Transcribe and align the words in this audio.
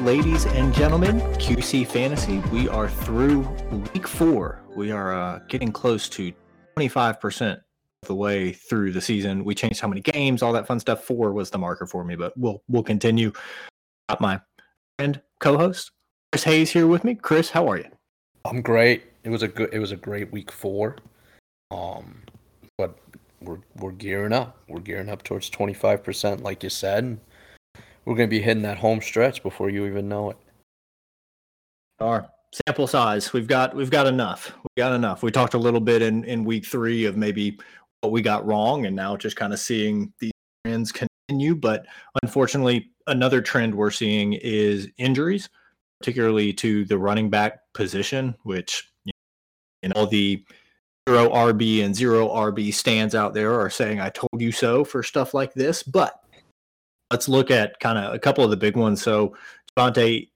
ladies 0.00 0.46
and 0.46 0.72
gentlemen. 0.74 1.20
QC 1.38 1.86
Fantasy. 1.86 2.38
We 2.52 2.68
are 2.68 2.88
through 2.88 3.40
week 3.92 4.06
four. 4.06 4.62
We 4.74 4.92
are 4.92 5.12
uh, 5.12 5.40
getting 5.48 5.72
close 5.72 6.08
to 6.10 6.32
25% 6.76 7.52
of 7.52 7.60
the 8.06 8.14
way 8.14 8.52
through 8.52 8.92
the 8.92 9.00
season. 9.00 9.44
We 9.44 9.54
changed 9.54 9.80
how 9.80 9.88
many 9.88 10.00
games, 10.00 10.42
all 10.42 10.52
that 10.52 10.66
fun 10.66 10.78
stuff. 10.78 11.04
Four 11.04 11.32
was 11.32 11.50
the 11.50 11.58
marker 11.58 11.86
for 11.86 12.04
me, 12.04 12.14
but 12.14 12.36
we'll 12.36 12.62
we'll 12.68 12.82
continue. 12.82 13.32
Got 14.08 14.20
my 14.20 14.40
friend 14.98 15.20
co-host 15.40 15.90
Chris 16.32 16.44
Hayes 16.44 16.70
here 16.70 16.86
with 16.86 17.04
me. 17.04 17.14
Chris, 17.14 17.50
how 17.50 17.68
are 17.68 17.78
you? 17.78 17.86
I'm 18.44 18.62
great. 18.62 19.04
It 19.24 19.30
was 19.30 19.42
a 19.42 19.48
good. 19.48 19.70
It 19.72 19.80
was 19.80 19.92
a 19.92 19.96
great 19.96 20.30
week 20.32 20.52
four. 20.52 20.96
Um, 21.70 22.22
but 22.76 22.98
we're 23.40 23.60
we're 23.76 23.92
gearing 23.92 24.32
up. 24.32 24.58
We're 24.68 24.80
gearing 24.80 25.08
up 25.08 25.22
towards 25.24 25.50
25%, 25.50 26.42
like 26.42 26.62
you 26.62 26.70
said 26.70 27.18
we're 28.08 28.14
going 28.14 28.28
to 28.28 28.34
be 28.34 28.40
hitting 28.40 28.62
that 28.62 28.78
home 28.78 29.02
stretch 29.02 29.42
before 29.42 29.68
you 29.68 29.84
even 29.84 30.08
know 30.08 30.30
it. 30.30 30.38
Our 32.00 32.30
sample 32.66 32.86
size, 32.86 33.34
we've 33.34 33.46
got 33.46 33.76
we've 33.76 33.90
got 33.90 34.06
enough. 34.06 34.54
We 34.56 34.80
got 34.80 34.94
enough. 34.94 35.22
We 35.22 35.30
talked 35.30 35.52
a 35.52 35.58
little 35.58 35.80
bit 35.80 36.00
in 36.00 36.24
in 36.24 36.44
week 36.44 36.64
three 36.64 37.04
of 37.04 37.18
maybe 37.18 37.58
what 38.00 38.10
we 38.10 38.22
got 38.22 38.46
wrong, 38.46 38.86
and 38.86 38.96
now 38.96 39.14
just 39.16 39.36
kind 39.36 39.52
of 39.52 39.58
seeing 39.58 40.10
these 40.20 40.32
trends 40.64 40.90
continue. 40.90 41.54
But 41.54 41.84
unfortunately, 42.22 42.90
another 43.08 43.42
trend 43.42 43.74
we're 43.74 43.90
seeing 43.90 44.32
is 44.32 44.88
injuries, 44.96 45.50
particularly 46.00 46.54
to 46.54 46.86
the 46.86 46.96
running 46.96 47.28
back 47.28 47.58
position, 47.74 48.34
which 48.44 48.90
you 49.04 49.12
know 49.12 49.88
in 49.88 49.92
all 49.92 50.06
the 50.06 50.42
zero 51.06 51.28
RB 51.28 51.84
and 51.84 51.94
zero 51.94 52.28
RB 52.28 52.72
stands 52.72 53.14
out 53.14 53.34
there 53.34 53.60
are 53.60 53.68
saying 53.68 54.00
"I 54.00 54.08
told 54.08 54.40
you 54.40 54.50
so" 54.50 54.82
for 54.82 55.02
stuff 55.02 55.34
like 55.34 55.52
this, 55.52 55.82
but 55.82 56.22
let's 57.10 57.28
look 57.28 57.50
at 57.50 57.78
kind 57.80 57.98
of 57.98 58.14
a 58.14 58.18
couple 58.18 58.44
of 58.44 58.50
the 58.50 58.56
big 58.56 58.76
ones. 58.76 59.02
So 59.02 59.34
Javonte 59.76 60.28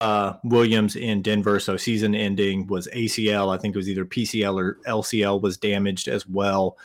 uh, 0.00 0.34
Williams 0.44 0.96
in 0.96 1.22
Denver, 1.22 1.58
so 1.58 1.76
season 1.76 2.14
ending 2.14 2.66
was 2.66 2.86
ACL. 2.88 3.54
I 3.54 3.58
think 3.58 3.74
it 3.74 3.78
was 3.78 3.88
either 3.88 4.04
PCL 4.04 4.54
or 4.54 4.78
LCL 4.86 5.40
was 5.40 5.56
damaged 5.56 6.08
as 6.08 6.26
well. 6.26 6.76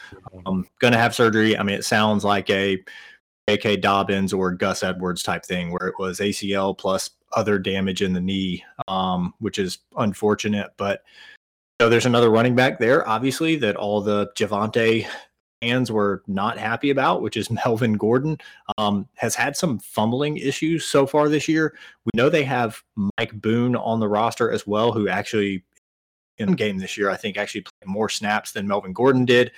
Um, 0.45 0.67
going 0.79 0.93
to 0.93 0.99
have 0.99 1.13
surgery. 1.13 1.57
I 1.57 1.63
mean, 1.63 1.75
it 1.75 1.85
sounds 1.85 2.23
like 2.23 2.49
a 2.49 2.81
J.K. 3.49 3.77
Dobbins 3.77 4.31
or 4.31 4.51
Gus 4.51 4.83
Edwards 4.83 5.23
type 5.23 5.45
thing, 5.45 5.71
where 5.71 5.89
it 5.89 5.95
was 5.99 6.19
ACL 6.19 6.77
plus 6.77 7.09
other 7.33 7.59
damage 7.59 8.01
in 8.01 8.13
the 8.13 8.21
knee, 8.21 8.63
um, 8.87 9.33
which 9.39 9.59
is 9.59 9.79
unfortunate. 9.97 10.71
But 10.77 11.03
you 11.79 11.85
know, 11.85 11.89
there's 11.89 12.05
another 12.05 12.29
running 12.29 12.55
back 12.55 12.79
there, 12.79 13.07
obviously, 13.07 13.57
that 13.57 13.75
all 13.75 13.99
the 13.99 14.31
Javonte 14.37 15.05
fans 15.61 15.91
were 15.91 16.23
not 16.27 16.57
happy 16.57 16.89
about, 16.89 17.21
which 17.21 17.37
is 17.37 17.51
Melvin 17.65 17.93
Gordon, 17.93 18.37
um, 18.77 19.07
has 19.15 19.35
had 19.35 19.55
some 19.55 19.79
fumbling 19.79 20.37
issues 20.37 20.85
so 20.85 21.05
far 21.05 21.29
this 21.29 21.47
year. 21.47 21.75
We 22.05 22.11
know 22.15 22.29
they 22.29 22.43
have 22.43 22.81
Mike 22.95 23.33
Boone 23.33 23.75
on 23.75 23.99
the 23.99 24.07
roster 24.07 24.51
as 24.51 24.65
well, 24.67 24.91
who 24.91 25.07
actually 25.07 25.63
in 26.37 26.53
game 26.53 26.77
this 26.77 26.97
year, 26.97 27.09
I 27.09 27.17
think 27.17 27.37
actually 27.37 27.61
played 27.61 27.87
more 27.87 28.09
snaps 28.09 28.51
than 28.51 28.67
Melvin 28.67 28.93
Gordon 28.93 29.25
did. 29.25 29.51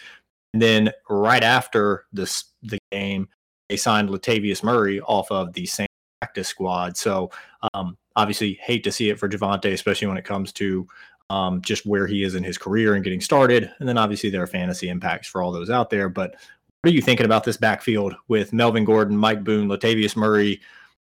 And 0.53 0.61
then 0.61 0.91
right 1.09 1.43
after 1.43 2.05
this 2.11 2.45
the 2.61 2.77
game, 2.91 3.27
they 3.69 3.77
signed 3.77 4.09
Latavius 4.09 4.63
Murray 4.63 4.99
off 5.01 5.31
of 5.31 5.53
the 5.53 5.65
same 5.65 5.87
practice 6.21 6.47
squad. 6.47 6.97
So 6.97 7.31
um, 7.73 7.97
obviously 8.15 8.59
hate 8.61 8.83
to 8.83 8.91
see 8.91 9.09
it 9.09 9.19
for 9.19 9.27
Javonte, 9.29 9.73
especially 9.73 10.07
when 10.07 10.17
it 10.17 10.25
comes 10.25 10.51
to 10.53 10.87
um, 11.33 11.61
just 11.61 11.83
where 11.87 12.05
he 12.05 12.23
is 12.23 12.35
in 12.35 12.43
his 12.43 12.59
career 12.59 12.93
and 12.93 13.03
getting 13.03 13.19
started. 13.19 13.71
And 13.79 13.89
then 13.89 13.97
obviously 13.97 14.29
there 14.29 14.43
are 14.43 14.47
fantasy 14.47 14.87
impacts 14.87 15.27
for 15.27 15.41
all 15.41 15.51
those 15.51 15.71
out 15.71 15.89
there. 15.89 16.07
But 16.07 16.35
what 16.81 16.91
are 16.91 16.93
you 16.93 17.01
thinking 17.01 17.25
about 17.25 17.43
this 17.43 17.57
backfield 17.57 18.13
with 18.27 18.53
Melvin 18.53 18.85
Gordon, 18.85 19.17
Mike 19.17 19.43
Boone, 19.43 19.67
Latavius 19.67 20.15
Murray? 20.15 20.61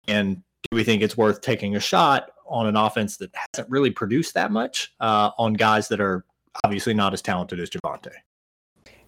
And 0.07 0.37
do 0.37 0.75
we 0.75 0.85
think 0.85 1.01
it's 1.01 1.17
worth 1.17 1.41
taking 1.41 1.75
a 1.75 1.81
shot 1.81 2.31
on 2.47 2.65
an 2.65 2.77
offense 2.77 3.17
that 3.17 3.31
hasn't 3.53 3.69
really 3.69 3.91
produced 3.91 4.33
that 4.35 4.51
much 4.51 4.93
uh, 5.01 5.31
on 5.37 5.53
guys 5.53 5.89
that 5.89 5.99
are 5.99 6.23
obviously 6.63 6.93
not 6.93 7.11
as 7.11 7.21
talented 7.21 7.59
as 7.59 7.69
Javonte? 7.69 8.11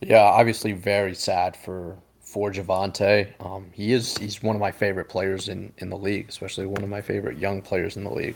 Yeah, 0.01 0.23
obviously 0.23 0.73
very 0.73 1.15
sad 1.15 1.55
for 1.55 1.97
for 2.19 2.51
Javonte. 2.51 3.31
Um, 3.39 3.67
he 3.71 3.93
is 3.93 4.17
he's 4.17 4.43
one 4.43 4.57
of 4.57 4.59
my 4.59 4.71
favorite 4.71 5.07
players 5.07 5.47
in 5.47 5.71
in 5.77 5.89
the 5.89 5.97
league, 5.97 6.27
especially 6.27 6.65
one 6.65 6.83
of 6.83 6.89
my 6.89 6.99
favorite 6.99 7.37
young 7.37 7.61
players 7.61 7.95
in 7.95 8.03
the 8.03 8.13
league. 8.13 8.35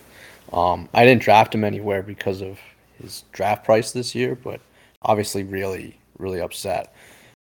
Um, 0.53 0.89
I 0.93 1.05
didn't 1.05 1.21
draft 1.21 1.55
him 1.55 1.63
anywhere 1.63 2.03
because 2.03 2.41
of 2.41 2.59
his 3.01 3.23
draft 3.31 3.63
price 3.63 3.91
this 3.91 4.13
year, 4.13 4.35
but 4.35 4.59
obviously 5.01 5.43
really, 5.43 5.97
really 6.17 6.41
upset. 6.41 6.93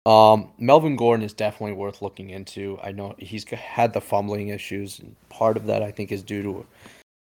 Um, 0.05 0.51
Melvin 0.57 0.95
Gordon 0.95 1.25
is 1.25 1.33
definitely 1.33 1.75
worth 1.75 2.01
looking 2.01 2.29
into. 2.29 2.79
I 2.81 2.91
know 2.93 3.13
he's 3.17 3.43
had 3.49 3.93
the 3.93 3.99
fumbling 3.99 4.49
issues, 4.49 4.99
and 4.99 5.15
part 5.29 5.57
of 5.57 5.65
that 5.65 5.83
I 5.83 5.91
think 5.91 6.11
is 6.11 6.23
due 6.23 6.43
to 6.43 6.59
a, 6.59 6.63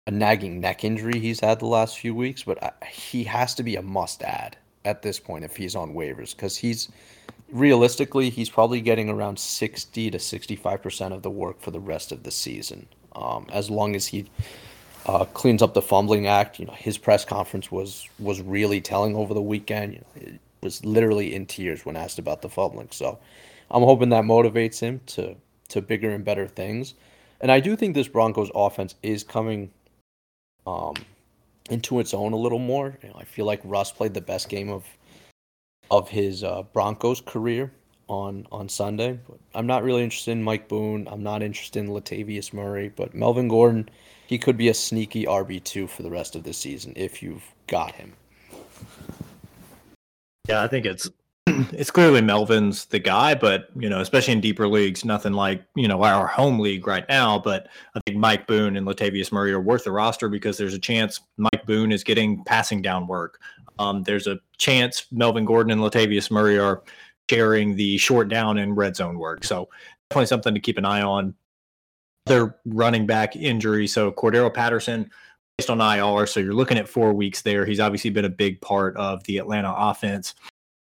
a 0.06 0.10
nagging 0.12 0.60
neck 0.60 0.84
injury 0.84 1.18
he's 1.18 1.40
had 1.40 1.58
the 1.58 1.66
last 1.66 1.98
few 1.98 2.14
weeks. 2.14 2.44
But 2.44 2.62
I, 2.62 2.72
he 2.86 3.24
has 3.24 3.54
to 3.56 3.62
be 3.64 3.76
a 3.76 3.82
must-add 3.82 4.56
at 4.84 5.02
this 5.02 5.18
point 5.18 5.44
if 5.44 5.56
he's 5.56 5.74
on 5.74 5.92
waivers 5.92 6.36
because 6.36 6.56
he's 6.56 6.88
realistically 7.50 8.30
he's 8.30 8.48
probably 8.48 8.80
getting 8.80 9.08
around 9.10 9.38
sixty 9.38 10.08
to 10.10 10.18
sixty-five 10.20 10.80
percent 10.80 11.12
of 11.12 11.22
the 11.22 11.30
work 11.30 11.60
for 11.60 11.72
the 11.72 11.80
rest 11.80 12.12
of 12.12 12.22
the 12.22 12.30
season. 12.30 12.86
Um, 13.16 13.46
as 13.52 13.68
long 13.68 13.96
as 13.96 14.06
he 14.06 14.26
uh, 15.06 15.24
cleans 15.26 15.62
up 15.62 15.74
the 15.74 15.82
fumbling 15.82 16.26
act. 16.26 16.58
You 16.58 16.66
know, 16.66 16.74
his 16.74 16.98
press 16.98 17.24
conference 17.24 17.70
was 17.70 18.08
was 18.18 18.40
really 18.40 18.80
telling 18.80 19.16
over 19.16 19.34
the 19.34 19.42
weekend. 19.42 19.94
You 19.94 19.98
know, 20.00 20.32
it 20.32 20.40
was 20.62 20.84
literally 20.84 21.34
in 21.34 21.46
tears 21.46 21.86
when 21.86 21.96
asked 21.96 22.18
about 22.18 22.42
the 22.42 22.48
fumbling. 22.48 22.88
So, 22.90 23.18
I'm 23.70 23.82
hoping 23.82 24.08
that 24.10 24.24
motivates 24.24 24.80
him 24.80 25.00
to 25.06 25.36
to 25.68 25.82
bigger 25.82 26.10
and 26.10 26.24
better 26.24 26.46
things. 26.46 26.94
And 27.40 27.52
I 27.52 27.60
do 27.60 27.76
think 27.76 27.94
this 27.94 28.08
Broncos 28.08 28.50
offense 28.54 28.94
is 29.02 29.22
coming 29.22 29.70
um, 30.66 30.94
into 31.70 32.00
its 32.00 32.14
own 32.14 32.32
a 32.32 32.36
little 32.36 32.58
more. 32.58 32.98
You 33.02 33.10
know, 33.10 33.16
I 33.18 33.24
feel 33.24 33.46
like 33.46 33.60
Russ 33.64 33.92
played 33.92 34.14
the 34.14 34.20
best 34.20 34.48
game 34.48 34.70
of 34.70 34.84
of 35.90 36.08
his 36.08 36.44
uh, 36.44 36.62
Broncos 36.72 37.20
career 37.20 37.72
on 38.08 38.46
on 38.50 38.68
Sunday. 38.68 39.18
But 39.28 39.38
I'm 39.54 39.66
not 39.66 39.82
really 39.82 40.02
interested 40.02 40.32
in 40.32 40.42
Mike 40.42 40.68
Boone. 40.68 41.08
I'm 41.08 41.22
not 41.22 41.42
interested 41.42 41.80
in 41.80 41.88
Latavius 41.88 42.52
Murray, 42.52 42.90
but 42.94 43.14
Melvin 43.14 43.48
Gordon 43.48 43.88
he 44.28 44.38
could 44.38 44.58
be 44.58 44.68
a 44.68 44.74
sneaky 44.74 45.24
RB2 45.24 45.88
for 45.88 46.02
the 46.02 46.10
rest 46.10 46.36
of 46.36 46.42
the 46.44 46.52
season 46.52 46.92
if 46.96 47.22
you've 47.22 47.42
got 47.66 47.94
him. 47.94 48.12
Yeah, 50.46 50.62
I 50.62 50.68
think 50.68 50.84
it's 50.84 51.08
it's 51.46 51.90
clearly 51.90 52.20
Melvin's 52.20 52.84
the 52.86 52.98
guy, 52.98 53.34
but 53.34 53.70
you 53.74 53.88
know, 53.88 54.00
especially 54.00 54.34
in 54.34 54.42
deeper 54.42 54.68
leagues, 54.68 55.02
nothing 55.02 55.32
like 55.32 55.64
you 55.74 55.88
know 55.88 56.02
our 56.02 56.26
home 56.26 56.60
league 56.60 56.86
right 56.86 57.06
now. 57.08 57.38
But 57.38 57.68
I 57.94 58.00
think 58.04 58.18
Mike 58.18 58.46
Boone 58.46 58.76
and 58.76 58.86
Latavius 58.86 59.32
Murray 59.32 59.50
are 59.52 59.62
worth 59.62 59.84
the 59.84 59.92
roster 59.92 60.28
because 60.28 60.58
there's 60.58 60.74
a 60.74 60.78
chance 60.78 61.20
Mike 61.38 61.64
Boone 61.64 61.90
is 61.90 62.04
getting 62.04 62.44
passing 62.44 62.82
down 62.82 63.06
work. 63.06 63.40
Um, 63.78 64.02
there's 64.02 64.26
a 64.26 64.38
chance 64.58 65.06
Melvin 65.10 65.46
Gordon 65.46 65.72
and 65.72 65.80
Latavius 65.80 66.30
Murray 66.30 66.58
are 66.58 66.82
sharing 67.30 67.76
the 67.76 67.96
short 67.96 68.28
down 68.28 68.58
and 68.58 68.76
red 68.76 68.94
zone 68.94 69.18
work. 69.18 69.44
So 69.44 69.70
definitely 70.10 70.26
something 70.26 70.54
to 70.54 70.60
keep 70.60 70.76
an 70.76 70.84
eye 70.84 71.02
on 71.02 71.34
running 72.64 73.06
back 73.06 73.36
injury. 73.36 73.86
So 73.86 74.12
Cordarrelle 74.12 74.52
Patterson 74.52 75.10
based 75.58 75.70
on 75.70 75.80
IR. 75.80 76.26
So 76.26 76.40
you're 76.40 76.54
looking 76.54 76.78
at 76.78 76.88
four 76.88 77.12
weeks 77.12 77.42
there. 77.42 77.66
He's 77.66 77.80
obviously 77.80 78.10
been 78.10 78.24
a 78.24 78.30
big 78.30 78.60
part 78.60 78.96
of 78.96 79.24
the 79.24 79.38
Atlanta 79.38 79.74
offense. 79.76 80.34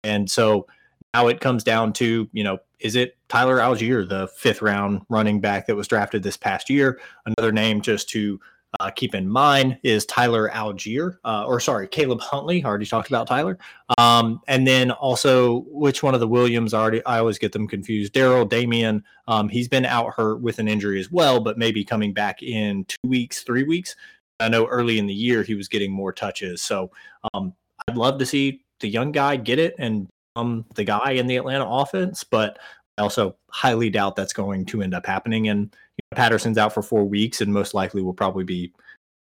And 0.04 0.30
so 0.30 0.68
now 1.14 1.28
it 1.28 1.42
comes 1.42 1.64
down 1.64 1.94
to, 1.94 2.30
you 2.32 2.44
know, 2.44 2.60
is 2.80 2.96
it 2.96 3.18
Tyler 3.28 3.58
Allgeier, 3.58 4.08
the 4.08 4.28
fifth 4.28 4.62
round 4.62 5.02
running 5.10 5.42
back 5.42 5.66
that 5.66 5.76
was 5.76 5.88
drafted 5.88 6.22
this 6.22 6.38
past 6.38 6.70
year? 6.70 7.00
Another 7.26 7.52
name 7.52 7.82
just 7.82 8.08
to 8.10 8.40
uh, 8.80 8.90
keep 8.92 9.16
in 9.16 9.28
mind 9.28 9.78
is 9.84 10.06
Tyler 10.06 10.50
Allgeier, 10.54 11.18
uh, 11.24 11.46
or 11.46 11.60
sorry, 11.60 11.88
Caleb 11.88 12.20
Huntley. 12.20 12.64
I 12.64 12.68
already 12.68 12.86
talked 12.86 13.08
about 13.08 13.28
Tyler. 13.28 13.58
Um, 13.98 14.42
and 14.48 14.68
then 14.68 14.92
also, 14.92 15.66
which 15.68 16.04
one 16.04 16.14
of 16.14 16.20
the 16.20 16.28
Williams 16.28 16.74
already? 16.74 17.04
I 17.06 17.20
always 17.20 17.38
get 17.38 17.52
them 17.52 17.68
confused. 17.68 18.14
Daryl 18.14 18.48
Damien. 18.48 19.04
Um, 19.28 19.50
he's 19.50 19.68
been 19.68 19.86
out 19.86 20.14
hurt 20.14 20.42
with 20.42 20.60
an 20.60 20.68
injury 20.68 21.00
as 21.00 21.12
well, 21.12 21.40
but 21.40 21.58
maybe 21.58 21.84
coming 21.84 22.14
back 22.14 22.44
in 22.44 22.86
two 22.86 23.08
weeks, 23.08 23.42
three 23.44 23.64
weeks. 23.64 23.96
I 24.40 24.50
know 24.50 24.68
early 24.68 25.00
in 25.00 25.08
the 25.08 25.14
year 25.14 25.44
he 25.44 25.56
was 25.56 25.68
getting 25.68 25.92
more 25.92 26.14
touches. 26.14 26.62
So 26.62 26.92
um, 27.34 27.54
I'd 27.88 27.98
love 27.98 28.20
to 28.20 28.26
see 28.26 28.62
the 28.80 28.88
young 28.88 29.12
guy 29.12 29.38
get 29.38 29.60
it 29.60 29.76
and 29.80 30.08
um, 30.36 30.66
the 30.76 30.84
guy 30.84 31.12
in 31.12 31.26
the 31.26 31.38
Atlanta 31.38 31.66
offense, 31.66 32.24
but 32.24 32.60
I 32.98 33.02
also 33.02 33.36
highly 33.50 33.90
doubt 33.90 34.16
that's 34.16 34.34
going 34.34 34.66
to 34.68 34.82
end 34.82 34.94
up 34.94 35.06
happening. 35.06 35.50
And 35.50 35.76
Patterson's 36.16 36.58
out 36.58 36.74
for 36.74 36.82
four 36.82 37.04
weeks 37.04 37.42
and 37.42 37.54
most 37.54 37.74
likely 37.74 38.02
will 38.02 38.14
probably 38.14 38.44
be 38.44 38.72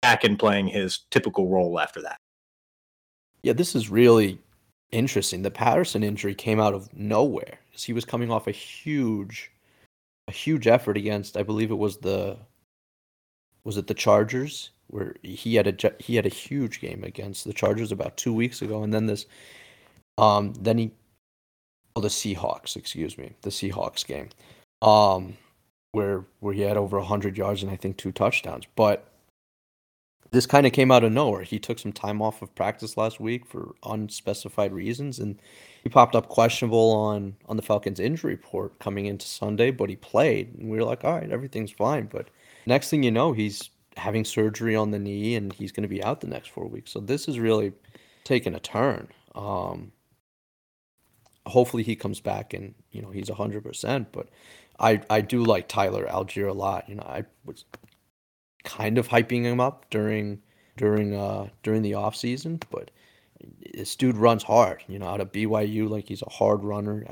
back 0.02 0.24
and 0.24 0.38
playing 0.38 0.68
his 0.68 1.00
typical 1.10 1.48
role 1.48 1.80
after 1.80 2.00
that. 2.02 2.18
Yeah, 3.42 3.52
this 3.52 3.74
is 3.74 3.90
really 3.90 4.38
interesting. 4.92 5.42
The 5.42 5.50
Patterson 5.50 6.02
injury 6.02 6.34
came 6.34 6.60
out 6.60 6.74
of 6.74 6.92
nowhere. 6.94 7.58
He 7.70 7.92
was 7.92 8.04
coming 8.04 8.30
off 8.30 8.46
a 8.46 8.52
huge, 8.52 9.50
a 10.28 10.32
huge 10.32 10.66
effort 10.66 10.96
against, 10.96 11.36
I 11.36 11.42
believe 11.42 11.70
it 11.70 11.74
was 11.74 11.98
the, 11.98 12.38
was 13.64 13.76
it 13.76 13.86
the 13.86 13.94
Chargers, 13.94 14.70
where 14.88 15.14
he 15.22 15.56
had 15.56 15.66
a 15.66 15.92
he 15.98 16.14
had 16.14 16.26
a 16.26 16.30
huge 16.30 16.80
game 16.80 17.02
against 17.04 17.44
the 17.44 17.52
Chargers 17.52 17.92
about 17.92 18.16
two 18.16 18.32
weeks 18.32 18.62
ago, 18.62 18.82
and 18.82 18.94
then 18.94 19.06
this, 19.06 19.26
um, 20.16 20.54
then 20.54 20.78
he 20.78 20.92
oh, 21.96 22.00
the 22.00 22.08
Seahawks, 22.08 22.76
excuse 22.76 23.18
me, 23.18 23.34
the 23.42 23.50
Seahawks 23.50 24.06
game, 24.06 24.28
um, 24.82 25.36
where 25.96 26.26
where 26.40 26.52
he 26.52 26.60
had 26.60 26.76
over 26.76 27.00
hundred 27.00 27.38
yards 27.38 27.62
and 27.62 27.72
I 27.72 27.76
think 27.76 27.96
two 27.96 28.12
touchdowns. 28.12 28.64
But 28.76 29.08
this 30.31 30.44
kind 30.44 30.66
of 30.66 30.72
came 30.72 30.90
out 30.90 31.04
of 31.04 31.12
nowhere. 31.12 31.43
He 31.43 31.58
took 31.58 31.78
some 31.78 31.93
time 31.93 32.20
off 32.20 32.43
of 32.43 32.54
practice 32.54 32.98
last 32.98 33.19
week 33.19 33.46
for 33.46 33.75
unspecified 33.82 34.75
reasons, 34.75 35.19
and 35.19 35.40
he 35.82 35.88
popped 35.88 36.14
up 36.14 36.28
questionable 36.28 36.90
on 36.93 37.34
on 37.48 37.56
the 37.56 37.62
Falcons 37.62 37.98
injury 37.98 38.32
report 38.34 38.78
coming 38.78 39.06
into 39.06 39.26
Sunday, 39.26 39.70
but 39.70 39.88
he 39.88 39.96
played, 39.96 40.54
and 40.58 40.69
we 40.69 40.76
were 40.76 40.84
like, 40.84 41.02
all 41.02 41.14
right, 41.14 41.31
everything's 41.32 41.72
fine. 41.72 42.06
But 42.12 42.28
next 42.66 42.90
thing 42.90 43.02
you 43.02 43.10
know, 43.10 43.32
he's 43.32 43.70
having 43.96 44.26
surgery 44.26 44.76
on 44.76 44.90
the 44.90 44.98
knee, 44.98 45.34
and 45.34 45.50
he's 45.54 45.72
going 45.72 45.88
to 45.88 45.88
be 45.88 46.04
out 46.04 46.20
the 46.20 46.26
next 46.26 46.50
four 46.50 46.66
weeks. 46.66 46.93
So 46.93 47.00
this 47.00 47.26
is 47.26 47.38
really 47.38 47.72
taking 48.25 48.54
a 48.54 48.60
turn. 48.60 49.08
Um, 49.34 49.93
hopefully 51.46 51.84
he 51.84 51.96
comes 51.96 52.20
back 52.20 52.52
and 52.52 52.75
you 52.90 53.00
know 53.00 53.10
he's 53.10 53.31
hundred 53.31 53.64
percent. 53.64 54.12
But 54.12 54.28
I 54.78 55.00
I 55.08 55.20
do 55.20 55.44
like 55.44 55.69
Tyler 55.69 56.06
Allgeier 56.06 56.49
a 56.49 56.52
lot. 56.52 56.88
You 56.88 56.96
know 56.96 57.06
I 57.06 57.25
was 57.44 57.64
kind 58.64 58.99
of 58.99 59.08
hyping 59.08 59.43
him 59.44 59.61
up 59.61 59.87
during 59.90 60.43
during 60.76 61.14
uh 61.14 61.49
during 61.62 61.82
the 61.82 61.94
off 61.94 62.17
season, 62.17 62.61
but 62.70 62.90
this 63.75 63.96
dude 63.96 64.17
runs 64.17 64.43
hard. 64.43 64.82
You 64.88 64.99
know 64.99 65.06
out 65.06 65.20
of 65.20 65.32
BYU, 65.32 65.88
like 65.88 66.08
he's 66.08 66.23
a 66.23 66.31
hard 66.31 66.64
runner. 66.64 67.05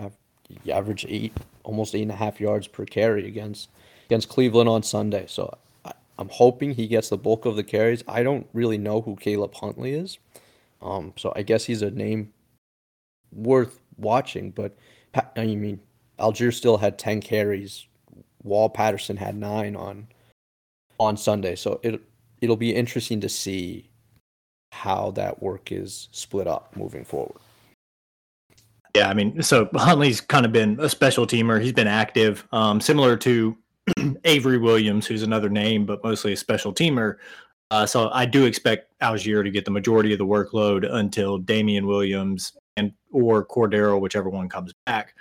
He 0.62 0.72
averaged 0.72 1.06
eight 1.08 1.32
almost 1.62 1.94
eight 1.94 2.02
and 2.02 2.12
a 2.12 2.16
half 2.16 2.40
yards 2.40 2.66
per 2.66 2.84
carry 2.84 3.26
against 3.26 3.68
against 4.06 4.28
Cleveland 4.28 4.68
on 4.68 4.82
Sunday. 4.82 5.24
So 5.26 5.56
I, 5.84 5.92
I'm 6.18 6.28
hoping 6.28 6.74
he 6.74 6.86
gets 6.86 7.08
the 7.08 7.16
bulk 7.16 7.46
of 7.46 7.56
the 7.56 7.64
carries. 7.64 8.04
I 8.06 8.22
don't 8.22 8.46
really 8.52 8.78
know 8.78 9.00
who 9.00 9.16
Caleb 9.16 9.54
Huntley 9.54 9.94
is. 9.94 10.18
Um, 10.82 11.14
so 11.16 11.32
I 11.34 11.42
guess 11.42 11.64
he's 11.64 11.82
a 11.82 11.90
name 11.90 12.32
worth 13.32 13.80
watching. 13.96 14.50
But 14.50 14.76
I 15.36 15.46
mean, 15.46 15.80
Allgeier 16.18 16.52
still 16.52 16.76
had 16.76 16.98
ten 16.98 17.20
carries. 17.20 17.86
Wall 18.42 18.68
Patterson 18.68 19.16
had 19.16 19.36
nine 19.36 19.74
on 19.74 20.06
on 21.00 21.16
Sunday, 21.16 21.56
so 21.56 21.80
it 21.82 22.00
it'll 22.40 22.56
be 22.56 22.74
interesting 22.74 23.20
to 23.20 23.28
see 23.28 23.88
how 24.72 25.12
that 25.12 25.42
work 25.42 25.72
is 25.72 26.08
split 26.12 26.46
up 26.46 26.76
moving 26.76 27.04
forward. 27.04 27.40
Yeah, 28.94 29.08
I 29.08 29.14
mean, 29.14 29.42
so 29.42 29.68
Huntley's 29.74 30.20
kind 30.20 30.46
of 30.46 30.52
been 30.52 30.78
a 30.78 30.88
special 30.88 31.26
teamer. 31.26 31.60
He's 31.60 31.72
been 31.72 31.88
active, 31.88 32.46
um, 32.52 32.80
similar 32.80 33.16
to 33.18 33.56
Avery 34.24 34.58
Williams, 34.58 35.06
who's 35.06 35.22
another 35.22 35.48
name, 35.48 35.84
but 35.84 36.02
mostly 36.04 36.32
a 36.32 36.36
special 36.36 36.72
teamer. 36.72 37.16
Uh, 37.70 37.86
so 37.86 38.10
I 38.10 38.24
do 38.24 38.44
expect 38.44 38.92
Allgeier 39.00 39.42
to 39.42 39.50
get 39.50 39.64
the 39.64 39.70
majority 39.70 40.12
of 40.12 40.18
the 40.18 40.26
workload 40.26 40.88
until 40.92 41.38
Damien 41.38 41.86
Williams 41.86 42.52
and 42.76 42.92
or 43.10 43.44
Cordarrelle, 43.44 44.00
whichever 44.00 44.28
one 44.28 44.48
comes 44.48 44.72
back. 44.86 45.14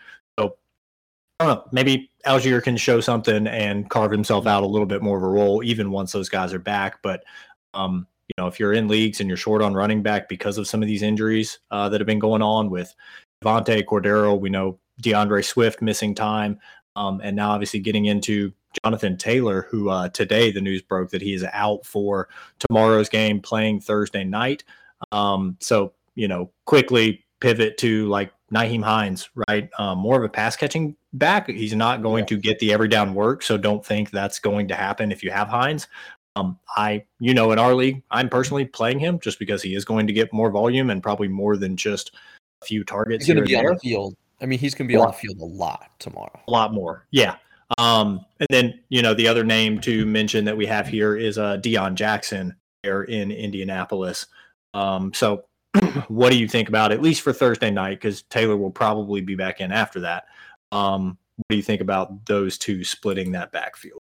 Don't 1.44 1.58
know. 1.58 1.70
Maybe 1.74 2.10
Allgeier 2.26 2.64
can 2.64 2.78
show 2.78 3.02
something 3.02 3.48
and 3.48 3.90
carve 3.90 4.12
himself 4.12 4.48
out 4.48 4.64
a 4.64 4.68
little 4.68 4.86
bit 4.86 5.02
more 5.02 5.18
of 5.18 5.24
a 5.24 5.28
role, 5.28 5.62
even 5.62 5.92
once 5.92 6.14
those 6.14 6.30
guys 6.30 6.54
are 6.54 6.60
back. 6.60 7.02
But 7.02 7.26
um, 7.74 8.08
you 8.30 8.42
know, 8.42 8.48
if 8.48 8.62
you're 8.62 8.72
in 8.72 8.88
leagues 8.88 9.20
and 9.20 9.28
you're 9.28 9.36
short 9.36 9.62
on 9.62 9.74
running 9.74 10.02
back 10.02 10.30
because 10.30 10.58
of 10.58 10.68
some 10.68 10.82
of 10.82 10.88
these 10.88 11.02
injuries 11.02 11.60
uh, 11.70 11.90
that 11.90 12.00
have 12.00 12.06
been 12.06 12.20
going 12.20 12.42
on 12.42 12.70
with 12.70 12.96
Devontae 13.44 13.84
Cordarrelle, 13.84 14.40
we 14.40 14.50
know 14.50 14.80
D'Andre 15.02 15.42
Swift 15.42 15.82
missing 15.82 16.16
time, 16.16 16.60
um, 16.96 17.20
and 17.22 17.36
now 17.36 17.52
obviously 17.52 17.82
getting 17.82 18.06
into 18.06 18.54
Jonathan 18.82 19.18
Taylor, 19.18 19.68
who 19.70 19.90
uh, 19.90 20.08
today 20.10 20.50
the 20.50 20.62
news 20.62 20.82
broke 20.82 21.10
that 21.10 21.22
he 21.22 21.34
is 21.34 21.44
out 21.52 21.86
for 21.86 22.30
tomorrow's 22.60 23.10
game, 23.10 23.42
playing 23.42 23.82
Thursday 23.82 24.24
night. 24.24 24.64
Um, 25.12 25.58
so 25.60 25.92
you 26.16 26.30
know, 26.30 26.52
quickly 26.66 27.26
pivot 27.42 27.78
to 27.80 28.08
like 28.08 28.32
Nyheim 28.54 28.84
Hines, 28.84 29.30
right? 29.50 29.70
Um, 29.78 29.98
more 29.98 30.16
of 30.16 30.24
a 30.24 30.30
pass 30.30 30.56
catching 30.56 30.96
back. 31.14 31.50
He's 31.50 31.76
not 31.76 32.02
going 32.02 32.24
yeah. 32.24 32.28
to 32.28 32.38
get 32.38 32.60
the 32.60 32.74
every 32.74 32.88
down 32.88 33.14
work, 33.14 33.44
so 33.44 33.58
don't 33.58 33.86
think 33.86 34.12
that's 34.12 34.40
going 34.40 34.68
to 34.68 34.76
happen 34.76 35.12
if 35.12 35.24
you 35.24 35.32
have 35.32 35.48
Hines. 35.48 35.88
Um, 36.36 36.58
I, 36.76 37.06
you 37.20 37.34
know, 37.34 37.52
in 37.52 37.60
our 37.60 37.76
league, 37.76 38.02
I'm 38.10 38.28
personally 38.28 38.66
playing 38.66 39.00
him 39.00 39.20
just 39.20 39.38
because 39.38 39.62
he 39.62 39.76
is 39.76 39.86
going 39.86 40.08
to 40.08 40.14
get 40.14 40.34
more 40.34 40.50
volume 40.50 40.90
and 40.90 41.04
probably 41.04 41.28
more 41.28 41.58
than 41.58 41.78
just 41.78 42.16
a 42.62 42.66
few 42.66 42.84
targets. 42.84 43.26
He's 43.26 43.36
going 43.36 43.46
to 43.46 43.48
be 43.48 43.56
on 43.56 43.66
the 43.66 43.80
field. 43.80 44.16
I 44.42 44.46
mean, 44.46 44.60
he's 44.60 44.74
going 44.74 44.88
to 44.88 44.92
be 44.92 44.98
on 44.98 45.08
the 45.08 45.14
field 45.14 45.38
a 45.40 45.46
lot 45.46 45.92
tomorrow. 46.00 46.40
A 46.48 46.52
lot 46.52 46.74
more, 46.74 47.06
yeah. 47.12 47.36
Um, 47.78 48.26
and 48.40 48.48
then 48.50 48.80
you 48.90 49.02
know 49.02 49.14
the 49.14 49.28
other 49.28 49.44
name 49.44 49.80
to 49.82 50.06
mention 50.06 50.46
that 50.46 50.58
we 50.58 50.66
have 50.66 50.88
here 50.88 51.16
is 51.16 51.38
uh, 51.38 51.58
Deon 51.58 51.96
Jackson 51.96 52.56
there 52.84 53.04
in 53.04 53.32
Indianapolis. 53.32 54.28
Um, 54.74 55.14
so 55.14 55.46
what 56.08 56.32
do 56.32 56.38
you 56.38 56.48
think 56.48 56.70
about 56.70 56.92
at 56.92 57.02
least 57.02 57.22
for 57.22 57.34
Thursday 57.34 57.72
night? 57.72 58.00
Because 58.02 58.24
Taylor 58.24 58.58
will 58.58 58.72
probably 58.72 59.22
be 59.22 59.36
back 59.36 59.62
in 59.62 59.72
after 59.72 60.00
that. 60.02 60.26
Um, 60.74 61.18
what 61.38 61.46
do 61.50 61.56
you 61.56 61.64
think 61.64 61.82
about 61.82 62.26
those 62.26 62.58
two 62.58 62.84
splitting 62.84 63.32
that 63.32 63.52
backfield? 63.52 64.00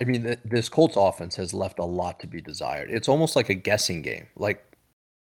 I 0.00 0.04
mean, 0.04 0.36
this 0.44 0.68
Colts 0.68 0.96
offense 0.96 1.34
has 1.36 1.52
left 1.52 1.80
a 1.80 1.84
lot 1.84 2.20
to 2.20 2.26
be 2.26 2.40
desired. 2.40 2.90
It's 2.90 3.08
almost 3.08 3.34
like 3.34 3.48
a 3.48 3.54
guessing 3.54 4.02
game. 4.02 4.28
Like 4.36 4.64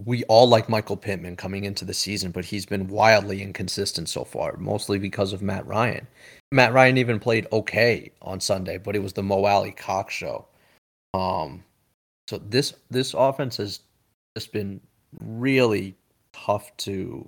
we 0.06 0.24
all 0.26 0.48
like 0.48 0.68
Michael 0.68 0.98
Pittman 0.98 1.36
coming 1.36 1.64
into 1.64 1.86
the 1.86 1.94
season, 1.94 2.32
but 2.32 2.46
he's 2.46 2.66
been 2.66 2.88
wildly 2.88 3.42
inconsistent 3.42 4.10
so 4.10 4.24
far, 4.24 4.58
mostly 4.58 5.00
because 5.00 5.32
of 5.32 5.42
Matt 5.42 5.66
Ryan. 5.66 6.08
Matt 6.52 6.74
Ryan 6.74 6.98
even 6.98 7.20
played 7.20 7.48
okay 7.54 8.12
on 8.22 8.40
Sunday, 8.40 8.78
but 8.78 8.96
it 8.96 9.04
was 9.04 9.14
the 9.14 9.24
Mo 9.24 9.46
Alie-Cox 9.46 10.14
show. 10.14 10.48
Um, 11.14 11.64
so 12.28 12.38
this 12.38 12.74
this 12.90 13.14
offense 13.14 13.58
has 13.58 13.82
just 14.36 14.52
been 14.52 14.82
really 15.20 15.96
tough 16.34 16.76
to 16.78 17.28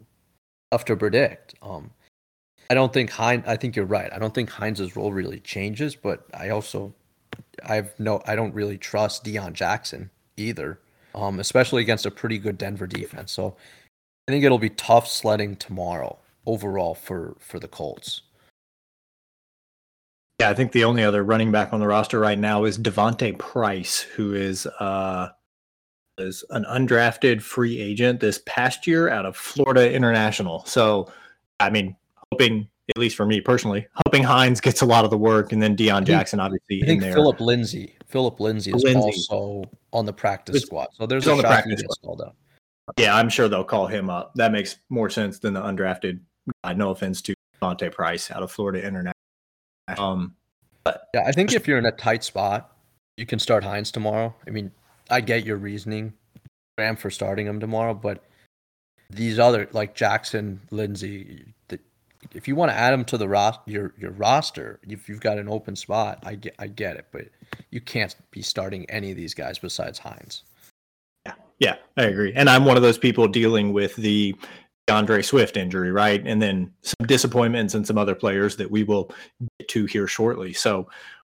tough 0.71 0.85
to 0.85 0.95
predict. 0.95 1.55
Um, 1.61 1.91
I 2.69 2.73
don't 2.73 2.93
think 2.93 3.09
Hines. 3.09 3.43
I 3.47 3.55
think 3.55 3.75
you're 3.75 3.85
right. 3.85 4.11
I 4.11 4.19
don't 4.19 4.33
think 4.33 4.51
Hines's 4.51 4.95
role 4.95 5.11
really 5.11 5.39
changes, 5.39 5.95
but 5.95 6.25
I 6.33 6.49
also 6.49 6.93
I've 7.65 7.97
no. 7.99 8.21
I 8.25 8.35
don't 8.35 8.53
really 8.53 8.77
trust 8.77 9.23
Deon 9.23 9.53
Jackson 9.53 10.09
either, 10.37 10.79
um, 11.15 11.39
especially 11.39 11.81
against 11.81 12.05
a 12.05 12.11
pretty 12.11 12.37
good 12.37 12.57
Denver 12.57 12.87
defense. 12.87 13.31
So 13.31 13.55
I 14.27 14.31
think 14.31 14.43
it'll 14.43 14.57
be 14.57 14.69
tough 14.69 15.07
sledding 15.07 15.55
tomorrow 15.55 16.17
overall 16.45 16.95
for 16.95 17.35
for 17.39 17.59
the 17.59 17.67
Colts. 17.67 18.21
Yeah, 20.39 20.49
I 20.49 20.53
think 20.53 20.71
the 20.71 20.83
only 20.83 21.03
other 21.03 21.23
running 21.23 21.51
back 21.51 21.73
on 21.73 21.79
the 21.79 21.87
roster 21.87 22.19
right 22.19 22.39
now 22.39 22.65
is 22.65 22.77
D'Vonte 22.77 23.37
Price, 23.37 23.99
who 24.01 24.33
is 24.33 24.65
uh, 24.79 25.29
is 26.17 26.43
an 26.49 26.65
undrafted 26.65 27.41
free 27.41 27.79
agent 27.79 28.19
this 28.19 28.41
past 28.45 28.87
year 28.87 29.09
out 29.09 29.25
of 29.25 29.37
Florida 29.37 29.91
International. 29.91 30.65
So, 30.65 31.11
I 31.59 31.69
mean, 31.69 31.95
hoping 32.33 32.67
at 32.89 32.97
least 32.97 33.15
for 33.15 33.25
me 33.25 33.39
personally, 33.39 33.87
hoping 34.05 34.23
Hines 34.23 34.59
gets 34.59 34.81
a 34.81 34.85
lot 34.85 35.05
of 35.05 35.11
the 35.11 35.17
work, 35.17 35.51
and 35.51 35.61
then 35.61 35.75
Deon 35.75 36.05
Jackson 36.05 36.39
obviously 36.39 36.83
I 36.83 36.85
think 36.85 37.01
in 37.01 37.07
there. 37.07 37.13
Phillip 37.13 37.39
Lindsay, 37.39 37.95
Philip 38.07 38.39
Lindsay 38.39 38.71
is 38.71 38.83
Lindsay. 38.83 39.23
also 39.29 39.69
on 39.93 40.05
the 40.05 40.13
practice 40.13 40.57
it's, 40.57 40.65
squad. 40.65 40.89
So 40.93 41.05
there's 41.05 41.27
a 41.27 41.31
on 41.31 41.37
the 41.37 41.43
practice 41.43 41.79
squad. 41.79 42.17
Called 42.17 42.33
Yeah, 42.97 43.15
I'm 43.15 43.29
sure 43.29 43.47
they'll 43.47 43.63
call 43.63 43.87
him 43.87 44.09
up. 44.09 44.33
That 44.35 44.51
makes 44.51 44.77
more 44.89 45.09
sense 45.09 45.39
than 45.39 45.53
the 45.53 45.61
undrafted 45.61 46.19
guy. 46.63 46.73
No 46.73 46.89
offense 46.89 47.21
to 47.23 47.33
Monte 47.61 47.89
Price 47.91 48.31
out 48.31 48.43
of 48.43 48.51
Florida 48.51 48.85
International. 48.85 49.13
Um, 49.97 50.35
but 50.83 51.07
yeah, 51.13 51.23
I 51.25 51.31
think 51.31 51.53
if 51.53 51.67
you're 51.67 51.77
in 51.77 51.85
a 51.85 51.91
tight 51.91 52.23
spot, 52.23 52.75
you 53.17 53.25
can 53.25 53.39
start 53.39 53.63
Hines 53.63 53.91
tomorrow. 53.91 54.35
I 54.45 54.49
mean, 54.49 54.71
I 55.09 55.21
get 55.21 55.45
your 55.45 55.57
reasoning, 55.57 56.13
Graham, 56.77 56.97
for 56.97 57.09
starting 57.09 57.47
him 57.47 57.59
tomorrow, 57.59 57.93
but 57.93 58.23
these 59.09 59.39
other 59.39 59.69
like 59.71 59.95
Jackson, 59.95 60.59
Lindsay, 60.71 61.45
the, 61.67 61.79
if 62.33 62.47
you 62.47 62.55
want 62.55 62.71
to 62.71 62.75
add 62.75 62.91
them 62.91 63.05
to 63.05 63.17
the 63.17 63.27
ros- 63.27 63.59
your 63.65 63.93
your 63.97 64.11
roster, 64.11 64.79
if 64.83 65.07
you've 65.07 65.19
got 65.19 65.37
an 65.37 65.47
open 65.49 65.75
spot, 65.75 66.19
I 66.23 66.35
get 66.35 66.55
I 66.59 66.67
get 66.67 66.97
it, 66.97 67.07
but 67.11 67.25
you 67.71 67.81
can't 67.81 68.15
be 68.31 68.41
starting 68.41 68.89
any 68.89 69.11
of 69.11 69.17
these 69.17 69.33
guys 69.33 69.59
besides 69.59 69.99
Hines. 69.99 70.43
Yeah, 71.25 71.33
yeah, 71.59 71.75
I 71.97 72.03
agree, 72.03 72.33
and 72.35 72.49
I'm 72.49 72.65
one 72.65 72.77
of 72.77 72.83
those 72.83 72.97
people 72.97 73.27
dealing 73.27 73.73
with 73.73 73.95
the 73.95 74.35
Andre 74.89 75.21
Swift 75.21 75.55
injury, 75.55 75.91
right, 75.91 76.21
and 76.25 76.41
then 76.41 76.71
some 76.81 77.07
disappointments 77.07 77.73
and 77.73 77.85
some 77.85 77.97
other 77.97 78.15
players 78.15 78.55
that 78.57 78.69
we 78.69 78.83
will 78.83 79.11
get 79.59 79.67
to 79.69 79.85
here 79.85 80.07
shortly. 80.07 80.53
So, 80.53 80.89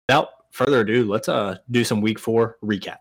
without 0.09 0.29
further 0.51 0.81
ado, 0.81 1.11
let's 1.11 1.29
uh 1.29 1.59
do 1.71 1.85
some 1.85 2.01
Week 2.01 2.19
Four 2.19 2.59
recap. 2.63 2.99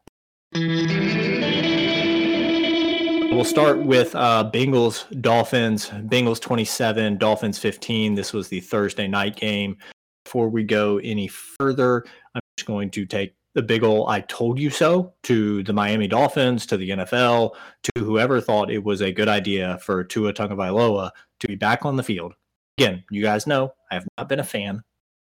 We'll 3.37 3.45
start 3.45 3.77
with 3.77 4.15
uh, 4.15 4.49
Bengals 4.51 5.05
Dolphins. 5.21 5.89
Bengals 5.89 6.41
27, 6.41 7.19
Dolphins 7.19 7.59
15. 7.59 8.15
This 8.15 8.33
was 8.33 8.47
the 8.47 8.59
Thursday 8.59 9.07
night 9.07 9.35
game. 9.35 9.77
Before 10.25 10.49
we 10.49 10.63
go 10.63 10.97
any 11.03 11.27
further, 11.27 12.03
I'm 12.33 12.41
just 12.57 12.65
going 12.65 12.89
to 12.89 13.05
take 13.05 13.35
the 13.53 13.61
big 13.61 13.83
ol' 13.83 14.09
I 14.09 14.21
told 14.21 14.57
you 14.57 14.71
so 14.71 15.13
to 15.21 15.61
the 15.61 15.71
Miami 15.71 16.07
Dolphins, 16.07 16.65
to 16.65 16.77
the 16.77 16.89
NFL, 16.89 17.53
to 17.83 18.03
whoever 18.03 18.41
thought 18.41 18.71
it 18.71 18.83
was 18.83 19.01
a 19.01 19.11
good 19.11 19.29
idea 19.29 19.77
for 19.83 20.03
Tua 20.03 20.33
Tagovailoa 20.33 21.11
to 21.41 21.47
be 21.47 21.53
back 21.53 21.85
on 21.85 21.95
the 21.95 22.01
field. 22.01 22.33
Again, 22.79 23.03
you 23.11 23.21
guys 23.21 23.45
know 23.45 23.71
I 23.91 23.93
have 23.93 24.07
not 24.17 24.29
been 24.29 24.39
a 24.39 24.43
fan 24.43 24.81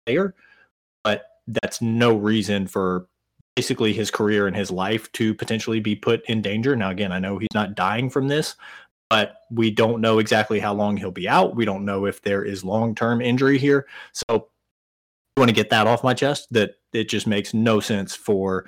player, 0.07 0.35
but 1.05 1.27
that's 1.47 1.83
no 1.83 2.17
reason 2.17 2.67
for 2.67 3.09
basically 3.61 3.93
his 3.93 4.11
career 4.11 4.47
and 4.47 4.57
his 4.57 4.71
life 4.71 5.13
to 5.13 5.35
potentially 5.35 5.81
be 5.81 5.95
put 5.95 6.25
in 6.31 6.41
danger. 6.41 6.75
Now, 6.75 6.89
again, 6.89 7.13
I 7.13 7.19
know 7.19 7.37
he's 7.37 7.53
not 7.53 7.75
dying 7.75 8.09
from 8.09 8.27
this, 8.27 8.57
but 9.11 9.43
we 9.51 9.71
don't 9.71 10.01
know 10.01 10.19
exactly 10.19 10.59
how 10.61 10.73
long 10.73 10.97
he'll 10.97 11.11
be 11.11 11.29
out. 11.29 11.57
We 11.57 11.67
don't 11.67 11.85
know 11.85 12.07
if 12.07 12.23
there 12.23 12.43
is 12.43 12.65
long 12.65 12.95
term 12.95 13.21
injury 13.21 13.59
here. 13.59 13.87
So 14.15 14.49
I 15.37 15.41
want 15.41 15.51
to 15.51 15.55
get 15.55 15.69
that 15.69 15.87
off 15.87 16.03
my 16.03 16.15
chest 16.15 16.51
that 16.53 16.77
it 16.95 17.11
just 17.11 17.27
makes 17.27 17.53
no 17.53 17.81
sense 17.81 18.15
for 18.17 18.65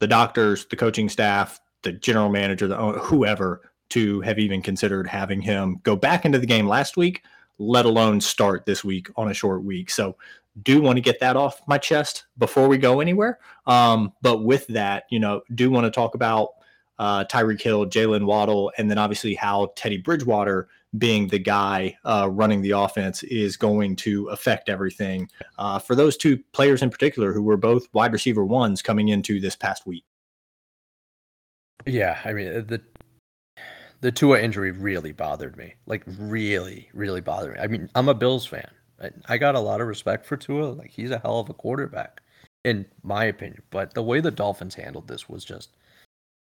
the 0.00 0.08
doctors, 0.08 0.66
the 0.66 0.74
coaching 0.74 1.08
staff, 1.08 1.60
the 1.84 1.92
general 1.92 2.28
manager, 2.28 2.66
the 2.66 2.76
whoever 2.76 3.70
to 3.90 4.20
have 4.22 4.40
even 4.40 4.62
considered 4.62 5.06
having 5.06 5.42
him 5.42 5.78
go 5.84 5.94
back 5.94 6.24
into 6.24 6.40
the 6.40 6.46
game 6.46 6.66
last 6.66 6.96
week, 6.96 7.22
let 7.60 7.86
alone 7.86 8.20
start 8.20 8.66
this 8.66 8.82
week 8.82 9.08
on 9.14 9.30
a 9.30 9.34
short 9.34 9.62
week. 9.62 9.90
So 9.90 10.16
do 10.62 10.80
want 10.80 10.96
to 10.96 11.00
get 11.00 11.20
that 11.20 11.36
off 11.36 11.60
my 11.66 11.78
chest 11.78 12.26
before 12.38 12.68
we 12.68 12.78
go 12.78 13.00
anywhere. 13.00 13.38
Um, 13.66 14.12
but 14.22 14.44
with 14.44 14.66
that, 14.68 15.04
you 15.10 15.18
know, 15.18 15.42
do 15.54 15.70
want 15.70 15.84
to 15.84 15.90
talk 15.90 16.14
about 16.14 16.50
uh, 16.98 17.24
Tyreek 17.24 17.60
Hill, 17.60 17.86
Jaylen 17.86 18.24
Waddle, 18.24 18.72
and 18.78 18.90
then 18.90 18.98
obviously 18.98 19.34
how 19.34 19.72
Teddy 19.76 19.98
Bridgewater 19.98 20.68
being 20.96 21.26
the 21.26 21.38
guy 21.38 21.96
uh, 22.04 22.28
running 22.30 22.62
the 22.62 22.70
offense 22.70 23.22
is 23.24 23.56
going 23.56 23.96
to 23.96 24.28
affect 24.28 24.68
everything 24.68 25.28
uh, 25.58 25.78
for 25.78 25.96
those 25.96 26.16
two 26.16 26.38
players 26.52 26.82
in 26.82 26.90
particular 26.90 27.32
who 27.32 27.42
were 27.42 27.56
both 27.56 27.88
wide 27.92 28.12
receiver 28.12 28.44
ones 28.44 28.80
coming 28.80 29.08
into 29.08 29.40
this 29.40 29.56
past 29.56 29.86
week. 29.86 30.04
Yeah, 31.84 32.18
I 32.24 32.32
mean 32.32 32.66
the 32.66 32.80
the 34.00 34.12
Tua 34.12 34.40
injury 34.40 34.70
really 34.70 35.12
bothered 35.12 35.56
me. 35.56 35.74
Like 35.86 36.02
really, 36.06 36.88
really 36.92 37.20
bothered 37.20 37.54
me. 37.54 37.60
I 37.60 37.66
mean, 37.66 37.88
I'm 37.94 38.08
a 38.08 38.14
Bills 38.14 38.46
fan. 38.46 38.70
I 39.28 39.38
got 39.38 39.54
a 39.54 39.60
lot 39.60 39.80
of 39.80 39.88
respect 39.88 40.24
for 40.26 40.36
Tua. 40.36 40.66
Like 40.66 40.90
he's 40.90 41.10
a 41.10 41.18
hell 41.18 41.40
of 41.40 41.48
a 41.48 41.54
quarterback, 41.54 42.22
in 42.64 42.86
my 43.02 43.24
opinion. 43.24 43.62
But 43.70 43.94
the 43.94 44.02
way 44.02 44.20
the 44.20 44.30
Dolphins 44.30 44.74
handled 44.74 45.08
this 45.08 45.28
was 45.28 45.44
just 45.44 45.70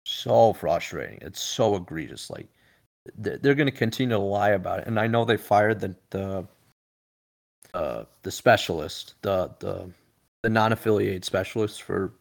so 0.06 0.54
frustrating. 0.54 1.20
It's 1.22 1.42
so 1.42 1.75
egregious. 1.75 2.30
Like 2.30 2.48
they're 3.18 3.56
going 3.56 3.68
to 3.68 3.72
continue 3.72 4.16
to 4.16 4.22
lie 4.22 4.51
about 4.51 4.80
it. 4.80 4.88
And 4.88 5.00
I 5.00 5.08
know 5.08 5.25
they 5.25 5.38
fired 5.38 5.80
the 5.80 5.96
the 6.10 6.48
uh, 7.74 8.04
the 8.24 8.32
specialist, 8.32 9.16
the 9.22 9.51
the 9.60 9.89
the 10.44 10.50
non-affiliated 10.50 11.25
specialist 11.25 11.84
for 11.84 12.13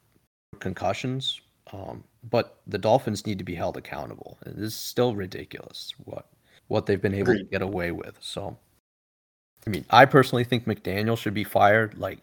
concussions. 0.59 1.41
Um, 1.73 2.05
but 2.31 2.61
the 2.67 2.79
Dolphins 2.79 3.27
need 3.27 3.39
to 3.39 3.45
be 3.45 3.55
held 3.55 3.77
accountable. 3.77 4.39
It 4.47 4.59
is 4.59 4.75
still 4.75 5.15
ridiculous 5.15 5.95
what 6.05 6.27
what 6.69 6.87
they've 6.87 7.01
been 7.01 7.15
able 7.15 7.35
to 7.35 7.45
get 7.45 7.63
away 7.63 7.93
with. 7.93 8.17
So 8.21 8.57
I 9.67 9.71
mean, 9.71 9.85
I 9.91 10.05
personally 10.05 10.45
think 10.45 10.67
McDaniel 10.67 11.19
should 11.19 11.35
be 11.35 11.45
fired. 11.45 11.99
Like, 11.99 12.21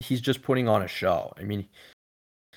he's 0.00 0.20
just 0.20 0.42
putting 0.42 0.68
on 0.68 0.82
a 0.82 0.88
show. 0.88 1.32
I 1.38 1.42
mean, 1.44 1.66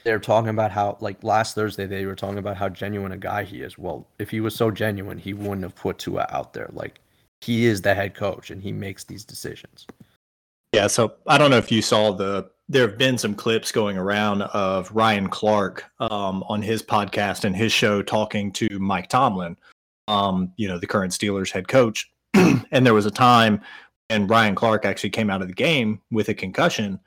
they're 0.03 0.20
talking 0.20 0.50
about 0.50 0.72
how, 0.72 0.98
like, 1.00 1.24
last 1.24 1.53
Thursday, 1.53 1.86
they 1.86 2.06
were 2.06 2.15
talking 2.15 2.39
about 2.39 2.58
how 2.58 2.70
genuine 2.70 3.12
a 3.12 3.18
guy 3.18 3.44
he 3.44 3.62
is. 3.62 3.77
Well, 3.77 4.08
if 4.18 4.32
he 4.32 4.39
was 4.39 4.56
so 4.56 4.72
genuine, 4.72 5.20
he 5.20 5.34
wouldn't 5.34 5.62
have 5.63 5.75
put 5.75 6.00
Tua 6.00 6.25
out 6.30 6.53
there. 6.53 6.70
Like, 6.74 7.00
he 7.41 7.65
is 7.65 7.82
the 7.82 7.94
head 7.94 8.15
coach 8.15 8.50
and 8.50 8.62
he 8.62 8.72
makes 8.72 9.03
these 9.03 9.24
decisions. 9.24 9.86
Yeah. 10.74 10.88
So 10.88 11.15
I 11.27 11.38
don't 11.38 11.51
know 11.51 11.58
if 11.58 11.72
you 11.72 11.82
saw 11.82 12.12
the, 12.12 12.50
there 12.70 12.88
have 12.88 12.98
been 12.98 13.18
some 13.18 13.36
clips 13.36 13.72
going 13.72 13.98
around 13.98 14.44
of 14.44 14.91
Ryan 14.91 15.27
Clark 15.27 15.86
um, 16.00 16.44
on 16.48 16.62
his 16.62 16.82
podcast 16.82 17.44
and 17.44 17.56
his 17.56 17.72
show 17.74 18.01
talking 18.01 18.51
to 18.53 18.80
Mike 18.80 19.10
Tomlin, 19.10 19.58
um, 20.08 20.53
you 20.56 20.68
know, 20.68 20.77
the 20.77 20.88
current 20.88 21.12
Steelers 21.12 21.51
head 21.51 21.68
coach 21.68 22.10
and 22.72 22.86
there 22.86 22.94
was 22.94 23.06
a 23.06 23.12
time 23.12 23.62
and 24.12 24.30
Ryan 24.30 24.56
Clark 24.56 24.86
actually 24.86 25.12
came 25.12 25.30
out 25.30 25.42
of 25.42 25.48
the 25.48 25.54
game 25.54 26.02
with 26.12 26.28
a 26.28 26.34
concussion. 26.34 27.00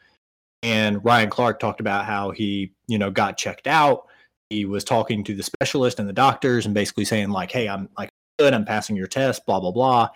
And 0.62 1.04
Ryan 1.04 1.28
Clark 1.28 1.60
talked 1.60 1.80
about 1.80 2.06
how 2.06 2.30
he, 2.30 2.72
you 2.86 2.96
know, 2.96 3.10
got 3.10 3.36
checked 3.36 3.66
out. 3.66 4.06
He 4.48 4.64
was 4.64 4.84
talking 4.84 5.22
to 5.24 5.34
the 5.34 5.42
specialist 5.42 5.98
and 5.98 6.08
the 6.08 6.14
doctors 6.14 6.64
and 6.64 6.74
basically 6.74 7.04
saying, 7.04 7.28
like, 7.28 7.52
hey, 7.52 7.68
I'm 7.68 7.90
like 7.98 8.08
good, 8.38 8.54
I'm 8.54 8.64
passing 8.64 8.96
your 8.96 9.06
test, 9.06 9.44
blah, 9.44 9.60
blah, 9.60 9.70
blah. 9.70 10.08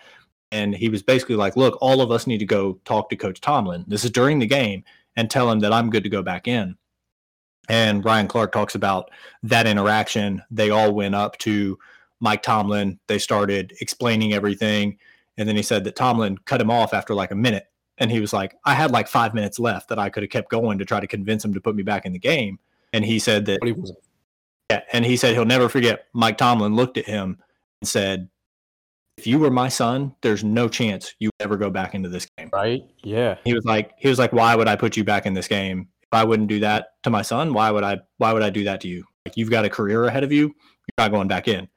And 0.51 0.73
he 0.73 0.89
was 0.89 1.03
basically 1.03 1.35
like, 1.35 1.55
look, 1.55 1.77
all 1.79 2.01
of 2.01 2.09
us 2.09 2.25
need 2.25 2.39
to 2.39 2.45
go 2.45 2.79
talk 2.85 3.09
to 3.09 3.15
Coach 3.15 3.39
Tomlin. 3.39 3.85
This 3.87 4.03
is 4.03 4.09
during 4.09 4.39
the 4.39 4.47
game 4.47 4.83
and 5.15 5.29
tell 5.29 5.51
him 5.51 5.59
that 5.59 5.71
I'm 5.71 5.91
good 5.91 6.03
to 6.03 6.09
go 6.09 6.23
back 6.23 6.47
in. 6.47 6.75
And 7.69 8.03
Ryan 8.03 8.27
Clark 8.27 8.51
talks 8.51 8.73
about 8.73 9.11
that 9.43 9.67
interaction. 9.67 10.41
They 10.49 10.71
all 10.71 10.91
went 10.91 11.13
up 11.13 11.37
to 11.39 11.77
Mike 12.19 12.43
Tomlin. 12.43 12.99
They 13.07 13.19
started 13.19 13.73
explaining 13.81 14.33
everything. 14.33 14.97
And 15.37 15.47
then 15.47 15.55
he 15.55 15.63
said 15.63 15.83
that 15.85 15.95
Tomlin 15.95 16.37
cut 16.39 16.61
him 16.61 16.69
off 16.69 16.93
after 16.93 17.13
like 17.13 17.31
a 17.31 17.35
minute. 17.35 17.65
And 17.97 18.11
he 18.11 18.19
was 18.19 18.33
like, 18.33 18.55
I 18.65 18.73
had 18.73 18.91
like 18.91 19.07
five 19.07 19.33
minutes 19.33 19.59
left 19.59 19.89
that 19.89 19.99
I 19.99 20.09
could 20.09 20.23
have 20.23 20.29
kept 20.29 20.49
going 20.49 20.79
to 20.79 20.85
try 20.85 20.99
to 20.99 21.07
convince 21.07 21.43
him 21.43 21.53
to 21.53 21.61
put 21.61 21.75
me 21.75 21.83
back 21.83 22.05
in 22.05 22.13
the 22.13 22.19
game. 22.19 22.59
And 22.93 23.03
he 23.05 23.19
said 23.19 23.45
that. 23.45 23.59
He 23.63 23.75
yeah. 24.69 24.81
And 24.93 25.05
he 25.05 25.17
said 25.17 25.33
he'll 25.33 25.45
never 25.45 25.67
forget 25.67 26.05
Mike 26.13 26.37
Tomlin 26.37 26.75
looked 26.75 26.97
at 26.97 27.05
him 27.05 27.37
and 27.81 27.87
said, 27.87 28.29
if 29.17 29.27
you 29.27 29.37
were 29.37 29.51
my 29.51 29.67
son, 29.67 30.15
there's 30.21 30.45
no 30.45 30.69
chance 30.69 31.13
you 31.19 31.29
ever 31.41 31.57
go 31.57 31.69
back 31.69 31.93
into 31.93 32.07
this 32.07 32.25
game. 32.37 32.49
Right. 32.53 32.83
Yeah. 33.03 33.37
He 33.43 33.53
was 33.53 33.65
like, 33.65 33.91
he 33.97 34.07
was 34.07 34.17
like, 34.17 34.31
why 34.31 34.55
would 34.55 34.69
I 34.69 34.77
put 34.77 34.95
you 34.95 35.03
back 35.03 35.25
in 35.25 35.33
this 35.33 35.47
game? 35.47 35.89
If 36.03 36.13
I 36.13 36.23
wouldn't 36.23 36.47
do 36.47 36.61
that 36.61 36.93
to 37.03 37.09
my 37.09 37.21
son, 37.21 37.53
why 37.53 37.69
would 37.69 37.83
I, 37.83 37.97
why 38.17 38.31
would 38.31 38.43
I 38.43 38.49
do 38.49 38.63
that 38.63 38.79
to 38.81 38.87
you? 38.87 39.03
Like 39.25 39.35
you've 39.35 39.49
got 39.49 39.65
a 39.65 39.69
career 39.69 40.05
ahead 40.05 40.23
of 40.23 40.31
you. 40.31 40.43
You're 40.43 41.05
not 41.05 41.11
going 41.11 41.27
back 41.27 41.49
in. 41.49 41.67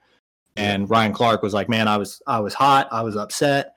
And 0.56 0.88
Ryan 0.88 1.12
Clark 1.12 1.42
was 1.42 1.54
like, 1.54 1.68
"Man, 1.68 1.88
I 1.88 1.96
was 1.96 2.20
I 2.26 2.40
was 2.40 2.54
hot. 2.54 2.88
I 2.90 3.02
was 3.02 3.16
upset." 3.16 3.74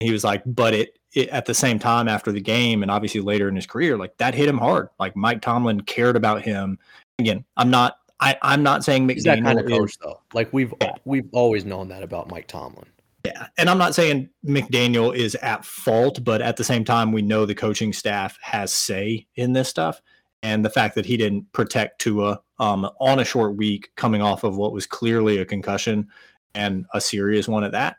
He 0.00 0.12
was 0.12 0.24
like, 0.24 0.42
"But 0.44 0.74
it, 0.74 0.98
it 1.14 1.28
at 1.30 1.46
the 1.46 1.54
same 1.54 1.78
time 1.78 2.08
after 2.08 2.32
the 2.32 2.40
game, 2.40 2.82
and 2.82 2.90
obviously 2.90 3.20
later 3.20 3.48
in 3.48 3.56
his 3.56 3.66
career, 3.66 3.96
like 3.96 4.16
that 4.18 4.34
hit 4.34 4.48
him 4.48 4.58
hard. 4.58 4.88
Like 4.98 5.16
Mike 5.16 5.40
Tomlin 5.40 5.80
cared 5.82 6.16
about 6.16 6.42
him. 6.42 6.78
Again, 7.18 7.44
I'm 7.56 7.70
not 7.70 7.98
I, 8.20 8.36
I'm 8.42 8.62
not 8.62 8.84
saying 8.84 9.06
McDaniel 9.06 9.14
He's 9.14 9.24
that 9.24 9.42
kind 9.42 9.60
of 9.60 9.66
coach 9.66 9.90
is, 9.90 9.98
though. 10.02 10.20
Like 10.34 10.52
we've 10.52 10.74
yeah. 10.80 10.94
we've 11.04 11.28
always 11.32 11.64
known 11.64 11.88
that 11.88 12.02
about 12.02 12.30
Mike 12.30 12.48
Tomlin. 12.48 12.86
Yeah, 13.24 13.48
and 13.56 13.68
I'm 13.68 13.78
not 13.78 13.94
saying 13.94 14.30
McDaniel 14.46 15.14
is 15.14 15.34
at 15.36 15.64
fault, 15.64 16.22
but 16.24 16.40
at 16.40 16.56
the 16.56 16.64
same 16.64 16.84
time, 16.84 17.12
we 17.12 17.22
know 17.22 17.46
the 17.46 17.54
coaching 17.54 17.92
staff 17.92 18.38
has 18.40 18.72
say 18.72 19.26
in 19.34 19.52
this 19.52 19.68
stuff, 19.68 20.00
and 20.42 20.64
the 20.64 20.70
fact 20.70 20.94
that 20.94 21.06
he 21.06 21.16
didn't 21.16 21.50
protect 21.52 22.00
Tua 22.00 22.40
um, 22.58 22.88
on 23.00 23.20
a 23.20 23.24
short 23.24 23.56
week, 23.56 23.90
coming 23.96 24.22
off 24.22 24.44
of 24.44 24.56
what 24.56 24.72
was 24.72 24.86
clearly 24.86 25.38
a 25.38 25.44
concussion 25.44 26.08
and 26.54 26.86
a 26.94 27.00
serious 27.00 27.48
one 27.48 27.64
at 27.64 27.72
that. 27.72 27.96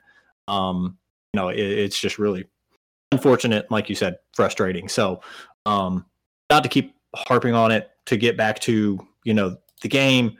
Um, 0.48 0.98
you 1.34 1.40
know, 1.40 1.50
it, 1.50 1.60
it's 1.60 2.00
just 2.00 2.18
really 2.18 2.46
unfortunate, 3.12 3.70
like 3.72 3.90
you 3.90 3.96
said, 3.96 4.18
frustrating. 4.34 4.88
So, 4.88 5.22
um, 5.66 6.06
not 6.50 6.64
to 6.64 6.70
keep 6.70 6.96
harping 7.16 7.54
on 7.54 7.72
it, 7.72 7.92
to 8.06 8.18
get 8.18 8.38
back 8.38 8.60
to 8.60 9.00
you 9.24 9.34
know 9.34 9.58
the 9.82 9.88
game, 9.88 10.38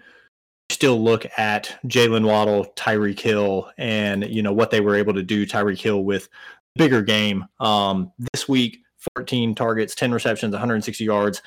still 0.70 1.02
look 1.02 1.26
at 1.38 1.78
Jaylen 1.86 2.26
Waddle, 2.26 2.66
Tyreek 2.76 3.20
Hill, 3.20 3.70
and 3.78 4.28
you 4.28 4.42
know 4.42 4.54
what 4.54 4.72
they 4.72 4.82
were 4.82 4.96
able 4.96 5.14
to 5.14 5.24
do. 5.24 5.46
Tyreek 5.46 5.80
Hill 5.80 6.04
with 6.04 6.30
bigger 6.76 7.02
game 7.02 7.46
um, 7.60 8.12
this 8.34 8.48
week, 8.48 8.80
14 9.16 9.56
targets, 9.56 9.96
10 9.96 10.12
receptions, 10.12 10.54
160 10.54 11.04
yards. 11.04 11.42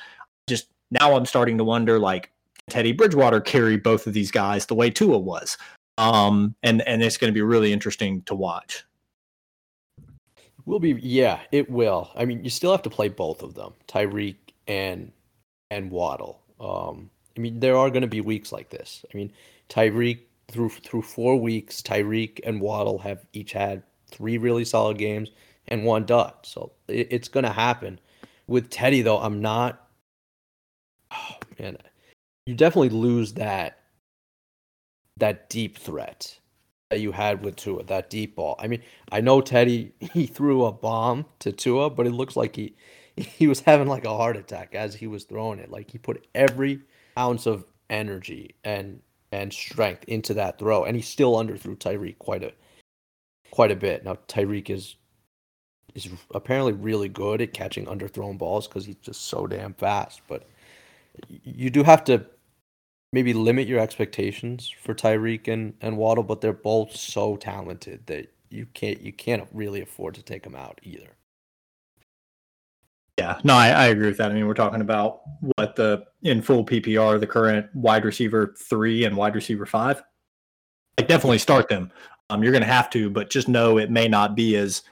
Just 0.47 0.67
now, 0.91 1.15
I'm 1.15 1.25
starting 1.25 1.57
to 1.57 1.63
wonder, 1.63 1.99
like, 1.99 2.31
Teddy 2.69 2.91
Bridgewater 2.91 3.41
carry 3.41 3.77
both 3.77 4.07
of 4.07 4.13
these 4.13 4.31
guys 4.31 4.65
the 4.65 4.75
way 4.75 4.89
Tua 4.89 5.17
was. 5.17 5.57
Um, 5.97 6.55
and 6.63 6.81
and 6.87 7.03
it's 7.03 7.17
going 7.17 7.31
to 7.31 7.35
be 7.35 7.41
really 7.41 7.71
interesting 7.71 8.21
to 8.23 8.33
watch. 8.33 8.83
Will 10.65 10.79
be, 10.79 10.93
yeah, 11.01 11.41
it 11.51 11.69
will. 11.69 12.09
I 12.15 12.25
mean, 12.25 12.43
you 12.43 12.49
still 12.49 12.71
have 12.71 12.81
to 12.83 12.89
play 12.89 13.09
both 13.09 13.43
of 13.43 13.53
them, 13.53 13.73
Tyreek 13.87 14.37
and 14.67 15.11
and 15.69 15.91
Waddle. 15.91 16.41
Um, 16.59 17.09
I 17.37 17.41
mean, 17.41 17.59
there 17.59 17.75
are 17.77 17.89
going 17.89 18.01
to 18.01 18.07
be 18.07 18.21
weeks 18.21 18.51
like 18.51 18.69
this. 18.69 19.05
I 19.13 19.17
mean, 19.17 19.31
Tyreek 19.69 20.19
through 20.47 20.69
through 20.69 21.01
four 21.01 21.35
weeks, 21.35 21.81
Tyreek 21.81 22.39
and 22.43 22.61
Waddle 22.61 22.97
have 22.99 23.25
each 23.33 23.51
had 23.51 23.83
three 24.09 24.37
really 24.37 24.65
solid 24.65 24.97
games 24.97 25.31
and 25.67 25.83
one 25.83 26.05
dud. 26.05 26.33
So 26.43 26.71
it, 26.87 27.07
it's 27.11 27.27
going 27.27 27.45
to 27.45 27.51
happen. 27.51 27.99
With 28.47 28.69
Teddy 28.69 29.01
though, 29.01 29.19
I'm 29.19 29.41
not. 29.41 29.82
Man, 31.59 31.77
you 32.45 32.55
definitely 32.55 32.89
lose 32.89 33.33
that 33.33 33.79
that 35.17 35.49
deep 35.49 35.77
threat 35.77 36.39
that 36.89 36.99
you 36.99 37.11
had 37.11 37.43
with 37.43 37.55
Tua, 37.55 37.83
that 37.83 38.09
deep 38.09 38.35
ball. 38.35 38.55
I 38.59 38.67
mean, 38.67 38.81
I 39.11 39.21
know 39.21 39.41
Teddy 39.41 39.93
he 40.13 40.25
threw 40.25 40.65
a 40.65 40.71
bomb 40.71 41.25
to 41.39 41.51
Tua, 41.51 41.89
but 41.89 42.07
it 42.07 42.11
looks 42.11 42.35
like 42.35 42.55
he 42.55 42.75
he 43.17 43.47
was 43.47 43.59
having 43.61 43.87
like 43.87 44.05
a 44.05 44.15
heart 44.15 44.37
attack 44.37 44.75
as 44.75 44.95
he 44.95 45.07
was 45.07 45.23
throwing 45.23 45.59
it. 45.59 45.71
Like 45.71 45.91
he 45.91 45.97
put 45.97 46.27
every 46.35 46.81
ounce 47.17 47.45
of 47.45 47.65
energy 47.89 48.55
and 48.63 49.01
and 49.31 49.51
strength 49.51 50.03
into 50.07 50.33
that 50.35 50.59
throw, 50.59 50.83
and 50.85 50.95
he 50.95 51.01
still 51.01 51.33
underthrew 51.33 51.77
Tyreek 51.77 52.19
quite 52.19 52.43
a 52.43 52.53
quite 53.51 53.71
a 53.71 53.75
bit. 53.75 54.03
Now 54.03 54.17
Tyreek 54.27 54.69
is 54.69 54.95
is 55.95 56.09
apparently 56.33 56.73
really 56.73 57.09
good 57.09 57.41
at 57.41 57.53
catching 57.53 57.85
underthrown 57.85 58.37
balls 58.37 58.67
because 58.67 58.85
he's 58.85 58.95
just 58.95 59.25
so 59.25 59.47
damn 59.47 59.73
fast. 59.73 60.21
But 60.27 60.47
you 61.27 61.69
do 61.69 61.83
have 61.83 62.03
to 62.05 62.25
maybe 63.11 63.33
limit 63.33 63.67
your 63.67 63.79
expectations 63.79 64.69
for 64.69 64.93
Tyreek 64.93 65.47
and, 65.47 65.75
and 65.81 65.97
Waddle, 65.97 66.23
but 66.23 66.41
they're 66.41 66.51
both 66.51 66.95
so 66.95 67.37
talented 67.37 68.07
that 68.07 68.33
you 68.49 68.67
can't 68.73 69.01
you 69.01 69.13
can't 69.13 69.47
really 69.51 69.81
afford 69.81 70.15
to 70.15 70.23
take 70.23 70.43
them 70.43 70.55
out 70.55 70.79
either. 70.83 71.15
Yeah, 73.19 73.39
no, 73.43 73.53
I, 73.53 73.69
I 73.69 73.85
agree 73.85 74.07
with 74.07 74.17
that. 74.17 74.31
I 74.31 74.33
mean, 74.33 74.47
we're 74.47 74.55
talking 74.55 74.81
about 74.81 75.21
what 75.55 75.75
the 75.75 76.05
in 76.23 76.41
full 76.41 76.65
PPR, 76.65 77.19
the 77.19 77.27
current 77.27 77.67
wide 77.75 78.05
receiver 78.05 78.55
three 78.57 79.05
and 79.05 79.15
wide 79.15 79.35
receiver 79.35 79.65
five. 79.65 80.03
Like 80.97 81.07
definitely 81.07 81.37
start 81.37 81.69
them. 81.69 81.91
Um, 82.29 82.41
you're 82.41 82.51
going 82.51 82.63
to 82.63 82.67
have 82.67 82.89
to, 82.91 83.09
but 83.09 83.29
just 83.29 83.47
know 83.47 83.77
it 83.77 83.91
may 83.91 84.07
not 84.07 84.35
be 84.35 84.55
as, 84.55 84.83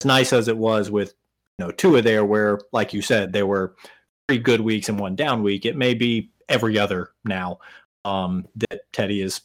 as 0.00 0.06
nice 0.06 0.32
as 0.32 0.48
it 0.48 0.56
was 0.56 0.90
with 0.90 1.14
you 1.58 1.66
know 1.66 1.70
Tua 1.70 2.02
there, 2.02 2.24
where 2.24 2.60
like 2.72 2.92
you 2.92 3.02
said, 3.02 3.32
they 3.32 3.44
were 3.44 3.76
three 4.28 4.38
good 4.38 4.60
weeks 4.60 4.88
and 4.88 4.98
one 4.98 5.16
down 5.16 5.42
week. 5.42 5.64
It 5.64 5.76
may 5.76 5.94
be 5.94 6.30
every 6.48 6.78
other 6.78 7.12
now 7.24 7.58
um, 8.04 8.46
that 8.70 8.92
Teddy 8.92 9.22
is 9.22 9.40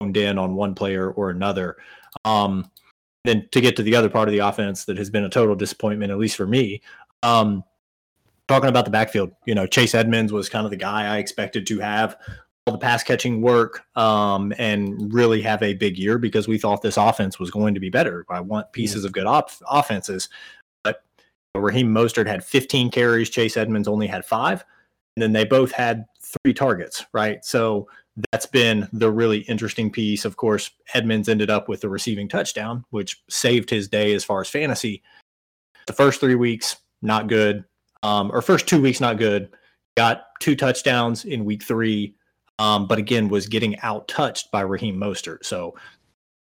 honed 0.00 0.16
in 0.16 0.38
on 0.38 0.54
one 0.54 0.74
player 0.74 1.10
or 1.10 1.30
another. 1.30 1.76
Um, 2.24 2.70
then 3.24 3.48
to 3.52 3.60
get 3.60 3.76
to 3.76 3.82
the 3.82 3.96
other 3.96 4.08
part 4.08 4.28
of 4.28 4.32
the 4.32 4.38
offense 4.38 4.84
that 4.84 4.98
has 4.98 5.10
been 5.10 5.24
a 5.24 5.28
total 5.28 5.54
disappointment, 5.54 6.12
at 6.12 6.18
least 6.18 6.36
for 6.36 6.46
me. 6.46 6.82
Um, 7.22 7.64
talking 8.46 8.68
about 8.68 8.84
the 8.84 8.90
backfield, 8.90 9.32
you 9.44 9.54
know, 9.54 9.66
Chase 9.66 9.94
Edmonds 9.94 10.32
was 10.32 10.48
kind 10.48 10.64
of 10.64 10.70
the 10.70 10.76
guy 10.76 11.14
I 11.14 11.18
expected 11.18 11.66
to 11.66 11.78
have 11.80 12.16
all 12.66 12.72
the 12.72 12.78
pass 12.78 13.02
catching 13.02 13.40
work 13.40 13.84
um, 13.96 14.52
and 14.58 15.12
really 15.12 15.40
have 15.42 15.62
a 15.62 15.74
big 15.74 15.98
year 15.98 16.18
because 16.18 16.46
we 16.46 16.58
thought 16.58 16.82
this 16.82 16.96
offense 16.96 17.38
was 17.38 17.50
going 17.50 17.74
to 17.74 17.80
be 17.80 17.90
better. 17.90 18.24
I 18.28 18.40
want 18.40 18.72
pieces 18.72 19.04
of 19.04 19.12
good 19.12 19.26
op- 19.26 19.50
offenses. 19.68 20.28
Raheem 21.54 21.92
Mostert 21.92 22.26
had 22.26 22.44
15 22.44 22.90
carries, 22.90 23.30
Chase 23.30 23.56
Edmonds 23.56 23.88
only 23.88 24.06
had 24.06 24.24
five. 24.24 24.64
And 25.16 25.22
then 25.22 25.32
they 25.32 25.44
both 25.44 25.72
had 25.72 26.04
three 26.20 26.54
targets, 26.54 27.04
right? 27.12 27.44
So 27.44 27.88
that's 28.30 28.46
been 28.46 28.88
the 28.92 29.10
really 29.10 29.38
interesting 29.40 29.90
piece. 29.90 30.24
Of 30.24 30.36
course, 30.36 30.70
Edmonds 30.94 31.28
ended 31.28 31.50
up 31.50 31.68
with 31.68 31.80
the 31.80 31.88
receiving 31.88 32.28
touchdown, 32.28 32.84
which 32.90 33.22
saved 33.28 33.70
his 33.70 33.88
day 33.88 34.14
as 34.14 34.24
far 34.24 34.40
as 34.40 34.48
fantasy. 34.48 35.02
The 35.86 35.92
first 35.92 36.20
three 36.20 36.34
weeks, 36.34 36.76
not 37.02 37.28
good. 37.28 37.64
Um, 38.02 38.30
or 38.32 38.42
first 38.42 38.68
two 38.68 38.80
weeks, 38.80 39.00
not 39.00 39.18
good. 39.18 39.50
Got 39.96 40.26
two 40.40 40.54
touchdowns 40.54 41.24
in 41.24 41.44
week 41.44 41.62
three, 41.62 42.14
um, 42.58 42.86
but 42.86 42.98
again, 42.98 43.28
was 43.28 43.46
getting 43.46 43.78
out 43.80 44.06
touched 44.06 44.50
by 44.50 44.60
Raheem 44.60 44.96
Mostert. 44.96 45.44
So 45.44 45.74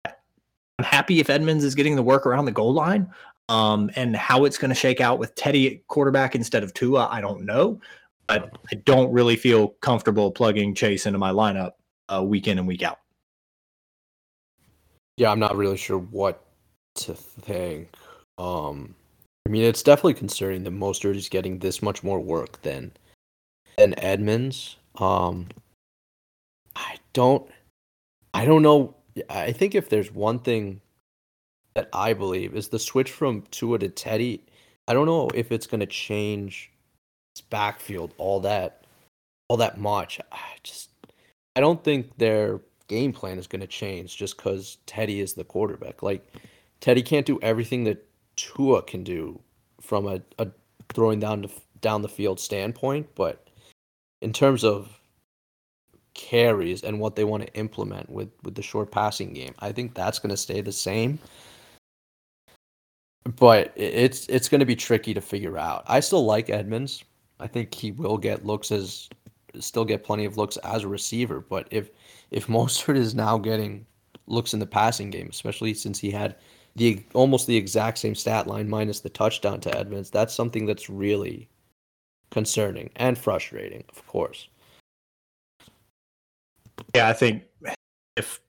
I'm 0.04 0.84
happy 0.84 1.20
if 1.20 1.30
Edmonds 1.30 1.64
is 1.64 1.74
getting 1.74 1.96
the 1.96 2.02
work 2.02 2.26
around 2.26 2.44
the 2.44 2.52
goal 2.52 2.72
line. 2.72 3.10
Um, 3.48 3.90
and 3.94 4.16
how 4.16 4.44
it's 4.44 4.58
going 4.58 4.70
to 4.70 4.74
shake 4.74 5.00
out 5.00 5.18
with 5.18 5.34
Teddy 5.36 5.76
at 5.76 5.86
quarterback 5.86 6.34
instead 6.34 6.64
of 6.64 6.74
Tua, 6.74 7.08
I 7.10 7.20
don't 7.20 7.44
know 7.44 7.80
but 8.26 8.56
I 8.72 8.76
don't 8.76 9.12
really 9.12 9.36
feel 9.36 9.68
comfortable 9.80 10.30
plugging 10.30 10.74
Chase 10.74 11.06
into 11.06 11.18
my 11.18 11.30
lineup 11.30 11.72
uh, 12.08 12.22
week 12.22 12.48
in 12.48 12.58
and 12.58 12.66
week 12.66 12.82
out. 12.82 12.98
Yeah, 15.16 15.30
I'm 15.30 15.38
not 15.38 15.56
really 15.56 15.76
sure 15.76 15.98
what 15.98 16.44
to 16.96 17.14
think. 17.14 17.88
Um, 18.38 18.94
I 19.46 19.50
mean, 19.50 19.62
it's 19.62 19.82
definitely 19.82 20.14
concerning 20.14 20.64
that 20.64 20.74
Mostert 20.74 21.16
is 21.16 21.28
getting 21.28 21.58
this 21.58 21.82
much 21.82 22.02
more 22.02 22.20
work 22.20 22.60
than 22.62 22.92
than 23.78 23.98
Edmonds. 23.98 24.76
Um, 24.96 25.48
I 26.74 26.96
don't, 27.12 27.48
I 28.34 28.44
don't 28.44 28.62
know. 28.62 28.94
I 29.30 29.52
think 29.52 29.74
if 29.74 29.88
there's 29.88 30.12
one 30.12 30.38
thing 30.38 30.80
that 31.76 31.90
I 31.92 32.14
believe 32.14 32.56
is 32.56 32.68
the 32.68 32.78
switch 32.78 33.12
from 33.12 33.42
Tua 33.50 33.78
to 33.80 33.88
Teddy. 33.90 34.42
I 34.88 34.94
don't 34.94 35.04
know 35.04 35.28
if 35.34 35.52
it's 35.52 35.66
going 35.66 35.80
to 35.80 35.86
change 35.86 36.72
backfield 37.50 38.14
all 38.16 38.40
that 38.40 38.84
all 39.48 39.58
that 39.58 39.78
much. 39.78 40.18
I 40.32 40.38
just 40.62 40.88
I 41.54 41.60
don't 41.60 41.84
think 41.84 42.16
their 42.16 42.60
game 42.88 43.12
plan 43.12 43.38
is 43.38 43.46
going 43.46 43.60
to 43.60 43.66
change 43.66 44.16
just 44.16 44.38
because 44.38 44.78
Teddy 44.86 45.20
is 45.20 45.34
the 45.34 45.44
quarterback. 45.44 46.02
Like 46.02 46.26
Teddy 46.80 47.02
can't 47.02 47.26
do 47.26 47.38
everything 47.42 47.84
that 47.84 48.06
Tua 48.36 48.82
can 48.82 49.04
do 49.04 49.38
from 49.82 50.06
a, 50.06 50.22
a 50.38 50.48
throwing 50.94 51.20
down 51.20 51.42
to, 51.42 51.50
down 51.82 52.00
the 52.00 52.08
field 52.08 52.40
standpoint, 52.40 53.08
but 53.14 53.48
in 54.22 54.32
terms 54.32 54.64
of 54.64 54.98
carries 56.14 56.82
and 56.82 56.98
what 56.98 57.16
they 57.16 57.24
want 57.24 57.42
to 57.42 57.54
implement 57.54 58.08
with 58.08 58.30
with 58.42 58.54
the 58.54 58.62
short 58.62 58.90
passing 58.90 59.34
game, 59.34 59.54
I 59.58 59.72
think 59.72 59.92
that's 59.92 60.18
going 60.18 60.30
to 60.30 60.38
stay 60.38 60.62
the 60.62 60.72
same. 60.72 61.18
But 63.26 63.72
it's 63.74 64.26
it's 64.28 64.48
going 64.48 64.60
to 64.60 64.66
be 64.66 64.76
tricky 64.76 65.12
to 65.12 65.20
figure 65.20 65.58
out. 65.58 65.84
I 65.86 66.00
still 66.00 66.24
like 66.24 66.48
Edmonds. 66.48 67.02
I 67.40 67.46
think 67.46 67.74
he 67.74 67.90
will 67.90 68.18
get 68.18 68.46
looks 68.46 68.70
as 68.70 69.08
still 69.58 69.84
get 69.84 70.04
plenty 70.04 70.24
of 70.24 70.36
looks 70.36 70.56
as 70.58 70.84
a 70.84 70.88
receiver. 70.88 71.40
But 71.40 71.66
if 71.70 71.90
if 72.30 72.46
Mostert 72.48 72.96
is 72.96 73.14
now 73.14 73.38
getting 73.38 73.84
looks 74.26 74.54
in 74.54 74.60
the 74.60 74.66
passing 74.66 75.10
game, 75.10 75.28
especially 75.30 75.74
since 75.74 75.98
he 75.98 76.10
had 76.10 76.36
the 76.76 77.02
almost 77.14 77.46
the 77.46 77.56
exact 77.56 77.98
same 77.98 78.14
stat 78.14 78.46
line 78.46 78.68
minus 78.68 79.00
the 79.00 79.08
touchdown 79.08 79.60
to 79.62 79.76
Edmonds, 79.76 80.10
that's 80.10 80.34
something 80.34 80.66
that's 80.66 80.88
really 80.88 81.48
concerning 82.30 82.90
and 82.96 83.18
frustrating, 83.18 83.82
of 83.88 84.06
course. 84.06 84.48
Yeah, 86.94 87.08
I 87.08 87.12
think 87.12 87.44
if 88.16 88.40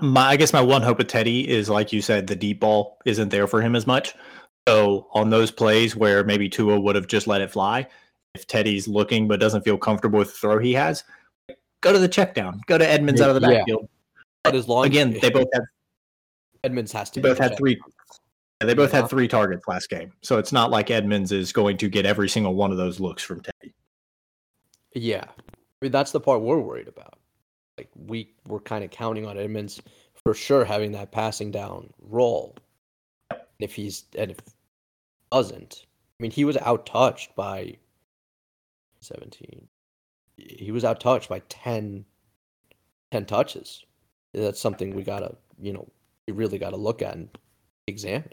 my 0.00 0.28
I 0.28 0.36
guess 0.36 0.52
my 0.52 0.60
one 0.60 0.82
hope 0.82 0.98
with 0.98 1.08
Teddy 1.08 1.48
is 1.48 1.68
like 1.68 1.92
you 1.92 2.02
said, 2.02 2.26
the 2.26 2.36
deep 2.36 2.60
ball 2.60 2.98
isn't 3.04 3.30
there 3.30 3.46
for 3.46 3.60
him 3.60 3.74
as 3.74 3.86
much. 3.86 4.14
So 4.68 5.08
on 5.12 5.30
those 5.30 5.50
plays 5.50 5.96
where 5.96 6.24
maybe 6.24 6.48
Tua 6.48 6.78
would 6.78 6.94
have 6.94 7.06
just 7.06 7.26
let 7.26 7.40
it 7.40 7.50
fly, 7.50 7.86
if 8.34 8.46
Teddy's 8.46 8.86
looking 8.86 9.26
but 9.26 9.40
doesn't 9.40 9.62
feel 9.62 9.78
comfortable 9.78 10.18
with 10.18 10.28
the 10.28 10.38
throw 10.38 10.58
he 10.58 10.74
has, 10.74 11.04
go 11.80 11.92
to 11.92 11.98
the 11.98 12.08
check 12.08 12.34
down. 12.34 12.60
Go 12.66 12.76
to 12.76 12.86
Edmonds 12.86 13.20
out 13.20 13.30
of 13.30 13.34
the 13.34 13.40
backfield. 13.40 13.82
Yeah. 13.82 13.88
But 14.44 14.54
as 14.54 14.68
long 14.68 14.86
again, 14.86 15.18
they 15.20 15.30
both 15.30 15.48
have 15.54 15.64
Edmonds 16.64 16.92
has 16.92 17.10
to. 17.10 17.20
Both 17.20 17.38
had 17.38 17.56
three. 17.56 17.80
Yeah, 18.60 18.66
they 18.66 18.74
both 18.74 18.92
had 18.92 19.08
three 19.08 19.28
targets 19.28 19.66
last 19.68 19.88
game, 19.88 20.12
so 20.22 20.38
it's 20.38 20.52
not 20.52 20.70
like 20.70 20.90
Edmonds 20.90 21.32
is 21.32 21.52
going 21.52 21.76
to 21.78 21.88
get 21.88 22.04
every 22.06 22.28
single 22.28 22.54
one 22.54 22.72
of 22.72 22.76
those 22.76 22.98
looks 22.98 23.22
from 23.22 23.40
Teddy. 23.40 23.72
Yeah, 24.94 25.24
I 25.28 25.52
mean 25.80 25.92
that's 25.92 26.12
the 26.12 26.20
part 26.20 26.42
we're 26.42 26.58
worried 26.58 26.88
about. 26.88 27.18
Like 27.78 27.88
we 27.94 28.34
were 28.46 28.60
kind 28.60 28.84
of 28.84 28.90
counting 28.90 29.24
on 29.24 29.38
Edmonds 29.38 29.80
for 30.24 30.34
sure 30.34 30.64
having 30.64 30.92
that 30.92 31.12
passing 31.12 31.50
down 31.52 31.90
role. 32.00 32.56
If 33.60 33.74
he's 33.74 34.04
and 34.16 34.32
if 34.32 34.38
doesn't. 35.30 35.86
I 36.18 36.22
mean, 36.22 36.30
he 36.30 36.44
was 36.44 36.56
outtouched 36.56 37.34
by 37.36 37.76
17. 39.00 39.68
He 40.36 40.72
was 40.72 40.84
outtouched 40.84 41.28
by 41.28 41.40
10, 41.48 42.04
10 43.12 43.24
touches. 43.26 43.84
That's 44.34 44.60
something 44.60 44.94
we 44.94 45.04
gotta, 45.04 45.36
you 45.60 45.72
know, 45.72 45.86
we 46.26 46.34
really 46.34 46.58
gotta 46.58 46.76
look 46.76 47.02
at 47.02 47.14
and 47.14 47.28
examine. 47.86 48.32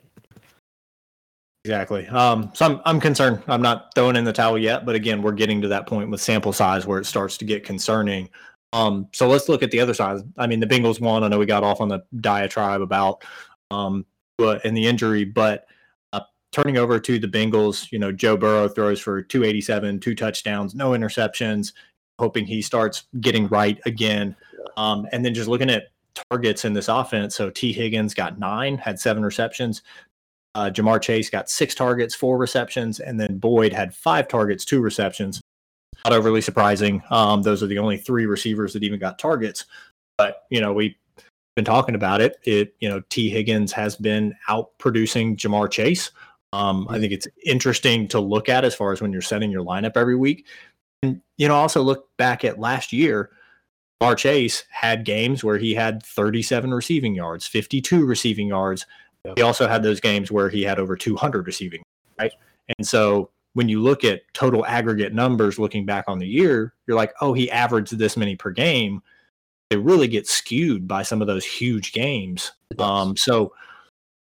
Exactly. 1.63 2.05
Um, 2.07 2.51
so 2.53 2.65
I'm 2.65 2.81
I'm 2.85 2.99
concerned. 2.99 3.41
I'm 3.47 3.61
not 3.61 3.93
throwing 3.95 4.15
in 4.15 4.23
the 4.23 4.33
towel 4.33 4.57
yet, 4.57 4.85
but 4.85 4.93
again, 4.93 5.23
we're 5.23 5.31
getting 5.31 5.61
to 5.61 5.67
that 5.69 5.87
point 5.87 6.11
with 6.11 6.21
sample 6.21 6.53
size 6.53 6.85
where 6.85 6.99
it 6.99 7.05
starts 7.05 7.37
to 7.37 7.45
get 7.45 7.63
concerning. 7.63 8.29
Um, 8.75 9.07
so 9.13 9.27
let's 9.27 9.49
look 9.49 9.63
at 9.63 9.71
the 9.71 9.79
other 9.79 9.93
side. 9.93 10.21
I 10.37 10.47
mean, 10.47 10.59
the 10.59 10.67
Bengals 10.67 10.99
won. 10.99 11.23
I 11.23 11.29
know 11.29 11.39
we 11.39 11.45
got 11.45 11.63
off 11.63 11.81
on 11.81 11.87
the 11.87 12.03
diatribe 12.19 12.81
about 12.81 13.23
um, 13.71 14.05
and 14.37 14.75
the 14.75 14.85
injury, 14.85 15.23
but 15.23 15.65
turning 16.55 16.77
over 16.77 17.01
to 17.01 17.19
the 17.19 17.27
Bengals, 17.27 17.91
you 17.91 17.99
know, 17.99 18.13
Joe 18.13 18.37
Burrow 18.37 18.69
throws 18.69 19.01
for 19.01 19.21
287, 19.21 19.99
two 19.99 20.15
touchdowns, 20.15 20.73
no 20.73 20.91
interceptions, 20.91 21.73
hoping 22.17 22.45
he 22.45 22.61
starts 22.61 23.03
getting 23.19 23.47
right 23.47 23.77
again. 23.85 24.37
Um, 24.77 25.05
and 25.11 25.25
then 25.25 25.33
just 25.33 25.49
looking 25.49 25.69
at 25.69 25.89
targets 26.31 26.63
in 26.63 26.71
this 26.71 26.87
offense. 26.87 27.35
So 27.35 27.49
Tee 27.49 27.73
Higgins 27.73 28.13
got 28.13 28.39
nine, 28.39 28.77
had 28.77 29.01
seven 29.01 29.21
receptions. 29.23 29.81
Uh, 30.55 30.69
Ja'Marr 30.73 31.01
Chase 31.01 31.29
got 31.29 31.49
six 31.49 31.75
targets, 31.75 32.15
four 32.15 32.37
receptions, 32.37 33.01
and 33.01 33.19
then 33.19 33.37
Boyd 33.37 33.73
had 33.73 33.93
five 33.93 34.29
targets, 34.29 34.63
two 34.63 34.79
receptions. 34.79 35.41
Not 36.05 36.13
overly 36.13 36.41
surprising. 36.41 37.01
Um, 37.09 37.41
those 37.41 37.63
are 37.63 37.67
the 37.67 37.79
only 37.79 37.97
three 37.97 38.27
receivers 38.27 38.73
that 38.73 38.83
even 38.83 38.99
got 38.99 39.17
targets. 39.19 39.65
But 40.17 40.43
you 40.51 40.61
know, 40.61 40.71
we've 40.71 40.95
been 41.55 41.65
talking 41.65 41.95
about 41.95 42.21
it. 42.21 42.37
It 42.43 42.75
you 42.79 42.87
know, 42.87 43.01
Tee 43.09 43.29
Higgins 43.29 43.71
has 43.71 43.95
been 43.95 44.35
out 44.47 44.69
producing 44.77 45.35
Ja'Marr 45.35 45.69
Chase. 45.71 46.11
Um, 46.53 46.87
I 46.89 46.99
think 46.99 47.11
it's 47.11 47.27
interesting 47.43 48.07
to 48.09 48.19
look 48.19 48.49
at 48.49 48.63
as 48.63 48.75
far 48.75 48.93
as 48.93 49.01
when 49.01 49.11
you're 49.11 49.21
setting 49.21 49.51
your 49.51 49.65
lineup 49.65 49.97
every 49.97 50.15
week. 50.15 50.45
And, 51.03 51.21
you 51.37 51.47
know, 51.47 51.55
also 51.55 51.81
look 51.81 52.07
back 52.17 52.45
at 52.45 52.59
last 52.59 52.93
year. 52.93 53.31
Mar 53.99 54.15
Chase 54.15 54.63
had 54.69 55.05
games 55.05 55.43
where 55.43 55.57
he 55.57 55.73
had 55.73 56.03
37 56.03 56.73
receiving 56.73 57.15
yards, 57.15 57.47
52 57.47 58.05
receiving 58.05 58.47
yards. 58.47 58.85
Yep. 59.25 59.37
He 59.37 59.41
also 59.41 59.67
had 59.67 59.83
those 59.83 59.99
games 59.99 60.31
where 60.31 60.49
he 60.49 60.63
had 60.63 60.79
over 60.79 60.95
200 60.95 61.47
receiving, 61.47 61.81
right? 62.19 62.31
And 62.77 62.87
so 62.87 63.31
when 63.55 63.69
you 63.69 63.81
look 63.81 64.03
at 64.03 64.21
total 64.33 64.65
aggregate 64.65 65.13
numbers 65.13 65.57
looking 65.57 65.85
back 65.85 66.03
on 66.07 66.19
the 66.19 66.27
year, 66.27 66.73
you're 66.85 66.97
like, 66.97 67.13
oh, 67.21 67.31
he 67.31 67.49
averaged 67.49 67.97
this 67.97 68.17
many 68.17 68.35
per 68.35 68.51
game. 68.51 69.01
They 69.69 69.77
really 69.77 70.09
get 70.09 70.27
skewed 70.27 70.89
by 70.89 71.03
some 71.03 71.21
of 71.21 71.27
those 71.27 71.45
huge 71.45 71.93
games. 71.93 72.51
Um, 72.77 73.15
so 73.15 73.53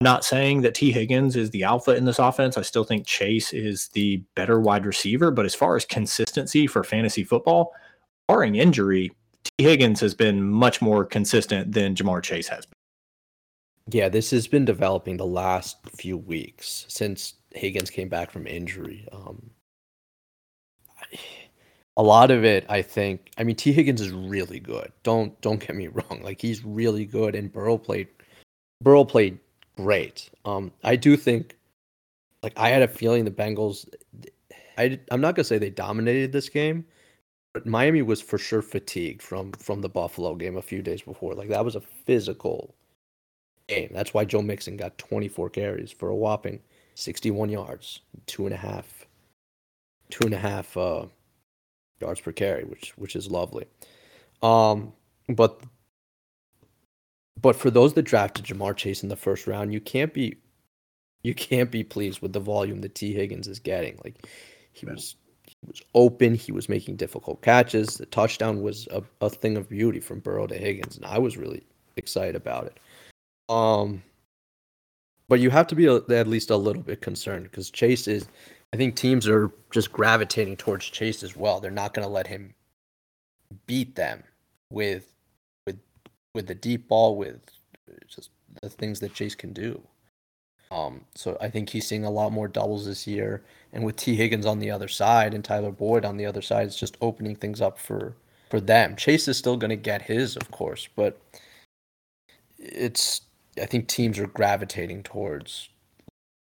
not 0.02 0.26
saying 0.26 0.62
that 0.62 0.74
Tee 0.74 0.92
Higgins 0.92 1.36
is 1.36 1.52
the 1.52 1.64
alpha 1.64 1.96
in 1.96 2.06
this 2.06 2.18
offense. 2.18 2.58
I 2.58 2.64
still 2.64 2.84
think 2.84 3.06
Chase 3.06 3.54
is 3.54 3.90
the 3.90 4.24
better 4.36 4.60
wide 4.60 4.88
receiver. 4.88 5.30
But 5.30 5.46
as 5.46 5.54
far 5.54 5.76
as 5.76 5.86
consistency 5.86 6.66
for 6.66 6.84
fantasy 6.84 7.24
football, 7.24 7.74
barring 8.28 8.56
injury, 8.56 9.12
Tee 9.44 9.66
Higgins 9.66 10.00
has 10.00 10.16
been 10.16 10.42
much 10.44 10.82
more 10.82 11.06
consistent 11.06 11.74
than 11.74 11.94
Ja'Marr 11.94 12.24
Chase 12.24 12.48
has 12.48 12.66
been. 12.66 14.00
Yeah, 14.00 14.10
this 14.10 14.32
has 14.32 14.48
been 14.48 14.66
developing 14.66 15.18
the 15.18 15.28
last 15.28 15.78
few 15.96 16.18
weeks 16.18 16.86
since 16.88 17.36
Higgins 17.54 17.90
came 17.90 18.10
back 18.10 18.32
from 18.32 18.48
injury. 18.48 19.08
Um, 19.12 19.52
a 21.98 22.04
lot 22.04 22.32
of 22.32 22.44
it, 22.44 22.66
I 22.70 22.82
think. 22.82 23.32
I 23.38 23.44
mean, 23.44 23.56
Tee 23.56 23.74
Higgins 23.74 24.02
is 24.02 24.12
really 24.12 24.60
good. 24.60 24.92
Don't 25.04 25.40
don't 25.42 25.60
get 25.60 25.76
me 25.76 25.88
wrong. 25.88 26.22
Like 26.24 26.42
he's 26.42 26.64
really 26.64 27.06
good, 27.06 27.36
and 27.36 27.52
Burrow 27.52 27.78
played. 27.78 28.08
Burrow 28.82 29.04
played 29.04 29.38
great. 29.76 30.30
Um, 30.44 30.72
I 30.84 30.96
do 30.96 31.16
think, 31.16 31.56
like, 32.42 32.54
I 32.58 32.70
had 32.70 32.82
a 32.82 32.88
feeling 32.88 33.26
the 33.26 33.32
Bengals, 33.32 33.88
I 34.78 35.00
I'm 35.12 35.22
not 35.22 35.36
gonna 35.36 35.44
say 35.44 35.58
they 35.58 35.70
dominated 35.70 36.32
this 36.32 36.50
game, 36.50 36.86
but 37.54 37.66
Miami 37.66 38.02
was 38.02 38.22
for 38.22 38.38
sure 38.38 38.62
fatigued 38.62 39.22
from 39.22 39.52
from 39.54 39.82
the 39.82 39.90
Buffalo 39.90 40.36
game 40.36 40.58
a 40.58 40.62
few 40.62 40.82
days 40.82 41.02
before. 41.02 41.34
Like 41.36 41.50
that 41.50 41.66
was 41.66 41.76
a 41.76 41.82
physical 41.82 42.76
game. 43.68 43.90
That's 43.94 44.14
why 44.14 44.26
Joe 44.26 44.42
Mixon 44.42 44.78
got 44.78 44.98
24 44.98 45.50
carries 45.52 45.92
for 45.92 46.10
a 46.10 46.16
whopping 46.16 46.62
61 46.96 47.50
yards, 47.50 48.02
two 48.28 48.46
and 48.46 48.54
a 48.54 48.58
half, 48.58 49.06
two 50.10 50.26
and 50.26 50.34
a 50.34 50.38
half 50.38 50.76
uh, 50.78 51.06
yards 52.00 52.20
per 52.20 52.32
carry, 52.32 52.64
which 52.64 52.94
which 52.98 53.16
is 53.16 53.30
lovely. 53.30 53.66
Um, 54.42 54.94
but 55.30 55.62
but 57.42 57.56
for 57.56 57.72
those 57.72 57.94
that 57.94 58.04
drafted 58.04 58.46
Ja'Marr 58.46 58.76
Chase 58.76 59.04
in 59.04 59.10
the 59.10 59.16
first 59.16 59.48
round, 59.48 59.74
you 59.74 59.82
can't 59.82 60.14
be 60.14 60.38
you 61.24 61.34
can't 61.34 61.72
be 61.72 61.84
pleased 61.84 62.22
with 62.22 62.34
the 62.34 62.40
volume 62.40 62.82
that 62.82 62.96
Tee 62.96 63.14
Higgins 63.14 63.48
is 63.48 63.60
getting. 63.60 64.00
Like 64.04 64.28
he 64.74 64.86
was 64.86 65.16
he 65.46 65.56
was 65.68 65.82
open, 65.94 66.36
he 66.36 66.52
was 66.52 66.70
making 66.70 66.96
difficult 66.96 67.42
catches. 67.42 67.98
The 67.98 68.06
touchdown 68.08 68.62
was 68.62 68.88
a, 68.92 69.04
a 69.22 69.30
thing 69.30 69.58
of 69.58 69.70
beauty 69.70 70.00
from 70.00 70.20
Burrow 70.20 70.48
to 70.48 70.58
Higgins, 70.58 70.98
and 70.98 71.06
I 71.06 71.20
was 71.20 71.38
really 71.38 71.64
excited 71.98 72.36
about 72.36 72.66
it. 72.68 72.80
Um 73.50 74.04
but 75.32 75.40
you 75.40 75.50
have 75.50 75.66
to 75.68 75.76
be 75.76 75.86
a, 75.86 75.96
at 76.10 76.28
least 76.28 76.50
a 76.50 76.58
little 76.58 76.82
bit 76.82 77.00
concerned 77.00 77.46
because 77.46 77.72
Chase 77.72 78.06
is 78.06 78.28
I 78.74 78.76
think 78.76 78.98
teams 78.98 79.30
are 79.30 79.50
just 79.72 79.94
gravitating 79.94 80.58
towards 80.58 80.88
Chase 80.88 81.24
as 81.24 81.38
well. 81.38 81.62
They're 81.62 81.72
not 81.72 81.94
going 81.94 82.06
to 82.06 82.12
let 82.12 82.28
him 82.28 82.54
beat 83.66 83.96
them 83.96 84.26
with 84.72 85.16
with 85.66 85.80
with 86.36 86.48
the 86.48 86.56
deep 86.56 86.90
ball 86.90 87.16
with 87.16 87.40
just 88.10 88.32
the 88.62 88.70
things 88.70 89.00
that 89.00 89.14
Chase 89.14 89.34
can 89.34 89.54
do. 89.54 89.82
Um, 90.70 91.06
so 91.16 91.38
I 91.40 91.50
think 91.50 91.70
he's 91.70 91.88
seeing 91.88 92.04
a 92.04 92.12
lot 92.12 92.34
more 92.34 92.50
doubles 92.50 92.86
this 92.86 93.08
year, 93.08 93.42
and 93.72 93.86
with 93.86 93.96
Tee 93.96 94.18
Higgins 94.18 94.46
on 94.46 94.60
the 94.60 94.70
other 94.70 94.90
side 94.90 95.34
and 95.34 95.46
Tyler 95.46 95.72
Boyd 95.72 96.04
on 96.04 96.18
the 96.18 96.26
other 96.26 96.42
side, 96.42 96.68
it's 96.68 96.78
just 96.78 96.98
opening 97.00 97.38
things 97.38 97.62
up 97.62 97.80
for 97.80 98.18
for 98.50 98.60
them. 98.60 98.98
Chase 98.98 99.30
is 99.30 99.38
still 99.38 99.56
going 99.56 99.70
to 99.70 99.78
get 99.78 100.02
his, 100.02 100.36
of 100.36 100.52
course, 100.52 100.90
but 100.94 101.22
it's 102.58 103.22
I 103.60 103.66
think 103.66 103.88
teams 103.88 104.20
are 104.20 104.28
gravitating 104.28 105.04
towards 105.04 105.70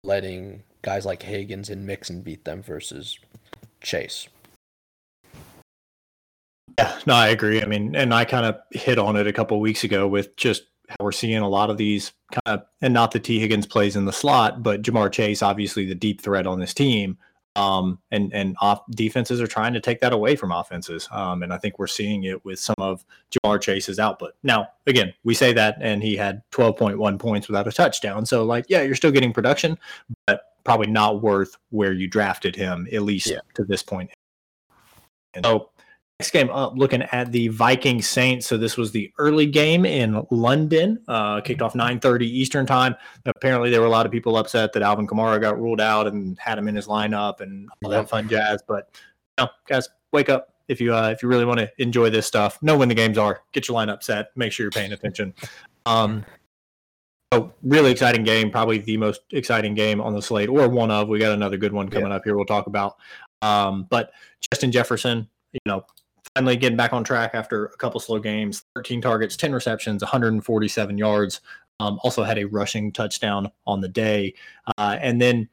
letting 0.04 0.62
guys 0.82 1.04
like 1.06 1.22
Higgins 1.22 1.70
and 1.70 1.86
Mixon 1.86 2.22
beat 2.22 2.44
them 2.44 2.62
versus 2.62 3.18
Chase. 3.80 4.28
Yeah, 6.78 6.98
no, 7.06 7.14
I 7.14 7.28
agree. 7.28 7.62
I 7.62 7.66
mean, 7.66 7.94
and 7.94 8.12
I 8.12 8.24
kind 8.24 8.46
of 8.46 8.56
hit 8.70 8.98
on 8.98 9.16
it 9.16 9.26
a 9.26 9.32
couple 9.32 9.60
weeks 9.60 9.84
ago 9.84 10.08
with 10.08 10.34
just 10.36 10.64
how 10.88 10.96
we're 11.00 11.12
seeing 11.12 11.38
a 11.38 11.48
lot 11.48 11.70
of 11.70 11.76
these 11.76 12.12
kind 12.32 12.58
of, 12.60 12.66
and 12.82 12.92
not 12.92 13.12
the 13.12 13.20
Tee 13.20 13.38
Higgins 13.38 13.66
plays 13.66 13.96
in 13.96 14.04
the 14.04 14.12
slot, 14.12 14.62
but 14.62 14.82
Ja'Marr 14.82 15.12
Chase, 15.12 15.42
obviously 15.42 15.86
the 15.86 15.94
deep 15.94 16.20
threat 16.20 16.46
on 16.46 16.58
this 16.58 16.74
team. 16.74 17.16
Um, 17.56 18.00
and 18.10 18.32
and 18.34 18.56
off 18.60 18.82
defenses 18.90 19.40
are 19.40 19.46
trying 19.46 19.74
to 19.74 19.80
take 19.80 20.00
that 20.00 20.12
away 20.12 20.34
from 20.34 20.50
offenses. 20.50 21.08
Um, 21.12 21.42
and 21.42 21.52
I 21.52 21.58
think 21.58 21.78
we're 21.78 21.86
seeing 21.86 22.24
it 22.24 22.44
with 22.44 22.58
some 22.58 22.74
of 22.78 23.04
Ja'Marr 23.30 23.60
Chase's 23.60 23.98
output. 23.98 24.34
Now, 24.42 24.68
again, 24.86 25.14
we 25.22 25.34
say 25.34 25.52
that, 25.52 25.76
and 25.80 26.02
he 26.02 26.16
had 26.16 26.42
12.1 26.50 27.18
points 27.18 27.46
without 27.46 27.68
a 27.68 27.72
touchdown. 27.72 28.26
So, 28.26 28.44
like, 28.44 28.66
yeah, 28.68 28.82
you're 28.82 28.96
still 28.96 29.12
getting 29.12 29.32
production, 29.32 29.78
but 30.26 30.42
probably 30.64 30.88
not 30.88 31.22
worth 31.22 31.56
where 31.70 31.92
you 31.92 32.08
drafted 32.08 32.56
him, 32.56 32.88
at 32.92 33.02
least 33.02 33.28
yeah. 33.28 33.40
to 33.54 33.64
this 33.64 33.82
point. 33.82 34.10
And 35.34 35.44
so 35.44 35.70
Next 36.24 36.30
game 36.30 36.48
up, 36.48 36.72
looking 36.74 37.02
at 37.02 37.32
the 37.32 37.48
Viking 37.48 38.00
Saints. 38.00 38.46
So 38.46 38.56
this 38.56 38.78
was 38.78 38.92
the 38.92 39.12
early 39.18 39.44
game 39.44 39.84
in 39.84 40.26
London. 40.30 40.98
Uh, 41.06 41.42
kicked 41.42 41.60
off 41.60 41.74
9:30 41.74 42.22
Eastern 42.22 42.64
time. 42.64 42.96
Apparently, 43.26 43.68
there 43.68 43.82
were 43.82 43.87
a 43.87 43.90
lot 43.90 44.06
of 44.06 44.12
people 44.12 44.38
upset 44.38 44.72
that 44.72 44.80
Alvin 44.80 45.06
Kamara 45.06 45.38
got 45.38 45.60
ruled 45.60 45.82
out 45.82 46.06
and 46.06 46.38
had 46.38 46.56
him 46.56 46.66
in 46.66 46.74
his 46.74 46.87
lineup 46.87 47.42
and 47.42 47.68
all 47.84 47.90
that 47.90 48.08
fun 48.08 48.26
jazz. 48.26 48.62
But 48.66 48.88
you 49.37 49.44
know, 49.44 49.50
guys, 49.68 49.87
wake 50.12 50.30
up 50.30 50.54
if 50.66 50.80
you 50.80 50.94
uh, 50.94 51.10
if 51.10 51.22
you 51.22 51.28
really 51.28 51.44
want 51.44 51.60
to 51.60 51.70
enjoy 51.76 52.08
this 52.08 52.26
stuff. 52.26 52.56
Know 52.62 52.78
when 52.78 52.88
the 52.88 52.94
games 52.94 53.18
are. 53.18 53.42
Get 53.52 53.68
your 53.68 53.78
lineup 53.78 54.02
set. 54.02 54.28
Make 54.34 54.50
sure 54.50 54.64
you're 54.64 54.70
paying 54.70 54.94
attention. 54.94 55.34
Um, 55.84 56.24
so 57.34 57.52
really 57.62 57.90
exciting 57.90 58.24
game. 58.24 58.50
Probably 58.50 58.78
the 58.78 58.96
most 58.96 59.20
exciting 59.32 59.74
game 59.74 60.00
on 60.00 60.14
the 60.14 60.22
slate, 60.22 60.48
or 60.48 60.70
one 60.70 60.90
of. 60.90 61.08
We 61.08 61.18
got 61.18 61.32
another 61.32 61.58
good 61.58 61.74
one 61.74 61.90
coming 61.90 62.08
yeah. 62.08 62.16
up 62.16 62.24
here. 62.24 62.34
We'll 62.34 62.46
talk 62.46 62.66
about. 62.66 62.96
Um, 63.42 63.87
but 63.90 64.12
Justin 64.50 64.72
Jefferson, 64.72 65.28
you 65.52 65.60
know, 65.66 65.84
finally 66.34 66.56
getting 66.56 66.76
back 66.76 66.92
on 66.92 67.04
track 67.04 67.30
after 67.34 67.66
a 67.66 67.76
couple 67.76 68.00
slow 68.00 68.18
games. 68.18 68.64
13 68.74 69.00
targets 69.00 69.36
10 69.36 69.52
receptions 69.52 70.02
147 70.02 70.98
yards. 70.98 71.40
Um, 71.80 71.98
also 72.02 72.22
had 72.22 72.38
a 72.38 72.44
rushing 72.44 72.92
touchdown 72.92 73.50
on 73.66 73.80
the 73.80 73.88
day. 73.88 74.34
Uh, 74.78 74.96
and 75.00 75.20
then 75.20 75.38
you 75.38 75.48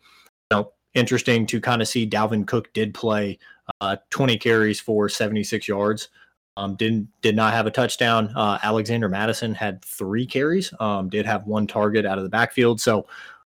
know 0.52 0.72
interesting 0.94 1.46
to 1.48 1.62
kind 1.62 1.82
of 1.82 1.88
see 1.88 2.08
dalvin 2.08 2.46
cook 2.46 2.72
did 2.74 2.94
play 2.94 3.40
uh, 3.80 3.98
20 4.10 4.38
carries 4.38 4.80
for 4.80 5.08
76 5.08 5.68
yards. 5.68 6.10
Um, 6.58 6.76
didn't 6.76 7.08
did 7.22 7.36
not 7.36 7.54
have 7.54 7.66
a 7.66 7.72
touchdown. 7.72 8.34
Uh, 8.36 8.60
alexander 8.62 9.08
mattison 9.08 9.54
had 9.54 9.84
three 9.84 10.26
carries. 10.26 10.74
Um, 10.80 11.10
did 11.10 11.26
have 11.26 11.48
one 11.48 11.66
target 11.66 12.06
out 12.06 12.18
of 12.18 12.24
the 12.24 12.30
backfield. 12.30 12.82
So 12.82 13.08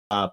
uh, 0.09 0.29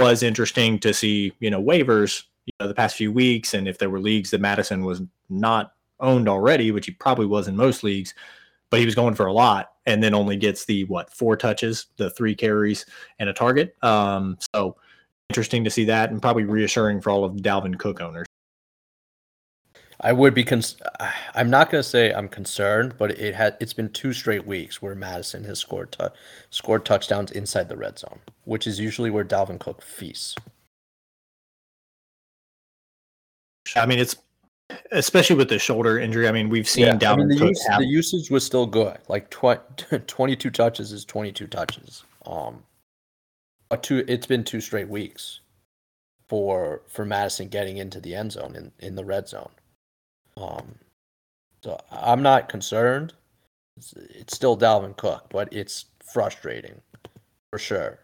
was 0.00 0.22
interesting 0.22 0.78
to 0.80 0.94
see 0.94 1.32
you 1.40 1.50
know 1.50 1.62
waivers 1.62 2.24
you 2.46 2.52
know 2.60 2.68
the 2.68 2.74
past 2.74 2.96
few 2.96 3.12
weeks. 3.12 3.54
And 3.54 3.68
if 3.68 3.78
there 3.78 3.90
were 3.90 4.00
leagues 4.00 4.30
that 4.30 4.40
mattison 4.40 4.84
was 4.84 5.02
not 5.28 5.74
owned 6.00 6.28
already, 6.28 6.70
which 6.70 6.86
he 6.86 6.92
probably 6.92 7.26
was 7.26 7.48
in 7.48 7.56
most 7.56 7.82
leagues, 7.82 8.14
but 8.70 8.80
he 8.80 8.86
was 8.86 8.94
going 8.94 9.14
for 9.14 9.26
a 9.26 9.32
lot 9.32 9.72
and 9.86 10.02
then 10.02 10.14
only 10.14 10.36
gets 10.36 10.64
the 10.64 10.84
what 10.84 11.12
four 11.12 11.36
touches, 11.36 11.86
the 11.96 12.10
three 12.10 12.34
carries 12.34 12.86
and 13.18 13.28
a 13.28 13.32
target. 13.32 13.74
Um, 13.82 14.38
so 14.54 14.76
interesting 15.28 15.64
to 15.64 15.70
see 15.70 15.84
that 15.84 16.10
and 16.10 16.20
probably 16.20 16.44
reassuring 16.44 17.00
for 17.00 17.10
all 17.10 17.24
of 17.24 17.36
Dalvin 17.36 17.78
Cook 17.78 18.00
owners. 18.00 18.26
I 20.02 20.12
would 20.12 20.34
be. 20.34 20.44
Con- 20.44 20.62
I'm 21.34 21.50
not 21.50 21.70
going 21.70 21.82
to 21.82 21.88
say 21.88 22.12
I'm 22.12 22.28
concerned, 22.28 22.94
but 22.96 23.10
it 23.12 23.34
had. 23.34 23.56
It's 23.60 23.74
been 23.74 23.90
two 23.90 24.12
straight 24.12 24.46
weeks 24.46 24.80
where 24.80 24.94
Mattison 24.94 25.44
has 25.44 25.58
scored 25.58 25.92
tu- 25.92 26.08
scored 26.48 26.86
touchdowns 26.86 27.32
inside 27.32 27.68
the 27.68 27.76
red 27.76 27.98
zone, 27.98 28.20
which 28.44 28.66
is 28.66 28.80
usually 28.80 29.10
where 29.10 29.24
Dalvin 29.24 29.60
Cook 29.60 29.82
feasts. 29.82 30.36
I 33.76 33.84
mean, 33.84 33.98
it's 33.98 34.16
especially 34.92 35.36
with 35.36 35.48
the 35.48 35.58
shoulder 35.58 35.98
injury. 35.98 36.28
I 36.28 36.32
mean, 36.32 36.48
we've 36.48 36.68
seen 36.68 36.86
yeah, 36.86 36.96
down 36.96 37.20
I 37.20 37.24
mean, 37.24 37.38
the, 37.38 37.46
use, 37.46 37.66
the, 37.78 37.86
usage 37.86 38.30
was 38.30 38.44
still 38.44 38.66
good. 38.66 38.98
Like 39.08 39.30
tw- 39.30 40.06
22 40.06 40.50
touches 40.50 40.92
is 40.92 41.04
22 41.04 41.46
touches. 41.46 42.04
Um, 42.26 42.62
but 43.68 43.82
two, 43.82 44.04
it's 44.08 44.26
been 44.26 44.44
two 44.44 44.60
straight 44.60 44.88
weeks 44.88 45.40
for 46.28 46.82
for 46.88 47.04
Mattison 47.04 47.48
getting 47.48 47.78
into 47.78 48.00
the 48.00 48.14
end 48.14 48.32
zone 48.32 48.54
in, 48.56 48.72
in 48.78 48.94
the 48.94 49.04
red 49.04 49.28
zone. 49.28 49.50
Um, 50.36 50.74
so 51.62 51.78
I'm 51.90 52.22
not 52.22 52.48
concerned. 52.48 53.12
It's, 53.76 53.92
it's 53.94 54.34
still 54.34 54.56
Dalvin 54.56 54.96
Cook, 54.96 55.26
but 55.30 55.52
it's 55.52 55.86
frustrating 56.12 56.80
for 57.50 57.58
sure. 57.58 57.98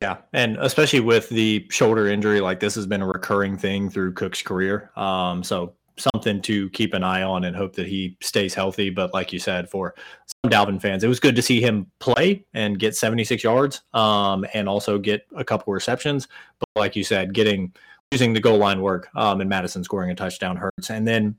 Yeah, 0.00 0.18
and 0.32 0.56
especially 0.60 1.00
with 1.00 1.28
the 1.28 1.66
shoulder 1.70 2.06
injury, 2.06 2.40
like 2.40 2.60
this 2.60 2.76
has 2.76 2.86
been 2.86 3.02
a 3.02 3.06
recurring 3.06 3.58
thing 3.58 3.90
through 3.90 4.12
Cook's 4.12 4.42
career. 4.42 4.90
Um, 4.94 5.42
so 5.42 5.74
something 5.96 6.40
to 6.42 6.70
keep 6.70 6.94
an 6.94 7.02
eye 7.02 7.22
on 7.22 7.44
and 7.44 7.56
hope 7.56 7.74
that 7.74 7.88
he 7.88 8.16
stays 8.20 8.54
healthy. 8.54 8.90
But 8.90 9.12
like 9.12 9.32
you 9.32 9.40
said, 9.40 9.68
for 9.68 9.94
some 10.26 10.50
Dalvin 10.50 10.80
fans, 10.80 11.02
it 11.02 11.08
was 11.08 11.18
good 11.18 11.34
to 11.34 11.42
see 11.42 11.60
him 11.60 11.90
play 11.98 12.44
and 12.54 12.78
get 12.78 12.94
76 12.94 13.42
yards, 13.42 13.82
um, 13.92 14.46
and 14.54 14.68
also 14.68 14.98
get 14.98 15.26
a 15.36 15.44
couple 15.44 15.72
receptions. 15.72 16.28
But 16.60 16.68
like 16.76 16.94
you 16.94 17.02
said, 17.02 17.34
getting 17.34 17.72
using 18.12 18.32
the 18.32 18.40
goal 18.40 18.58
line 18.58 18.80
work 18.80 19.08
um, 19.16 19.40
and 19.40 19.50
Mattison 19.50 19.84
scoring 19.84 20.10
a 20.10 20.14
touchdown 20.14 20.56
hurts. 20.56 20.90
And 20.90 21.06
then 21.06 21.36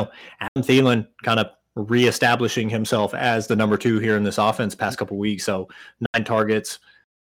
you 0.00 0.06
know, 0.06 0.10
Adam 0.40 0.62
Thielen 0.62 1.06
kind 1.22 1.40
of 1.40 1.48
reestablishing 1.76 2.70
himself 2.70 3.12
as 3.12 3.46
the 3.46 3.54
number 3.54 3.76
two 3.76 3.98
here 3.98 4.16
in 4.16 4.24
this 4.24 4.38
offense 4.38 4.74
past 4.74 4.98
couple 4.98 5.18
weeks. 5.18 5.44
So 5.44 5.68
nine 6.14 6.24
targets 6.24 6.78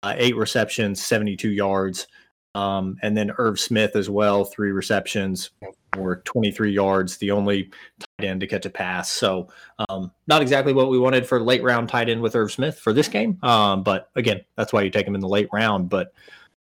uh, 0.03 0.15
eight 0.17 0.36
receptions, 0.36 1.03
72 1.03 1.49
yards. 1.49 2.07
Um, 2.55 2.97
and 3.03 3.15
then 3.15 3.31
Irv 3.38 3.60
Smith 3.60 3.95
as 3.95 4.10
well, 4.10 4.43
three 4.43 4.71
receptions 4.71 5.51
for 5.93 6.17
23 6.25 6.71
yards, 6.71 7.17
the 7.17 7.29
only 7.29 7.69
tight 7.99 8.25
end 8.25 8.41
to 8.41 8.47
catch 8.47 8.65
a 8.65 8.69
pass. 8.69 9.12
So, 9.12 9.49
um, 9.89 10.12
not 10.27 10.41
exactly 10.41 10.73
what 10.73 10.89
we 10.89 10.97
wanted 10.97 11.27
for 11.27 11.39
late 11.39 11.62
round 11.62 11.88
tight 11.88 12.10
end 12.10 12.21
with 12.21 12.36
Irv 12.36 12.51
Smith 12.51 12.79
for 12.79 12.93
this 12.93 13.07
game. 13.07 13.38
Um, 13.43 13.83
but 13.83 14.10
again, 14.15 14.41
that's 14.55 14.73
why 14.73 14.81
you 14.81 14.89
take 14.89 15.07
him 15.07 15.13
in 15.13 15.21
the 15.21 15.27
late 15.27 15.49
round. 15.53 15.89
But 15.89 16.13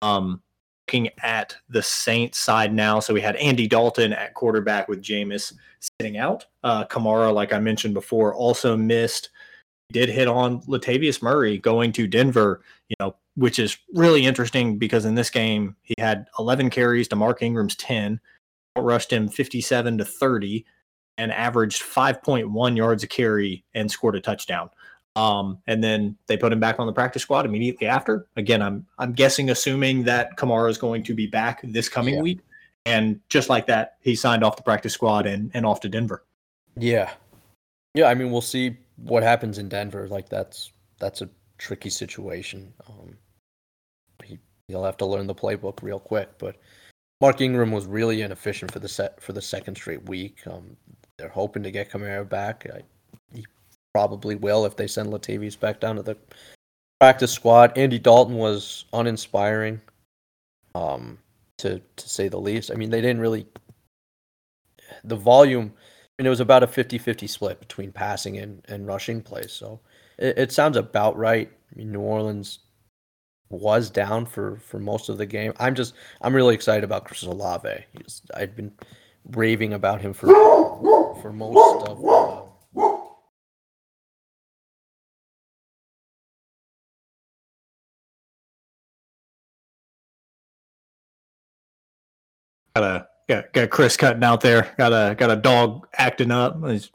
um, 0.02 0.42
looking 0.88 1.10
at 1.22 1.54
the 1.68 1.82
Saints 1.82 2.38
side 2.38 2.74
now, 2.74 2.98
so 2.98 3.14
we 3.14 3.20
had 3.20 3.36
Andy 3.36 3.68
Dalton 3.68 4.12
at 4.12 4.34
quarterback 4.34 4.88
with 4.88 5.00
Jameis 5.00 5.52
sitting 6.00 6.16
out. 6.16 6.46
Uh, 6.64 6.84
Kamara, 6.86 7.32
like 7.32 7.52
I 7.52 7.60
mentioned 7.60 7.94
before, 7.94 8.34
also 8.34 8.76
missed 8.76 9.30
did 9.90 10.08
hit 10.08 10.28
on 10.28 10.60
Latavius 10.62 11.22
Murray 11.22 11.58
going 11.58 11.92
to 11.92 12.06
Denver, 12.06 12.62
you 12.88 12.96
know, 13.00 13.14
which 13.36 13.58
is 13.58 13.78
really 13.94 14.26
interesting 14.26 14.78
because 14.78 15.04
in 15.04 15.14
this 15.14 15.30
game 15.30 15.76
he 15.82 15.94
had 15.98 16.26
11 16.38 16.70
carries 16.70 17.08
to 17.08 17.16
Mark 17.16 17.42
Ingram's 17.42 17.76
10, 17.76 18.20
rushed 18.76 19.12
him 19.12 19.28
57 19.28 19.98
to 19.98 20.04
30, 20.04 20.66
and 21.16 21.32
averaged 21.32 21.82
5.1 21.82 22.76
yards 22.76 23.02
a 23.02 23.06
carry 23.06 23.64
and 23.74 23.90
scored 23.90 24.16
a 24.16 24.20
touchdown. 24.20 24.70
Um, 25.16 25.58
and 25.66 25.82
then 25.82 26.16
they 26.26 26.36
put 26.36 26.52
him 26.52 26.60
back 26.60 26.78
on 26.78 26.86
the 26.86 26.92
practice 26.92 27.22
squad 27.22 27.44
immediately 27.44 27.88
after. 27.88 28.26
Again, 28.36 28.62
I'm 28.62 28.86
I'm 28.98 29.12
guessing, 29.12 29.50
assuming 29.50 30.04
that 30.04 30.36
Kamara 30.36 30.70
is 30.70 30.78
going 30.78 31.02
to 31.04 31.14
be 31.14 31.26
back 31.26 31.60
this 31.64 31.88
coming 31.88 32.14
yeah. 32.14 32.22
week, 32.22 32.40
and 32.86 33.18
just 33.28 33.48
like 33.48 33.66
that, 33.66 33.96
he 34.00 34.14
signed 34.14 34.44
off 34.44 34.56
the 34.56 34.62
practice 34.62 34.92
squad 34.92 35.26
and 35.26 35.50
and 35.54 35.66
off 35.66 35.80
to 35.80 35.88
Denver. 35.88 36.24
Yeah, 36.76 37.10
yeah. 37.94 38.06
I 38.06 38.14
mean, 38.14 38.30
we'll 38.30 38.40
see 38.40 38.76
what 39.02 39.22
happens 39.22 39.58
in 39.58 39.68
Denver. 39.68 40.08
Like 40.08 40.28
that's 40.28 40.72
that's 40.98 41.22
a 41.22 41.28
tricky 41.58 41.90
situation. 41.90 42.72
Um, 42.88 43.16
he 44.24 44.38
he'll 44.68 44.84
have 44.84 44.96
to 44.98 45.06
learn 45.06 45.26
the 45.26 45.34
playbook 45.34 45.82
real 45.82 46.00
quick. 46.00 46.30
But 46.38 46.56
Mark 47.20 47.40
Ingram 47.40 47.72
was 47.72 47.86
really 47.86 48.22
inefficient 48.22 48.70
for 48.70 48.78
the 48.78 48.88
set 48.88 49.20
for 49.20 49.32
the 49.32 49.42
second 49.42 49.76
straight 49.76 50.08
week. 50.08 50.38
Um, 50.46 50.76
they're 51.16 51.28
hoping 51.28 51.62
to 51.64 51.70
get 51.70 51.90
Kamara 51.90 52.28
back. 52.28 52.66
I, 52.72 52.82
he 53.34 53.44
probably 53.92 54.36
will 54.36 54.64
if 54.64 54.76
they 54.76 54.86
send 54.86 55.12
Latavius 55.12 55.58
back 55.58 55.80
down 55.80 55.96
to 55.96 56.02
the 56.02 56.16
practice 57.00 57.32
squad. 57.32 57.76
Andy 57.76 57.98
Dalton 57.98 58.36
was 58.36 58.84
uninspiring, 58.92 59.80
um, 60.74 61.18
to 61.58 61.80
to 61.96 62.08
say 62.08 62.28
the 62.28 62.40
least. 62.40 62.70
I 62.70 62.74
mean, 62.74 62.90
they 62.90 63.00
didn't 63.00 63.20
really 63.20 63.46
the 65.04 65.16
volume. 65.16 65.72
Mean, 66.18 66.26
it 66.26 66.30
was 66.30 66.40
about 66.40 66.64
a 66.64 66.66
50-50 66.66 67.28
split 67.28 67.60
between 67.60 67.92
passing 67.92 68.38
and, 68.38 68.62
and 68.68 68.86
rushing 68.86 69.22
plays. 69.22 69.52
So 69.52 69.80
it, 70.18 70.36
it 70.36 70.52
sounds 70.52 70.76
about 70.76 71.16
right. 71.16 71.50
I 71.72 71.78
mean, 71.78 71.92
New 71.92 72.00
Orleans 72.00 72.60
was 73.50 73.88
down 73.88 74.26
for 74.26 74.56
for 74.56 74.78
most 74.78 75.08
of 75.08 75.16
the 75.16 75.26
game. 75.26 75.52
I'm 75.58 75.74
just 75.74 75.94
I'm 76.20 76.34
really 76.34 76.54
excited 76.54 76.84
about 76.84 77.04
Chris 77.04 77.22
Olave. 77.22 77.84
I've 78.34 78.56
been 78.56 78.72
raving 79.30 79.72
about 79.72 80.00
him 80.00 80.12
for 80.12 80.26
for 81.22 81.32
most 81.32 81.88
of. 81.88 82.04
Uh, 82.04 82.47
got 93.28 93.52
got, 93.52 93.70
Chris 93.70 93.96
cutting 93.96 94.24
out 94.24 94.40
there. 94.40 94.74
Got 94.78 94.92
a 94.92 95.14
got 95.14 95.30
a 95.30 95.36
dog 95.36 95.86
acting 95.94 96.30
up. 96.30 96.62
He's 96.66 96.90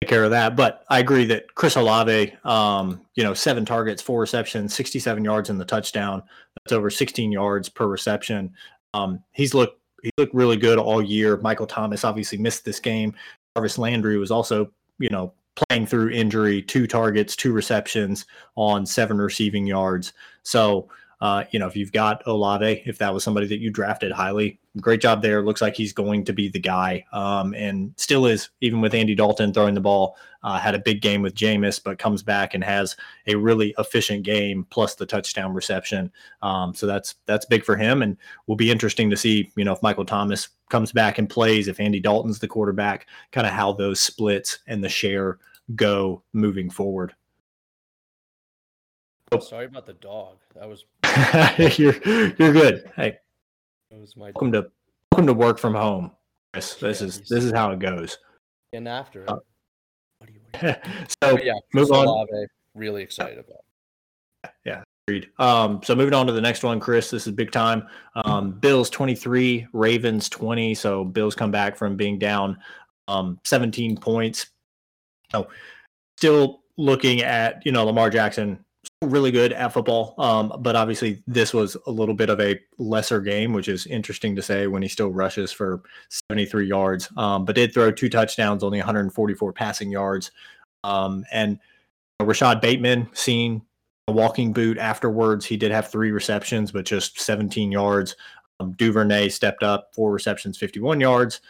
take 0.00 0.08
care 0.08 0.24
of 0.24 0.30
that. 0.30 0.56
But 0.56 0.84
I 0.88 0.98
agree 0.98 1.26
that 1.26 1.54
Chris 1.54 1.76
Olave, 1.76 2.32
um, 2.44 3.02
you 3.14 3.22
know, 3.22 3.34
seven 3.34 3.64
targets, 3.64 4.00
four 4.00 4.20
receptions, 4.20 4.74
67 4.74 5.24
yards 5.24 5.50
in 5.50 5.58
the 5.58 5.64
touchdown. 5.64 6.22
That's 6.64 6.72
over 6.72 6.90
16 6.90 7.30
yards 7.30 7.68
per 7.68 7.86
reception. 7.86 8.54
Um, 8.94 9.22
he's 9.32 9.54
looked 9.54 9.78
he 10.02 10.10
looked 10.16 10.34
really 10.34 10.56
good 10.56 10.78
all 10.78 11.02
year. 11.02 11.36
Michael 11.38 11.66
Thomas 11.66 12.04
obviously 12.04 12.38
missed 12.38 12.64
this 12.64 12.80
game. 12.80 13.14
Jarvis 13.56 13.78
Landry 13.78 14.16
was 14.16 14.30
also, 14.30 14.70
you 14.98 15.10
know, 15.10 15.34
playing 15.68 15.86
through 15.86 16.10
injury, 16.10 16.62
two 16.62 16.86
targets, 16.86 17.36
two 17.36 17.52
receptions 17.52 18.24
on 18.56 18.86
seven 18.86 19.18
receiving 19.18 19.66
yards. 19.66 20.14
So 20.42 20.88
uh, 21.20 21.44
you 21.50 21.58
know, 21.58 21.66
if 21.66 21.76
you've 21.76 21.92
got 21.92 22.22
Olave, 22.26 22.82
if 22.86 22.96
that 22.98 23.12
was 23.12 23.22
somebody 23.22 23.46
that 23.46 23.58
you 23.58 23.70
drafted 23.70 24.10
highly, 24.10 24.58
great 24.80 25.02
job 25.02 25.20
there. 25.20 25.42
Looks 25.42 25.60
like 25.60 25.76
he's 25.76 25.92
going 25.92 26.24
to 26.24 26.32
be 26.32 26.48
the 26.48 26.58
guy, 26.58 27.04
um, 27.12 27.52
and 27.54 27.92
still 27.96 28.24
is, 28.24 28.48
even 28.62 28.80
with 28.80 28.94
Andy 28.94 29.14
Dalton 29.14 29.52
throwing 29.52 29.74
the 29.74 29.80
ball. 29.80 30.16
Uh, 30.42 30.58
had 30.58 30.74
a 30.74 30.78
big 30.78 31.02
game 31.02 31.20
with 31.20 31.34
Jameis, 31.34 31.82
but 31.82 31.98
comes 31.98 32.22
back 32.22 32.54
and 32.54 32.64
has 32.64 32.96
a 33.26 33.34
really 33.34 33.74
efficient 33.78 34.22
game 34.22 34.66
plus 34.70 34.94
the 34.94 35.04
touchdown 35.04 35.52
reception. 35.52 36.10
Um, 36.40 36.74
so 36.74 36.86
that's 36.86 37.16
that's 37.26 37.44
big 37.44 37.64
for 37.64 37.76
him, 37.76 38.00
and 38.00 38.16
will 38.46 38.56
be 38.56 38.70
interesting 38.70 39.10
to 39.10 39.16
see. 39.16 39.52
You 39.56 39.64
know, 39.64 39.72
if 39.72 39.82
Michael 39.82 40.06
Thomas 40.06 40.48
comes 40.70 40.92
back 40.92 41.18
and 41.18 41.28
plays, 41.28 41.68
if 41.68 41.80
Andy 41.80 42.00
Dalton's 42.00 42.38
the 42.38 42.48
quarterback, 42.48 43.06
kind 43.32 43.46
of 43.46 43.52
how 43.52 43.74
those 43.74 44.00
splits 44.00 44.60
and 44.66 44.82
the 44.82 44.88
share 44.88 45.38
go 45.76 46.22
moving 46.32 46.70
forward. 46.70 47.14
Sorry 49.38 49.66
about 49.66 49.86
the 49.86 49.92
dog. 49.92 50.38
That 50.56 50.68
was 50.68 50.86
you're 51.78 51.96
you're 52.38 52.52
good. 52.52 52.90
Hey, 52.94 53.18
that 53.90 54.00
was 54.00 54.16
my 54.16 54.26
welcome 54.26 54.52
to 54.52 54.70
welcome 55.10 55.26
to 55.26 55.34
work 55.34 55.58
from 55.58 55.74
home, 55.74 56.12
Chris. 56.52 56.74
This 56.74 57.00
yeah, 57.00 57.06
is 57.08 57.20
this 57.28 57.44
is 57.44 57.52
how 57.52 57.72
it 57.72 57.80
goes. 57.80 58.18
And 58.72 58.86
after 58.86 59.24
it. 59.24 59.28
Uh, 59.28 59.38
what 60.18 60.28
do 60.28 60.34
you, 60.34 60.40
what 60.60 60.82
do 60.84 61.04
so 61.22 61.38
yeah, 61.42 61.54
move 61.74 61.90
on. 61.90 62.26
really 62.74 63.02
excited 63.02 63.38
about. 63.38 64.52
Yeah, 64.64 64.82
agreed. 65.08 65.30
Um, 65.38 65.80
so 65.82 65.96
moving 65.96 66.14
on 66.14 66.26
to 66.28 66.32
the 66.32 66.40
next 66.40 66.62
one, 66.62 66.78
Chris. 66.78 67.10
This 67.10 67.26
is 67.26 67.32
big 67.32 67.50
time. 67.50 67.88
Um, 68.24 68.52
Bills 68.52 68.88
twenty 68.88 69.16
three, 69.16 69.66
Ravens 69.72 70.28
twenty. 70.28 70.74
So 70.74 71.04
Bills 71.04 71.34
come 71.34 71.50
back 71.50 71.76
from 71.76 71.96
being 71.96 72.20
down 72.20 72.56
um, 73.08 73.40
seventeen 73.44 73.96
points. 73.96 74.46
So 75.32 75.48
still 76.16 76.60
looking 76.76 77.22
at 77.22 77.66
you 77.66 77.72
know 77.72 77.84
Lamar 77.84 78.10
Jackson 78.10 78.64
really 79.02 79.30
good 79.30 79.52
at 79.52 79.72
football. 79.72 80.14
Um, 80.18 80.52
but 80.60 80.76
obviously, 80.76 81.22
this 81.26 81.54
was 81.54 81.76
a 81.86 81.90
little 81.90 82.14
bit 82.14 82.28
of 82.28 82.40
a 82.40 82.60
lesser 82.78 83.20
game, 83.20 83.52
which 83.52 83.68
is 83.68 83.86
interesting 83.86 84.36
to 84.36 84.42
say 84.42 84.66
when 84.66 84.82
he 84.82 84.88
still 84.88 85.10
rushes 85.10 85.50
for 85.52 85.82
73 86.28 86.66
yards. 86.66 87.08
Um, 87.16 87.44
but 87.44 87.54
did 87.54 87.72
throw 87.72 87.90
two 87.90 88.10
touchdowns, 88.10 88.62
only 88.62 88.78
144 88.78 89.52
passing 89.52 89.90
yards. 89.90 90.30
Um, 90.84 91.24
and 91.32 91.58
Rashod 92.20 92.60
Bateman 92.60 93.08
seen 93.14 93.62
a 94.08 94.12
walking 94.12 94.52
boot 94.52 94.76
afterwards. 94.76 95.46
He 95.46 95.56
did 95.56 95.72
have 95.72 95.88
three 95.88 96.10
receptions, 96.10 96.70
but 96.70 96.84
just 96.84 97.18
17 97.20 97.72
yards. 97.72 98.16
Um, 98.60 98.72
Duvernay 98.72 99.30
stepped 99.30 99.62
up, 99.62 99.94
four 99.94 100.12
receptions, 100.12 100.58
51 100.58 101.00
yards 101.00 101.40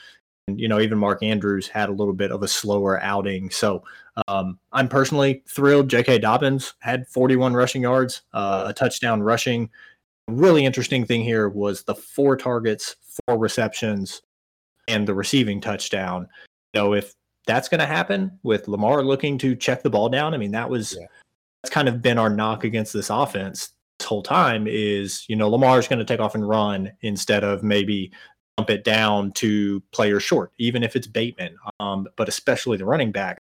And, 0.46 0.60
you 0.60 0.68
know, 0.68 0.78
even 0.78 0.98
Mark 0.98 1.22
Andrews 1.24 1.66
had 1.66 1.88
a 1.88 1.92
little 1.92 2.14
bit 2.14 2.30
of 2.30 2.44
a 2.44 2.48
slower 2.48 3.02
outing. 3.02 3.50
So 3.50 3.82
um, 4.28 4.58
I'm 4.72 4.88
personally 4.88 5.42
thrilled. 5.48 5.88
J.K. 5.88 6.18
Dobbins 6.18 6.74
had 6.80 7.06
41 7.08 7.54
rushing 7.54 7.82
yards, 7.82 8.22
uh, 8.32 8.64
a 8.66 8.72
touchdown 8.72 9.22
rushing. 9.22 9.70
Really 10.28 10.64
interesting 10.64 11.04
thing 11.04 11.22
here 11.22 11.48
was 11.48 11.82
the 11.82 11.94
four 11.94 12.36
targets, 12.36 12.96
four 13.26 13.38
receptions, 13.38 14.22
and 14.88 15.06
the 15.06 15.14
receiving 15.14 15.60
touchdown. 15.60 16.28
You 16.74 16.80
know, 16.80 16.94
if 16.94 17.14
that's 17.46 17.68
going 17.68 17.80
to 17.80 17.86
happen 17.86 18.38
with 18.42 18.68
Lamar 18.68 19.02
looking 19.02 19.38
to 19.38 19.56
check 19.56 19.82
the 19.82 19.90
ball 19.90 20.08
down, 20.08 20.34
I 20.34 20.36
mean, 20.36 20.52
that 20.52 20.70
was 20.70 20.96
yeah. 20.98 21.06
that's 21.62 21.74
kind 21.74 21.88
of 21.88 22.02
been 22.02 22.18
our 22.18 22.30
knock 22.30 22.64
against 22.64 22.92
this 22.92 23.10
offense 23.10 23.72
this 24.00 24.06
whole 24.06 24.22
time 24.22 24.66
is 24.66 25.26
you 25.28 25.36
know 25.36 25.48
Lamar's 25.48 25.86
going 25.86 25.98
to 25.98 26.04
take 26.06 26.20
off 26.20 26.34
and 26.34 26.48
run 26.48 26.90
instead 27.02 27.44
of 27.44 27.62
maybe 27.62 28.10
bump 28.56 28.70
it 28.70 28.84
down 28.84 29.32
to 29.32 29.80
players 29.92 30.22
short, 30.22 30.52
even 30.58 30.82
if 30.82 30.96
it's 30.96 31.06
Bateman, 31.06 31.56
um, 31.78 32.06
but 32.16 32.28
especially 32.28 32.76
the 32.76 32.84
running 32.84 33.12
back. 33.12 33.38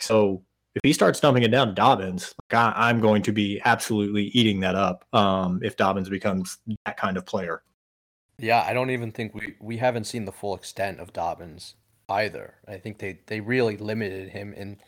So 0.00 0.42
if 0.74 0.80
he 0.82 0.92
starts 0.92 1.20
dumping 1.20 1.42
it 1.42 1.50
down 1.50 1.68
to 1.68 1.74
Dobbins, 1.74 2.34
like 2.50 2.58
I, 2.76 2.90
am 2.90 3.00
going 3.00 3.22
to 3.22 3.32
be 3.32 3.60
absolutely 3.64 4.26
eating 4.26 4.60
that 4.60 4.74
up 4.74 5.04
um, 5.12 5.60
if 5.62 5.76
Dobbins 5.76 6.08
becomes 6.08 6.58
that 6.86 6.96
kind 6.96 7.16
of 7.16 7.26
player. 7.26 7.62
Yeah, 8.38 8.64
I 8.66 8.72
don't 8.72 8.90
even 8.90 9.10
think 9.10 9.34
we 9.34 9.56
we 9.60 9.78
haven't 9.78 10.04
seen 10.04 10.24
the 10.24 10.32
full 10.32 10.54
extent 10.54 11.00
of 11.00 11.12
Dobbins 11.12 11.74
either. 12.08 12.54
I 12.68 12.76
think 12.76 12.98
they 12.98 13.18
they 13.26 13.40
really 13.40 13.76
limited 13.76 14.30
him 14.30 14.52
in 14.52 14.78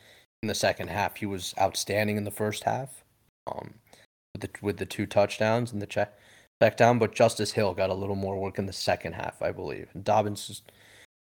in 0.42 0.48
the 0.48 0.54
second 0.54 0.88
half. 0.88 1.16
He 1.16 1.26
was 1.26 1.54
outstanding 1.60 2.16
in 2.16 2.24
the 2.24 2.30
first 2.30 2.64
half, 2.64 3.02
um, 3.48 3.74
with 4.34 4.42
the 4.42 4.50
with 4.62 4.76
the 4.76 4.86
two 4.86 5.06
touchdowns 5.06 5.72
and 5.72 5.82
the 5.82 5.86
check 5.86 6.16
back 6.60 6.76
down, 6.76 6.98
but 6.98 7.14
Justice 7.14 7.52
Hill 7.52 7.74
got 7.74 7.90
a 7.90 7.94
little 7.94 8.14
more 8.14 8.38
work 8.38 8.58
in 8.58 8.66
the 8.66 8.72
second 8.72 9.14
half, 9.14 9.42
I 9.42 9.50
believe. 9.50 9.88
And 9.94 10.04
Dobbins, 10.04 10.62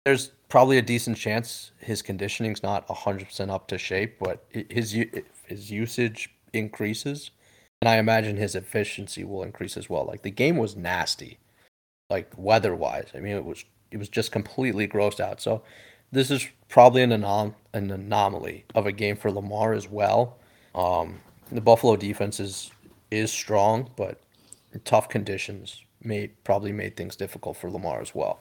there's 0.05 0.27
probably 0.49 0.77
a 0.77 0.83
decent 0.83 1.17
chance 1.17 1.71
his 1.79 2.01
conditioning's 2.01 2.63
not 2.63 2.87
100% 2.87 3.49
up 3.49 3.67
to 3.67 3.77
shape, 3.77 4.17
but 4.19 4.45
his 4.69 4.95
his 5.47 5.71
usage 5.71 6.29
increases, 6.53 7.31
and 7.81 7.89
I 7.89 7.97
imagine 7.97 8.37
his 8.37 8.55
efficiency 8.55 9.23
will 9.23 9.43
increase 9.43 9.75
as 9.75 9.89
well. 9.89 10.05
Like 10.05 10.21
the 10.21 10.31
game 10.31 10.57
was 10.57 10.75
nasty, 10.75 11.39
like 12.09 12.31
weather-wise. 12.37 13.09
I 13.13 13.19
mean, 13.19 13.35
it 13.35 13.45
was 13.45 13.65
it 13.91 13.97
was 13.97 14.09
just 14.09 14.31
completely 14.31 14.87
grossed 14.87 15.19
out. 15.19 15.41
So 15.41 15.63
this 16.11 16.31
is 16.31 16.47
probably 16.69 17.01
an 17.01 17.11
anom- 17.11 17.55
an 17.73 17.91
anomaly 17.91 18.65
of 18.75 18.85
a 18.85 18.91
game 18.91 19.15
for 19.15 19.31
Lamar 19.31 19.73
as 19.73 19.89
well. 19.89 20.37
Um, 20.73 21.19
the 21.51 21.61
Buffalo 21.61 21.95
defense 21.95 22.39
is 22.39 22.71
is 23.09 23.31
strong, 23.31 23.89
but 23.95 24.21
tough 24.83 25.09
conditions 25.09 25.83
made 26.03 26.31
probably 26.43 26.71
made 26.71 26.95
things 26.95 27.15
difficult 27.15 27.57
for 27.57 27.71
Lamar 27.71 28.01
as 28.01 28.13
well. 28.13 28.39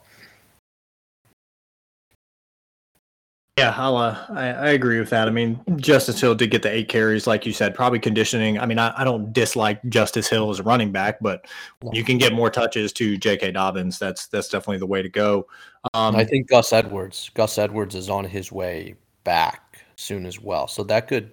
Yeah, 3.57 3.73
I'll, 3.77 3.97
uh, 3.97 4.19
I, 4.31 4.47
I 4.49 4.69
agree 4.71 4.99
with 4.99 5.11
that. 5.11 5.29
I 5.29 5.31
mean, 5.31 5.61
Justice 5.77 6.21
Hill 6.21 6.35
did 6.35 6.51
get 6.51 6.63
the 6.63 6.73
eight 6.73 6.89
carries, 6.89 7.29
like 7.29 7.47
you 7.47 7.53
said, 7.53 7.73
probably 7.73 8.01
conditioning. 8.01 8.59
I 8.59 8.67
mean, 8.67 8.81
I, 8.81 8.93
I 9.01 9.05
don't 9.05 9.33
dislike 9.33 9.81
Justice 9.89 10.29
Hill 10.29 10.51
as 10.51 10.59
a 10.59 10.65
running 10.65 10.91
back, 10.91 11.19
but 11.21 11.47
you 11.93 12.03
can 12.03 12.19
get 12.19 12.33
more 12.33 12.51
touches 12.51 12.93
to 12.95 13.17
J.K. 13.17 13.53
Dobbins. 13.53 14.01
That's 14.01 14.27
that's 14.27 14.49
definitely 14.49 14.79
the 14.79 14.87
way 14.87 15.03
to 15.03 15.09
go. 15.09 15.47
Um, 15.95 16.17
I 16.17 16.25
think 16.25 16.49
Gus 16.49 16.73
Edwards, 16.73 17.31
Gus 17.35 17.57
Edwards 17.57 17.95
is 17.95 18.11
on 18.11 18.25
his 18.25 18.51
way 18.51 18.97
back 19.23 19.79
soon 19.95 20.27
as 20.27 20.41
well, 20.41 20.67
so 20.67 20.83
that 20.85 21.07
could 21.07 21.31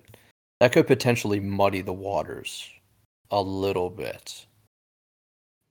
that 0.59 0.73
could 0.73 0.85
potentially 0.85 1.39
muddy 1.39 1.81
the 1.81 1.93
waters 1.93 2.69
a 3.31 3.41
little 3.41 3.89
bit. 3.89 4.45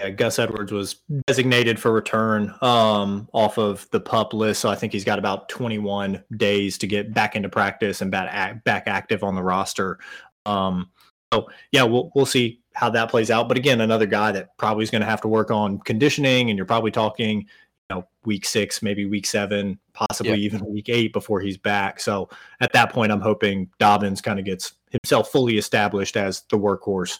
Yeah, 0.01 0.11
Gus 0.11 0.39
Edwards 0.39 0.73
was 0.73 0.97
designated 1.27 1.79
for 1.79 1.93
return 1.93 2.55
um, 2.63 3.29
off 3.35 3.59
of 3.59 3.87
the 3.91 4.01
pup 4.01 4.33
list, 4.33 4.63
so 4.63 4.71
I 4.71 4.75
think 4.75 4.95
he's 4.95 5.05
got 5.05 5.19
about 5.19 5.51
21 5.51 6.25
days 6.39 6.79
to 6.79 6.87
get 6.87 7.13
back 7.13 7.37
into 7.37 7.51
practice 7.51 8.01
and 8.01 8.11
back 8.11 8.65
back 8.65 8.85
active 8.87 9.23
on 9.23 9.35
the 9.35 9.43
roster. 9.43 9.99
Um, 10.47 10.91
so 11.35 11.49
yeah, 11.71 11.83
we'll 11.83 12.11
we'll 12.15 12.25
see 12.25 12.63
how 12.73 12.89
that 12.91 13.11
plays 13.11 13.31
out. 13.31 13.47
But 13.47 13.59
again, 13.59 13.83
another 13.83 14.07
guy 14.07 14.33
that 14.33 14.57
probably 14.57 14.85
is 14.85 14.91
going 14.91 15.03
to 15.03 15.07
have 15.07 15.21
to 15.21 15.29
work 15.29 15.51
on 15.51 15.79
conditioning, 15.81 16.49
and 16.49 16.57
you're 16.57 16.65
probably 16.65 16.91
talking, 16.91 17.41
you 17.41 17.47
know, 17.91 18.09
week 18.25 18.47
six, 18.47 18.83
maybe 18.83 19.05
week 19.05 19.27
seven, 19.27 19.79
possibly 19.93 20.33
yeah. 20.33 20.47
even 20.47 20.65
week 20.65 20.89
eight 20.89 21.13
before 21.13 21.41
he's 21.41 21.59
back. 21.59 22.01
So 22.01 22.31
at 22.61 22.73
that 22.73 22.91
point, 22.91 23.13
I'm 23.13 23.21
hoping 23.21 23.69
Dobbins 23.79 24.23
kind 24.23 24.39
of 24.39 24.47
gets 24.47 24.73
himself 24.91 25.31
fully 25.31 25.59
established 25.59 26.17
as 26.17 26.45
the 26.49 26.57
workhorse 26.57 27.19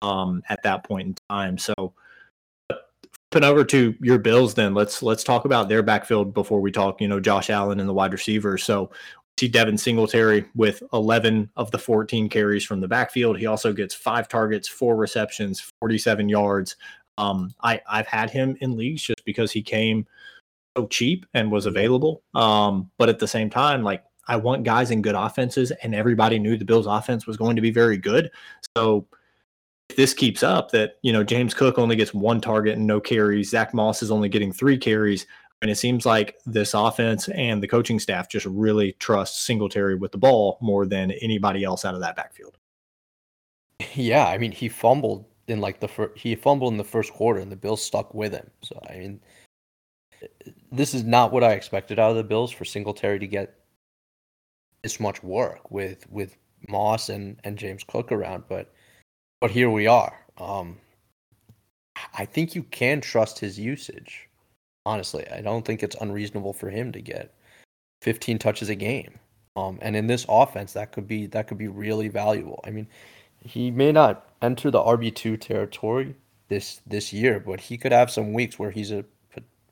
um, 0.00 0.42
at 0.48 0.62
that 0.62 0.84
point 0.84 1.08
in 1.08 1.14
time. 1.28 1.58
So 1.58 1.92
flipping 3.32 3.48
over 3.48 3.64
to 3.64 3.94
your 4.00 4.18
Bills, 4.18 4.54
then 4.54 4.74
let's 4.74 5.02
let's 5.02 5.24
talk 5.24 5.46
about 5.46 5.68
their 5.68 5.82
backfield 5.82 6.34
before 6.34 6.60
we 6.60 6.70
talk. 6.70 7.00
You 7.00 7.08
know, 7.08 7.18
Josh 7.18 7.48
Allen 7.48 7.80
and 7.80 7.88
the 7.88 7.94
wide 7.94 8.12
receivers. 8.12 8.62
So 8.62 8.90
see 9.40 9.48
Devin 9.48 9.78
Singletary 9.78 10.44
with 10.54 10.82
11 10.92 11.50
of 11.56 11.70
the 11.70 11.78
14 11.78 12.28
carries 12.28 12.64
from 12.64 12.80
the 12.80 12.88
backfield. 12.88 13.38
He 13.38 13.46
also 13.46 13.72
gets 13.72 13.94
five 13.94 14.28
targets, 14.28 14.68
four 14.68 14.96
receptions, 14.96 15.72
47 15.80 16.28
yards. 16.28 16.76
Um, 17.16 17.54
I 17.62 17.80
I've 17.88 18.06
had 18.06 18.28
him 18.28 18.56
in 18.60 18.76
leagues 18.76 19.02
just 19.02 19.24
because 19.24 19.50
he 19.50 19.62
came 19.62 20.06
so 20.76 20.86
cheap 20.86 21.24
and 21.32 21.50
was 21.50 21.64
available. 21.64 22.22
Um, 22.34 22.90
but 22.98 23.08
at 23.08 23.18
the 23.18 23.28
same 23.28 23.48
time, 23.48 23.82
like 23.82 24.04
I 24.28 24.36
want 24.36 24.64
guys 24.64 24.90
in 24.90 25.00
good 25.00 25.14
offenses, 25.14 25.70
and 25.82 25.94
everybody 25.94 26.38
knew 26.38 26.58
the 26.58 26.66
Bills' 26.66 26.86
offense 26.86 27.26
was 27.26 27.38
going 27.38 27.56
to 27.56 27.62
be 27.62 27.70
very 27.70 27.96
good. 27.96 28.30
So 28.76 29.06
if 29.88 29.96
this 29.96 30.14
keeps 30.14 30.42
up, 30.42 30.70
that 30.70 30.98
you 31.02 31.12
know 31.12 31.24
James 31.24 31.54
Cook 31.54 31.78
only 31.78 31.96
gets 31.96 32.14
one 32.14 32.40
target 32.40 32.76
and 32.76 32.86
no 32.86 33.00
carries, 33.00 33.50
Zack 33.50 33.74
Moss 33.74 34.02
is 34.02 34.10
only 34.10 34.28
getting 34.28 34.52
three 34.52 34.78
carries, 34.78 35.26
and 35.60 35.70
it 35.70 35.76
seems 35.76 36.04
like 36.04 36.36
this 36.46 36.74
offense 36.74 37.28
and 37.28 37.62
the 37.62 37.68
coaching 37.68 37.98
staff 37.98 38.28
just 38.28 38.46
really 38.46 38.92
trust 38.98 39.44
Singletary 39.44 39.94
with 39.94 40.12
the 40.12 40.18
ball 40.18 40.58
more 40.60 40.86
than 40.86 41.12
anybody 41.22 41.62
else 41.64 41.84
out 41.84 41.94
of 41.94 42.00
that 42.00 42.16
backfield. 42.16 42.58
Yeah, 43.94 44.26
I 44.26 44.38
mean 44.38 44.52
he 44.52 44.68
fumbled 44.68 45.26
in 45.48 45.60
like 45.60 45.80
the 45.80 45.88
first, 45.88 46.18
he 46.18 46.34
fumbled 46.34 46.72
in 46.72 46.78
the 46.78 46.84
first 46.84 47.12
quarter, 47.12 47.40
and 47.40 47.50
the 47.50 47.56
Bills 47.56 47.82
stuck 47.82 48.14
with 48.14 48.32
him. 48.32 48.50
So 48.62 48.80
I 48.88 48.98
mean, 48.98 49.20
this 50.70 50.94
is 50.94 51.04
not 51.04 51.32
what 51.32 51.44
I 51.44 51.52
expected 51.52 51.98
out 51.98 52.10
of 52.10 52.16
the 52.16 52.24
Bills 52.24 52.50
for 52.50 52.64
Singletary 52.64 53.18
to 53.18 53.26
get 53.26 53.54
this 54.82 54.98
much 54.98 55.22
work 55.22 55.70
with 55.70 56.08
with 56.10 56.36
Moss 56.68 57.08
and 57.08 57.38
and 57.44 57.58
James 57.58 57.84
Cook 57.84 58.12
around, 58.12 58.44
but 58.48 58.72
but 59.42 59.50
here 59.50 59.68
we 59.68 59.88
are. 59.88 60.16
Um, 60.38 60.78
I 62.16 62.24
think 62.24 62.54
you 62.54 62.62
can 62.62 63.00
trust 63.00 63.40
his 63.40 63.58
usage. 63.58 64.28
Honestly, 64.86 65.26
I 65.32 65.40
don't 65.40 65.64
think 65.64 65.82
it's 65.82 65.96
unreasonable 66.00 66.52
for 66.52 66.70
him 66.70 66.92
to 66.92 67.00
get 67.00 67.34
15 68.02 68.38
touches 68.38 68.68
a 68.68 68.76
game. 68.76 69.18
Um, 69.56 69.80
and 69.82 69.96
in 69.96 70.06
this 70.06 70.24
offense, 70.28 70.74
that 70.74 70.92
could 70.92 71.08
be 71.08 71.26
that 71.26 71.48
could 71.48 71.58
be 71.58 71.66
really 71.66 72.06
valuable. 72.06 72.60
I 72.64 72.70
mean, 72.70 72.86
he 73.40 73.72
may 73.72 73.90
not 73.90 74.28
enter 74.40 74.70
the 74.70 74.78
RB 74.78 75.12
two 75.12 75.36
territory 75.36 76.14
this 76.46 76.80
this 76.86 77.12
year, 77.12 77.40
but 77.40 77.62
he 77.62 77.76
could 77.76 77.90
have 77.90 78.12
some 78.12 78.32
weeks 78.32 78.60
where 78.60 78.70
he's 78.70 78.92
a 78.92 79.04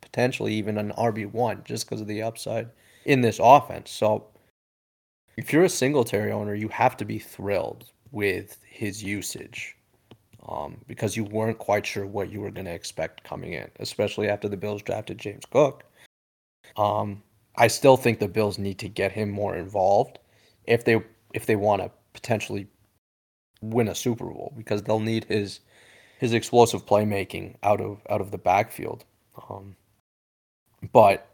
potentially 0.01 0.53
even 0.55 0.79
an 0.79 0.93
RB 0.99 1.31
one 1.31 1.63
just 1.65 1.87
because 1.87 2.01
of 2.01 2.09
the 2.09 2.23
upside 2.23 2.71
in 3.05 3.21
this 3.21 3.39
offense. 3.41 3.93
So 3.93 4.27
if 5.37 5.53
you're 5.53 5.63
a 5.63 5.69
Singletary 5.69 6.33
owner, 6.33 6.57
you 6.57 6.69
have 6.71 6.97
to 6.97 7.05
be 7.05 7.21
thrilled 7.21 7.85
with 8.13 8.59
his 8.69 9.03
usage 9.03 9.77
um, 10.49 10.79
because 10.87 11.17
you 11.17 11.25
weren't 11.25 11.59
quite 11.59 11.87
sure 11.87 12.07
what 12.07 12.31
you 12.31 12.41
were 12.41 12.51
going 12.51 12.67
to 12.67 12.75
expect 12.75 13.25
coming 13.25 13.53
in, 13.53 13.71
especially 13.79 14.29
after 14.29 14.49
the 14.49 14.57
Bills 14.57 14.83
drafted 14.83 15.19
James 15.19 15.45
Cook. 15.51 15.85
Um, 16.77 17.23
I 17.57 17.69
still 17.69 17.97
think 17.97 18.19
the 18.19 18.29
Bills 18.29 18.59
need 18.59 18.79
to 18.79 18.89
get 18.89 19.13
him 19.13 19.31
more 19.31 19.57
involved 19.57 20.19
if 20.65 20.85
they 20.85 21.03
if 21.35 21.47
they 21.47 21.57
want 21.57 21.83
to 21.83 21.91
potentially 22.13 22.67
win 23.61 23.89
a 23.89 23.95
Super 23.95 24.27
Bowl 24.27 24.53
because 24.57 24.83
they'll 24.83 25.01
need 25.01 25.25
his 25.25 25.61
his 26.19 26.33
explosive 26.33 26.87
playmaking 26.87 27.57
out 27.63 27.81
of 27.81 28.01
out 28.09 28.21
of 28.21 28.31
the 28.31 28.39
backfield. 28.39 29.05
Um, 29.49 29.77
but 30.93 31.27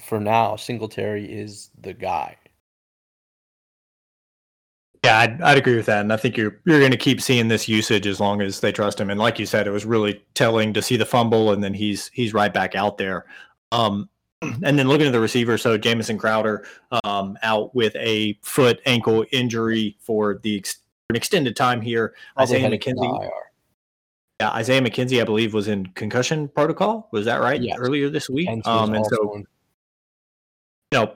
for 0.00 0.20
now, 0.20 0.56
Singletary 0.56 1.24
is 1.26 1.70
the 1.80 1.94
guy. 1.94 2.36
Yeah, 5.06 5.18
I'd, 5.20 5.40
I'd 5.40 5.58
agree 5.58 5.76
with 5.76 5.86
that, 5.86 6.00
and 6.00 6.12
I 6.12 6.16
think 6.16 6.36
you're 6.36 6.58
you're 6.64 6.80
going 6.80 6.90
to 6.90 6.96
keep 6.96 7.20
seeing 7.20 7.48
this 7.48 7.68
usage 7.68 8.06
as 8.06 8.20
long 8.20 8.42
as 8.42 8.60
they 8.60 8.72
trust 8.72 9.00
him. 9.00 9.10
And 9.10 9.18
like 9.18 9.38
you 9.38 9.46
said, 9.46 9.66
it 9.66 9.70
was 9.70 9.84
really 9.84 10.24
telling 10.34 10.72
to 10.74 10.82
see 10.82 10.96
the 10.96 11.06
fumble, 11.06 11.52
and 11.52 11.62
then 11.62 11.74
he's 11.74 12.08
he's 12.12 12.34
right 12.34 12.52
back 12.52 12.74
out 12.74 12.98
there. 12.98 13.26
Um, 13.72 14.08
and 14.42 14.78
then 14.78 14.88
looking 14.88 15.06
at 15.06 15.12
the 15.12 15.20
receiver, 15.20 15.58
so 15.58 15.78
Jamison 15.78 16.18
Crowder 16.18 16.66
um, 17.04 17.38
out 17.42 17.74
with 17.74 17.96
a 17.96 18.38
foot 18.42 18.80
ankle 18.84 19.24
injury 19.32 19.96
for 20.00 20.40
the 20.42 20.58
ex- 20.58 20.78
an 21.08 21.16
extended 21.16 21.56
time 21.56 21.80
here. 21.80 22.14
Probably 22.34 22.56
Isaiah 22.56 22.70
McKenzie. 22.70 23.30
Yeah, 24.40 24.50
Isaiah 24.50 24.82
McKenzie, 24.82 25.20
I 25.20 25.24
believe, 25.24 25.54
was 25.54 25.68
in 25.68 25.86
concussion 25.94 26.48
protocol. 26.48 27.08
Was 27.12 27.24
that 27.24 27.40
right? 27.40 27.60
Yes. 27.60 27.78
Earlier 27.78 28.10
this 28.10 28.28
week. 28.28 28.48
Um, 28.66 28.94
and 28.94 29.06
so, 29.06 29.36
you 29.36 29.46
know, 30.92 31.14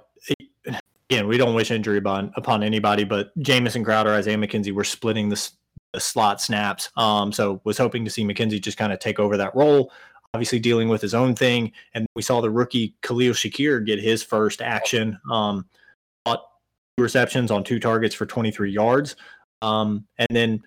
again, 1.11 1.27
we 1.27 1.37
don't 1.37 1.55
wish 1.55 1.71
injury 1.71 1.99
upon, 1.99 2.33
upon 2.37 2.63
anybody, 2.63 3.05
but 3.05 3.37
Jamison 3.39 3.85
Crowder, 3.85 4.11
Isaiah 4.11 4.37
McKenzie 4.37 4.73
were 4.73 4.85
splitting 4.85 5.29
the, 5.29 5.51
the 5.93 6.01
slot 6.01 6.41
snaps. 6.41 6.91
Um, 6.97 7.33
so 7.33 7.61
was 7.65 7.79
hoping 7.79 8.05
to 8.05 8.11
see 8.11 8.25
McKenzie 8.25 8.61
just 8.61 8.79
kind 8.79 8.93
of 8.93 8.99
take 8.99 9.19
over 9.19 9.37
that 9.37 9.55
role. 9.55 9.93
Obviously, 10.35 10.61
dealing 10.61 10.89
with 10.89 11.03
his 11.03 11.13
own 11.13 11.35
thing, 11.35 11.73
and 11.95 12.07
we 12.15 12.23
saw 12.23 12.41
the 12.41 12.51
rookie 12.51 12.95
Khalil 13.03 13.33
Shakir 13.33 13.85
get 13.85 13.99
his 13.99 14.23
first 14.23 14.63
action. 14.63 15.19
Um, 15.31 15.67
receptions 17.01 17.51
on 17.51 17.65
two 17.65 17.81
targets 17.81 18.15
for 18.15 18.27
23 18.27 18.71
yards. 18.71 19.17
Um, 19.63 20.07
and 20.19 20.29
then 20.31 20.63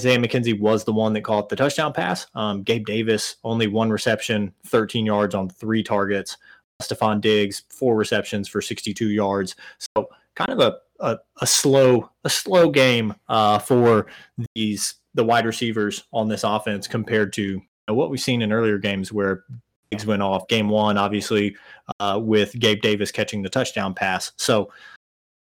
Isaiah 0.00 0.18
McKenzie 0.18 0.58
was 0.58 0.84
the 0.84 0.92
one 0.92 1.12
that 1.12 1.22
caught 1.22 1.48
the 1.48 1.56
touchdown 1.56 1.92
pass. 1.92 2.26
Um, 2.34 2.62
Gabe 2.62 2.86
Davis, 2.86 3.36
only 3.44 3.66
one 3.66 3.90
reception, 3.90 4.54
13 4.66 5.04
yards 5.04 5.34
on 5.34 5.50
three 5.50 5.82
targets. 5.82 6.36
Stefon 6.82 7.20
Diggs, 7.20 7.64
four 7.68 7.96
receptions 7.96 8.48
for 8.48 8.60
62 8.60 9.10
yards. 9.10 9.54
So 9.96 10.08
kind 10.34 10.50
of 10.50 10.60
a, 10.60 10.76
a, 11.00 11.18
a 11.40 11.46
slow 11.46 12.10
a 12.24 12.30
slow 12.30 12.70
game 12.70 13.14
uh, 13.28 13.58
for 13.58 14.06
these 14.54 14.94
the 15.14 15.24
wide 15.24 15.46
receivers 15.46 16.04
on 16.12 16.28
this 16.28 16.42
offense 16.42 16.88
compared 16.88 17.32
to 17.34 17.42
you 17.42 17.62
know, 17.88 17.94
what 17.94 18.10
we've 18.10 18.20
seen 18.20 18.42
in 18.42 18.52
earlier 18.52 18.78
games 18.78 19.12
where 19.12 19.44
Diggs 19.90 20.06
went 20.06 20.22
off. 20.22 20.48
Game 20.48 20.68
one, 20.68 20.98
obviously, 20.98 21.56
uh, 22.00 22.18
with 22.22 22.58
Gabe 22.58 22.82
Davis 22.82 23.12
catching 23.12 23.42
the 23.42 23.48
touchdown 23.48 23.94
pass. 23.94 24.32
So 24.36 24.70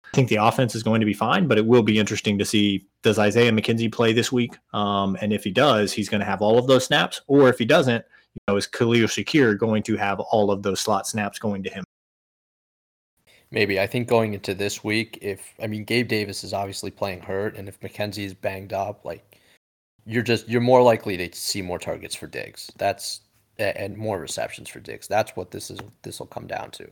I 0.05 0.17
think 0.17 0.29
the 0.29 0.37
offense 0.37 0.75
is 0.75 0.83
going 0.83 1.01
to 1.01 1.07
be 1.07 1.15
fine, 1.15 1.47
but 1.47 1.59
it 1.59 1.67
will 1.67 1.83
be 1.83 1.99
interesting 1.99 2.39
to 2.39 2.45
see 2.45 2.87
does 3.03 3.19
Isaiah 3.19 3.53
McKenzie 3.53 3.93
play 3.93 4.13
this 4.13 4.31
week? 4.31 4.57
Um, 4.73 5.17
and 5.21 5.33
if 5.33 5.45
he 5.45 5.51
does, 5.51 5.93
he's 5.93 6.09
going 6.09 6.21
to 6.21 6.27
have 6.27 6.43
all 6.43 6.59
of 6.59 6.67
those 6.67 6.85
snaps, 6.85 7.21
or 7.27 7.49
if 7.49 7.59
he 7.59 7.65
doesn't, 7.65 8.05
you 8.35 8.41
know, 8.49 8.57
is 8.57 8.67
Khalil 8.67 9.07
Shakir 9.07 9.59
going 9.59 9.83
to 9.85 9.97
have 9.97 10.21
all 10.21 10.51
of 10.51 10.63
those 10.63 10.81
slot 10.81 11.07
snaps 11.07 11.39
going 11.39 11.63
to 11.63 11.71
him? 11.71 11.85
Maybe 13.51 13.79
I 13.79 13.87
think 13.87 14.09
going 14.09 14.33
into 14.35 14.55
this 14.55 14.83
week, 14.83 15.19
if 15.21 15.55
I 15.63 15.67
mean 15.67 15.85
Gabe 15.85 16.09
Davis 16.09 16.43
is 16.43 16.55
obviously 16.55 16.91
playing 16.91 17.21
hurt, 17.21 17.57
and 17.57 17.69
if 17.69 17.79
McKenzie 17.81 18.25
is 18.25 18.35
banged 18.35 18.73
up, 18.73 19.05
like 19.05 19.39
you're 20.07 20.23
just 20.23 20.49
you're 20.49 20.63
more 20.63 20.83
likely 20.83 21.17
to 21.19 21.31
see 21.37 21.61
more 21.61 21.79
targets 21.79 22.15
for 22.15 22.27
Diggs. 22.27 22.71
That's 22.79 23.21
and 23.59 23.97
more 23.97 24.19
receptions 24.19 24.71
for 24.71 24.81
Diggs. 24.81 25.07
That's 25.07 25.37
what 25.37 25.51
this 25.51 25.71
is. 25.71 25.79
This 26.03 26.19
will 26.19 26.27
come 26.27 26.47
down 26.47 26.71
to 26.73 26.89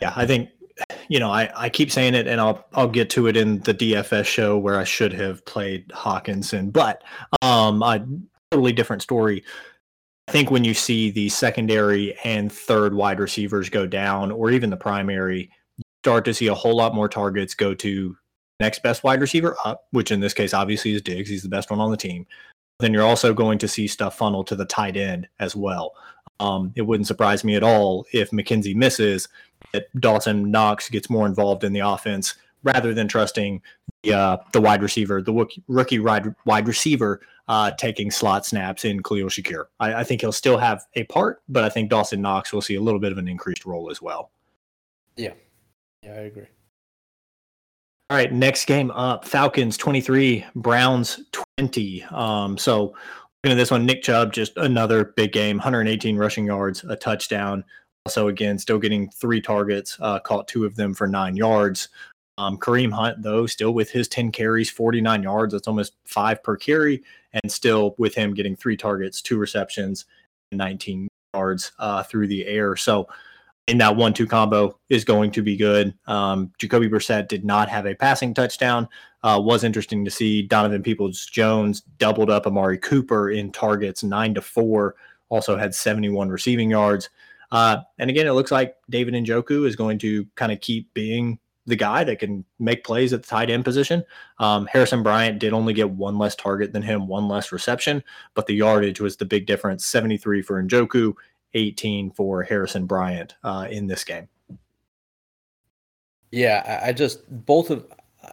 yeah, 0.00 0.12
I 0.16 0.26
think 0.26 0.50
you 1.08 1.18
know, 1.18 1.30
I, 1.30 1.50
I 1.56 1.68
keep 1.68 1.90
saying 1.90 2.14
it 2.14 2.26
and 2.26 2.40
I'll 2.40 2.64
I'll 2.74 2.88
get 2.88 3.10
to 3.10 3.26
it 3.26 3.36
in 3.36 3.60
the 3.60 3.74
DFS 3.74 4.24
show 4.26 4.58
where 4.58 4.78
I 4.78 4.84
should 4.84 5.12
have 5.12 5.44
played 5.44 5.88
Hockenson, 5.88 6.72
but 6.72 7.02
um 7.42 7.82
a 7.82 8.06
totally 8.50 8.72
different 8.72 9.02
story. 9.02 9.44
I 10.28 10.32
think 10.32 10.50
when 10.50 10.64
you 10.64 10.74
see 10.74 11.10
the 11.10 11.28
secondary 11.28 12.16
and 12.24 12.52
third 12.52 12.94
wide 12.94 13.20
receivers 13.20 13.68
go 13.68 13.86
down, 13.86 14.32
or 14.32 14.50
even 14.50 14.70
the 14.70 14.76
primary, 14.76 15.50
you 15.76 15.84
start 16.04 16.24
to 16.24 16.34
see 16.34 16.48
a 16.48 16.54
whole 16.54 16.76
lot 16.76 16.94
more 16.94 17.08
targets 17.08 17.54
go 17.54 17.74
to 17.74 18.16
next 18.58 18.82
best 18.82 19.04
wide 19.04 19.20
receiver 19.20 19.56
up, 19.64 19.84
which 19.92 20.10
in 20.10 20.20
this 20.20 20.34
case 20.34 20.52
obviously 20.52 20.92
is 20.92 21.02
Diggs. 21.02 21.28
He's 21.28 21.42
the 21.42 21.48
best 21.48 21.70
one 21.70 21.80
on 21.80 21.90
the 21.90 21.96
team. 21.96 22.26
Then 22.80 22.92
you're 22.92 23.04
also 23.04 23.32
going 23.32 23.58
to 23.58 23.68
see 23.68 23.86
stuff 23.86 24.18
funnel 24.18 24.44
to 24.44 24.56
the 24.56 24.64
tight 24.64 24.96
end 24.96 25.28
as 25.38 25.54
well. 25.54 25.92
Um, 26.40 26.72
it 26.76 26.82
wouldn't 26.82 27.06
surprise 27.06 27.44
me 27.44 27.54
at 27.54 27.62
all 27.62 28.04
if 28.12 28.30
McKenzie 28.30 28.74
misses 28.74 29.28
that 29.72 29.86
Dawson 30.00 30.50
Knox 30.50 30.88
gets 30.88 31.10
more 31.10 31.26
involved 31.26 31.64
in 31.64 31.72
the 31.72 31.80
offense 31.80 32.34
rather 32.62 32.92
than 32.94 33.08
trusting 33.08 33.62
the 34.02 34.12
uh, 34.12 34.36
the 34.52 34.60
wide 34.60 34.82
receiver, 34.82 35.22
the 35.22 35.32
rookie 35.68 35.98
wide 35.98 36.34
wide 36.44 36.66
receiver 36.66 37.20
uh, 37.48 37.70
taking 37.72 38.10
slot 38.10 38.44
snaps 38.44 38.84
in 38.84 39.02
Khalil 39.02 39.28
Shakir. 39.28 39.66
I, 39.78 39.94
I, 39.94 40.04
think 40.04 40.20
he'll 40.20 40.32
still 40.32 40.58
have 40.58 40.84
a 40.94 41.04
part, 41.04 41.42
but 41.48 41.62
I 41.64 41.68
think 41.68 41.90
Dawson 41.90 42.20
Knox 42.20 42.52
will 42.52 42.60
see 42.60 42.74
a 42.74 42.80
little 42.80 42.98
bit 43.00 43.12
of 43.12 43.18
an 43.18 43.28
increased 43.28 43.64
role 43.64 43.90
as 43.90 44.02
well. 44.02 44.30
Yeah, 45.16 45.34
yeah, 46.02 46.10
I 46.10 46.20
agree. 46.22 46.46
All 48.10 48.16
right, 48.16 48.32
next 48.32 48.66
game 48.66 48.90
up 48.92 49.24
Falcons 49.24 49.76
23, 49.76 50.44
Browns 50.54 51.20
20. 51.56 52.04
Um, 52.04 52.56
so, 52.56 52.94
looking 53.42 53.52
at 53.52 53.54
this 53.56 53.70
one, 53.70 53.84
Nick 53.84 54.02
Chubb, 54.02 54.32
just 54.32 54.56
another 54.56 55.12
big 55.16 55.32
game 55.32 55.56
118 55.56 56.16
rushing 56.16 56.46
yards, 56.46 56.84
a 56.84 56.96
touchdown. 56.96 57.64
Also, 58.06 58.28
again, 58.28 58.56
still 58.56 58.78
getting 58.78 59.10
three 59.10 59.40
targets, 59.40 59.98
uh, 60.00 60.20
caught 60.20 60.46
two 60.46 60.64
of 60.64 60.76
them 60.76 60.94
for 60.94 61.08
nine 61.08 61.34
yards. 61.34 61.88
Um, 62.38 62.56
Kareem 62.56 62.92
Hunt, 62.92 63.20
though, 63.20 63.46
still 63.46 63.74
with 63.74 63.90
his 63.90 64.06
10 64.06 64.30
carries, 64.30 64.70
49 64.70 65.24
yards. 65.24 65.52
That's 65.52 65.66
almost 65.66 65.96
five 66.04 66.40
per 66.44 66.56
carry. 66.56 67.02
And 67.32 67.50
still 67.50 67.96
with 67.98 68.14
him 68.14 68.32
getting 68.32 68.54
three 68.54 68.76
targets, 68.76 69.20
two 69.20 69.38
receptions, 69.38 70.04
19 70.52 71.08
yards 71.34 71.72
uh, 71.80 72.04
through 72.04 72.28
the 72.28 72.46
air. 72.46 72.76
So, 72.76 73.08
in 73.66 73.78
that 73.78 73.96
one 73.96 74.14
two 74.14 74.28
combo 74.28 74.78
is 74.88 75.04
going 75.04 75.32
to 75.32 75.42
be 75.42 75.56
good. 75.56 75.92
Um, 76.06 76.52
Jacoby 76.58 76.88
Brissett 76.88 77.26
did 77.26 77.44
not 77.44 77.68
have 77.68 77.86
a 77.86 77.96
passing 77.96 78.34
touchdown. 78.34 78.88
Uh, 79.24 79.40
was 79.42 79.64
interesting 79.64 80.04
to 80.04 80.12
see 80.12 80.42
Donovan 80.42 80.84
Peoples 80.84 81.26
Jones 81.26 81.80
doubled 81.98 82.30
up 82.30 82.46
Amari 82.46 82.78
Cooper 82.78 83.30
in 83.30 83.50
targets 83.50 84.04
nine 84.04 84.32
to 84.34 84.40
four. 84.40 84.94
Also 85.28 85.56
had 85.56 85.74
71 85.74 86.28
receiving 86.28 86.70
yards. 86.70 87.10
Uh, 87.52 87.78
and 87.98 88.10
again, 88.10 88.26
it 88.26 88.32
looks 88.32 88.50
like 88.50 88.76
David 88.90 89.14
Njoku 89.14 89.66
is 89.66 89.76
going 89.76 89.98
to 89.98 90.26
kind 90.34 90.52
of 90.52 90.60
keep 90.60 90.92
being 90.94 91.38
the 91.66 91.76
guy 91.76 92.04
that 92.04 92.18
can 92.18 92.44
make 92.58 92.84
plays 92.84 93.12
at 93.12 93.22
the 93.22 93.28
tight 93.28 93.50
end 93.50 93.64
position. 93.64 94.04
Um, 94.38 94.66
Harrison 94.66 95.02
Bryant 95.02 95.38
did 95.38 95.52
only 95.52 95.72
get 95.72 95.90
one 95.90 96.16
less 96.16 96.36
target 96.36 96.72
than 96.72 96.82
him, 96.82 97.08
one 97.08 97.28
less 97.28 97.52
reception, 97.52 98.02
but 98.34 98.46
the 98.46 98.54
yardage 98.54 99.00
was 99.00 99.16
the 99.16 99.24
big 99.24 99.46
difference 99.46 99.84
73 99.86 100.42
for 100.42 100.62
Njoku, 100.62 101.14
18 101.54 102.12
for 102.12 102.42
Harrison 102.42 102.86
Bryant 102.86 103.34
uh, 103.42 103.66
in 103.70 103.86
this 103.86 104.04
game. 104.04 104.28
Yeah, 106.30 106.82
I 106.84 106.92
just 106.92 107.22
both 107.46 107.70
of 107.70 107.86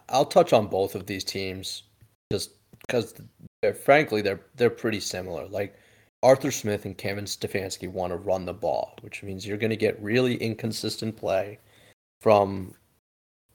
I'll 0.08 0.24
touch 0.24 0.52
on 0.52 0.66
both 0.66 0.94
of 0.94 1.06
these 1.06 1.24
teams 1.24 1.84
just 2.30 2.50
because 2.86 3.14
they're 3.62 3.74
frankly 3.74 4.20
they're 4.20 4.40
they're 4.56 4.70
pretty 4.70 5.00
similar. 5.00 5.46
Like 5.46 5.76
Arthur 6.24 6.50
Smith 6.50 6.86
and 6.86 6.96
Kevin 6.96 7.26
Stefanski 7.26 7.86
want 7.86 8.10
to 8.10 8.16
run 8.16 8.46
the 8.46 8.54
ball, 8.54 8.96
which 9.02 9.22
means 9.22 9.46
you're 9.46 9.58
going 9.58 9.70
to 9.70 9.76
get 9.76 10.02
really 10.02 10.36
inconsistent 10.36 11.16
play 11.16 11.58
from 12.20 12.74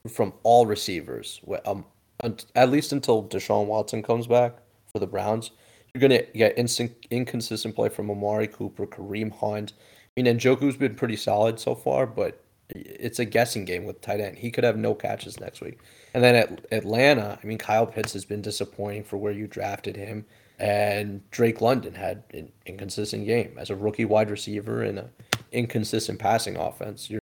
from 0.08 0.32
all 0.44 0.64
receivers. 0.64 1.40
Um, 1.66 1.84
at 2.22 2.70
least 2.70 2.92
until 2.92 3.24
Deshaun 3.24 3.66
Watson 3.66 4.02
comes 4.02 4.26
back 4.26 4.56
for 4.92 5.00
the 5.00 5.06
Browns, 5.06 5.50
you're 5.92 6.00
going 6.00 6.22
to 6.22 6.26
get 6.32 6.56
instant, 6.56 6.92
inconsistent 7.10 7.74
play 7.74 7.88
from 7.88 8.10
Amari 8.10 8.46
Cooper, 8.46 8.86
Kareem 8.86 9.32
Hunt. 9.32 9.72
I 10.16 10.22
mean, 10.22 10.38
Njoku's 10.38 10.76
been 10.76 10.94
pretty 10.94 11.16
solid 11.16 11.58
so 11.58 11.74
far, 11.74 12.06
but 12.06 12.42
it's 12.68 13.18
a 13.18 13.24
guessing 13.24 13.64
game 13.64 13.84
with 13.84 14.00
tight 14.00 14.20
end. 14.20 14.38
He 14.38 14.50
could 14.50 14.64
have 14.64 14.76
no 14.76 14.94
catches 14.94 15.40
next 15.40 15.60
week. 15.60 15.80
And 16.14 16.22
then 16.22 16.36
at 16.36 16.66
Atlanta, 16.70 17.38
I 17.42 17.46
mean, 17.46 17.58
Kyle 17.58 17.86
Pitts 17.86 18.12
has 18.12 18.24
been 18.24 18.42
disappointing 18.42 19.04
for 19.04 19.16
where 19.16 19.32
you 19.32 19.48
drafted 19.48 19.96
him. 19.96 20.24
And 20.60 21.28
Drake 21.30 21.62
London 21.62 21.94
had 21.94 22.22
an 22.34 22.52
inconsistent 22.66 23.26
game 23.26 23.56
as 23.58 23.70
a 23.70 23.74
rookie 23.74 24.04
wide 24.04 24.30
receiver 24.30 24.84
in 24.84 24.98
an 24.98 25.08
inconsistent 25.52 26.18
passing 26.18 26.56
offense. 26.56 27.08
You're 27.08 27.20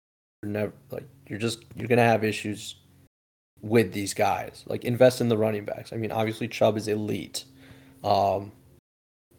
never 0.44 0.72
like 0.90 1.08
you're 1.28 1.40
just 1.40 1.64
you're 1.74 1.88
gonna 1.88 2.02
have 2.02 2.22
issues 2.22 2.76
with 3.60 3.92
these 3.92 4.14
guys. 4.14 4.62
Like 4.66 4.84
invest 4.84 5.20
in 5.20 5.28
the 5.28 5.36
running 5.36 5.64
backs. 5.64 5.92
I 5.92 5.96
mean, 5.96 6.12
obviously 6.12 6.46
Chubb 6.46 6.76
is 6.76 6.86
elite, 6.86 7.44
um, 8.04 8.52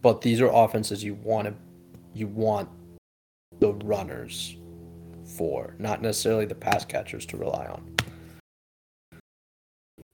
but 0.01 0.19
these 0.21 0.41
are 0.41 0.49
offenses 0.51 1.01
you 1.01 1.13
want 1.13 1.47
to 1.47 1.53
you 2.13 2.27
want 2.27 2.67
the 3.59 3.73
runners 3.73 4.57
for, 5.37 5.73
not 5.79 6.01
necessarily 6.01 6.45
the 6.45 6.55
pass 6.55 6.83
catchers 6.83 7.25
to 7.27 7.37
rely 7.37 7.65
on. 7.67 7.94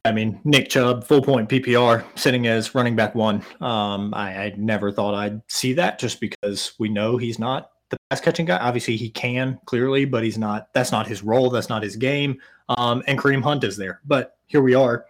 I 0.03 0.11
mean, 0.11 0.39
Nick 0.43 0.69
Chubb, 0.69 1.03
full 1.03 1.21
point 1.21 1.47
PPR, 1.47 2.03
sitting 2.15 2.47
as 2.47 2.73
running 2.73 2.95
back 2.95 3.13
one. 3.13 3.43
Um, 3.59 4.13
I, 4.15 4.45
I 4.45 4.53
never 4.57 4.91
thought 4.91 5.13
I'd 5.13 5.41
see 5.47 5.73
that 5.73 5.99
just 5.99 6.19
because 6.19 6.73
we 6.79 6.89
know 6.89 7.17
he's 7.17 7.37
not 7.37 7.71
the 7.91 7.97
pass 8.09 8.19
catching 8.19 8.47
guy. 8.47 8.57
Obviously, 8.57 8.95
he 8.95 9.09
can 9.09 9.59
clearly, 9.65 10.05
but 10.05 10.23
he's 10.23 10.39
not. 10.39 10.73
That's 10.73 10.91
not 10.91 11.07
his 11.07 11.23
role. 11.23 11.51
That's 11.51 11.69
not 11.69 11.83
his 11.83 11.95
game. 11.95 12.39
Um, 12.69 13.03
and 13.05 13.19
Kareem 13.19 13.43
Hunt 13.43 13.63
is 13.63 13.77
there, 13.77 14.01
but 14.05 14.37
here 14.47 14.61
we 14.61 14.73
are. 14.73 15.05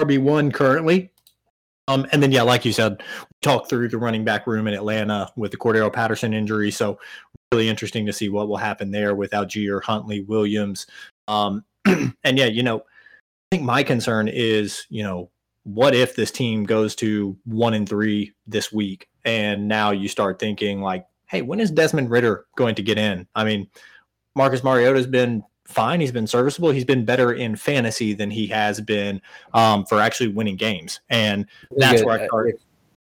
RB 0.00 0.20
one 0.20 0.50
currently. 0.50 1.12
Um, 1.86 2.06
and 2.12 2.22
then 2.22 2.32
yeah, 2.32 2.42
like 2.42 2.64
you 2.64 2.72
said, 2.72 3.02
talk 3.42 3.68
through 3.68 3.88
the 3.88 3.98
running 3.98 4.24
back 4.24 4.46
room 4.46 4.66
in 4.66 4.74
Atlanta 4.74 5.30
with 5.36 5.52
the 5.52 5.56
Cordarrelle 5.56 5.92
Patterson 5.92 6.34
injury. 6.34 6.70
So 6.70 6.98
really 7.52 7.68
interesting 7.68 8.04
to 8.06 8.12
see 8.12 8.28
what 8.28 8.48
will 8.48 8.58
happen 8.58 8.90
there 8.90 9.14
with 9.14 9.30
Allgeier, 9.30 9.82
Huntley, 9.82 10.20
Williams. 10.22 10.86
Um, 11.28 11.64
and 11.86 12.38
yeah, 12.38 12.46
you 12.46 12.62
know, 12.62 12.82
think 13.50 13.62
my 13.62 13.82
concern 13.82 14.28
is, 14.28 14.86
you 14.88 15.02
know, 15.02 15.30
what 15.64 15.94
if 15.94 16.16
this 16.16 16.30
team 16.30 16.64
goes 16.64 16.94
to 16.96 17.36
one 17.44 17.74
and 17.74 17.88
three 17.88 18.32
this 18.46 18.72
week, 18.72 19.08
and 19.24 19.68
now 19.68 19.90
you 19.90 20.08
start 20.08 20.38
thinking 20.38 20.80
like, 20.80 21.06
hey, 21.26 21.42
when 21.42 21.60
is 21.60 21.70
Desmond 21.70 22.10
Ridder 22.10 22.46
going 22.56 22.74
to 22.74 22.82
get 22.82 22.98
in? 22.98 23.26
I 23.34 23.44
mean, 23.44 23.68
Marcus 24.34 24.64
Mariota's 24.64 25.06
been 25.06 25.42
fine. 25.66 26.00
He's 26.00 26.12
been 26.12 26.26
serviceable. 26.26 26.70
He's 26.70 26.84
been 26.84 27.04
better 27.04 27.34
in 27.34 27.56
fantasy 27.56 28.14
than 28.14 28.30
he 28.30 28.46
has 28.46 28.80
been 28.80 29.20
um, 29.52 29.84
for 29.84 30.00
actually 30.00 30.28
winning 30.28 30.56
games, 30.56 31.00
and 31.10 31.46
that's 31.76 32.04
where 32.04 32.20
I 32.20 32.26
start. 32.26 32.54
I 32.54 32.58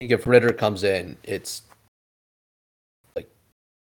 think 0.01 0.13
if 0.13 0.27
Ridder 0.27 0.53
comes 0.53 0.83
in, 0.83 1.17
it's 1.23 1.63
like, 3.15 3.31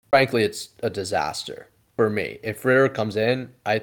frankly, 0.10 0.44
it's 0.44 0.70
a 0.82 0.90
disaster 0.90 1.70
for 1.96 2.10
me. 2.10 2.40
If 2.44 2.66
Ridder 2.66 2.90
comes 2.90 3.16
in, 3.16 3.50
I, 3.66 3.82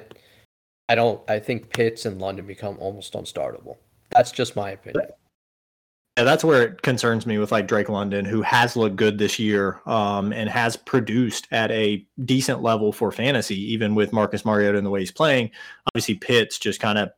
I 0.89 0.95
don't. 0.95 1.21
I 1.29 1.39
think 1.39 1.69
Pitts 1.69 2.05
and 2.05 2.19
London 2.19 2.47
become 2.47 2.77
almost 2.79 3.13
unstartable. 3.13 3.77
That's 4.09 4.31
just 4.31 4.55
my 4.55 4.71
opinion. 4.71 5.05
Yeah, 6.17 6.23
that's 6.23 6.43
where 6.43 6.63
it 6.63 6.81
concerns 6.81 7.25
me 7.25 7.37
with 7.37 7.51
like 7.51 7.67
Drake 7.67 7.87
London, 7.87 8.25
who 8.25 8.41
has 8.41 8.75
looked 8.75 8.95
good 8.95 9.19
this 9.19 9.37
year 9.39 9.79
um, 9.85 10.33
and 10.33 10.49
has 10.49 10.75
produced 10.75 11.47
at 11.51 11.71
a 11.71 12.05
decent 12.25 12.61
level 12.61 12.91
for 12.91 13.11
fantasy, 13.11 13.55
even 13.71 13.95
with 13.95 14.11
Marcus 14.11 14.43
Mariota 14.43 14.77
and 14.77 14.85
the 14.85 14.89
way 14.89 14.99
he's 14.99 15.11
playing. 15.11 15.51
Obviously, 15.87 16.15
Pitts 16.15 16.57
just 16.57 16.81
kind 16.81 16.97
of 16.97 17.11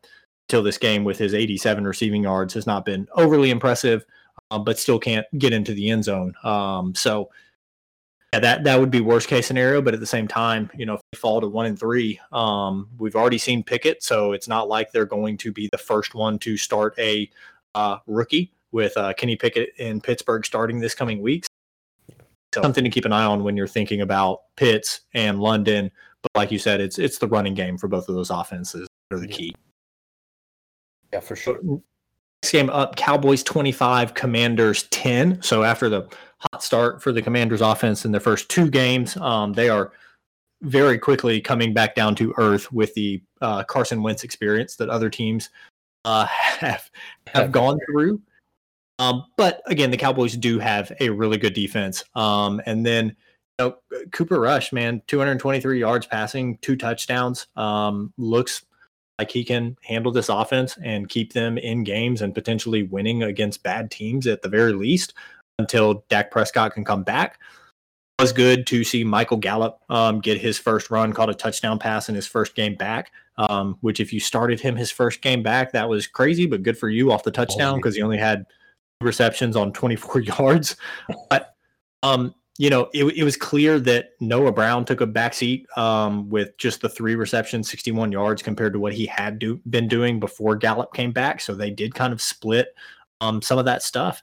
till 0.49 0.61
this 0.61 0.77
game 0.77 1.05
with 1.05 1.17
his 1.17 1.33
87 1.33 1.87
receiving 1.87 2.23
yards 2.23 2.53
has 2.53 2.67
not 2.67 2.85
been 2.85 3.07
overly 3.15 3.51
impressive, 3.51 4.05
uh, 4.51 4.59
but 4.59 4.77
still 4.77 4.99
can't 4.99 5.25
get 5.39 5.53
into 5.53 5.73
the 5.73 5.89
end 5.89 6.03
zone. 6.03 6.33
Um, 6.43 6.93
so 6.93 7.29
yeah, 8.33 8.39
that 8.39 8.63
that 8.63 8.79
would 8.79 8.91
be 8.91 9.01
worst 9.01 9.27
case 9.27 9.45
scenario. 9.45 9.81
But 9.81 9.93
at 9.93 9.99
the 9.99 10.05
same 10.05 10.27
time, 10.27 10.69
you 10.75 10.85
know, 10.85 10.95
if 10.95 11.01
they 11.11 11.17
fall 11.17 11.41
to 11.41 11.47
one 11.47 11.65
and 11.65 11.77
three, 11.77 12.19
um, 12.31 12.89
we've 12.97 13.15
already 13.15 13.37
seen 13.37 13.63
Pickett, 13.63 14.03
so 14.03 14.31
it's 14.31 14.47
not 14.47 14.69
like 14.69 14.91
they're 14.91 15.05
going 15.05 15.37
to 15.37 15.51
be 15.51 15.67
the 15.71 15.77
first 15.77 16.15
one 16.15 16.39
to 16.39 16.57
start 16.57 16.93
a 16.97 17.29
uh, 17.75 17.97
rookie 18.07 18.53
with 18.71 18.95
uh, 18.97 19.13
Kenny 19.13 19.35
Pickett 19.35 19.73
in 19.77 19.99
Pittsburgh 19.99 20.45
starting 20.45 20.79
this 20.79 20.95
coming 20.95 21.21
week. 21.21 21.45
So 22.53 22.61
something 22.61 22.83
to 22.83 22.89
keep 22.89 23.05
an 23.05 23.13
eye 23.13 23.23
on 23.25 23.43
when 23.43 23.55
you're 23.55 23.67
thinking 23.67 24.01
about 24.01 24.41
Pitts 24.55 25.01
and 25.13 25.39
London. 25.39 25.91
But 26.21 26.31
like 26.35 26.51
you 26.51 26.59
said, 26.59 26.81
it's 26.81 26.99
it's 26.99 27.17
the 27.17 27.27
running 27.27 27.53
game 27.53 27.77
for 27.77 27.87
both 27.87 28.07
of 28.07 28.15
those 28.15 28.29
offenses 28.29 28.87
that 29.09 29.17
are 29.17 29.19
the 29.19 29.27
key. 29.27 29.53
Yeah, 31.11 31.19
for 31.19 31.35
sure. 31.35 31.59
Next 32.43 32.53
game 32.53 32.69
up, 32.71 32.95
Cowboys 32.95 33.43
25, 33.43 34.15
Commanders 34.15 34.83
10. 34.89 35.43
So 35.43 35.63
after 35.63 35.89
the 35.89 36.07
hot 36.39 36.63
start 36.63 37.01
for 37.01 37.11
the 37.11 37.21
Commanders 37.21 37.61
offense 37.61 38.03
in 38.03 38.11
their 38.11 38.19
first 38.19 38.49
two 38.49 38.69
games, 38.69 39.15
um, 39.17 39.53
they 39.53 39.69
are 39.69 39.91
very 40.63 40.97
quickly 40.97 41.39
coming 41.39 41.71
back 41.71 41.93
down 41.93 42.15
to 42.15 42.33
earth 42.37 42.71
with 42.71 42.95
the 42.95 43.21
uh, 43.41 43.63
Carson 43.63 44.01
Wentz 44.01 44.23
experience 44.23 44.75
that 44.77 44.89
other 44.89 45.09
teams 45.09 45.51
uh, 46.05 46.25
have 46.59 46.89
have 47.27 47.51
gone 47.51 47.79
through. 47.85 48.19
Um, 48.97 49.25
but 49.37 49.61
again, 49.67 49.91
the 49.91 49.97
Cowboys 49.97 50.35
do 50.35 50.57
have 50.57 50.91
a 50.99 51.09
really 51.09 51.37
good 51.37 51.53
defense. 51.53 52.03
Um, 52.15 52.59
and 52.65 52.83
then 52.83 53.15
you 53.59 53.65
know, 53.65 53.77
Cooper 54.11 54.39
Rush, 54.39 54.71
man, 54.71 55.01
223 55.05 55.79
yards 55.79 56.07
passing, 56.07 56.57
two 56.61 56.75
touchdowns. 56.75 57.47
Um, 57.55 58.13
looks 58.17 58.63
like 59.21 59.29
he 59.29 59.43
can 59.43 59.77
handle 59.83 60.11
this 60.11 60.29
offense 60.29 60.79
and 60.83 61.07
keep 61.07 61.33
them 61.33 61.59
in 61.59 61.83
games 61.83 62.23
and 62.23 62.33
potentially 62.33 62.81
winning 62.81 63.21
against 63.21 63.61
bad 63.61 63.91
teams 63.91 64.25
at 64.25 64.41
the 64.41 64.49
very 64.49 64.73
least 64.73 65.13
until 65.59 66.03
Dak 66.09 66.31
Prescott 66.31 66.73
can 66.73 66.83
come 66.83 67.03
back. 67.03 67.37
It 68.17 68.23
was 68.23 68.33
good 68.33 68.65
to 68.65 68.83
see 68.83 69.03
Michael 69.03 69.37
Gallup 69.37 69.79
um, 69.89 70.21
get 70.21 70.41
his 70.41 70.57
first 70.57 70.89
run, 70.89 71.13
caught 71.13 71.29
a 71.29 71.35
touchdown 71.35 71.77
pass 71.77 72.09
in 72.09 72.15
his 72.15 72.25
first 72.25 72.55
game 72.55 72.73
back. 72.73 73.11
Um, 73.37 73.77
which, 73.81 73.99
if 73.99 74.11
you 74.11 74.19
started 74.19 74.59
him 74.59 74.75
his 74.75 74.89
first 74.89 75.21
game 75.21 75.43
back, 75.43 75.71
that 75.71 75.87
was 75.87 76.07
crazy, 76.07 76.47
but 76.47 76.63
good 76.63 76.77
for 76.77 76.89
you 76.89 77.11
off 77.11 77.23
the 77.23 77.31
touchdown 77.31 77.77
because 77.77 77.95
he 77.95 78.01
only 78.01 78.17
had 78.17 78.45
receptions 79.01 79.55
on 79.55 79.71
24 79.71 80.21
yards. 80.21 80.75
But 81.29 81.53
um, 82.01 82.33
you 82.57 82.69
know, 82.69 82.89
it, 82.93 83.05
it 83.05 83.23
was 83.23 83.37
clear 83.37 83.79
that 83.79 84.09
Noah 84.19 84.51
Brown 84.51 84.85
took 84.85 85.01
a 85.01 85.07
backseat 85.07 85.65
um, 85.77 86.29
with 86.29 86.57
just 86.57 86.81
the 86.81 86.89
three 86.89 87.15
receptions, 87.15 87.69
61 87.69 88.11
yards 88.11 88.41
compared 88.41 88.73
to 88.73 88.79
what 88.79 88.93
he 88.93 89.05
had 89.05 89.39
do, 89.39 89.59
been 89.69 89.87
doing 89.87 90.19
before 90.19 90.55
Gallup 90.55 90.93
came 90.93 91.11
back. 91.11 91.41
So 91.41 91.55
they 91.55 91.71
did 91.71 91.95
kind 91.95 92.11
of 92.11 92.21
split 92.21 92.75
um, 93.21 93.41
some 93.41 93.57
of 93.57 93.65
that 93.65 93.83
stuff. 93.83 94.21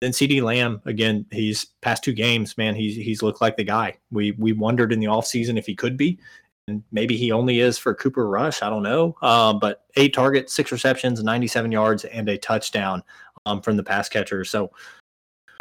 Then 0.00 0.10
CeeDee 0.10 0.42
Lamb, 0.42 0.82
again, 0.84 1.24
he's 1.30 1.66
past 1.80 2.02
two 2.02 2.12
games, 2.12 2.58
man, 2.58 2.74
he's 2.74 2.96
he's 2.96 3.22
looked 3.22 3.40
like 3.40 3.56
the 3.56 3.64
guy. 3.64 3.96
We 4.10 4.32
we 4.32 4.52
wondered 4.52 4.92
in 4.92 4.98
the 5.00 5.06
offseason 5.06 5.56
if 5.56 5.64
he 5.64 5.74
could 5.76 5.96
be. 5.96 6.18
and 6.68 6.82
maybe 6.92 7.16
he 7.16 7.32
only 7.32 7.60
is 7.60 7.78
for 7.78 7.94
Cooper 7.94 8.28
Rush. 8.28 8.62
I 8.62 8.68
don't 8.68 8.82
know. 8.82 9.16
Um, 9.22 9.60
but 9.60 9.84
eight 9.96 10.12
targets, 10.12 10.54
six 10.54 10.72
receptions, 10.72 11.22
97 11.22 11.70
yards, 11.72 12.04
and 12.04 12.28
a 12.28 12.36
touchdown 12.36 13.02
um, 13.46 13.62
from 13.62 13.76
the 13.76 13.84
pass 13.84 14.08
catcher. 14.08 14.44
So, 14.44 14.70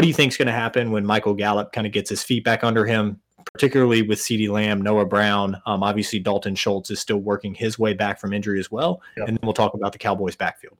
what 0.01 0.05
do 0.05 0.07
you 0.07 0.15
think 0.15 0.31
is 0.31 0.37
going 0.37 0.47
to 0.47 0.51
happen 0.51 0.89
when 0.89 1.05
Michael 1.05 1.35
Gallup 1.35 1.73
kind 1.73 1.85
of 1.85 1.93
gets 1.93 2.09
his 2.09 2.23
feet 2.23 2.43
back 2.43 2.63
under 2.63 2.87
him, 2.87 3.21
particularly 3.53 4.01
with 4.01 4.17
CeeDee 4.17 4.49
Lamb, 4.49 4.81
Noah 4.81 5.05
Brown? 5.05 5.61
Um, 5.67 5.83
obviously, 5.83 6.17
Dalton 6.17 6.55
Schultz 6.55 6.89
is 6.89 6.99
still 6.99 7.19
working 7.19 7.53
his 7.53 7.77
way 7.77 7.93
back 7.93 8.19
from 8.19 8.33
injury 8.33 8.59
as 8.59 8.71
well. 8.71 8.99
Yep. 9.17 9.27
And 9.27 9.37
then 9.37 9.41
we'll 9.43 9.53
talk 9.53 9.75
about 9.75 9.91
the 9.91 9.99
Cowboys' 9.99 10.35
backfield. 10.35 10.75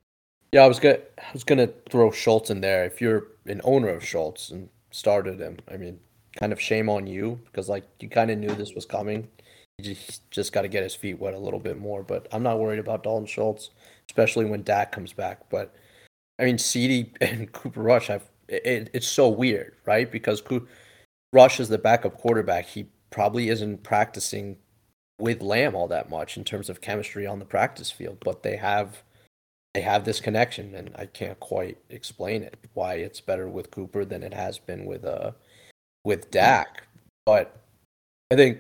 Yeah, 0.54 0.64
I 0.64 0.68
was 0.68 0.80
gonna 0.80 0.98
I 1.20 1.32
was 1.34 1.44
gonna 1.44 1.70
throw 1.92 2.10
Schultz 2.10 2.50
in 2.50 2.62
there. 2.62 2.84
If 2.84 3.00
you're 3.00 3.28
an 3.46 3.62
owner 3.64 3.90
of 3.90 4.04
Schultz 4.04 4.50
and 4.50 4.68
started 4.90 5.40
him, 5.40 5.60
I 5.72 5.78
mean, 5.78 6.00
kind 6.40 6.52
of 6.52 6.60
shame 6.60 6.90
on 6.90 7.06
you 7.06 7.40
because 7.46 7.70
like 7.70 7.84
you 8.00 8.10
kind 8.10 8.32
of 8.32 8.40
knew 8.40 8.56
this 8.56 8.74
was 8.74 8.88
coming. 8.88 9.28
You 9.78 9.94
just 9.94 10.32
just 10.32 10.52
got 10.52 10.64
to 10.64 10.68
get 10.68 10.82
his 10.82 10.96
feet 10.96 11.20
wet 11.20 11.36
a 11.36 11.40
little 11.40 11.60
bit 11.60 11.78
more. 11.78 12.02
But 12.02 12.28
I'm 12.32 12.42
not 12.42 12.58
worried 12.58 12.80
about 12.80 13.04
Dalton 13.04 13.28
Schultz, 13.28 13.70
especially 14.10 14.46
when 14.46 14.64
Dak 14.64 14.92
comes 14.92 15.14
back. 15.14 15.48
But 15.52 15.76
I 16.40 16.46
mean, 16.46 16.58
CeeDee 16.58 17.16
and 17.22 17.52
Cooper 17.52 17.84
Rush, 17.84 18.10
I've 18.10 18.31
it, 18.52 18.90
it's 18.94 19.08
so 19.08 19.30
weird, 19.30 19.76
right? 19.86 20.12
Because 20.12 20.44
Rush 21.34 21.60
is 21.60 21.70
the 21.70 21.78
backup 21.78 22.18
quarterback. 22.18 22.66
He 22.66 22.88
probably 23.10 23.50
isn't 23.50 23.84
practicing 23.84 24.58
with 25.20 25.42
Lamb 25.42 25.76
all 25.76 25.88
that 25.88 26.10
much 26.10 26.36
in 26.36 26.44
terms 26.44 26.70
of 26.70 26.82
chemistry 26.82 27.26
on 27.26 27.40
the 27.40 27.46
practice 27.46 27.92
field, 27.92 28.18
but 28.24 28.44
they 28.44 28.58
have 28.58 29.04
they 29.74 29.82
have 29.82 30.04
this 30.04 30.20
connection, 30.20 30.76
and 30.76 30.92
I 30.96 31.06
can't 31.06 31.40
quite 31.40 31.78
explain 31.90 32.44
it 32.44 32.58
why 32.74 32.96
it's 32.96 33.22
better 33.22 33.48
with 33.48 33.72
Cooper 33.72 34.04
than 34.04 34.22
it 34.22 34.34
has 34.34 34.58
been 34.58 34.86
with 34.86 35.06
uh 35.06 35.32
with 36.04 36.32
Dak. 36.32 36.84
But 37.26 37.56
I 38.32 38.36
think 38.36 38.60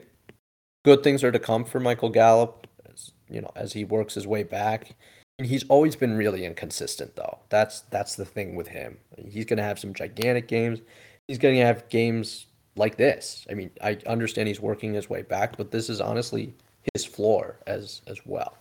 good 0.85 1.03
things 1.03 1.23
are 1.23 1.31
to 1.31 1.39
come 1.39 1.65
for 1.65 1.79
Michael 1.79 2.09
Gallup, 2.09 2.67
as 2.89 3.11
you 3.29 3.41
know, 3.41 3.51
as 3.55 3.73
he 3.73 3.83
works 3.83 4.13
his 4.13 4.27
way 4.27 4.43
back. 4.43 4.95
He's 5.43 5.63
always 5.69 5.95
been 5.95 6.15
really 6.15 6.45
inconsistent, 6.45 7.15
though. 7.15 7.39
That's 7.49 7.81
that's 7.89 8.15
the 8.15 8.25
thing 8.25 8.55
with 8.55 8.67
him. 8.67 8.97
He's 9.17 9.45
going 9.45 9.57
to 9.57 9.63
have 9.63 9.79
some 9.79 9.93
gigantic 9.93 10.47
games. 10.47 10.79
He's 11.27 11.37
going 11.37 11.55
to 11.55 11.65
have 11.65 11.87
games 11.89 12.47
like 12.75 12.97
this. 12.97 13.45
I 13.49 13.53
mean, 13.53 13.71
I 13.83 13.97
understand 14.07 14.47
he's 14.47 14.59
working 14.59 14.93
his 14.93 15.09
way 15.09 15.21
back, 15.21 15.57
but 15.57 15.71
this 15.71 15.89
is 15.89 16.01
honestly 16.01 16.53
his 16.93 17.05
floor 17.05 17.57
as 17.67 18.01
as 18.07 18.19
well. 18.25 18.57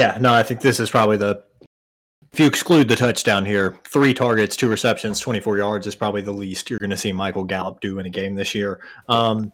Yeah, 0.00 0.18
no, 0.20 0.34
I 0.34 0.42
think 0.42 0.60
this 0.60 0.80
is 0.80 0.90
probably 0.90 1.16
the 1.16 1.42
if 2.32 2.40
you 2.40 2.46
exclude 2.46 2.88
the 2.88 2.96
touchdown 2.96 3.44
here, 3.44 3.78
three 3.84 4.12
targets, 4.12 4.56
two 4.56 4.68
receptions, 4.68 5.20
24 5.20 5.56
yards 5.56 5.86
is 5.86 5.94
probably 5.94 6.20
the 6.20 6.32
least 6.32 6.68
you're 6.68 6.80
going 6.80 6.90
to 6.90 6.96
see 6.96 7.12
Michael 7.12 7.44
Gallup 7.44 7.80
do 7.80 8.00
in 8.00 8.06
a 8.06 8.10
game 8.10 8.34
this 8.34 8.56
year. 8.56 8.80
Um, 9.08 9.52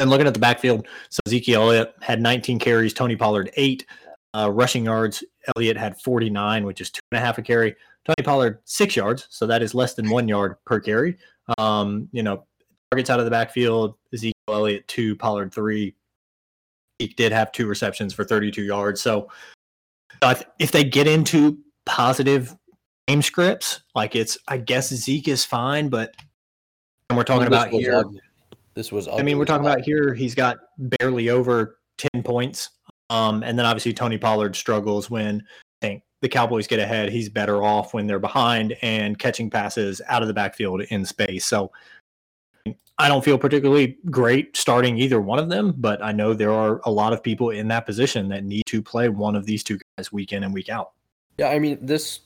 and 0.00 0.10
looking 0.10 0.26
at 0.26 0.34
the 0.34 0.40
backfield, 0.40 0.86
so 1.10 1.20
Ezekiel 1.26 1.62
Elliott 1.62 1.94
had 2.00 2.20
19 2.20 2.58
carries, 2.58 2.92
Tony 2.92 3.16
Pollard 3.16 3.50
eight 3.56 3.86
uh, 4.34 4.50
rushing 4.50 4.84
yards. 4.84 5.22
Elliott 5.56 5.76
had 5.76 6.00
49, 6.00 6.64
which 6.64 6.80
is 6.80 6.90
two 6.90 7.00
and 7.12 7.18
a 7.18 7.24
half 7.24 7.38
a 7.38 7.42
carry. 7.42 7.74
Tony 8.04 8.24
Pollard 8.24 8.58
six 8.64 8.96
yards, 8.96 9.26
so 9.30 9.46
that 9.46 9.62
is 9.62 9.74
less 9.74 9.94
than 9.94 10.10
one 10.10 10.28
yard 10.28 10.56
per 10.66 10.80
carry. 10.80 11.16
Um, 11.58 12.08
you 12.12 12.22
know, 12.22 12.44
targets 12.90 13.10
out 13.10 13.18
of 13.18 13.24
the 13.24 13.30
backfield. 13.30 13.94
Ezekiel 14.12 14.34
Elliott 14.48 14.86
two, 14.88 15.16
Pollard 15.16 15.54
three. 15.54 15.94
He 16.98 17.08
did 17.08 17.32
have 17.32 17.50
two 17.52 17.66
receptions 17.66 18.14
for 18.14 18.24
32 18.24 18.62
yards. 18.62 19.00
So 19.00 19.28
if 20.58 20.70
they 20.70 20.84
get 20.84 21.06
into 21.06 21.58
positive 21.86 22.56
game 23.08 23.20
scripts, 23.20 23.80
like 23.94 24.14
it's, 24.14 24.38
I 24.48 24.58
guess 24.58 24.88
Zeke 24.94 25.28
is 25.28 25.44
fine, 25.44 25.88
but 25.88 26.14
and 27.10 27.16
we're 27.16 27.24
talking 27.24 27.46
about 27.46 27.70
here. 27.70 28.04
This 28.74 28.90
was. 28.92 29.08
I 29.08 29.22
mean, 29.22 29.38
we're 29.38 29.44
talking 29.44 29.66
about 29.66 29.80
here. 29.80 30.14
He's 30.14 30.34
got 30.34 30.58
barely 30.78 31.30
over 31.30 31.78
10 31.98 32.22
points. 32.22 32.70
Um, 33.10 33.42
and 33.42 33.58
then 33.58 33.66
obviously 33.66 33.92
Tony 33.92 34.18
Pollard 34.18 34.56
struggles 34.56 35.10
when 35.10 35.44
think 35.80 36.02
the 36.22 36.28
Cowboys 36.28 36.66
get 36.66 36.78
ahead. 36.78 37.10
He's 37.10 37.28
better 37.28 37.62
off 37.62 37.94
when 37.94 38.06
they're 38.06 38.18
behind 38.18 38.76
and 38.82 39.18
catching 39.18 39.50
passes 39.50 40.00
out 40.08 40.22
of 40.22 40.28
the 40.28 40.34
backfield 40.34 40.82
in 40.82 41.04
space. 41.04 41.44
So 41.44 41.70
I 42.98 43.08
don't 43.08 43.24
feel 43.24 43.38
particularly 43.38 43.98
great 44.10 44.56
starting 44.56 44.96
either 44.98 45.20
one 45.20 45.38
of 45.38 45.48
them, 45.48 45.74
but 45.76 46.02
I 46.02 46.12
know 46.12 46.32
there 46.32 46.52
are 46.52 46.80
a 46.84 46.90
lot 46.90 47.12
of 47.12 47.22
people 47.22 47.50
in 47.50 47.68
that 47.68 47.86
position 47.86 48.28
that 48.28 48.44
need 48.44 48.62
to 48.66 48.80
play 48.82 49.08
one 49.08 49.36
of 49.36 49.46
these 49.46 49.62
two 49.64 49.78
guys 49.96 50.12
week 50.12 50.32
in 50.32 50.44
and 50.44 50.54
week 50.54 50.68
out. 50.68 50.92
Yeah, 51.38 51.48
I 51.48 51.58
mean, 51.58 51.84
this, 51.84 52.20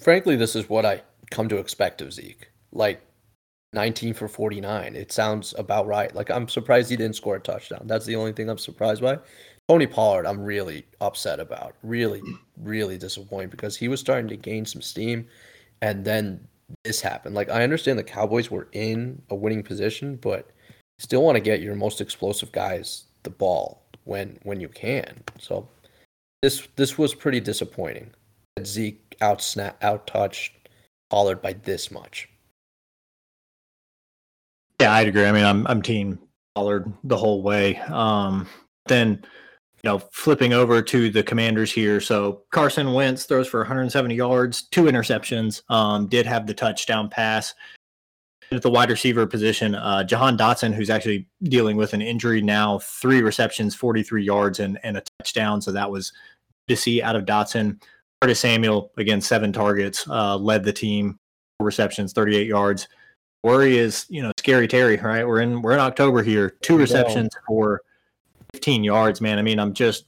frankly, 0.00 0.36
this 0.36 0.54
is 0.54 0.68
what 0.68 0.86
I 0.86 1.02
come 1.30 1.48
to 1.48 1.56
expect 1.56 2.00
of 2.00 2.12
Zeke. 2.12 2.50
Like 2.72 3.02
19 3.72 4.14
for 4.14 4.28
49. 4.28 4.96
It 4.96 5.12
sounds 5.12 5.54
about 5.56 5.86
right. 5.86 6.14
Like, 6.14 6.30
I'm 6.30 6.48
surprised 6.48 6.90
he 6.90 6.96
didn't 6.96 7.16
score 7.16 7.36
a 7.36 7.40
touchdown. 7.40 7.82
That's 7.84 8.06
the 8.06 8.16
only 8.16 8.32
thing 8.32 8.48
I'm 8.48 8.58
surprised 8.58 9.02
by. 9.02 9.18
Tony 9.68 9.86
Pollard, 9.86 10.26
I'm 10.26 10.40
really 10.40 10.84
upset 11.00 11.38
about. 11.38 11.76
Really, 11.82 12.22
really 12.60 12.98
disappointed 12.98 13.50
because 13.50 13.76
he 13.76 13.86
was 13.86 14.00
starting 14.00 14.28
to 14.28 14.36
gain 14.36 14.66
some 14.66 14.82
steam. 14.82 15.26
And 15.80 16.04
then 16.04 16.46
this 16.84 17.00
happened. 17.00 17.34
Like 17.34 17.50
I 17.50 17.62
understand 17.62 17.98
the 17.98 18.04
Cowboys 18.04 18.50
were 18.50 18.68
in 18.72 19.20
a 19.30 19.34
winning 19.34 19.62
position, 19.62 20.16
but 20.16 20.50
still 20.98 21.22
want 21.22 21.36
to 21.36 21.40
get 21.40 21.60
your 21.60 21.74
most 21.74 22.00
explosive 22.00 22.52
guys 22.52 23.04
the 23.22 23.30
ball 23.30 23.82
when 24.04 24.38
when 24.42 24.60
you 24.60 24.68
can. 24.68 25.22
So 25.38 25.68
this 26.42 26.66
this 26.76 26.98
was 26.98 27.14
pretty 27.14 27.40
disappointing. 27.40 28.10
That 28.56 28.66
Zeke 28.66 29.16
out 29.20 29.42
snap 29.42 29.82
out 29.82 30.06
touched 30.06 30.68
Pollard 31.10 31.42
by 31.42 31.54
this 31.54 31.90
much. 31.90 32.29
Yeah, 34.80 34.94
I'd 34.94 35.08
agree. 35.08 35.26
I 35.26 35.32
mean, 35.32 35.44
I'm 35.44 35.66
I'm 35.66 35.82
team 35.82 36.18
Pollard 36.54 36.92
the 37.04 37.16
whole 37.16 37.42
way. 37.42 37.76
Um, 37.78 38.48
then 38.86 39.22
you 39.82 39.88
know, 39.88 39.98
flipping 40.12 40.52
over 40.52 40.82
to 40.82 41.10
the 41.10 41.22
commanders 41.22 41.72
here. 41.72 42.00
So 42.00 42.42
Carson 42.50 42.92
Wentz 42.92 43.24
throws 43.24 43.48
for 43.48 43.60
170 43.60 44.14
yards, 44.14 44.62
two 44.62 44.84
interceptions, 44.84 45.62
um, 45.70 46.06
did 46.06 46.26
have 46.26 46.46
the 46.46 46.52
touchdown 46.52 47.08
pass. 47.08 47.54
At 48.52 48.62
the 48.62 48.70
wide 48.70 48.90
receiver 48.90 49.26
position, 49.26 49.76
uh, 49.76 50.02
Jahan 50.02 50.36
Dotson, 50.36 50.74
who's 50.74 50.90
actually 50.90 51.28
dealing 51.44 51.76
with 51.76 51.94
an 51.94 52.02
injury 52.02 52.42
now, 52.42 52.80
three 52.80 53.22
receptions, 53.22 53.74
43 53.74 54.24
yards, 54.24 54.60
and, 54.60 54.78
and 54.82 54.96
a 54.96 55.02
touchdown. 55.18 55.62
So 55.62 55.70
that 55.72 55.90
was 55.90 56.12
to 56.68 56.76
see 56.76 57.00
out 57.00 57.16
of 57.16 57.24
Dotson. 57.24 57.80
Curtis 58.20 58.40
Samuel, 58.40 58.90
again, 58.98 59.20
seven 59.20 59.52
targets, 59.52 60.06
uh, 60.08 60.36
led 60.36 60.64
the 60.64 60.72
team, 60.72 61.18
receptions, 61.60 62.12
38 62.12 62.46
yards. 62.46 62.88
Worry 63.42 63.78
is, 63.78 64.06
you 64.08 64.22
know, 64.22 64.32
scary 64.38 64.68
Terry, 64.68 64.96
right? 64.96 65.26
We're 65.26 65.40
in 65.40 65.62
we're 65.62 65.72
in 65.72 65.80
October 65.80 66.22
here. 66.22 66.50
Two 66.60 66.76
receptions 66.76 67.30
for 67.46 67.80
15 68.52 68.84
yards, 68.84 69.20
man. 69.20 69.38
I 69.38 69.42
mean, 69.42 69.58
I'm 69.58 69.72
just 69.72 70.04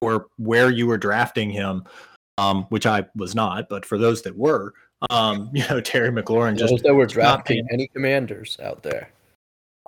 or 0.00 0.26
where 0.36 0.70
you 0.70 0.86
were 0.86 0.98
drafting 0.98 1.50
him, 1.50 1.84
um, 2.38 2.64
which 2.68 2.86
I 2.86 3.06
was 3.16 3.34
not, 3.34 3.68
but 3.68 3.84
for 3.84 3.98
those 3.98 4.22
that 4.22 4.36
were, 4.36 4.74
um, 5.10 5.50
you 5.54 5.66
know, 5.68 5.80
Terry 5.80 6.10
McLaurin 6.10 6.56
just 6.56 6.70
those 6.70 6.82
that 6.82 6.94
were 6.94 7.06
drafting 7.06 7.66
any 7.72 7.88
commanders 7.88 8.56
out 8.62 8.82
there. 8.82 9.10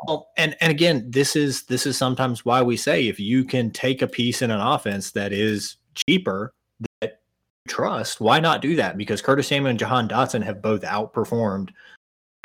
Well, 0.06 0.28
and 0.36 0.56
and 0.60 0.70
again, 0.70 1.10
this 1.10 1.36
is 1.36 1.64
this 1.64 1.86
is 1.86 1.96
sometimes 1.96 2.44
why 2.44 2.62
we 2.62 2.76
say 2.76 3.08
if 3.08 3.18
you 3.18 3.44
can 3.44 3.70
take 3.70 4.02
a 4.02 4.06
piece 4.06 4.42
in 4.42 4.50
an 4.50 4.60
offense 4.60 5.12
that 5.12 5.32
is 5.32 5.76
cheaper 5.94 6.52
that 7.00 7.20
you 7.64 7.72
trust, 7.72 8.20
why 8.20 8.40
not 8.40 8.60
do 8.60 8.76
that? 8.76 8.98
Because 8.98 9.22
Curtis 9.22 9.48
Samuel 9.48 9.70
and 9.70 9.78
Jahan 9.78 10.06
Dotson 10.06 10.42
have 10.42 10.60
both 10.60 10.82
outperformed 10.82 11.70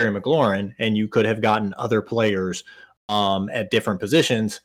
McLaurin, 0.10 0.74
and 0.80 0.98
you 0.98 1.08
could 1.08 1.26
have 1.26 1.42
gotten 1.42 1.74
other 1.78 2.02
players 2.02 2.64
um, 3.10 3.50
at 3.50 3.72
different 3.72 4.00
positions 4.00 4.62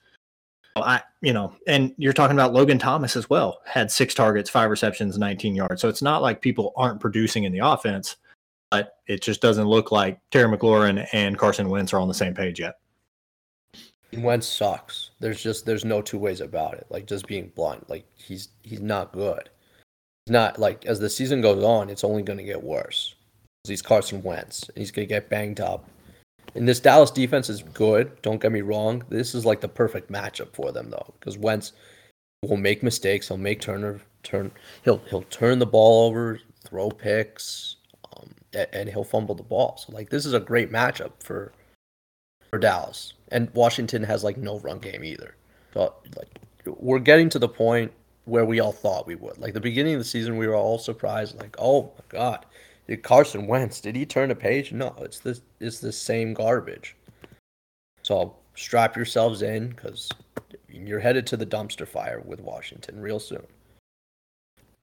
I, 0.83 1.01
you 1.23 1.33
know, 1.33 1.55
and 1.67 1.95
you're 1.97 2.13
talking 2.13 2.37
about 2.37 2.53
Logan 2.53 2.79
Thomas 2.79 3.17
as 3.17 3.31
well, 3.31 3.61
had 3.65 3.91
six 3.91 4.15
targets, 4.15 4.51
five 4.51 4.71
receptions, 4.71 5.17
19 5.17 5.55
yards. 5.55 5.81
So 5.81 5.89
it's 5.89 6.03
not 6.03 6.23
like 6.23 6.43
people 6.43 6.73
aren't 6.77 7.01
producing 7.01 7.45
in 7.45 7.53
the 7.53 7.61
offense, 7.61 8.17
but 8.71 8.99
it 9.07 9.23
just 9.23 9.41
doesn't 9.41 9.67
look 9.67 9.91
like 9.91 10.21
Terry 10.31 10.55
McLaurin 10.55 11.07
and 11.13 11.39
Carson 11.39 11.71
Wentz 11.71 11.93
are 11.93 12.01
on 12.01 12.09
the 12.09 12.15
same 12.15 12.35
page 12.35 12.61
yet. 12.61 12.79
Wentz 14.19 14.47
sucks. 14.47 15.11
There's 15.19 15.43
just 15.43 15.67
there's 15.67 15.85
no 15.85 16.01
two 16.01 16.19
ways 16.19 16.41
about 16.41 16.75
it. 16.75 16.87
Like 16.91 17.07
just 17.07 17.27
being 17.27 17.53
blunt, 17.55 17.89
like 17.91 18.07
he's 18.15 18.49
he's 18.63 18.81
not 18.81 19.13
good. 19.13 19.51
He's 20.25 20.33
not 20.33 20.59
like 20.59 20.87
as 20.87 21.01
the 21.01 21.11
season 21.11 21.41
goes 21.41 21.63
on, 21.63 21.91
it's 21.91 22.05
only 22.05 22.23
going 22.23 22.39
to 22.39 22.45
get 22.45 22.63
worse. 22.63 23.16
He's 23.69 23.83
Carson 23.83 24.23
Wentz, 24.23 24.69
and 24.69 24.79
he's 24.79 24.91
going 24.91 25.07
to 25.07 25.15
get 25.15 25.29
banged 25.29 25.61
up 25.61 25.89
and 26.57 26.67
this 26.67 26.81
Dallas 26.81 27.11
defense 27.11 27.51
is 27.51 27.63
good. 27.63 28.21
Don't 28.23 28.41
get 28.41 28.51
me 28.51 28.63
wrong. 28.63 29.05
This 29.11 29.35
is 29.35 29.45
like 29.45 29.61
the 29.61 29.69
perfect 29.69 30.11
matchup 30.11 30.55
for 30.55 30.73
them 30.73 30.91
though, 30.91 31.15
because 31.19 31.37
Wentz 31.37 31.73
will 32.43 32.57
make 32.57 32.83
mistakes. 32.83 33.29
He'll 33.29 33.37
make 33.37 33.61
Turner 33.61 34.01
turn. 34.23 34.51
He'll 34.83 34.99
he'll 35.11 35.23
turn 35.23 35.59
the 35.59 35.67
ball 35.67 36.07
over, 36.07 36.41
throw 36.65 36.91
picks, 36.91 37.77
um, 38.17 38.31
and 38.73 38.89
he'll 38.89 39.05
fumble 39.05 39.35
the 39.35 39.43
ball. 39.43 39.77
So 39.77 39.93
like 39.93 40.09
this 40.09 40.25
is 40.25 40.33
a 40.33 40.41
great 40.41 40.73
matchup 40.73 41.13
for 41.23 41.53
for 42.51 42.59
Dallas. 42.59 43.13
And 43.33 43.51
Washington 43.53 44.03
has 44.05 44.25
like 44.25 44.39
no 44.39 44.59
run 44.61 44.79
game 44.79 45.05
either. 45.05 45.37
So 45.75 45.93
like 46.17 46.39
we're 46.65 47.01
getting 47.01 47.29
to 47.31 47.39
the 47.39 47.49
point 47.49 47.93
where 48.25 48.47
we 48.47 48.61
all 48.61 48.73
thought 48.73 49.07
we 49.07 49.15
would. 49.15 49.37
Like 49.39 49.53
the 49.53 49.61
beginning 49.61 49.95
of 49.95 50.01
the 50.01 50.05
season, 50.05 50.39
we 50.39 50.47
were 50.47 50.57
all 50.57 50.79
surprised. 50.79 51.39
Like, 51.39 51.55
oh 51.59 51.83
my 51.83 52.05
god, 52.09 52.46
Carson 53.03 53.47
Wentz, 53.47 53.81
did 53.81 53.97
he 53.97 54.07
turn 54.07 54.31
a 54.31 54.35
page? 54.35 54.73
No, 54.73 54.95
it's 55.01 55.19
this 55.19 55.43
it's 55.61 55.81
the 55.81 55.93
same 55.93 56.35
garbage. 56.35 56.97
So 58.03 58.37
strap 58.55 58.97
yourselves 58.97 59.43
in 59.43 59.71
because 59.71 60.09
you're 60.69 61.01
headed 61.01 61.27
to 61.29 61.37
the 61.37 61.47
dumpster 61.47 61.87
fire 61.87 62.23
with 62.25 62.41
Washington 62.41 63.01
real 63.01 63.19
soon. 63.19 63.45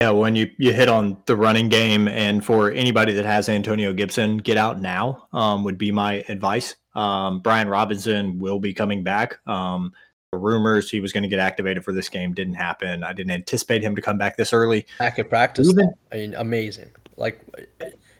Yeah, 0.01 0.09
when 0.09 0.35
you 0.35 0.49
you 0.57 0.73
hit 0.73 0.89
on 0.89 1.17
the 1.27 1.35
running 1.37 1.69
game, 1.69 2.09
and 2.09 2.43
for 2.43 2.71
anybody 2.71 3.13
that 3.13 3.25
has 3.25 3.47
Antonio 3.47 3.93
Gibson, 3.93 4.37
get 4.37 4.57
out 4.57 4.81
now 4.81 5.27
um, 5.31 5.63
would 5.63 5.77
be 5.77 5.91
my 5.91 6.25
advice. 6.27 6.75
Um, 6.95 7.39
Brian 7.39 7.69
Robinson 7.69 8.37
will 8.37 8.59
be 8.59 8.73
coming 8.73 9.03
back. 9.03 9.37
Um, 9.47 9.93
rumors 10.33 10.89
he 10.89 10.99
was 10.99 11.13
going 11.13 11.23
to 11.23 11.29
get 11.29 11.39
activated 11.39 11.83
for 11.83 11.93
this 11.93 12.09
game 12.09 12.33
didn't 12.33 12.55
happen. 12.55 13.03
I 13.03 13.13
didn't 13.13 13.31
anticipate 13.31 13.83
him 13.83 13.95
to 13.95 14.01
come 14.01 14.17
back 14.17 14.35
this 14.35 14.51
early. 14.51 14.85
Back 14.99 15.19
at 15.19 15.29
practice, 15.29 15.69
Even, 15.69 15.93
I 16.11 16.15
mean, 16.15 16.33
amazing. 16.35 16.91
Like 17.23 17.41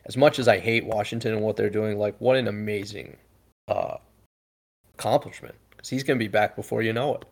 as 0.05 0.15
much 0.15 0.39
as 0.39 0.47
I 0.47 0.59
hate 0.59 0.85
Washington 0.85 1.33
and 1.33 1.41
what 1.41 1.57
they're 1.57 1.69
doing, 1.69 1.99
like 1.99 2.15
what 2.19 2.37
an 2.37 2.47
amazing 2.47 3.17
uh, 3.67 3.97
accomplishment 4.93 5.55
because 5.69 5.89
he's 5.89 6.03
going 6.03 6.17
to 6.17 6.23
be 6.23 6.29
back 6.29 6.55
before 6.55 6.81
you 6.81 6.93
know 6.93 7.15
it. 7.15 7.25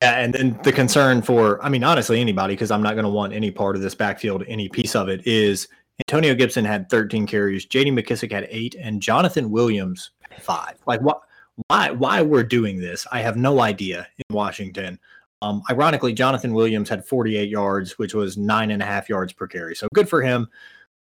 Yeah, 0.00 0.20
and 0.20 0.32
then 0.32 0.56
the 0.62 0.70
concern 0.70 1.22
for, 1.22 1.60
I 1.60 1.68
mean, 1.68 1.82
honestly, 1.82 2.20
anybody, 2.20 2.54
because 2.54 2.70
I'm 2.70 2.82
not 2.82 2.94
going 2.94 3.02
to 3.02 3.10
want 3.10 3.32
any 3.32 3.50
part 3.50 3.74
of 3.74 3.82
this 3.82 3.96
backfield, 3.96 4.44
any 4.46 4.68
piece 4.68 4.94
of 4.94 5.08
it, 5.08 5.26
is 5.26 5.66
Antonio 6.08 6.36
Gibson 6.36 6.64
had 6.64 6.88
13 6.88 7.26
carries, 7.26 7.64
J.D. 7.64 7.90
McKissic 7.90 8.30
had 8.30 8.46
eight, 8.48 8.76
and 8.76 9.02
Jonathan 9.02 9.50
Williams 9.50 10.12
five. 10.38 10.76
Like, 10.86 11.00
what? 11.00 11.22
Why? 11.66 11.90
Why 11.90 12.22
we're 12.22 12.44
doing 12.44 12.78
this? 12.78 13.08
I 13.10 13.22
have 13.22 13.36
no 13.36 13.60
idea. 13.60 14.06
In 14.16 14.36
Washington, 14.36 15.00
um, 15.42 15.62
ironically, 15.70 16.12
Jonathan 16.12 16.52
Williams 16.52 16.88
had 16.88 17.04
48 17.04 17.48
yards, 17.48 17.98
which 17.98 18.14
was 18.14 18.36
nine 18.36 18.70
and 18.70 18.82
a 18.82 18.86
half 18.86 19.08
yards 19.08 19.32
per 19.32 19.46
carry. 19.46 19.74
So 19.74 19.88
good 19.94 20.08
for 20.08 20.22
him. 20.22 20.48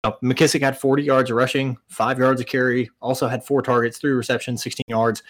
Uh, 0.03 0.13
McKissic 0.23 0.61
had 0.61 0.79
40 0.79 1.03
yards 1.03 1.31
rushing, 1.31 1.77
five 1.89 2.19
yards 2.19 2.41
of 2.41 2.47
carry. 2.47 2.89
Also 3.01 3.29
had 3.29 3.45
four 3.45 3.61
targets, 3.61 3.99
three 3.99 4.13
receptions, 4.13 4.63
16 4.63 4.85
yards 4.89 5.23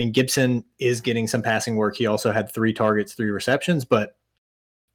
and 0.00 0.14
Gibson 0.14 0.64
is 0.78 1.00
getting 1.00 1.28
some 1.28 1.42
passing 1.42 1.76
work. 1.76 1.94
He 1.94 2.06
also 2.06 2.32
had 2.32 2.52
three 2.52 2.72
targets, 2.72 3.12
three 3.12 3.30
receptions, 3.30 3.84
but 3.84 4.16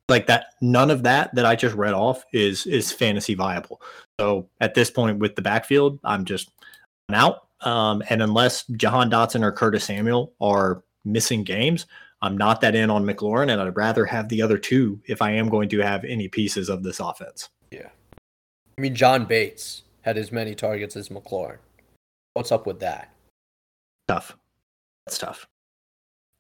like 0.10 0.28
that, 0.28 0.48
none 0.62 0.92
of 0.92 1.04
that 1.04 1.34
that 1.36 1.46
I 1.46 1.56
just 1.56 1.76
read 1.76 1.94
off 1.94 2.26
is 2.34 2.66
is 2.66 2.92
fantasy 2.92 3.36
viable. 3.36 3.82
So 4.20 4.50
at 4.60 4.74
this 4.74 4.92
point 4.92 5.20
with 5.20 5.36
the 5.36 5.42
backfield, 5.42 6.00
I'm 6.04 6.26
just 6.26 6.50
out. 7.14 7.48
Um, 7.62 8.04
and 8.10 8.22
unless 8.22 8.66
Jahan 8.68 9.10
Dotson 9.10 9.44
or 9.44 9.52
Curtis 9.52 9.86
Samuel 9.86 10.34
are 10.42 10.84
missing 11.06 11.44
games, 11.44 11.86
I'm 12.22 12.38
not 12.38 12.62
that 12.62 12.76
in 12.76 12.90
on 12.90 13.06
McLaurin, 13.06 13.52
and 13.52 13.62
I'd 13.62 13.76
rather 13.76 14.06
have 14.06 14.30
the 14.30 14.42
other 14.42 14.58
two 14.58 15.00
if 15.06 15.22
I 15.22 15.32
am 15.32 15.50
going 15.50 15.70
to 15.70 15.80
have 15.80 16.04
any 16.06 16.28
pieces 16.28 16.70
of 16.70 16.84
this 16.84 17.00
offense. 17.00 17.50
Yeah, 17.72 17.90
I 18.78 18.82
mean 18.82 18.96
John 18.96 19.26
Bates 19.26 19.84
had 20.02 20.18
as 20.18 20.32
many 20.32 20.56
targets 20.56 20.96
as 20.96 21.10
McLaurin. 21.10 21.58
What's 22.34 22.52
up 22.52 22.66
with 22.66 22.80
that? 22.80 23.14
Tough 24.08 24.36
that's 25.06 25.18
tough. 25.18 25.48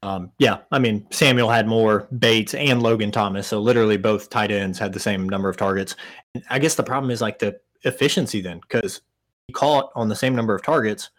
Um, 0.03 0.31
yeah, 0.37 0.59
I 0.71 0.79
mean 0.79 1.07
Samuel 1.09 1.49
had 1.49 1.67
more 1.67 2.07
Bates 2.19 2.53
and 2.53 2.83
Logan 2.83 3.11
Thomas, 3.11 3.47
so 3.47 3.59
literally 3.59 3.97
both 3.97 4.29
tight 4.29 4.51
ends 4.51 4.77
had 4.77 4.93
the 4.93 4.99
same 4.99 5.27
number 5.27 5.49
of 5.49 5.57
targets. 5.57 5.95
And 6.33 6.43
I 6.49 6.59
guess 6.59 6.75
the 6.75 6.83
problem 6.83 7.09
is 7.11 7.21
like 7.21 7.39
the 7.39 7.59
efficiency 7.83 8.41
then, 8.41 8.59
because 8.59 9.01
he 9.47 9.53
caught 9.53 9.91
on 9.95 10.09
the 10.09 10.15
same 10.15 10.35
number 10.35 10.53
of 10.53 10.63
targets, 10.63 11.09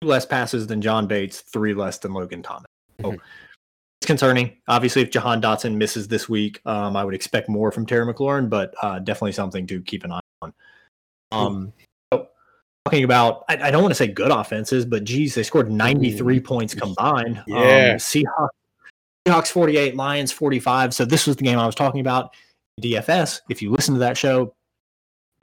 two 0.00 0.08
less 0.08 0.26
passes 0.26 0.66
than 0.66 0.80
John 0.80 1.06
Bates, 1.06 1.40
three 1.40 1.74
less 1.74 1.98
than 1.98 2.14
Logan 2.14 2.42
Thomas. 2.42 2.66
So 3.00 3.12
mm-hmm. 3.12 3.20
Concerning. 4.06 4.56
Obviously, 4.68 5.02
if 5.02 5.10
Jahan 5.10 5.42
Dotson 5.42 5.76
misses 5.76 6.08
this 6.08 6.28
week, 6.28 6.60
um, 6.64 6.96
I 6.96 7.04
would 7.04 7.14
expect 7.14 7.48
more 7.48 7.70
from 7.70 7.86
Terry 7.86 8.12
McLaurin, 8.12 8.48
but 8.48 8.74
uh, 8.82 8.98
definitely 9.00 9.32
something 9.32 9.66
to 9.66 9.82
keep 9.82 10.04
an 10.04 10.12
eye 10.12 10.20
on. 10.42 10.54
Um, 11.32 11.72
talking 12.86 13.04
about 13.04 13.44
I, 13.48 13.56
I, 13.68 13.70
don't 13.70 13.82
want 13.82 13.90
to 13.90 13.96
say 13.96 14.06
good 14.06 14.30
offenses, 14.30 14.86
but 14.86 15.02
geez, 15.02 15.34
they 15.34 15.42
scored 15.42 15.70
93 15.70 16.40
points 16.40 16.74
combined. 16.74 17.42
Yeah. 17.46 17.56
Um, 17.56 17.96
Seahawks, 17.98 18.48
Seahawks 19.26 19.48
48, 19.48 19.96
Lions 19.96 20.30
45. 20.30 20.94
So 20.94 21.04
this 21.04 21.26
was 21.26 21.36
the 21.36 21.42
game 21.42 21.58
I 21.58 21.66
was 21.66 21.74
talking 21.74 22.00
about. 22.00 22.34
DFS. 22.80 23.40
If 23.48 23.60
you 23.60 23.70
listen 23.70 23.94
to 23.94 24.00
that 24.00 24.16
show, 24.16 24.54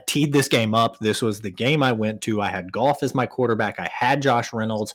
teed 0.06 0.32
this 0.32 0.48
game 0.48 0.74
up. 0.74 0.98
This 1.00 1.20
was 1.20 1.40
the 1.40 1.50
game 1.50 1.82
I 1.82 1.92
went 1.92 2.20
to. 2.22 2.40
I 2.40 2.48
had 2.48 2.72
Goff 2.72 3.02
as 3.02 3.14
my 3.14 3.26
quarterback. 3.26 3.78
I 3.78 3.90
had 3.92 4.22
Josh 4.22 4.52
Reynolds. 4.52 4.94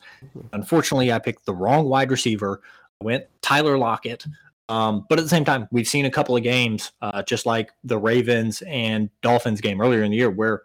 Unfortunately, 0.53 1.11
I 1.11 1.19
picked 1.19 1.45
the 1.45 1.53
wrong 1.53 1.85
wide 1.85 2.11
receiver. 2.11 2.61
Went 3.01 3.25
Tyler 3.41 3.77
Lockett. 3.77 4.25
Um, 4.67 5.05
but 5.09 5.17
at 5.17 5.23
the 5.23 5.29
same 5.29 5.45
time, 5.45 5.67
we've 5.71 5.87
seen 5.87 6.05
a 6.05 6.11
couple 6.11 6.35
of 6.35 6.43
games, 6.43 6.91
uh, 7.01 7.23
just 7.23 7.45
like 7.45 7.71
the 7.83 7.97
Ravens 7.97 8.61
and 8.67 9.09
Dolphins 9.21 9.61
game 9.61 9.81
earlier 9.81 10.03
in 10.03 10.11
the 10.11 10.17
year, 10.17 10.29
where 10.29 10.61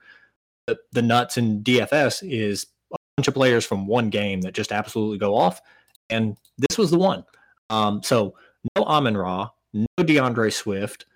the, 0.67 0.79
the 0.93 1.03
nuts 1.03 1.39
in 1.39 1.63
DFS 1.63 2.23
is 2.29 2.67
a 2.93 2.97
bunch 3.17 3.29
of 3.29 3.35
players 3.35 3.65
from 3.65 3.87
one 3.87 4.11
game 4.11 4.43
that 4.43 4.53
just 4.53 4.73
absolutely 4.73 5.19
go 5.19 5.35
off. 5.35 5.61
And 6.11 6.37
this 6.59 6.77
was 6.77 6.91
the 6.91 6.99
one. 6.99 7.25
Um, 7.71 8.03
so 8.03 8.35
no 8.77 8.85
Amon 8.85 9.17
Ra, 9.17 9.49
no 9.73 10.05
D'Andre 10.05 10.51
Swift, 10.51 11.07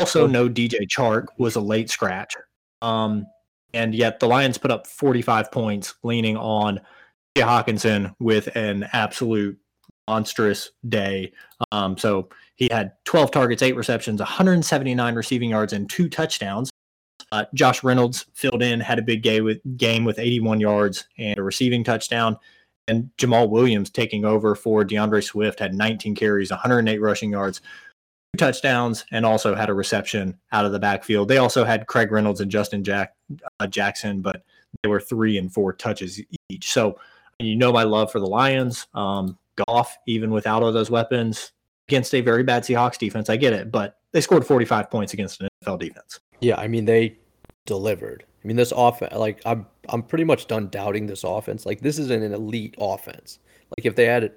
also 0.00 0.26
no 0.26 0.48
DJ 0.48 0.86
Chark 0.86 1.26
was 1.38 1.56
a 1.56 1.60
late 1.60 1.88
scratch. 1.88 2.34
Um, 2.82 3.26
and 3.72 3.94
yet 3.94 4.20
the 4.20 4.28
Lions 4.28 4.58
put 4.58 4.70
up 4.70 4.86
45 4.86 5.50
points 5.50 5.94
leaning 6.02 6.36
on 6.36 6.80
Jay 7.36 7.42
Hockenson 7.42 8.14
with 8.18 8.54
an 8.56 8.88
absolute 8.92 9.58
monstrous 10.08 10.70
day. 10.88 11.32
Um, 11.72 11.96
so 11.96 12.28
he 12.56 12.68
had 12.70 12.92
12 13.04 13.30
targets, 13.30 13.62
eight 13.62 13.76
receptions, 13.76 14.20
179 14.20 15.14
receiving 15.14 15.50
yards, 15.50 15.72
and 15.72 15.88
two 15.88 16.08
touchdowns. 16.08 16.70
Uh, 17.32 17.44
Josh 17.54 17.82
Reynolds 17.82 18.26
filled 18.34 18.62
in, 18.62 18.80
had 18.80 18.98
a 18.98 19.02
big 19.02 19.22
game 19.22 19.44
with 19.44 19.60
game 19.76 20.04
with 20.04 20.18
81 20.18 20.60
yards 20.60 21.06
and 21.18 21.38
a 21.38 21.42
receiving 21.42 21.82
touchdown. 21.82 22.38
And 22.88 23.10
Jamaal 23.18 23.50
Williams 23.50 23.90
taking 23.90 24.24
over 24.24 24.54
for 24.54 24.84
D'Andre 24.84 25.20
Swift 25.20 25.58
had 25.58 25.74
19 25.74 26.14
carries, 26.14 26.50
108 26.50 26.98
rushing 27.00 27.32
yards, 27.32 27.60
two 28.32 28.38
touchdowns, 28.38 29.04
and 29.10 29.26
also 29.26 29.56
had 29.56 29.68
a 29.68 29.74
reception 29.74 30.38
out 30.52 30.64
of 30.64 30.72
the 30.72 30.78
backfield. 30.78 31.26
They 31.26 31.38
also 31.38 31.64
had 31.64 31.88
Craig 31.88 32.12
Reynolds 32.12 32.40
and 32.40 32.50
Justin 32.50 32.84
Jack, 32.84 33.14
uh, 33.58 33.66
Jackson, 33.66 34.20
but 34.20 34.44
they 34.82 34.88
were 34.88 35.00
three 35.00 35.36
and 35.36 35.52
four 35.52 35.72
touches 35.72 36.20
each. 36.48 36.70
So 36.72 36.96
you 37.40 37.56
know 37.56 37.72
my 37.72 37.82
love 37.82 38.12
for 38.12 38.20
the 38.20 38.26
Lions. 38.26 38.86
Um, 38.94 39.36
Goff, 39.66 39.96
even 40.06 40.30
without 40.30 40.62
all 40.62 40.72
those 40.72 40.90
weapons, 40.90 41.52
against 41.88 42.14
a 42.14 42.20
very 42.20 42.42
bad 42.42 42.62
Seahawks 42.62 42.98
defense. 42.98 43.30
I 43.30 43.36
get 43.36 43.52
it, 43.52 43.70
but 43.70 43.98
they 44.12 44.20
scored 44.20 44.46
45 44.46 44.90
points 44.90 45.12
against 45.12 45.40
an 45.40 45.48
NFL 45.64 45.78
defense. 45.78 46.20
Yeah, 46.40 46.56
I 46.56 46.68
mean 46.68 46.84
they 46.84 47.18
delivered. 47.64 48.24
I 48.42 48.46
mean 48.46 48.56
this 48.56 48.72
offense, 48.76 49.14
like 49.14 49.40
I'm, 49.46 49.66
I'm 49.88 50.02
pretty 50.02 50.24
much 50.24 50.46
done 50.46 50.68
doubting 50.68 51.06
this 51.06 51.24
offense. 51.24 51.66
Like 51.66 51.80
this 51.80 51.98
is 51.98 52.10
an 52.10 52.22
elite 52.22 52.74
offense. 52.78 53.38
Like 53.76 53.86
if 53.86 53.96
they 53.96 54.06
had 54.06 54.32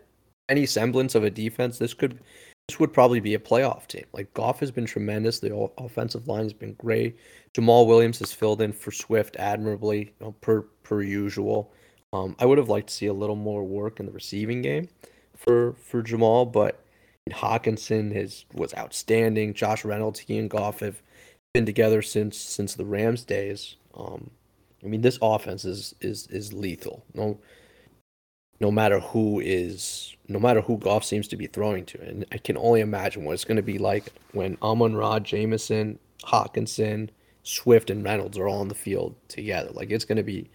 any 0.48 0.66
semblance 0.66 1.16
of 1.16 1.24
a 1.24 1.30
defense, 1.30 1.78
this 1.78 1.94
could, 1.94 2.20
this 2.68 2.80
would 2.80 2.94
probably 2.94 3.20
be 3.20 3.36
a 3.36 3.40
playoff 3.40 3.88
team. 3.88 4.06
Like 4.14 4.34
Goff 4.34 4.60
has 4.60 4.72
been 4.72 4.86
tremendous. 4.86 5.40
The 5.40 5.56
offensive 5.78 6.28
line 6.28 6.44
has 6.44 6.54
been 6.54 6.74
great. 6.74 7.18
Jamaal 7.54 7.88
Williams 7.88 8.20
has 8.20 8.32
filled 8.32 8.62
in 8.62 8.72
for 8.72 8.92
Swift 8.92 9.36
admirably, 9.38 10.00
you 10.20 10.26
know, 10.26 10.32
per 10.42 10.62
per 10.84 11.02
usual. 11.02 11.74
Um, 12.12 12.36
I 12.40 12.46
would 12.46 12.58
have 12.58 12.70
liked 12.70 12.88
to 12.88 12.94
see 12.94 13.06
a 13.06 13.14
little 13.14 13.36
more 13.36 13.64
work 13.64 14.00
in 14.00 14.06
the 14.06 14.12
receiving 14.12 14.62
game 14.62 14.90
for 15.36 15.74
for 15.74 16.02
Jamaal, 16.02 16.52
but 16.52 16.84
Hockenson 17.30 18.14
has 18.16 18.46
was 18.54 18.74
outstanding. 18.76 19.54
Josh 19.54 19.86
Reynolds, 19.86 20.20
he 20.20 20.38
and 20.38 20.50
Goff 20.50 20.80
have 20.80 21.02
been 21.54 21.66
together 21.66 22.02
since 22.02 22.38
since 22.38 22.76
the 22.76 22.86
Rams 22.86 23.24
days. 23.24 23.76
Um, 23.94 24.32
I 24.84 24.88
mean, 24.88 25.02
this 25.02 25.20
offense 25.22 25.66
is 25.66 25.96
is 26.02 26.28
is 26.28 26.54
lethal. 26.54 27.04
No, 27.14 27.40
no 28.60 28.72
matter 28.72 29.00
who 29.00 29.40
is, 29.40 30.16
no 30.28 30.40
matter 30.40 30.62
who 30.62 30.78
Goff 30.78 31.04
seems 31.04 31.28
to 31.30 31.38
be 31.38 31.48
throwing 31.48 31.86
to, 31.88 32.02
and 32.02 32.26
I 32.32 32.38
can 32.38 32.58
only 32.58 32.82
imagine 32.82 33.24
what 33.24 33.34
it's 33.34 33.46
going 33.46 33.58
to 33.58 33.64
be 33.64 33.78
like 33.78 34.12
when 34.32 34.58
Amon-Ra, 34.62 35.20
Jameson, 35.20 36.00
Hockenson, 36.24 37.10
Swift, 37.44 37.90
and 37.90 38.04
Reynolds 38.04 38.38
are 38.38 38.48
all 38.48 38.62
on 38.62 38.68
the 38.68 38.76
field 38.76 39.16
together. 39.28 39.70
Like 39.72 39.92
it's 39.92 40.06
going 40.06 40.18
to 40.18 40.24
be 40.24 40.50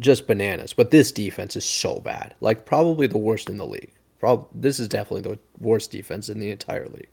just 0.00 0.26
bananas. 0.26 0.72
But 0.72 0.90
this 0.90 1.12
defense 1.12 1.56
is 1.56 1.64
so 1.64 2.00
bad, 2.00 2.34
like 2.40 2.64
probably 2.64 3.06
the 3.06 3.18
worst 3.18 3.48
in 3.48 3.58
the 3.58 3.66
league. 3.66 3.92
Prob- 4.18 4.48
this 4.54 4.80
is 4.80 4.88
definitely 4.88 5.32
the 5.32 5.38
worst 5.58 5.90
defense 5.90 6.28
in 6.28 6.40
the 6.40 6.50
entire 6.50 6.88
league. 6.88 7.08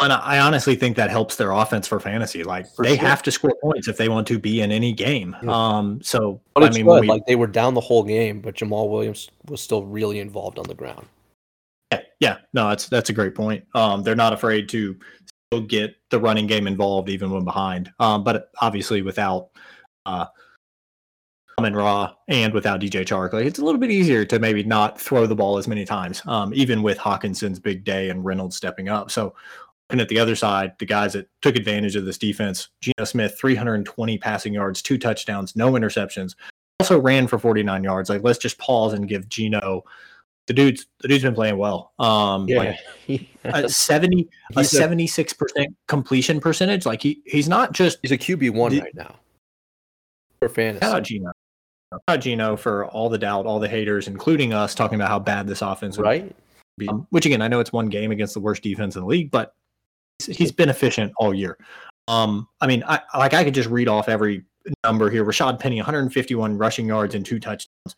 And 0.00 0.12
I 0.12 0.40
honestly 0.40 0.74
think 0.74 0.96
that 0.96 1.08
helps 1.08 1.36
their 1.36 1.52
offense 1.52 1.86
for 1.86 2.00
fantasy. 2.00 2.42
Like 2.42 2.66
for 2.74 2.84
they 2.84 2.96
sure. 2.96 3.06
have 3.06 3.22
to 3.22 3.30
score 3.30 3.54
points 3.62 3.86
if 3.86 3.96
they 3.96 4.08
want 4.08 4.26
to 4.26 4.38
be 4.38 4.60
in 4.60 4.72
any 4.72 4.92
game. 4.92 5.36
Yeah. 5.42 5.50
Um, 5.50 6.02
so 6.02 6.40
but 6.54 6.64
I 6.64 6.70
mean, 6.70 6.84
we, 6.84 7.06
like 7.06 7.24
they 7.26 7.36
were 7.36 7.46
down 7.46 7.74
the 7.74 7.80
whole 7.80 8.02
game, 8.02 8.40
but 8.40 8.56
Jamaal 8.56 8.90
Williams 8.90 9.30
was 9.46 9.60
still 9.60 9.84
really 9.84 10.18
involved 10.18 10.58
on 10.58 10.64
the 10.64 10.74
ground. 10.74 11.06
Yeah, 11.92 12.00
yeah, 12.18 12.36
no, 12.52 12.68
that's 12.68 12.88
that's 12.88 13.10
a 13.10 13.12
great 13.12 13.36
point. 13.36 13.64
Um, 13.74 14.02
they're 14.02 14.16
not 14.16 14.32
afraid 14.32 14.68
to 14.70 14.98
still 15.48 15.64
get 15.64 15.94
the 16.10 16.18
running 16.18 16.48
game 16.48 16.66
involved 16.66 17.08
even 17.08 17.30
when 17.30 17.44
behind. 17.44 17.92
Um, 18.00 18.24
but 18.24 18.50
obviously 18.60 19.00
without 19.00 19.50
uh, 20.06 20.26
Amon 21.58 21.74
Ra 21.74 22.14
and 22.28 22.52
without 22.52 22.80
DJ 22.80 23.04
Chark, 23.04 23.32
like 23.32 23.46
it's 23.46 23.58
a 23.58 23.64
little 23.64 23.80
bit 23.80 23.90
easier 23.90 24.24
to 24.24 24.38
maybe 24.38 24.62
not 24.62 25.00
throw 25.00 25.26
the 25.26 25.36
ball 25.36 25.58
as 25.58 25.68
many 25.68 25.84
times, 25.84 26.22
um, 26.26 26.52
even 26.54 26.82
with 26.82 26.98
Hockenson's 26.98 27.58
big 27.58 27.84
day 27.84 28.10
and 28.10 28.24
Reynolds 28.24 28.56
stepping 28.56 28.88
up. 28.88 29.10
So 29.10 29.34
looking 29.90 30.00
at 30.00 30.08
the 30.08 30.18
other 30.18 30.34
side, 30.36 30.72
the 30.78 30.86
guys 30.86 31.12
that 31.12 31.28
took 31.42 31.56
advantage 31.56 31.96
of 31.96 32.04
this 32.04 32.18
defense, 32.18 32.68
Geno 32.80 33.04
Smith, 33.04 33.38
320 33.38 34.18
passing 34.18 34.54
yards, 34.54 34.82
two 34.82 34.98
touchdowns, 34.98 35.54
no 35.54 35.72
interceptions. 35.72 36.34
also 36.80 36.98
ran 36.98 37.26
for 37.26 37.38
49 37.38 37.84
yards. 37.84 38.10
Like, 38.10 38.22
let's 38.22 38.38
just 38.38 38.58
pause 38.58 38.92
and 38.92 39.08
give 39.08 39.28
Geno. 39.28 39.84
The 40.46 40.52
dude's 40.52 40.86
the 41.00 41.08
dude's 41.08 41.22
been 41.22 41.34
playing 41.34 41.56
well. 41.56 41.92
Um, 41.98 42.46
yeah, 42.48 42.76
like 43.08 43.28
a 43.44 43.68
70 43.68 44.28
a 44.56 44.64
76 44.64 45.32
percent 45.32 45.74
completion 45.88 46.38
percentage. 46.38 46.84
Like 46.84 47.00
he 47.00 47.22
he's 47.24 47.48
not 47.48 47.72
just 47.72 47.98
he's 48.02 48.12
a 48.12 48.18
QB 48.18 48.50
one 48.50 48.78
right 48.78 48.94
now 48.94 49.16
for 50.40 50.54
fantasy. 50.54 50.84
Shout 50.84 50.96
out 50.96 51.02
Geno. 51.02 51.32
Out 52.08 52.20
Geno 52.20 52.56
for 52.56 52.86
all 52.86 53.08
the 53.08 53.18
doubt, 53.18 53.46
all 53.46 53.58
the 53.58 53.68
haters, 53.68 54.08
including 54.08 54.52
us, 54.52 54.74
talking 54.74 54.96
about 54.96 55.08
how 55.08 55.18
bad 55.18 55.46
this 55.46 55.62
offense 55.62 55.96
would 55.96 56.04
right. 56.04 56.36
be. 56.78 56.88
Um, 56.88 57.06
which 57.10 57.26
again, 57.26 57.42
I 57.42 57.48
know 57.48 57.60
it's 57.60 57.72
one 57.72 57.88
game 57.88 58.10
against 58.10 58.34
the 58.34 58.40
worst 58.40 58.62
defense 58.62 58.96
in 58.96 59.02
the 59.02 59.08
league, 59.08 59.30
but 59.30 59.54
he's 60.26 60.52
been 60.52 60.68
efficient 60.68 61.12
all 61.16 61.34
year. 61.34 61.58
Um, 62.08 62.48
I 62.60 62.66
mean, 62.66 62.84
I 62.86 63.00
like 63.16 63.34
I 63.34 63.44
could 63.44 63.54
just 63.54 63.68
read 63.68 63.88
off 63.88 64.08
every 64.08 64.44
number 64.84 65.10
here. 65.10 65.24
Rashaad 65.24 65.58
Penny, 65.58 65.76
151 65.76 66.58
rushing 66.58 66.86
yards 66.86 67.14
and 67.14 67.24
two 67.24 67.38
touchdowns. 67.38 67.96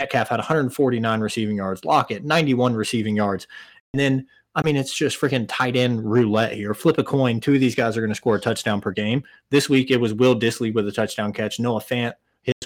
Metcalf 0.00 0.28
had 0.28 0.38
149 0.38 1.20
receiving 1.20 1.56
yards. 1.56 1.84
Lockett, 1.84 2.24
91 2.24 2.74
receiving 2.74 3.16
yards. 3.16 3.46
And 3.92 4.00
then, 4.00 4.26
I 4.54 4.62
mean, 4.62 4.76
it's 4.76 4.94
just 4.94 5.20
freaking 5.20 5.46
tight 5.48 5.76
end 5.76 6.08
roulette 6.08 6.52
here. 6.52 6.72
Flip 6.74 6.98
a 6.98 7.04
coin. 7.04 7.40
Two 7.40 7.54
of 7.54 7.60
these 7.60 7.74
guys 7.74 7.96
are 7.96 8.00
going 8.00 8.10
to 8.10 8.14
score 8.14 8.36
a 8.36 8.40
touchdown 8.40 8.80
per 8.80 8.92
game. 8.92 9.24
This 9.50 9.68
week, 9.68 9.90
it 9.90 9.96
was 9.96 10.14
Will 10.14 10.38
Dissly 10.38 10.72
with 10.72 10.86
a 10.86 10.92
touchdown 10.92 11.32
catch. 11.32 11.58
Noah 11.58 11.80
Fant, 11.80 12.14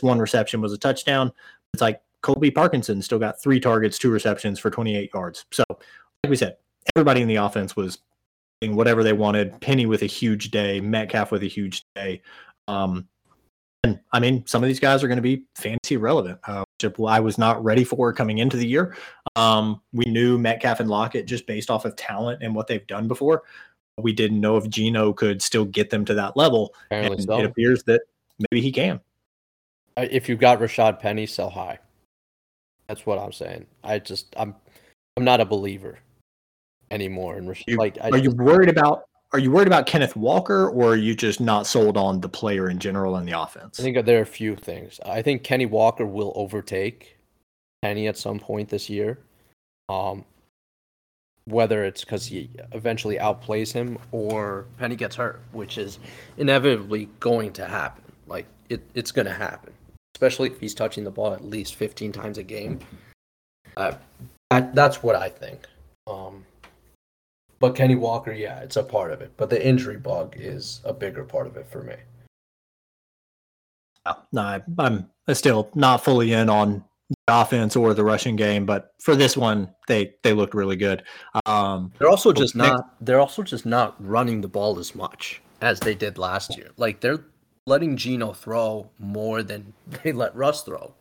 one 0.03 0.19
reception 0.19 0.61
was 0.61 0.73
a 0.73 0.79
touchdown. 0.79 1.33
It's 1.75 1.81
like 1.81 2.01
Colby 2.23 2.51
Parkinson 2.51 3.03
still 3.03 3.19
got 3.19 3.41
three 3.41 3.61
targets, 3.61 3.99
two 3.99 4.11
receptions 4.11 4.59
for 4.59 4.71
28 4.71 5.11
yards. 5.13 5.45
So, 5.51 5.65
like 5.69 6.31
we 6.31 6.37
said, 6.37 6.57
everybody 6.95 7.21
in 7.21 7.29
the 7.29 7.37
offense 7.37 7.77
was 7.77 7.99
doing 8.61 8.77
whatever 8.77 9.03
they 9.03 9.13
wanted. 9.13 9.61
Penny 9.61 9.87
with 9.87 10.03
a 10.03 10.07
huge 10.07 10.51
day, 10.51 10.81
Metcalf 10.81 11.33
with 11.33 11.43
a 11.43 11.49
huge 11.49 11.85
day. 11.95 12.23
Um, 12.69 13.09
and 13.85 13.99
I 14.13 14.21
mean, 14.21 14.47
some 14.47 14.63
of 14.63 14.69
these 14.69 14.79
guys 14.79 15.03
are 15.03 15.09
going 15.09 15.17
to 15.17 15.23
be 15.23 15.45
fantasy 15.57 15.97
relevant, 15.97 16.39
uh, 16.47 16.65
which 16.81 16.93
I 17.01 17.19
was 17.19 17.37
not 17.37 17.63
ready 17.65 17.83
for 17.83 18.13
coming 18.13 18.39
into 18.39 18.57
the 18.57 18.67
year. 18.67 18.97
Um, 19.35 19.81
we 19.93 20.05
knew 20.05 20.39
Metcalf 20.39 20.79
and 20.79 20.89
Lockett 20.89 21.27
just 21.27 21.47
based 21.49 21.71
off 21.71 21.85
of 21.85 21.97
talent 21.97 22.43
and 22.43 22.55
what 22.55 22.69
they've 22.69 22.87
done 22.87 23.09
before. 23.09 23.43
We 23.99 24.13
didn't 24.13 24.41
know 24.41 24.57
if 24.57 24.69
Geno 24.69 25.13
could 25.13 25.43
still 25.43 25.65
get 25.65 25.91
them 25.91 26.05
to 26.05 26.15
that 26.15 26.37
level. 26.37 26.75
and 26.91 27.21
so. 27.25 27.41
it 27.41 27.45
appears 27.45 27.83
that 27.85 28.03
maybe 28.39 28.63
he 28.63 28.71
can. 28.71 29.01
If 29.97 30.29
you've 30.29 30.39
got 30.39 30.61
Rashaad 30.61 31.01
Penny, 31.01 31.27
sell 31.27 31.51
high. 31.51 31.79
That's 32.89 33.07
what 33.07 33.19
I'm 33.19 33.33
saying. 33.33 33.67
I 33.85 33.99
just 33.99 34.35
I'm 34.37 34.55
I'm 35.17 35.25
not 35.25 35.41
a 35.41 35.45
believer 35.45 35.99
anymore. 36.91 37.37
And 37.37 37.55
you, 37.67 37.77
like, 37.77 37.99
I 38.01 38.09
are 38.09 38.11
just, 38.13 38.25
you 38.25 38.31
worried 38.33 38.69
about? 38.69 39.05
Are 39.33 39.39
you 39.39 39.51
worried 39.51 39.67
about 39.67 39.87
Kenneth 39.87 40.15
Walker, 40.15 40.69
or 40.69 40.93
are 40.93 40.97
you 40.97 41.15
just 41.15 41.41
not 41.41 41.67
sold 41.67 41.97
on 41.97 42.21
the 42.21 42.29
player 42.29 42.69
in 42.69 42.79
general 42.79 43.17
and 43.17 43.27
the 43.27 43.39
offense? 43.39 43.81
I 43.81 43.83
think 43.83 44.05
there 44.05 44.19
are 44.19 44.23
a 44.23 44.27
few 44.27 44.57
things. 44.57 45.01
I 45.07 45.23
think 45.23 45.43
Kenny 45.43 45.65
Walker 45.67 46.05
will 46.05 46.33
overtake 46.37 47.17
Penny 47.81 48.09
at 48.09 48.19
some 48.19 48.39
point 48.39 48.69
this 48.69 48.91
year. 48.91 49.21
Um, 49.89 50.25
whether 51.47 51.85
it's 51.85 52.05
because 52.05 52.27
he 52.27 52.51
eventually 52.73 53.17
outplays 53.17 53.73
him 53.73 53.99
or 54.13 54.67
Penny 54.79 54.97
gets 54.97 55.17
hurt, 55.17 55.43
which 55.53 55.79
is 55.79 55.99
inevitably 56.37 57.09
going 57.21 57.53
to 57.55 57.67
happen. 57.67 58.05
Like 58.27 58.47
it, 58.69 58.83
it's 58.95 59.13
going 59.13 59.27
to 59.27 59.33
happen, 59.33 59.73
especially 60.23 60.49
if 60.49 60.61
he's 60.61 60.73
touching 60.73 61.03
the 61.03 61.11
ball 61.11 61.33
at 61.33 61.45
least 61.45 61.75
15 61.75 62.13
times 62.13 62.39
a 62.39 62.45
game. 62.45 62.79
Uh, 63.77 63.93
that, 64.51 64.73
that's 64.73 65.03
what 65.03 65.17
I 65.17 65.29
think. 65.29 65.67
Um, 66.07 66.47
but 67.59 67.75
Kenny 67.75 67.97
Walker, 67.97 68.33
yeah, 68.33 68.61
it's 68.61 68.77
a 68.77 68.85
part 68.85 69.11
of 69.11 69.21
it. 69.21 69.33
But 69.37 69.51
the 69.51 69.67
injury 69.67 69.97
bug 69.97 70.37
is 70.39 70.81
a 70.85 70.93
bigger 70.93 71.25
part 71.25 71.49
of 71.49 71.57
it 71.57 71.67
for 71.67 71.83
me. 71.83 71.97
No, 74.33 74.63
I'm 74.79 75.11
still 75.33 75.71
not 75.75 76.05
fully 76.05 76.33
in 76.33 76.49
on 76.49 76.85
the 77.09 77.41
offense 77.41 77.75
or 77.75 77.93
the 77.93 78.05
rushing 78.05 78.37
game, 78.37 78.65
but 78.65 78.95
for 79.01 79.17
this 79.17 79.37
one, 79.37 79.75
they 79.89 80.15
they 80.23 80.33
looked 80.33 80.55
really 80.55 80.77
good. 80.77 81.03
Um, 81.47 81.93
they're 81.99 82.09
also 82.09 82.33
just 82.33 82.55
not 82.57 82.97
they're 83.01 83.21
also 83.21 83.43
just 83.43 83.67
not 83.67 83.95
running 83.99 84.41
the 84.41 84.49
ball 84.49 84.79
as 84.79 84.95
much 84.95 85.41
as 85.61 85.79
they 85.81 85.95
did 85.95 86.19
last 86.19 86.57
year. 86.57 86.71
Like 86.77 87.01
they're 87.01 87.25
letting 87.67 87.97
Geno 87.97 88.33
throw 88.33 88.91
more 88.99 89.43
than 89.43 89.73
they 90.03 90.13
let 90.13 90.35
Russ 90.35 90.63
throw. 90.63 90.95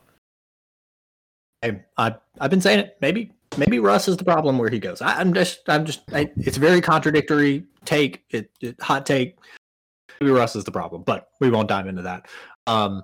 I, 1.64 1.82
I 1.98 2.16
I've 2.40 2.50
been 2.50 2.62
saying 2.62 2.80
it. 2.80 2.98
Maybe 3.02 3.32
maybe 3.58 3.80
Russ 3.80 4.08
is 4.08 4.18
the 4.18 4.24
problem 4.24 4.58
where 4.58 4.70
he 4.70 4.80
goes. 4.80 5.02
I, 5.02 5.20
am 5.20 5.34
just, 5.34 5.62
I'm 5.68 5.86
just, 5.86 6.02
I, 6.14 6.32
it's 6.38 6.58
very 6.58 6.82
contradictory 6.82 7.66
take, 7.86 8.24
it, 8.30 8.50
it, 8.62 8.80
hot 8.82 9.06
take. 9.06 9.38
Maybe 10.20 10.32
Russ 10.32 10.56
is 10.56 10.64
the 10.64 10.72
problem, 10.72 11.04
but 11.04 11.30
we 11.40 11.50
won't 11.50 11.68
dive 11.68 11.88
into 11.88 12.02
that. 12.04 12.28
Um, 12.68 13.04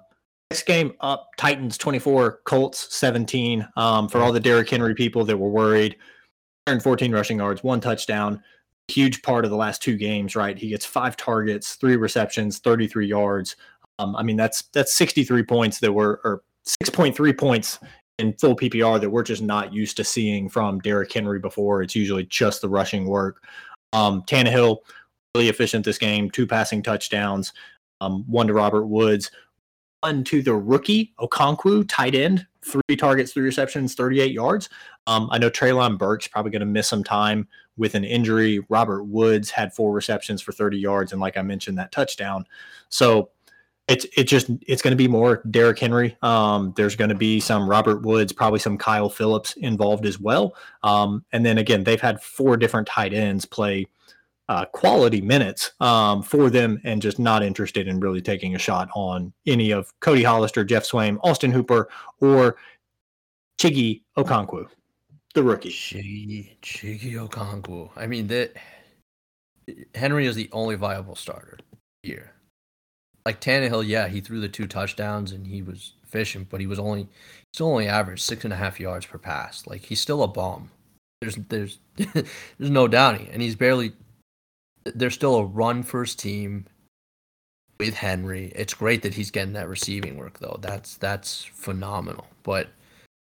next 0.51 0.63
game 0.63 0.93
up, 1.01 1.29
Titans 1.37 1.77
24, 1.77 2.41
Colts 2.45 2.95
17. 2.95 3.67
Um, 3.75 4.07
for 4.07 4.19
all 4.19 4.31
the 4.31 4.39
Derrick 4.39 4.69
Henry 4.69 4.93
people 4.93 5.25
that 5.25 5.37
were 5.37 5.49
worried, 5.49 5.93
114 6.65 7.11
rushing 7.11 7.37
yards, 7.37 7.63
one 7.63 7.81
touchdown. 7.81 8.41
Huge 8.89 9.21
part 9.21 9.43
of 9.43 9.51
the 9.51 9.57
last 9.57 9.81
two 9.81 9.97
games, 9.97 10.35
right? 10.35 10.57
He 10.57 10.69
gets 10.69 10.85
five 10.85 11.17
targets, 11.17 11.75
three 11.75 11.97
receptions, 11.97 12.59
33 12.59 13.07
yards. 13.07 13.55
Um, 13.99 14.15
I 14.15 14.23
mean, 14.23 14.37
that's 14.37 14.63
that's 14.73 14.93
63 14.93 15.43
points 15.43 15.79
that 15.79 15.91
were, 15.91 16.21
or 16.23 16.43
6.3 16.65 17.37
points 17.37 17.79
in 18.19 18.33
full 18.33 18.55
PPR 18.55 18.99
that 18.99 19.09
we're 19.09 19.23
just 19.23 19.41
not 19.41 19.73
used 19.73 19.97
to 19.97 20.03
seeing 20.03 20.49
from 20.49 20.79
Derrick 20.79 21.11
Henry 21.11 21.39
before. 21.39 21.81
It's 21.81 21.95
usually 21.95 22.25
just 22.25 22.61
the 22.61 22.69
rushing 22.69 23.05
work. 23.05 23.43
Um, 23.93 24.23
Tannehill 24.23 24.77
really 25.35 25.49
efficient 25.49 25.85
this 25.85 25.97
game, 25.97 26.29
two 26.29 26.47
passing 26.47 26.81
touchdowns, 26.81 27.53
um, 28.01 28.23
one 28.27 28.47
to 28.47 28.53
Robert 28.53 28.87
Woods, 28.87 29.31
one 30.01 30.23
to 30.25 30.41
the 30.41 30.55
rookie 30.55 31.13
Okonkwo, 31.19 31.85
tight 31.87 32.15
end, 32.15 32.45
three 32.63 32.95
targets, 32.97 33.33
three 33.33 33.43
receptions, 33.43 33.95
38 33.95 34.31
yards. 34.31 34.69
Um, 35.05 35.29
I 35.31 35.37
know 35.37 35.49
Treylon 35.49 35.97
Burke's 35.97 36.27
probably 36.27 36.51
going 36.51 36.61
to 36.61 36.65
miss 36.65 36.87
some 36.87 37.03
time 37.03 37.47
with 37.77 37.95
an 37.95 38.03
injury. 38.03 38.59
Robert 38.69 39.03
Woods 39.03 39.51
had 39.51 39.73
four 39.73 39.93
receptions 39.93 40.41
for 40.41 40.51
30 40.51 40.77
yards, 40.77 41.11
and 41.11 41.21
like 41.21 41.37
I 41.37 41.41
mentioned, 41.41 41.77
that 41.77 41.91
touchdown. 41.91 42.45
So 42.89 43.29
it's 43.87 44.05
it's 44.17 44.29
just 44.29 44.49
it's 44.67 44.81
going 44.81 44.91
to 44.91 44.97
be 44.97 45.07
more 45.07 45.41
Derrick 45.49 45.79
Henry. 45.79 46.17
Um, 46.21 46.73
there's 46.75 46.95
going 46.95 47.09
to 47.09 47.15
be 47.15 47.39
some 47.39 47.69
Robert 47.69 48.01
Woods, 48.01 48.33
probably 48.33 48.59
some 48.59 48.77
Kyle 48.77 49.09
Phillips 49.09 49.53
involved 49.53 50.05
as 50.05 50.19
well. 50.19 50.55
Um, 50.83 51.23
and 51.31 51.45
then 51.45 51.57
again, 51.57 51.83
they've 51.83 52.01
had 52.01 52.21
four 52.21 52.57
different 52.57 52.87
tight 52.87 53.13
ends 53.13 53.45
play 53.45 53.87
uh, 54.49 54.65
quality 54.65 55.21
minutes 55.21 55.71
um, 55.79 56.21
for 56.21 56.49
them, 56.49 56.79
and 56.83 57.01
just 57.01 57.19
not 57.19 57.43
interested 57.43 57.87
in 57.87 57.99
really 57.99 58.21
taking 58.21 58.55
a 58.55 58.59
shot 58.59 58.89
on 58.93 59.33
any 59.45 59.71
of 59.71 59.97
Cody 59.99 60.23
Hollister, 60.23 60.63
Geoff 60.63 60.83
Swaim, 60.83 61.17
Austin 61.23 61.51
Hooper, 61.51 61.89
or 62.19 62.57
Chiggy 63.57 64.03
Okonkwo, 64.17 64.67
the 65.37 65.43
rookie. 65.43 65.69
Chiggy 65.69 66.57
Chiggy 66.61 67.13
Okonkwo. 67.13 67.91
I 67.95 68.07
mean 68.07 68.27
that 68.27 68.53
Henry 69.95 70.25
is 70.25 70.35
the 70.35 70.49
only 70.51 70.75
viable 70.75 71.15
starter 71.15 71.57
here 72.03 72.33
like 73.27 73.41
Tannehill, 73.41 73.85
yeah, 73.85 74.07
he 74.07 74.21
threw 74.21 74.39
the 74.39 74.47
two 74.47 74.67
touchdowns 74.67 75.33
and 75.33 75.45
he 75.45 75.61
was 75.61 75.91
efficient, 76.05 76.47
but 76.49 76.61
he 76.61 76.65
was 76.65 76.79
only 76.79 77.09
still 77.51 77.67
only 77.67 77.85
averaged 77.85 78.21
six 78.21 78.45
and 78.45 78.53
a 78.53 78.55
half 78.55 78.79
yards 78.79 79.05
per 79.05 79.17
pass. 79.17 79.67
Like 79.67 79.81
he's 79.81 79.99
still 79.99 80.23
a 80.23 80.29
bomb. 80.29 80.71
There's 81.19 81.35
there's 81.35 81.79
there's 81.97 82.23
no 82.57 82.87
doubting, 82.87 83.27
and 83.33 83.41
he's 83.41 83.57
barely. 83.57 83.91
There's 84.85 85.13
still 85.13 85.35
a 85.35 85.43
run 85.43 85.83
first 85.83 86.19
team 86.19 86.67
with 87.77 87.95
Henry. 87.95 88.53
It's 88.55 88.73
great 88.73 89.01
that 89.01 89.15
he's 89.15 89.29
getting 89.29 89.53
that 89.53 89.67
receiving 89.67 90.15
work 90.15 90.39
though. 90.39 90.57
That's 90.61 90.95
that's 90.95 91.43
phenomenal. 91.43 92.27
But 92.43 92.69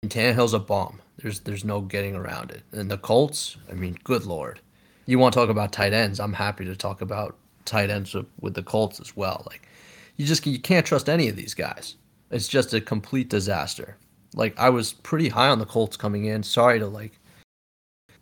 Tannehill's 0.05 0.55
a 0.55 0.61
bomb. 0.61 1.01
There's 1.19 1.41
there's 1.41 1.65
no 1.65 1.81
getting 1.81 2.15
around 2.15 2.51
it. 2.51 2.63
And 2.73 2.91
the 2.91 2.99
Colts, 2.99 3.57
I 3.71 3.75
mean, 3.75 3.99
good 4.05 4.25
lord. 4.25 4.61
You 5.07 5.19
want 5.19 5.33
to 5.35 5.41
talk 5.41 5.49
about 5.49 5.73
tight 5.73 5.93
ends? 5.93 6.21
I'm 6.21 6.33
happy 6.33 6.65
to 6.65 6.77
talk 6.77 7.01
about 7.01 7.37
tight 7.65 7.91
ends 7.91 8.15
with, 8.15 8.27
with 8.41 8.55
the 8.55 8.63
Colts 8.63 9.01
as 9.01 9.17
well. 9.17 9.45
Like 9.47 9.69
you 10.17 10.27
just 10.27 10.47
you 10.47 10.59
can't 10.59 10.87
trust 10.87 11.09
any 11.09 11.29
of 11.29 11.37
these 11.37 11.55
guys. 11.55 11.97
It's 12.31 12.49
just 12.49 12.75
a 12.75 12.81
complete 12.81 13.29
disaster. 13.29 13.97
Like 14.35 14.59
I 14.59 14.69
was 14.69 14.93
pretty 14.93 15.29
high 15.29 15.49
on 15.49 15.59
the 15.59 15.67
Colts 15.67 15.97
coming 15.97 16.27
in. 16.27 16.43
Sorry 16.43 16.79
to 16.79 16.87
like 16.87 17.19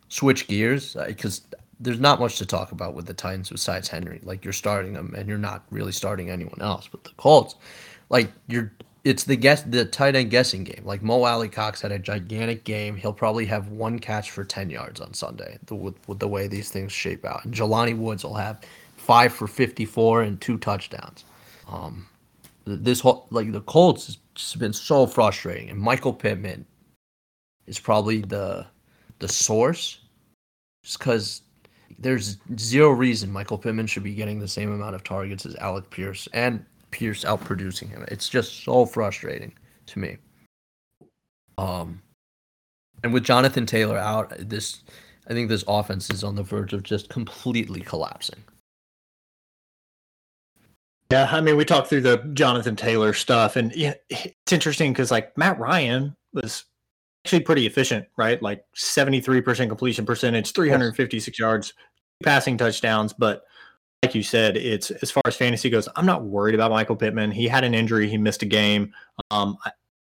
switch 0.09 0.47
gears 0.47 0.95
because 1.07 1.41
uh, 1.53 1.57
there's 1.79 1.99
not 1.99 2.19
much 2.19 2.37
to 2.37 2.45
talk 2.45 2.71
about 2.71 2.93
with 2.93 3.05
the 3.05 3.13
Titans 3.13 3.49
besides 3.49 3.87
Henry. 3.87 4.21
Like 4.23 4.45
you're 4.45 4.53
starting 4.53 4.93
them 4.93 5.13
and 5.17 5.27
you're 5.27 5.37
not 5.37 5.65
really 5.71 5.91
starting 5.91 6.29
anyone 6.29 6.61
else. 6.61 6.87
But 6.89 7.03
the 7.03 7.11
Colts, 7.17 7.55
like 8.09 8.31
you're 8.47 8.71
it's 9.05 9.23
the 9.23 9.35
guess 9.37 9.61
the 9.61 9.85
tight 9.85 10.15
end 10.15 10.31
guessing 10.31 10.63
game. 10.63 10.81
Like 10.83 11.03
Mo 11.03 11.23
Alie-Cox 11.23 11.81
had 11.81 11.91
a 11.91 11.99
gigantic 11.99 12.63
game. 12.63 12.97
He'll 12.97 13.13
probably 13.13 13.45
have 13.45 13.69
one 13.69 13.99
catch 13.99 14.31
for 14.31 14.43
ten 14.43 14.69
yards 14.69 14.99
on 14.99 15.13
Sunday 15.13 15.59
the, 15.67 15.75
with, 15.75 15.95
with 16.09 16.19
the 16.19 16.27
way 16.27 16.47
these 16.47 16.71
things 16.71 16.91
shape 16.91 17.23
out. 17.23 17.45
And 17.45 17.53
Jelani 17.53 17.95
Woods 17.95 18.23
will 18.23 18.33
have 18.33 18.61
five 18.97 19.31
for 19.31 19.47
fifty 19.47 19.85
four 19.85 20.23
and 20.23 20.41
two 20.41 20.57
touchdowns. 20.57 21.23
Um, 21.69 22.07
this 22.65 22.99
whole 22.99 23.27
like 23.29 23.51
the 23.51 23.61
Colts 23.61 24.07
has 24.07 24.17
just 24.33 24.59
been 24.59 24.73
so 24.73 25.05
frustrating, 25.05 25.69
and 25.69 25.79
Michael 25.79 26.13
Pittman 26.13 26.65
is 27.67 27.79
probably 27.79 28.21
the 28.21 28.65
the 29.19 29.27
source, 29.27 29.99
just 30.83 30.97
because 30.97 31.41
there's 31.99 32.37
zero 32.57 32.89
reason 32.89 33.31
Michael 33.31 33.57
Pittman 33.59 33.85
should 33.87 34.03
be 34.03 34.15
getting 34.15 34.39
the 34.39 34.47
same 34.47 34.71
amount 34.71 34.95
of 34.95 35.03
targets 35.03 35.45
as 35.45 35.55
Alec 35.57 35.89
Pierce, 35.91 36.27
and 36.33 36.65
Pierce 36.95 37.25
outproducing 37.25 37.89
him. 37.89 38.05
It's 38.07 38.29
just 38.29 38.63
so 38.63 38.85
frustrating 38.85 39.51
to 39.87 39.99
me. 39.99 40.17
Um, 41.57 42.01
and 43.03 43.13
with 43.13 43.25
Jonathan 43.25 43.65
Taylor 43.65 43.97
out, 43.97 44.33
this 44.39 44.81
I 45.27 45.33
think 45.33 45.49
this 45.49 45.65
offense 45.67 46.09
is 46.09 46.23
on 46.23 46.35
the 46.35 46.43
verge 46.43 46.71
of 46.71 46.83
just 46.83 47.09
completely 47.09 47.81
collapsing. 47.81 48.41
Yeah, 51.11 51.27
I 51.29 51.41
mean, 51.41 51.57
we 51.57 51.65
talked 51.65 51.89
through 51.89 52.01
the 52.01 52.17
Jonathan 52.33 52.77
Taylor 52.77 53.11
stuff, 53.13 53.57
and 53.57 53.73
it's 53.75 54.53
interesting 54.53 54.93
because 54.93 55.11
like 55.11 55.37
Matt 55.37 55.59
Ryan 55.59 56.15
was 56.33 56.63
actually 57.25 57.41
pretty 57.41 57.67
efficient, 57.67 58.05
right? 58.17 58.41
Like 58.41 58.63
seventy 58.73 59.19
three 59.19 59.41
percent 59.41 59.69
completion 59.69 60.05
percentage, 60.05 60.53
three 60.53 60.69
hundred 60.69 60.95
fifty 60.95 61.19
six 61.19 61.37
yards, 61.37 61.73
passing 62.23 62.57
touchdowns. 62.57 63.11
But 63.11 63.43
like 64.05 64.13
you 64.13 64.21
said, 64.21 64.55
it's 64.55 64.91
as 64.91 65.09
far 65.09 65.23
as 65.25 65.35
fantasy 65.35 65.67
goes, 65.67 65.89
I'm 65.95 66.05
not 66.05 66.23
worried 66.23 66.53
about 66.53 66.69
Michael 66.69 66.95
Pittman. 66.95 67.31
He 67.31 67.47
had 67.47 67.63
an 67.63 67.73
injury, 67.73 68.07
he 68.07 68.17
missed 68.17 68.43
a 68.43 68.45
game. 68.45 68.93
Um, 69.31 69.57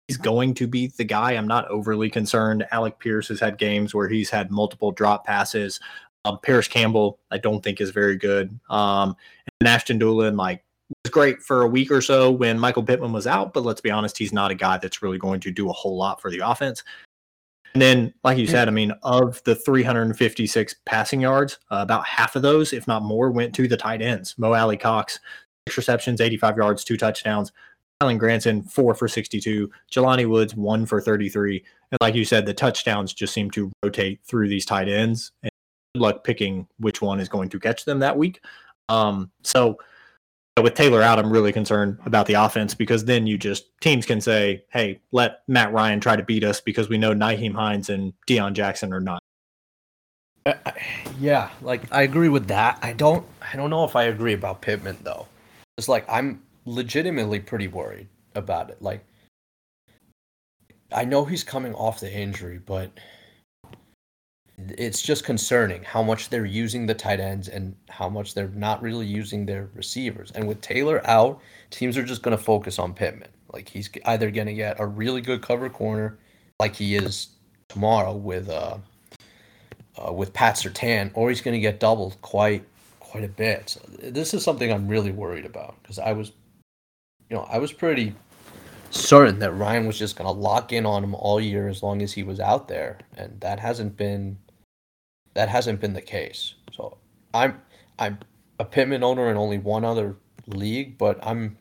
he's 0.08 0.16
going 0.16 0.54
to 0.56 0.68
be 0.68 0.88
the 0.88 1.04
guy. 1.04 1.34
I'm 1.34 1.48
not 1.48 1.68
overly 1.68 2.10
concerned. 2.10 2.66
Alec 2.72 3.00
Pierce 3.00 3.28
has 3.28 3.42
had 3.42 3.58
games 3.58 3.94
where 3.94 4.08
he's 4.08 4.30
had 4.30 4.50
multiple 4.50 4.94
drop 4.94 5.26
passes. 5.26 5.82
Um, 6.24 6.40
Parris 6.42 6.70
Campbell, 6.70 7.20
I 7.32 7.38
don't 7.38 7.62
think 7.62 7.82
is 7.82 7.90
very 7.90 8.16
good. 8.16 8.58
Um, 8.70 9.16
and 9.60 9.68
Ashton 9.68 10.00
Dulin, 10.00 10.38
like 10.38 10.64
was 11.04 11.12
great 11.12 11.42
for 11.42 11.64
a 11.64 11.68
week 11.68 11.92
or 11.92 12.02
so 12.02 12.32
when 12.32 12.58
Michael 12.58 12.84
Pittman 12.84 13.12
was 13.12 13.28
out, 13.28 13.54
but 13.54 13.64
let's 13.64 13.82
be 13.82 13.92
honest, 13.92 14.18
he's 14.18 14.32
not 14.32 14.52
a 14.52 14.56
guy 14.56 14.78
that's 14.78 15.02
really 15.02 15.18
going 15.18 15.42
to 15.42 15.52
do 15.52 15.70
a 15.70 15.74
whole 15.74 15.98
lot 15.98 16.22
for 16.22 16.32
the 16.32 16.40
offense. 16.40 16.84
And 17.74 17.82
then, 17.82 18.14
like 18.24 18.38
you 18.38 18.48
said, 18.48 18.68
I 18.68 18.72
mean, 18.72 18.92
of 19.04 19.42
the 19.44 19.56
356 19.56 20.76
passing 20.86 21.22
yards, 21.22 21.58
uh, 21.70 21.78
about 21.82 22.06
half 22.06 22.36
of 22.36 22.42
those, 22.42 22.74
if 22.74 22.86
not 22.86 23.02
more, 23.02 23.32
went 23.32 23.56
to 23.56 23.68
the 23.68 23.78
tight 23.78 24.02
ends. 24.02 24.36
Mo 24.38 24.54
Alie-Cox, 24.54 25.20
six 25.68 25.78
receptions, 25.78 26.20
85 26.20 26.58
yards, 26.58 26.84
two 26.84 26.98
touchdowns. 26.98 27.52
Alan 28.02 28.18
Granson, 28.18 28.64
four 28.64 28.94
for 28.94 29.08
62. 29.08 29.70
Jelani 29.92 30.28
Woods, 30.28 30.56
one 30.56 30.86
for 30.86 31.00
33. 31.00 31.64
And 31.92 31.98
like 32.02 32.16
you 32.16 32.26
said, 32.26 32.46
the 32.46 32.54
touchdowns 32.54 33.14
just 33.14 33.34
seem 33.34 33.52
to 33.52 33.72
rotate 33.84 34.20
through 34.26 34.50
these 34.50 34.66
tight 34.66 34.90
ends. 34.90 35.32
And 35.44 35.52
good 35.94 36.02
luck 36.02 36.24
picking 36.24 36.68
which 36.78 37.02
one 37.02 37.20
is 37.20 37.30
going 37.30 37.50
to 37.50 37.60
catch 37.60 37.86
them 37.86 38.00
that 38.00 38.18
week. 38.18 38.42
Um, 38.90 39.32
so, 39.44 39.78
with 40.60 40.74
Taylor 40.76 41.02
out, 41.02 41.18
I'm 41.18 41.32
really 41.32 41.54
concerned 41.54 41.98
about 42.06 42.26
the 42.26 42.34
offense 42.34 42.74
because 42.74 43.06
then 43.06 43.26
you 43.26 43.38
just 43.38 43.70
teams 43.80 44.06
can 44.06 44.20
say, 44.20 44.66
"Hey, 44.70 45.00
let 45.12 45.44
Matt 45.48 45.72
Ryan 45.72 46.00
try 46.00 46.16
to 46.16 46.24
beat 46.24 46.44
us 46.44 46.60
because 46.60 46.90
we 46.90 46.98
know 46.98 47.14
Nyheim 47.14 47.54
Hines 47.54 47.90
and 47.90 48.14
Deon 48.28 48.54
Jackson 48.54 48.92
are 48.92 49.00
not." 49.00 49.22
Uh, 50.46 50.54
yeah, 51.20 51.50
like 51.62 51.82
I 51.92 52.02
agree 52.02 52.30
with 52.30 52.48
that. 52.48 52.80
I 52.82 52.94
don't. 52.94 53.26
I 53.42 53.56
don't 53.56 53.70
know 53.70 53.86
if 53.86 53.96
I 53.96 54.04
agree 54.04 54.34
about 54.34 54.62
Pittman 54.62 54.98
though. 55.04 55.28
It's 55.78 55.88
like 55.88 56.06
I'm 56.10 56.42
legitimately 56.66 57.40
pretty 57.40 57.68
worried 57.68 58.08
about 58.36 58.70
it. 58.70 58.82
Like 58.82 59.06
I 60.92 61.06
know 61.06 61.24
he's 61.24 61.44
coming 61.44 61.74
off 61.76 62.00
the 62.00 62.12
injury, 62.12 62.60
but 62.66 62.92
it's 64.78 65.02
just 65.02 65.24
concerning 65.24 65.84
how 65.84 66.04
much 66.04 66.30
they're 66.30 66.46
using 66.46 66.86
the 66.86 66.94
tight 66.94 67.20
ends 67.20 67.48
and 67.48 67.76
how 67.90 68.10
much 68.10 68.34
they're 68.34 68.50
not 68.50 68.82
really 68.82 69.06
using 69.06 69.46
their 69.46 69.70
receivers. 69.74 70.32
And 70.32 70.48
with 70.48 70.62
Taylor 70.62 71.02
out, 71.08 71.42
teams 71.70 71.98
are 71.98 72.04
just 72.04 72.22
going 72.22 72.36
to 72.38 72.44
focus 72.44 72.80
on 72.80 72.94
Pittman. 72.94 73.30
Like 73.52 73.70
he's 73.70 73.90
either 74.06 74.32
going 74.32 74.48
to 74.48 74.54
get 74.54 74.80
a 74.80 74.86
really 74.86 75.22
good 75.22 75.42
cover 75.42 75.70
corner, 75.70 76.18
like 76.60 76.76
he 76.76 76.96
is 76.96 77.30
tomorrow 77.70 78.14
with 78.14 78.50
uh, 78.50 78.78
uh 80.02 80.14
with 80.14 80.34
Pat 80.34 80.56
Surtain, 80.56 81.12
or 81.14 81.30
he's 81.30 81.42
going 81.42 81.54
to 81.54 81.60
get 81.60 81.80
doubled 81.80 82.22
quite 82.22 82.66
quite 83.00 83.24
a 83.24 83.30
bit. 83.30 83.70
So 83.70 83.82
this 84.04 84.34
is 84.34 84.44
something 84.44 84.72
I'm 84.72 84.88
really 84.88 85.12
worried 85.12 85.46
about 85.46 85.76
because 85.82 86.00
I 86.00 86.14
was, 86.14 86.32
you 87.30 87.36
know, 87.36 87.46
I 87.50 87.58
was 87.58 87.74
pretty 87.74 88.16
certain 88.90 89.40
that 89.40 89.52
Ryan 89.52 89.86
was 89.88 89.98
just 89.98 90.16
going 90.16 90.34
to 90.34 90.40
lock 90.40 90.72
in 90.72 90.86
on 90.86 91.04
him 91.04 91.16
all 91.16 91.40
year 91.40 91.68
as 91.68 91.82
long 91.82 92.02
as 92.02 92.14
he 92.14 92.24
was 92.24 92.40
out 92.40 92.68
there, 92.68 93.00
and 93.18 93.40
that 93.42 93.60
hasn't 93.60 93.98
been 93.98 94.38
that 95.34 95.50
hasn't 95.50 95.80
been 95.80 95.94
the 95.94 96.02
case. 96.02 96.56
So 96.72 96.98
I'm 97.34 97.62
I'm 98.00 98.20
a 98.60 98.66
Pittman 98.66 99.04
owner 99.04 99.30
in 99.30 99.38
only 99.38 99.58
one 99.58 99.86
other 99.86 100.16
league, 100.48 100.98
but 100.98 101.20
I'm 101.26 101.58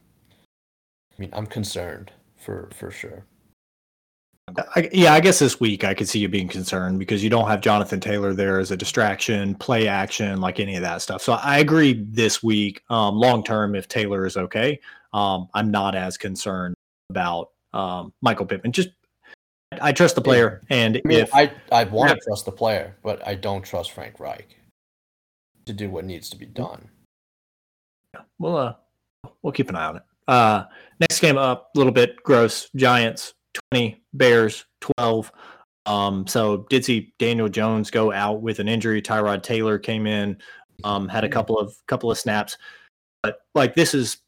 I 1.13 1.21
mean 1.21 1.31
I'm 1.33 1.47
concerned 1.47 2.13
for 2.37 2.71
for 2.75 2.91
sure. 2.91 3.25
I, 4.75 4.89
yeah, 4.93 5.13
I 5.13 5.21
guess 5.21 5.39
this 5.39 5.61
week 5.61 5.85
I 5.85 5.95
could 5.95 6.09
see 6.09 6.19
you 6.19 6.29
being 6.29 6.49
concerned 6.49 6.99
because 6.99 7.23
you 7.23 7.31
don't 7.31 7.49
have 7.49 7.61
Jonathan 7.61 8.01
Taylor 8.01 8.35
there 8.35 8.59
as 8.59 8.73
a 8.73 8.77
distraction, 8.77 9.55
play 9.55 9.87
action, 9.87 10.41
like 10.41 10.59
any 10.59 10.75
of 10.75 10.83
that 10.83 11.03
stuff. 11.03 11.23
So 11.23 11.35
I 11.35 11.59
agree 11.59 12.05
this 12.09 12.43
week. 12.43 12.83
Um, 12.91 13.17
long 13.17 13.45
term, 13.45 13.77
if 13.77 13.87
Taylor 13.87 14.27
is 14.27 14.37
okay, 14.37 14.81
um, 15.13 15.49
I'm 15.55 15.71
not 15.71 15.95
as 15.95 16.17
concerned 16.17 16.75
about 17.11 17.51
um, 17.73 18.13
Michael 18.23 18.47
Pittman. 18.47 18.73
Just 18.73 18.91
I 19.81 19.93
trust 19.93 20.17
the 20.17 20.21
player, 20.21 20.61
and 20.69 20.97
I 20.97 21.03
mean, 21.05 21.21
if 21.21 21.35
I 21.35 21.53
I 21.71 21.85
want 21.85 22.11
to 22.11 22.19
trust 22.27 22.45
the 22.45 22.53
player, 22.53 22.97
but 23.03 23.27
I 23.27 23.35
don't 23.37 23.63
trust 23.63 23.93
Frank 23.93 24.19
Reich 24.19 24.57
to 25.67 25.73
do 25.73 25.89
what 25.89 26.05
needs 26.05 26.29
to 26.31 26.37
be 26.37 26.47
done. 26.47 26.89
We'll 28.39 28.57
uh, 28.57 28.75
we'll 29.43 29.53
keep 29.53 29.69
an 29.69 29.77
eye 29.77 29.87
on 29.87 29.97
it. 29.97 30.03
Uh, 30.27 30.65
next 30.99 31.21
game 31.21 31.39
up, 31.39 31.71
a 31.75 31.79
little 31.79 31.93
bit 31.93 32.21
gross. 32.23 32.69
Giants 32.75 33.35
twenty, 33.55 34.03
Bears 34.13 34.65
twelve. 34.81 35.31
Um, 35.87 36.27
so 36.27 36.67
did 36.69 36.85
see 36.85 37.15
Daniel 37.19 37.49
Jones 37.49 37.91
go 37.91 38.13
out 38.13 38.43
with 38.43 38.59
an 38.59 38.69
injury. 38.69 39.01
Tyrod 39.01 39.43
Taylor 39.43 39.79
came 39.79 40.07
in, 40.07 40.37
um, 40.83 41.09
had 41.09 41.25
a 41.25 41.29
couple 41.29 41.59
of 41.59 41.75
couple 41.87 42.11
of 42.11 42.19
snaps, 42.19 42.59
but 43.23 43.39
like 43.55 43.75
this 43.75 43.95
is 43.95 44.19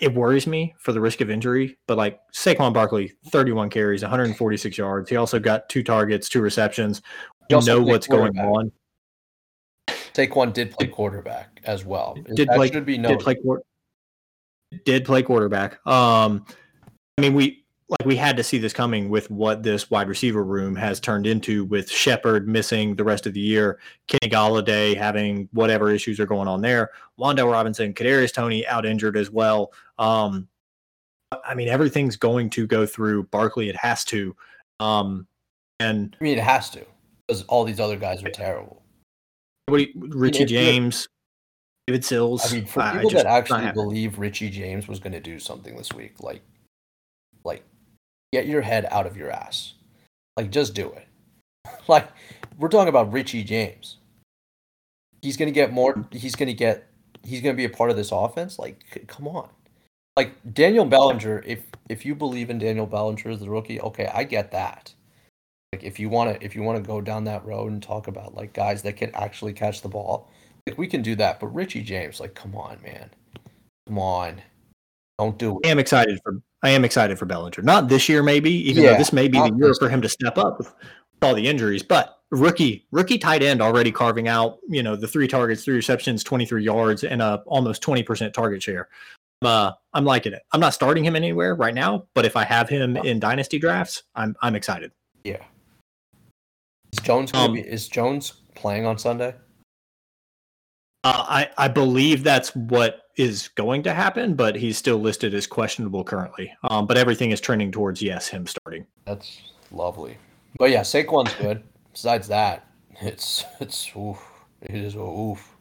it 0.00 0.14
worries 0.14 0.46
me 0.46 0.74
for 0.78 0.92
the 0.92 1.00
risk 1.00 1.20
of 1.20 1.30
injury, 1.30 1.78
but 1.86 1.96
like 1.96 2.20
Saquon 2.32 2.72
Barkley, 2.72 3.12
31 3.28 3.70
carries, 3.70 4.02
146 4.02 4.78
yards. 4.78 5.10
He 5.10 5.16
also 5.16 5.38
got 5.38 5.68
two 5.68 5.82
targets, 5.82 6.28
two 6.28 6.40
receptions. 6.40 7.02
You 7.50 7.60
know 7.62 7.82
what's 7.82 8.06
going 8.06 8.38
on. 8.38 8.72
Saquon 10.14 10.52
did 10.52 10.72
play 10.72 10.86
quarterback 10.86 11.60
as 11.64 11.84
well. 11.84 12.16
Did 12.34 12.48
that 12.48 12.56
play, 12.56 12.70
should 12.70 12.86
be 12.86 12.98
noted. 12.98 13.18
Did 13.18 13.24
play, 13.24 13.36
did 14.84 15.04
play 15.04 15.22
quarterback. 15.22 15.86
Um, 15.86 16.46
I 17.18 17.20
mean, 17.20 17.34
we 17.34 17.65
like 17.88 18.04
we 18.04 18.16
had 18.16 18.36
to 18.36 18.42
see 18.42 18.58
this 18.58 18.72
coming 18.72 19.08
with 19.08 19.30
what 19.30 19.62
this 19.62 19.90
wide 19.90 20.08
receiver 20.08 20.42
room 20.42 20.74
has 20.74 20.98
turned 20.98 21.26
into 21.26 21.64
with 21.66 21.88
Shepard 21.88 22.48
missing 22.48 22.96
the 22.96 23.04
rest 23.04 23.26
of 23.26 23.32
the 23.32 23.40
year, 23.40 23.78
Kenny 24.08 24.32
Golladay 24.32 24.96
having 24.96 25.48
whatever 25.52 25.90
issues 25.90 26.18
are 26.18 26.26
going 26.26 26.48
on 26.48 26.60
there, 26.60 26.90
Wan'Dale 27.18 27.50
Robinson, 27.50 27.94
Kadarius 27.94 28.32
Toney 28.32 28.66
out 28.66 28.84
injured 28.84 29.16
as 29.16 29.30
well. 29.30 29.72
Um, 29.98 30.48
I 31.44 31.54
mean, 31.54 31.68
everything's 31.68 32.16
going 32.16 32.50
to 32.50 32.66
go 32.66 32.86
through 32.86 33.24
Barkley. 33.24 33.68
It 33.68 33.76
has 33.76 34.04
to. 34.06 34.34
Um, 34.80 35.26
and 35.78 36.16
I 36.20 36.24
mean, 36.24 36.38
it 36.38 36.42
has 36.42 36.70
to 36.70 36.84
because 37.26 37.42
all 37.44 37.64
these 37.64 37.80
other 37.80 37.96
guys 37.96 38.22
are 38.24 38.30
terrible. 38.30 38.82
What 39.66 39.80
you, 39.80 39.88
Richie 39.96 40.38
I 40.38 40.40
mean, 40.40 40.48
James, 40.48 41.08
David 41.86 42.04
Sills. 42.04 42.52
I 42.52 42.56
mean, 42.56 42.66
for 42.66 42.82
people 42.92 43.10
that 43.10 43.26
actually 43.26 43.70
believe 43.72 44.18
Richie 44.18 44.50
James 44.50 44.88
was 44.88 44.98
going 44.98 45.12
to 45.12 45.20
do 45.20 45.38
something 45.38 45.76
this 45.76 45.92
week, 45.92 46.22
like, 46.22 46.42
like 47.44 47.62
get 48.36 48.46
your 48.46 48.60
head 48.60 48.86
out 48.90 49.06
of 49.06 49.16
your 49.16 49.30
ass. 49.30 49.74
Like, 50.36 50.50
just 50.50 50.74
do 50.74 50.90
it. 50.90 51.06
Like, 51.88 52.08
we're 52.58 52.68
talking 52.68 52.88
about 52.88 53.12
Richie 53.12 53.44
James. 53.44 53.98
He's 55.22 55.36
gonna 55.36 55.50
get 55.50 55.72
more. 55.72 56.04
He's 56.10 56.34
gonna 56.34 56.52
get. 56.52 56.88
He's 57.22 57.40
gonna 57.40 57.54
be 57.54 57.64
a 57.64 57.70
part 57.70 57.90
of 57.90 57.96
this 57.96 58.12
offense. 58.12 58.58
Like, 58.58 59.04
come 59.08 59.26
on. 59.28 59.48
Like 60.16 60.32
Daniel 60.52 60.84
Bellinger. 60.84 61.42
If 61.44 61.64
if 61.88 62.06
you 62.06 62.14
believe 62.14 62.50
in 62.50 62.58
Daniel 62.58 62.86
Bellinger 62.86 63.30
as 63.30 63.40
the 63.40 63.50
rookie, 63.50 63.80
okay, 63.80 64.10
I 64.12 64.24
get 64.24 64.52
that. 64.52 64.94
Like, 65.72 65.82
if 65.84 65.98
you 65.98 66.08
want 66.08 66.34
to, 66.38 66.44
if 66.44 66.54
you 66.54 66.62
want 66.62 66.82
to 66.82 66.86
go 66.86 67.00
down 67.00 67.24
that 67.24 67.44
road 67.44 67.72
and 67.72 67.82
talk 67.82 68.08
about 68.08 68.34
like 68.34 68.52
guys 68.52 68.82
that 68.82 68.96
can 68.96 69.12
actually 69.14 69.52
catch 69.52 69.82
the 69.82 69.88
ball, 69.88 70.30
like 70.66 70.78
we 70.78 70.86
can 70.86 71.02
do 71.02 71.14
that. 71.16 71.40
But 71.40 71.48
Richie 71.48 71.82
James, 71.82 72.20
like, 72.20 72.34
come 72.34 72.54
on, 72.54 72.78
man, 72.82 73.10
come 73.86 73.98
on, 73.98 74.40
don't 75.18 75.38
do 75.38 75.58
it. 75.58 75.66
I 75.66 75.70
am 75.70 75.78
excited 75.78 76.18
for 76.22 76.40
I 76.62 76.70
am 76.70 76.84
excited 76.84 77.18
for 77.18 77.26
Bellinger. 77.26 77.62
Not 77.62 77.88
this 77.88 78.08
year, 78.08 78.22
maybe, 78.22 78.50
even 78.68 78.82
yeah, 78.82 78.92
though 78.92 78.98
this 78.98 79.12
may 79.12 79.28
be 79.28 79.38
the 79.38 79.54
year 79.56 79.74
for 79.74 79.88
him 79.88 80.02
to 80.02 80.08
step 80.08 80.38
up 80.38 80.58
with 80.58 80.72
all 81.22 81.34
the 81.34 81.46
injuries. 81.46 81.82
But 81.82 82.18
rookie, 82.30 82.86
rookie 82.90 83.18
tight 83.18 83.42
end 83.42 83.60
already 83.60 83.92
carving 83.92 84.28
out, 84.28 84.58
you 84.68 84.82
know, 84.82 84.96
the 84.96 85.08
three 85.08 85.28
targets, 85.28 85.64
three 85.64 85.76
receptions, 85.76 86.24
23 86.24 86.64
yards, 86.64 87.04
and 87.04 87.20
a 87.22 87.42
almost 87.46 87.82
20% 87.82 88.32
target 88.32 88.62
share. 88.62 88.88
Uh, 89.42 89.72
I'm 89.92 90.04
liking 90.04 90.32
it. 90.32 90.42
I'm 90.52 90.60
not 90.60 90.72
starting 90.72 91.04
him 91.04 91.14
anywhere 91.14 91.54
right 91.54 91.74
now, 91.74 92.06
but 92.14 92.24
if 92.24 92.36
I 92.36 92.44
have 92.44 92.68
him 92.68 92.96
in 92.96 93.20
dynasty 93.20 93.58
drafts, 93.58 94.02
I'm 94.14 94.34
I'm 94.40 94.54
excited. 94.54 94.92
Yeah. 95.24 95.42
Is 96.92 97.00
Jones 97.00 97.34
um, 97.34 97.52
be, 97.52 97.60
is 97.60 97.86
Jones 97.86 98.32
playing 98.54 98.86
on 98.86 98.96
Sunday? 98.96 99.34
Uh, 101.06 101.24
I 101.28 101.50
I 101.56 101.68
believe 101.68 102.24
that's 102.24 102.52
what 102.56 103.02
is 103.16 103.46
going 103.54 103.84
to 103.84 103.94
happen, 103.94 104.34
but 104.34 104.56
he's 104.56 104.76
still 104.76 104.96
listed 104.98 105.34
as 105.34 105.46
questionable 105.46 106.02
currently. 106.02 106.52
Um, 106.64 106.84
but 106.84 106.96
everything 106.98 107.30
is 107.30 107.40
trending 107.40 107.70
towards 107.70 108.02
yes, 108.02 108.26
him 108.26 108.44
starting. 108.44 108.86
That's 109.04 109.52
lovely. 109.70 110.18
But 110.58 110.70
yeah, 110.70 110.80
Saquon's 110.80 111.32
good. 111.34 111.62
Besides 111.92 112.26
that, 112.26 112.66
it's 113.00 113.44
it's 113.60 113.92
oof. 113.96 114.20
It 114.62 114.74
is 114.74 114.96
oof. 114.96 115.56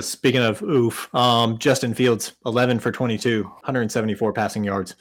Speaking 0.00 0.40
of 0.40 0.62
oof, 0.62 1.14
um, 1.14 1.58
Justin 1.58 1.92
Fields, 1.92 2.32
11 2.46 2.78
for 2.80 2.90
22, 2.90 3.42
174 3.42 4.32
passing 4.32 4.64
yards. 4.64 4.96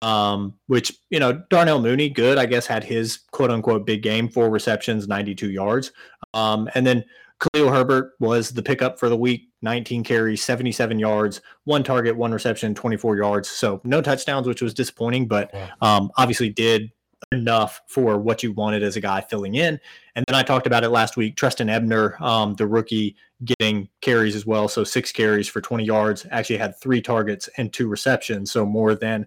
um, 0.00 0.54
which 0.68 0.92
you 1.10 1.20
know 1.20 1.42
Darnell 1.50 1.80
Mooney, 1.80 2.08
good, 2.08 2.38
I 2.38 2.46
guess, 2.46 2.66
had 2.66 2.84
his 2.84 3.18
quote 3.30 3.50
unquote 3.50 3.84
big 3.84 4.02
game, 4.02 4.28
four 4.28 4.48
receptions, 4.50 5.08
92 5.08 5.50
yards, 5.50 5.92
um, 6.34 6.68
and 6.74 6.86
then 6.86 7.04
Khalil 7.40 7.70
Herbert 7.70 8.14
was 8.18 8.50
the 8.50 8.62
pickup 8.62 8.98
for 8.98 9.08
the 9.08 9.16
week, 9.16 9.48
19 9.62 10.02
carries, 10.02 10.42
77 10.42 10.98
yards, 10.98 11.40
one 11.64 11.84
target, 11.84 12.16
one 12.16 12.32
reception, 12.32 12.74
24 12.74 13.16
yards. 13.16 13.48
So 13.48 13.80
no 13.84 14.02
touchdowns, 14.02 14.46
which 14.46 14.62
was 14.62 14.74
disappointing, 14.74 15.28
but 15.28 15.54
um, 15.80 16.10
obviously 16.16 16.48
did 16.48 16.90
enough 17.32 17.80
for 17.86 18.18
what 18.18 18.42
you 18.42 18.52
wanted 18.52 18.82
as 18.82 18.96
a 18.96 19.00
guy 19.00 19.20
filling 19.20 19.56
in. 19.56 19.78
And 20.16 20.24
then 20.26 20.34
I 20.34 20.42
talked 20.42 20.66
about 20.66 20.84
it 20.84 20.88
last 20.88 21.16
week. 21.16 21.36
Trestan 21.36 21.68
Ebner, 21.68 22.16
um, 22.22 22.54
the 22.54 22.66
rookie, 22.66 23.16
getting 23.44 23.88
carries 24.00 24.34
as 24.34 24.46
well. 24.46 24.68
So 24.68 24.82
six 24.82 25.12
carries 25.12 25.46
for 25.46 25.60
20 25.60 25.84
yards, 25.84 26.26
actually 26.30 26.58
had 26.58 26.78
three 26.80 27.00
targets 27.00 27.48
and 27.56 27.72
two 27.72 27.88
receptions. 27.88 28.50
So 28.50 28.66
more 28.66 28.94
than 28.94 29.26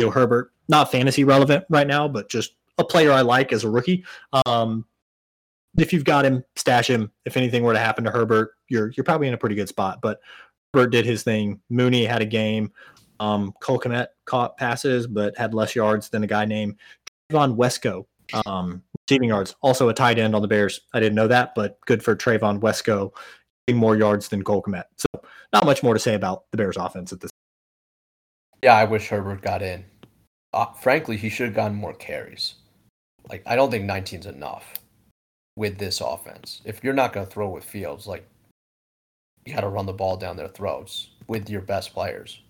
Joe 0.00 0.10
Herbert. 0.10 0.52
Not 0.68 0.92
fantasy 0.92 1.24
relevant 1.24 1.64
right 1.70 1.86
now, 1.86 2.06
but 2.06 2.28
just 2.28 2.54
a 2.76 2.84
player 2.84 3.10
I 3.10 3.22
like 3.22 3.52
as 3.52 3.64
a 3.64 3.70
rookie. 3.70 4.04
Um, 4.46 4.84
if 5.78 5.92
you've 5.92 6.04
got 6.04 6.24
him, 6.24 6.44
stash 6.56 6.88
him. 6.88 7.10
If 7.24 7.36
anything 7.36 7.62
were 7.62 7.72
to 7.72 7.78
happen 7.78 8.04
to 8.04 8.10
Herbert, 8.10 8.52
you're 8.68 8.90
you're 8.96 9.04
probably 9.04 9.28
in 9.28 9.34
a 9.34 9.38
pretty 9.38 9.54
good 9.54 9.68
spot. 9.68 10.00
But 10.02 10.20
Herbert 10.74 10.90
did 10.90 11.06
his 11.06 11.22
thing. 11.22 11.60
Mooney 11.70 12.04
had 12.04 12.22
a 12.22 12.26
game. 12.26 12.72
Um, 13.20 13.52
Cole 13.60 13.82
caught 14.26 14.56
passes, 14.56 15.06
but 15.06 15.36
had 15.36 15.54
less 15.54 15.74
yards 15.74 16.08
than 16.08 16.22
a 16.22 16.26
guy 16.26 16.44
named 16.44 16.76
Trevon 17.30 17.56
Wesco. 17.56 18.06
Um, 18.46 18.82
receiving 19.08 19.30
yards, 19.30 19.56
also 19.62 19.88
a 19.88 19.94
tight 19.94 20.18
end 20.18 20.34
on 20.34 20.42
the 20.42 20.48
Bears. 20.48 20.82
I 20.92 21.00
didn't 21.00 21.14
know 21.14 21.28
that, 21.28 21.54
but 21.54 21.78
good 21.86 22.02
for 22.02 22.14
Trevon 22.14 22.60
Wesco, 22.60 23.10
getting 23.66 23.80
more 23.80 23.96
yards 23.96 24.28
than 24.28 24.44
Cole. 24.44 24.64
So 24.96 25.22
not 25.52 25.64
much 25.64 25.82
more 25.82 25.94
to 25.94 26.00
say 26.00 26.14
about 26.14 26.44
the 26.50 26.58
Bears 26.58 26.76
offense 26.76 27.12
at 27.12 27.20
this. 27.20 27.30
Yeah, 28.62 28.74
I 28.74 28.84
wish 28.84 29.08
Herbert 29.08 29.40
got 29.40 29.62
in. 29.62 29.84
Uh, 30.52 30.66
frankly, 30.72 31.16
he 31.16 31.28
should 31.28 31.46
have 31.46 31.54
gotten 31.54 31.76
more 31.76 31.94
carries. 31.94 32.54
Like 33.30 33.42
I 33.46 33.56
don't 33.56 33.70
think 33.70 33.88
19's 33.88 34.26
enough 34.26 34.74
with 35.58 35.76
this 35.76 36.00
offense. 36.00 36.62
If 36.64 36.84
you're 36.84 36.94
not 36.94 37.12
going 37.12 37.26
to 37.26 37.32
throw 37.32 37.48
with 37.48 37.64
Fields, 37.64 38.06
like 38.06 38.24
you 39.44 39.52
got 39.52 39.62
to 39.62 39.68
run 39.68 39.86
the 39.86 39.92
ball 39.92 40.16
down 40.16 40.36
their 40.36 40.48
throats 40.48 41.10
with 41.26 41.50
your 41.50 41.60
best 41.60 41.92
players. 41.92 42.40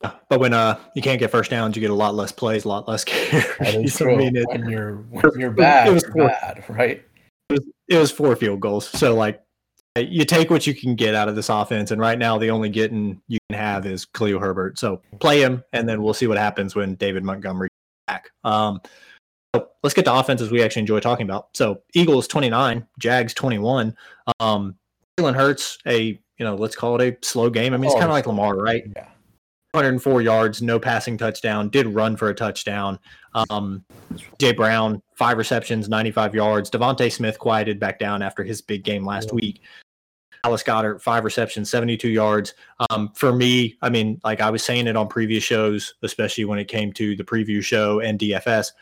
But 0.00 0.38
when 0.38 0.54
uh 0.54 0.78
you 0.94 1.02
can't 1.02 1.18
get 1.18 1.30
first 1.30 1.50
downs, 1.50 1.74
you 1.76 1.80
get 1.80 1.90
a 1.90 1.94
lot 1.94 2.14
less 2.14 2.30
plays, 2.30 2.64
a 2.64 2.68
lot 2.68 2.86
less 2.86 3.04
carries. 3.06 4.00
I 4.00 4.14
mean, 4.14 4.36
it, 4.36 4.46
when 4.48 4.68
you're 4.70 4.96
when 5.10 5.24
you're 5.36 5.50
bad, 5.50 5.88
it 5.88 5.92
was 5.92 6.04
four- 6.04 6.28
bad, 6.28 6.64
right? 6.68 7.04
it 7.50 7.96
was 7.96 8.10
four 8.10 8.36
field 8.36 8.60
goals. 8.60 8.88
So 8.88 9.14
like 9.14 9.42
you 9.96 10.24
take 10.24 10.50
what 10.50 10.66
you 10.66 10.74
can 10.74 10.94
get 10.94 11.16
out 11.16 11.28
of 11.28 11.34
this 11.34 11.48
offense, 11.48 11.90
and 11.90 12.00
right 12.00 12.18
now 12.18 12.38
the 12.38 12.50
only 12.50 12.68
getting 12.68 13.20
you 13.26 13.38
can 13.50 13.58
have 13.58 13.86
is 13.86 14.04
Khalil 14.04 14.38
Herbert. 14.38 14.78
So 14.78 15.02
play 15.18 15.42
him, 15.42 15.64
and 15.72 15.88
then 15.88 16.00
we'll 16.00 16.14
see 16.14 16.28
what 16.28 16.38
happens 16.38 16.76
when 16.76 16.94
David 16.94 17.24
Montgomery 17.24 17.68
back. 18.06 18.30
Um, 18.44 18.80
so 19.54 19.68
let's 19.82 19.94
get 19.94 20.04
to 20.04 20.14
offenses 20.14 20.50
we 20.50 20.62
actually 20.62 20.80
enjoy 20.80 21.00
talking 21.00 21.24
about. 21.24 21.48
So 21.54 21.82
Eagles 21.94 22.28
twenty 22.28 22.50
nine, 22.50 22.86
Jags 22.98 23.34
twenty 23.34 23.58
one. 23.58 23.96
Um, 24.40 24.74
Jalen 25.18 25.34
Hurts 25.34 25.78
a 25.86 26.00
you 26.38 26.44
know 26.44 26.54
let's 26.54 26.76
call 26.76 27.00
it 27.00 27.02
a 27.22 27.26
slow 27.26 27.50
game. 27.50 27.74
I 27.74 27.76
mean 27.76 27.86
it's 27.86 27.94
Oh, 27.94 27.98
kind 27.98 28.10
of 28.10 28.14
like. 28.14 28.26
Lamar, 28.26 28.56
right? 28.56 28.84
Yeah. 28.96 29.08
104 29.72 30.22
yards, 30.22 30.62
no 30.62 30.80
passing 30.80 31.18
touchdown, 31.18 31.68
did 31.68 31.86
run 31.88 32.16
for 32.16 32.30
a 32.30 32.34
touchdown. 32.34 32.98
Um, 33.50 33.84
Jay 34.38 34.52
Brown, 34.52 35.02
five 35.14 35.36
receptions, 35.36 35.90
95 35.90 36.34
yards. 36.34 36.70
DeVonta 36.70 37.12
Smith 37.12 37.38
quieted 37.38 37.78
back 37.78 37.98
down 37.98 38.22
after 38.22 38.42
his 38.42 38.62
big 38.62 38.82
game 38.82 39.04
last 39.04 39.28
Yeah. 39.28 39.34
week. 39.34 39.60
Dallas 40.42 40.62
Goedert, 40.62 41.02
five 41.02 41.22
receptions, 41.22 41.68
72 41.70 42.08
yards. 42.08 42.54
Um, 42.88 43.10
for 43.14 43.30
me, 43.30 43.76
I 43.82 43.90
mean, 43.90 44.18
like 44.24 44.40
I 44.40 44.48
was 44.50 44.62
saying 44.62 44.86
it 44.86 44.96
on 44.96 45.06
previous 45.06 45.44
shows, 45.44 45.94
especially 46.02 46.46
when 46.46 46.58
it 46.58 46.66
came 46.66 46.90
to 46.94 47.14
the 47.14 47.24
preview 47.24 47.62
show 47.62 48.00
and 48.00 48.18
DFS. 48.18 48.72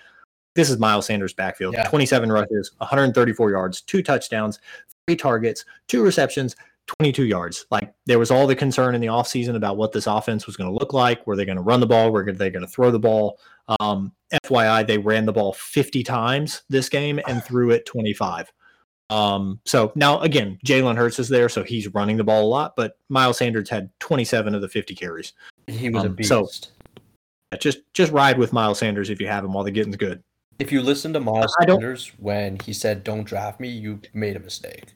This 0.56 0.70
is 0.70 0.78
Miles 0.78 1.06
Sanders' 1.06 1.32
backfield. 1.34 1.74
Yeah. 1.74 1.84
27 1.88 2.32
rushes, 2.32 2.72
134 2.78 3.50
yards, 3.50 3.80
two 3.82 4.02
touchdowns, 4.02 4.58
three 5.06 5.16
targets, 5.16 5.64
two 5.86 6.02
receptions, 6.02 6.56
22 6.98 7.24
yards. 7.24 7.66
Like 7.70 7.92
there 8.06 8.18
was 8.18 8.30
all 8.30 8.46
the 8.46 8.56
concern 8.56 8.94
in 8.94 9.00
the 9.00 9.06
offseason 9.08 9.54
about 9.56 9.76
what 9.76 9.92
this 9.92 10.06
offense 10.06 10.46
was 10.46 10.56
going 10.56 10.70
to 10.70 10.74
look 10.76 10.92
like. 10.92 11.26
Were 11.26 11.36
they 11.36 11.44
going 11.44 11.56
to 11.56 11.62
run 11.62 11.80
the 11.80 11.86
ball? 11.86 12.10
Were 12.10 12.24
they 12.32 12.50
going 12.50 12.64
to 12.64 12.70
throw 12.70 12.90
the 12.90 12.98
ball? 12.98 13.38
Um, 13.80 14.12
FYI, 14.44 14.86
they 14.86 14.98
ran 14.98 15.26
the 15.26 15.32
ball 15.32 15.52
50 15.52 16.02
times 16.02 16.62
this 16.68 16.88
game 16.88 17.20
and 17.28 17.42
threw 17.44 17.70
it 17.70 17.86
25. 17.86 18.52
Um, 19.10 19.60
so 19.64 19.92
now 19.94 20.18
again, 20.20 20.58
Jalen 20.66 20.96
Hurts 20.96 21.18
is 21.20 21.28
there, 21.28 21.48
so 21.48 21.62
he's 21.62 21.86
running 21.94 22.16
the 22.16 22.24
ball 22.24 22.42
a 22.44 22.48
lot, 22.48 22.74
but 22.76 22.98
Miles 23.08 23.38
Sanders 23.38 23.68
had 23.70 23.88
27 24.00 24.52
of 24.54 24.62
the 24.62 24.68
50 24.68 24.94
carries. 24.96 25.32
He 25.68 25.90
was 25.90 26.02
a 26.04 26.06
Um, 26.08 26.14
beast. 26.14 26.28
so- 26.28 26.48
Just 27.60 27.78
just 27.94 28.10
ride 28.12 28.36
with 28.38 28.52
Miles 28.52 28.78
Sanders 28.80 29.08
if 29.10 29.20
you 29.20 29.28
have 29.28 29.44
him 29.44 29.52
while 29.52 29.62
the 29.64 29.70
getting's 29.70 29.96
good. 29.96 30.22
If 30.58 30.72
you 30.72 30.82
listen 30.82 31.12
to 31.12 31.20
Miles 31.20 31.54
Sanders 31.60 32.12
when 32.18 32.58
he 32.64 32.72
said 32.72 33.04
"Don't 33.04 33.24
draft 33.24 33.60
me," 33.60 33.68
you 33.68 34.00
made 34.14 34.36
a 34.36 34.40
mistake. 34.40 34.94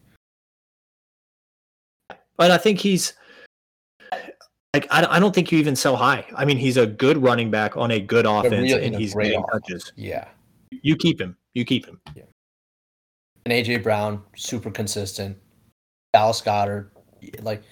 But 2.37 2.51
I 2.51 2.57
think 2.59 2.79
he's 2.79 3.13
like 4.75 4.87
I, 4.91 5.07
I 5.17 5.21
don't 5.21 5.35
think 5.35 5.53
you 5.53 5.59
even 5.59 5.77
sell 5.77 5.97
high. 5.97 6.25
I 6.37 6.45
mean, 6.45 6.57
he's 6.57 6.77
a 6.77 6.87
good 6.87 7.19
running 7.19 7.51
back 7.51 7.77
on 7.77 7.91
a 7.91 8.01
good 8.01 8.27
offense, 8.27 8.55
real- 8.55 8.79
in 8.79 8.95
and 8.95 8.97
he's 8.97 9.15
getting 9.15 9.43
offense. 9.43 9.63
touches. 9.65 9.93
Yeah. 9.97 10.29
You 10.71 10.97
keep 10.97 11.21
him. 11.21 11.37
You 11.55 11.65
keep 11.65 11.87
him. 11.87 12.01
Yeah. 12.15 12.23
And 13.45 13.53
AJ 13.53 13.83
Brown, 13.83 14.23
super 14.37 14.71
consistent. 14.71 15.37
Dallas 16.13 16.41
Goedert, 16.41 16.91
like 17.43 17.63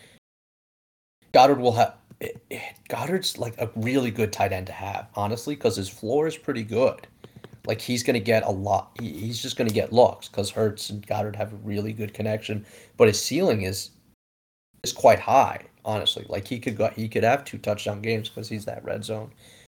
Goedert 1.33 1.59
will 1.59 1.73
have 1.73 1.95
eh, 2.21 2.29
eh, 2.51 2.61
Goedert's 2.89 3.39
like 3.39 3.59
a 3.61 3.71
really 3.77 4.11
good 4.11 4.33
tight 4.33 4.53
end 4.53 4.67
to 4.67 4.73
have, 4.73 5.09
honestly, 5.15 5.55
because 5.55 5.77
his 5.77 5.89
floor 5.89 6.27
is 6.27 6.37
pretty 6.37 6.63
good. 6.63 7.07
Like 7.69 7.83
he's 7.83 8.03
gonna 8.03 8.19
get 8.19 8.45
a 8.45 8.51
lot. 8.51 8.97
He's 8.99 9.43
just 9.43 9.59
gonna 9.59 9.69
get 9.69 9.93
looks 9.93 10.27
because 10.27 10.51
Hurts 10.51 10.89
and 10.89 11.07
Goedert 11.07 11.37
have 11.37 11.53
a 11.53 11.57
really 11.57 11.93
good 11.93 12.15
connection, 12.15 12.65
but 12.97 13.09
his 13.09 13.23
ceiling 13.23 13.63
is 13.63 13.91
is 14.83 14.95
quite 14.95 15.21
high. 15.21 15.67
Honestly, 15.85 16.25
like 16.31 16.49
he 16.49 16.59
could 16.59 16.79
go, 16.79 16.89
he 16.89 17.11
could 17.11 17.25
have 17.25 17.45
two 17.45 17.59
touchdown 17.59 18.01
games 18.01 18.31
because 18.31 18.49
he's 18.49 18.65
that 18.65 18.83
red 18.85 19.05
zone. 19.05 19.33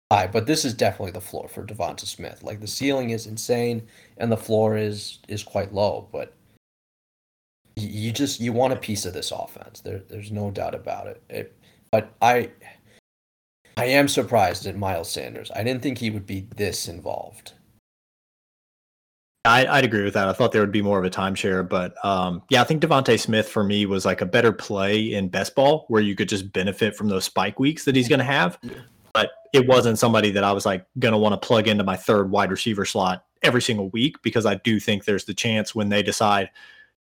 High, 0.09 0.27
but 0.27 0.45
this 0.45 0.63
is 0.63 0.73
definitely 0.73 1.11
the 1.11 1.19
floor 1.19 1.49
for 1.49 1.65
DeVonta 1.65 2.05
Smith. 2.05 2.43
Like 2.43 2.61
the 2.61 2.67
ceiling 2.67 3.09
is 3.09 3.27
insane, 3.27 3.85
and 4.17 4.31
the 4.31 4.37
floor 4.37 4.77
is 4.77 5.19
is 5.27 5.43
quite 5.43 5.73
low. 5.73 6.07
But 6.13 6.33
you, 7.75 7.89
you 7.89 8.11
just 8.13 8.39
you 8.39 8.53
want 8.53 8.71
a 8.71 8.77
piece 8.77 9.05
of 9.05 9.13
this 9.13 9.31
offense. 9.31 9.81
There, 9.81 10.01
there's 10.09 10.31
no 10.31 10.49
doubt 10.49 10.75
about 10.75 11.07
it. 11.07 11.21
it. 11.29 11.57
But 11.91 12.13
I, 12.21 12.51
I 13.75 13.85
am 13.85 14.07
surprised 14.07 14.65
at 14.65 14.77
Miles 14.77 15.11
Sanders. 15.11 15.51
I 15.53 15.61
didn't 15.61 15.81
think 15.81 15.97
he 15.97 16.09
would 16.09 16.25
be 16.25 16.47
this 16.55 16.87
involved. 16.87 17.51
I, 19.43 19.65
I'd 19.65 19.83
agree 19.85 20.03
with 20.03 20.13
that. 20.13 20.27
I 20.27 20.33
thought 20.33 20.51
there 20.51 20.61
would 20.61 20.71
be 20.71 20.83
more 20.83 20.99
of 20.99 21.05
a 21.05 21.09
timeshare, 21.09 21.67
but 21.67 21.93
um, 22.05 22.43
yeah, 22.49 22.61
I 22.61 22.63
think 22.63 22.83
DeVonta 22.83 23.19
Smith 23.19 23.49
for 23.49 23.63
me 23.63 23.87
was 23.87 24.05
like 24.05 24.21
a 24.21 24.25
better 24.25 24.51
play 24.51 25.13
in 25.13 25.29
best 25.29 25.55
ball 25.55 25.85
where 25.87 26.01
you 26.01 26.15
could 26.15 26.29
just 26.29 26.53
benefit 26.53 26.95
from 26.95 27.09
those 27.09 27.25
spike 27.25 27.59
weeks 27.59 27.85
that 27.85 27.95
he's 27.95 28.07
going 28.07 28.19
to 28.19 28.25
have. 28.25 28.59
But 29.13 29.31
it 29.51 29.67
wasn't 29.67 29.97
somebody 29.97 30.31
that 30.31 30.43
I 30.43 30.51
was 30.51 30.65
like 30.65 30.85
going 30.99 31.13
to 31.13 31.17
want 31.17 31.33
to 31.33 31.45
plug 31.45 31.67
into 31.67 31.83
my 31.83 31.95
third 31.95 32.29
wide 32.29 32.51
receiver 32.51 32.85
slot 32.85 33.25
every 33.41 33.61
single 33.61 33.89
week 33.89 34.21
because 34.21 34.45
I 34.45 34.55
do 34.55 34.79
think 34.79 35.05
there's 35.05 35.25
the 35.25 35.33
chance 35.33 35.73
when 35.73 35.89
they 35.89 36.03
decide 36.03 36.49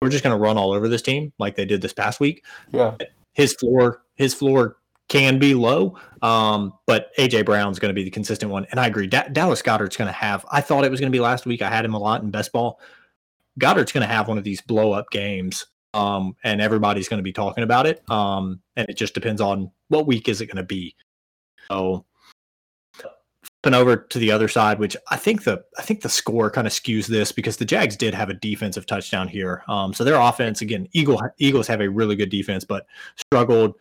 we're 0.02 0.10
just 0.10 0.22
going 0.22 0.36
to 0.36 0.40
run 0.42 0.58
all 0.58 0.72
over 0.72 0.88
this 0.88 1.02
team 1.02 1.32
like 1.38 1.56
they 1.56 1.64
did 1.64 1.80
this 1.80 1.94
past 1.94 2.20
week. 2.20 2.44
Yeah. 2.72 2.94
His 3.32 3.54
floor, 3.54 4.02
his 4.16 4.34
floor 4.34 4.76
can 5.08 5.38
be 5.38 5.54
low, 5.54 5.96
um, 6.22 6.74
but 6.86 7.14
AJ 7.16 7.46
Brown's 7.46 7.78
going 7.78 7.90
to 7.90 7.94
be 7.94 8.04
the 8.04 8.10
consistent 8.10 8.52
one. 8.52 8.66
And 8.70 8.78
I 8.78 8.86
agree, 8.86 9.06
da- 9.06 9.28
Dallas 9.28 9.62
Goedert's 9.62 9.96
going 9.96 10.08
to 10.08 10.12
have. 10.12 10.44
I 10.50 10.60
thought 10.60 10.84
it 10.84 10.90
was 10.90 11.00
going 11.00 11.10
to 11.10 11.16
be 11.16 11.20
last 11.20 11.46
week. 11.46 11.62
I 11.62 11.70
had 11.70 11.84
him 11.84 11.94
a 11.94 11.98
lot 11.98 12.22
in 12.22 12.30
best 12.30 12.52
ball. 12.52 12.80
Goedert's 13.58 13.92
going 13.92 14.06
to 14.06 14.12
have 14.12 14.28
one 14.28 14.38
of 14.38 14.44
these 14.44 14.60
blow 14.60 14.92
up 14.92 15.10
games, 15.10 15.66
um, 15.94 16.36
and 16.44 16.60
everybody's 16.60 17.08
going 17.08 17.18
to 17.18 17.24
be 17.24 17.32
talking 17.32 17.64
about 17.64 17.86
it. 17.86 18.08
Um, 18.10 18.60
and 18.76 18.88
it 18.88 18.96
just 18.96 19.14
depends 19.14 19.40
on 19.40 19.70
what 19.88 20.06
week 20.06 20.28
is 20.28 20.40
it 20.40 20.46
going 20.46 20.56
to 20.56 20.62
be. 20.62 20.94
So, 21.70 22.04
flipping 23.62 23.78
over 23.78 23.96
to 23.96 24.18
the 24.18 24.30
other 24.30 24.48
side, 24.48 24.78
which 24.78 24.96
I 25.10 25.16
think 25.16 25.44
the 25.44 25.64
I 25.78 25.82
think 25.82 26.02
the 26.02 26.08
score 26.08 26.50
kind 26.50 26.66
of 26.66 26.72
skews 26.72 27.06
this 27.06 27.32
because 27.32 27.56
the 27.56 27.64
Jags 27.64 27.96
did 27.96 28.14
have 28.14 28.30
a 28.30 28.34
defensive 28.34 28.86
touchdown 28.86 29.28
here. 29.28 29.64
Um, 29.68 29.92
so 29.92 30.04
their 30.04 30.20
offense 30.20 30.60
again, 30.60 30.86
Eagle 30.92 31.20
Eagles 31.38 31.66
have 31.66 31.80
a 31.80 31.88
really 31.88 32.16
good 32.16 32.30
defense, 32.30 32.64
but 32.64 32.86
struggled. 33.16 33.74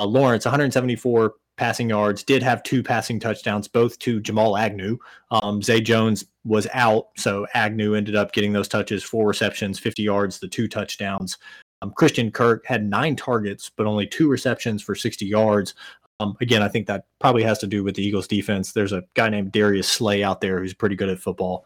Uh, 0.00 0.06
Lawrence 0.06 0.44
174 0.44 1.34
passing 1.58 1.90
yards, 1.90 2.22
did 2.22 2.42
have 2.42 2.62
two 2.62 2.82
passing 2.82 3.20
touchdowns, 3.20 3.68
both 3.68 3.98
to 3.98 4.20
Jamal 4.20 4.56
Agnew. 4.56 4.96
Um, 5.30 5.60
Zay 5.60 5.80
Jones 5.80 6.24
was 6.44 6.66
out, 6.72 7.08
so 7.16 7.46
Agnew 7.52 7.94
ended 7.94 8.16
up 8.16 8.32
getting 8.32 8.52
those 8.52 8.68
touches, 8.68 9.02
four 9.04 9.26
receptions, 9.26 9.78
50 9.78 10.02
yards, 10.02 10.38
the 10.38 10.48
two 10.48 10.68
touchdowns. 10.68 11.36
Um, 11.82 11.92
Christian 11.96 12.30
Kirk 12.30 12.64
had 12.64 12.88
nine 12.88 13.16
targets, 13.16 13.70
but 13.76 13.86
only 13.86 14.06
two 14.06 14.28
receptions 14.28 14.82
for 14.82 14.94
60 14.94 15.26
yards. 15.26 15.74
Um, 16.20 16.36
again, 16.40 16.62
I 16.62 16.68
think 16.68 16.86
that 16.86 17.06
probably 17.20 17.42
has 17.42 17.58
to 17.58 17.66
do 17.66 17.84
with 17.84 17.96
the 17.96 18.02
Eagles 18.02 18.26
defense. 18.26 18.72
There's 18.72 18.92
a 18.92 19.04
guy 19.14 19.28
named 19.28 19.52
Darius 19.52 19.88
Slay 19.88 20.24
out 20.24 20.40
there 20.40 20.58
who's 20.60 20.74
pretty 20.74 20.96
good 20.96 21.08
at 21.08 21.18
football. 21.18 21.64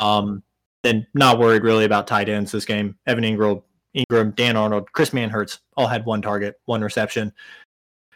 Um, 0.00 0.42
and 0.84 1.06
not 1.14 1.38
worried 1.38 1.62
really 1.62 1.84
about 1.84 2.08
tight 2.08 2.28
ends 2.28 2.50
this 2.50 2.64
game. 2.64 2.96
Evan 3.06 3.22
Engram, 3.22 3.62
Engram, 3.96 4.34
Dan 4.34 4.56
Arnold, 4.56 4.90
Chris 4.92 5.10
Manhertz 5.10 5.60
all 5.76 5.86
had 5.86 6.04
one 6.04 6.22
target, 6.22 6.56
one 6.64 6.82
reception. 6.82 7.32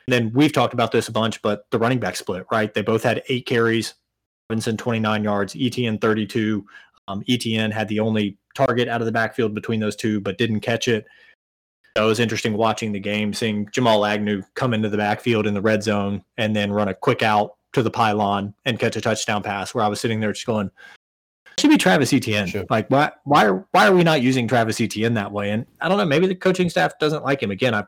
Then 0.08 0.32
we've 0.32 0.52
talked 0.52 0.74
about 0.74 0.92
this 0.92 1.08
a 1.08 1.12
bunch, 1.12 1.42
but 1.42 1.66
the 1.70 1.78
running 1.78 1.98
back 1.98 2.16
split, 2.16 2.46
right? 2.50 2.72
They 2.72 2.82
both 2.82 3.02
had 3.02 3.22
eight 3.28 3.46
carries. 3.46 3.94
Robinson 4.48 4.76
29 4.76 5.24
yards, 5.24 5.56
Etienne 5.58 5.98
32. 5.98 6.64
Um, 7.08 7.22
Etienne 7.28 7.72
had 7.72 7.88
the 7.88 8.00
only 8.00 8.38
target 8.54 8.88
out 8.88 9.00
of 9.00 9.06
the 9.06 9.12
backfield 9.12 9.54
between 9.54 9.80
those 9.80 9.96
two, 9.96 10.20
but 10.20 10.38
didn't 10.38 10.60
catch 10.60 10.86
it. 10.86 11.06
So 11.96 12.04
it 12.04 12.08
was 12.08 12.20
interesting 12.20 12.56
watching 12.56 12.92
the 12.92 13.00
game, 13.00 13.32
seeing 13.32 13.68
Jamal 13.72 14.04
Agnew 14.04 14.42
come 14.54 14.74
into 14.74 14.88
the 14.88 14.96
backfield 14.96 15.46
in 15.46 15.54
the 15.54 15.62
red 15.62 15.82
zone 15.82 16.22
and 16.36 16.54
then 16.54 16.70
run 16.70 16.88
a 16.88 16.94
quick 16.94 17.22
out 17.22 17.56
to 17.72 17.82
the 17.82 17.90
pylon 17.90 18.54
and 18.64 18.78
catch 18.78 18.96
a 18.96 19.00
touchdown 19.00 19.42
pass. 19.42 19.74
Where 19.74 19.82
I 19.82 19.88
was 19.88 20.00
sitting 20.00 20.20
there 20.20 20.32
just 20.32 20.46
going, 20.46 20.70
should 21.58 21.70
be 21.70 21.78
Travis 21.78 22.12
Etienne. 22.12 22.46
Sure. 22.46 22.64
Like 22.68 22.88
why 22.90 23.12
why 23.24 23.46
are 23.46 23.66
why 23.70 23.86
are 23.88 23.94
we 23.94 24.04
not 24.04 24.20
using 24.20 24.46
Travis 24.46 24.80
Etienne 24.80 25.14
that 25.14 25.32
way? 25.32 25.50
And 25.50 25.66
I 25.80 25.88
don't 25.88 25.96
know, 25.96 26.04
maybe 26.04 26.26
the 26.26 26.34
coaching 26.34 26.68
staff 26.68 26.98
doesn't 26.98 27.24
like 27.24 27.42
him. 27.42 27.50
Again, 27.50 27.74
I 27.74 27.84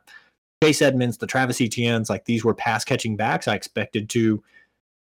Chase 0.62 0.82
Edmonds, 0.82 1.18
the 1.18 1.26
Travis 1.26 1.60
Etienne's, 1.60 2.10
like 2.10 2.24
these 2.24 2.44
were 2.44 2.54
pass 2.54 2.84
catching 2.84 3.16
backs. 3.16 3.46
I 3.46 3.54
expected 3.54 4.08
to 4.10 4.42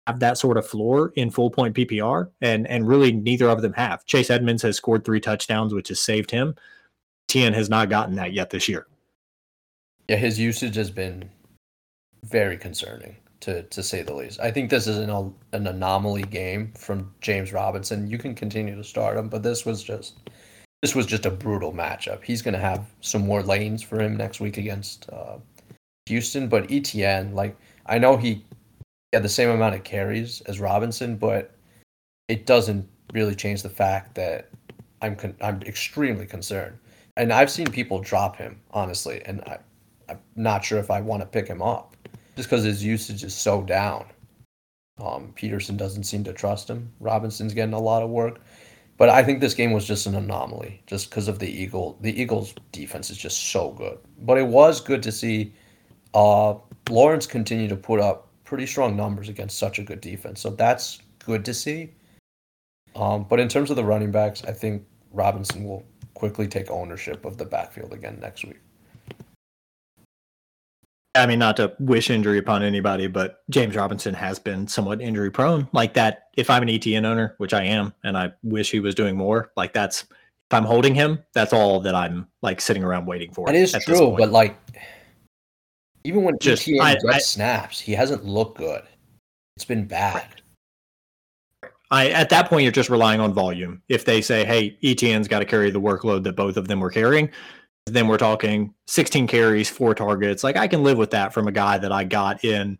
have 0.07 0.19
that 0.19 0.37
sort 0.37 0.57
of 0.57 0.67
floor 0.67 1.11
in 1.15 1.29
full 1.29 1.49
point 1.49 1.75
PPR, 1.75 2.29
and 2.41 2.67
and 2.67 2.87
really 2.87 3.11
neither 3.11 3.49
of 3.49 3.61
them 3.61 3.73
have. 3.73 4.05
Chase 4.05 4.29
Edmonds 4.29 4.63
has 4.63 4.77
scored 4.77 5.05
three 5.05 5.19
touchdowns, 5.19 5.73
which 5.73 5.89
has 5.89 5.99
saved 5.99 6.31
him. 6.31 6.55
Etienne 7.29 7.53
has 7.53 7.69
not 7.69 7.89
gotten 7.89 8.15
that 8.15 8.33
yet 8.33 8.49
this 8.49 8.69
year. 8.69 8.87
Yeah, 10.07 10.17
his 10.17 10.39
usage 10.39 10.75
has 10.75 10.91
been 10.91 11.29
very 12.23 12.57
concerning 12.57 13.15
to 13.41 13.63
to 13.63 13.83
say 13.83 14.01
the 14.01 14.13
least. 14.13 14.39
I 14.39 14.51
think 14.51 14.69
this 14.69 14.87
is 14.87 14.97
an 14.97 15.09
an 15.53 15.67
anomaly 15.67 16.23
game 16.23 16.73
from 16.75 17.13
James 17.21 17.53
Robinson. 17.53 18.09
You 18.09 18.17
can 18.17 18.33
continue 18.33 18.75
to 18.75 18.83
start 18.83 19.17
him, 19.17 19.29
but 19.29 19.43
this 19.43 19.65
was 19.65 19.83
just 19.83 20.29
this 20.81 20.95
was 20.95 21.05
just 21.05 21.25
a 21.25 21.31
brutal 21.31 21.73
matchup. 21.73 22.23
He's 22.23 22.41
going 22.41 22.53
to 22.53 22.59
have 22.59 22.85
some 23.01 23.25
more 23.25 23.41
lanes 23.41 23.81
for 23.81 23.99
him 23.99 24.15
next 24.15 24.39
week 24.39 24.57
against 24.57 25.09
uh, 25.09 25.37
Houston, 26.07 26.47
but 26.47 26.71
Etienne, 26.71 27.33
like 27.33 27.55
I 27.85 27.97
know 27.97 28.17
he 28.17 28.43
had 29.13 29.23
the 29.23 29.29
same 29.29 29.49
amount 29.49 29.75
of 29.75 29.83
carries 29.83 30.41
as 30.41 30.59
Robinson, 30.59 31.15
but 31.15 31.51
it 32.27 32.45
doesn't 32.45 32.87
really 33.13 33.35
change 33.35 33.63
the 33.63 33.69
fact 33.69 34.15
that 34.15 34.49
I'm 35.01 35.15
con- 35.15 35.37
I'm 35.41 35.61
extremely 35.63 36.25
concerned. 36.25 36.77
And 37.17 37.31
I've 37.31 37.49
seen 37.49 37.67
people 37.67 37.99
drop 37.99 38.35
him 38.35 38.59
honestly, 38.71 39.21
and 39.25 39.41
I, 39.41 39.57
I'm 40.09 40.19
not 40.35 40.65
sure 40.65 40.79
if 40.79 40.91
I 40.91 41.01
want 41.01 41.21
to 41.21 41.25
pick 41.25 41.47
him 41.47 41.61
up 41.61 41.95
just 42.35 42.49
because 42.49 42.63
his 42.63 42.83
usage 42.83 43.23
is 43.23 43.33
so 43.33 43.61
down. 43.61 44.05
Um, 44.99 45.33
Pederson 45.35 45.77
doesn't 45.77 46.03
seem 46.03 46.23
to 46.25 46.33
trust 46.33 46.69
him. 46.69 46.91
Robinson's 46.99 47.53
getting 47.53 47.73
a 47.73 47.79
lot 47.79 48.03
of 48.03 48.09
work, 48.09 48.41
but 48.97 49.09
I 49.09 49.23
think 49.23 49.41
this 49.41 49.53
game 49.53 49.71
was 49.71 49.85
just 49.85 50.05
an 50.05 50.15
anomaly, 50.15 50.81
just 50.87 51.09
because 51.09 51.27
of 51.27 51.39
the 51.39 51.49
Eagle. 51.49 51.97
The 52.01 52.19
Eagles' 52.19 52.53
defense 52.71 53.09
is 53.09 53.17
just 53.17 53.51
so 53.51 53.71
good. 53.71 53.97
But 54.21 54.37
it 54.37 54.47
was 54.47 54.79
good 54.79 55.03
to 55.03 55.11
see 55.11 55.53
uh, 56.13 56.55
Lawrence 56.89 57.27
continue 57.27 57.67
to 57.67 57.75
put 57.75 57.99
up 57.99 58.29
pretty 58.45 58.65
strong 58.65 58.95
numbers 58.95 59.27
against 59.27 59.59
such 59.59 59.79
a 59.79 59.83
good 59.83 59.99
defense. 59.99 60.39
So 60.39 60.51
that's 60.51 60.99
good 61.19 61.43
to 61.45 61.53
see. 61.53 61.91
Um, 62.95 63.25
but 63.29 63.39
in 63.39 63.49
terms 63.49 63.69
of 63.69 63.75
the 63.75 63.83
running 63.83 64.11
backs, 64.11 64.43
I 64.45 64.53
think 64.53 64.85
Robinson 65.11 65.65
will 65.65 65.85
quickly 66.13 66.47
take 66.47 66.71
ownership 66.71 67.25
of 67.25 67.37
the 67.37 67.45
backfield 67.45 67.91
again 67.91 68.17
next 68.21 68.45
week. 68.45 68.59
I 71.15 71.25
mean, 71.25 71.39
not 71.39 71.57
to 71.57 71.73
wish 71.79 72.09
injury 72.09 72.37
upon 72.37 72.61
anybody, 72.61 73.07
but 73.07 73.43
James 73.49 73.75
Robinson 73.75 74.13
has 74.13 74.37
been 74.37 74.67
somewhat 74.67 75.01
injury 75.01 75.31
prone. 75.31 75.67
Like 75.71 75.93
that, 75.93 76.27
if 76.35 76.49
I'm 76.49 76.61
an 76.61 76.69
Etienne 76.69 77.05
owner, 77.05 77.35
which 77.37 77.53
I 77.53 77.63
am, 77.63 77.93
and 78.03 78.17
I 78.17 78.33
wish 78.43 78.69
he 78.69 78.81
was 78.81 78.93
doing 78.93 79.15
more, 79.15 79.51
like 79.55 79.73
that's 79.73 80.01
if 80.03 80.53
I'm 80.53 80.65
holding 80.65 80.93
him, 80.93 81.23
that's 81.33 81.53
all 81.53 81.79
that 81.81 81.95
I'm 81.95 82.27
like 82.41 82.61
sitting 82.61 82.83
around 82.83 83.05
waiting 83.05 83.31
for. 83.31 83.49
It 83.49 83.55
is 83.55 83.71
true, 83.85 84.15
but 84.17 84.31
like 84.31 84.57
even 86.03 86.23
when 86.23 86.37
just 86.39 86.63
Etienne 86.63 86.81
I, 86.81 86.97
I, 87.09 87.19
snaps, 87.19 87.79
he 87.79 87.93
hasn't 87.93 88.25
looked 88.25 88.57
good. 88.57 88.83
It's 89.55 89.65
been 89.65 89.85
bad. 89.85 90.41
I 91.91 92.09
at 92.09 92.29
that 92.29 92.49
point 92.49 92.63
you're 92.63 92.71
just 92.71 92.89
relying 92.89 93.21
on 93.21 93.33
volume. 93.33 93.81
If 93.89 94.05
they 94.05 94.21
say, 94.21 94.43
"Hey, 94.43 94.77
Etienne's 94.83 95.27
got 95.27 95.39
to 95.39 95.45
carry 95.45 95.71
the 95.71 95.81
workload 95.81 96.23
that 96.23 96.35
both 96.35 96.57
of 96.57 96.67
them 96.67 96.79
were 96.79 96.91
carrying," 96.91 97.29
then 97.85 98.07
we're 98.07 98.17
talking 98.17 98.73
16 98.87 99.27
carries, 99.27 99.69
four 99.69 99.93
targets. 99.93 100.43
Like 100.43 100.57
I 100.57 100.67
can 100.67 100.83
live 100.83 100.97
with 100.97 101.11
that 101.11 101.33
from 101.33 101.47
a 101.47 101.51
guy 101.51 101.77
that 101.77 101.91
I 101.91 102.03
got 102.03 102.43
in, 102.43 102.71
you 102.71 102.77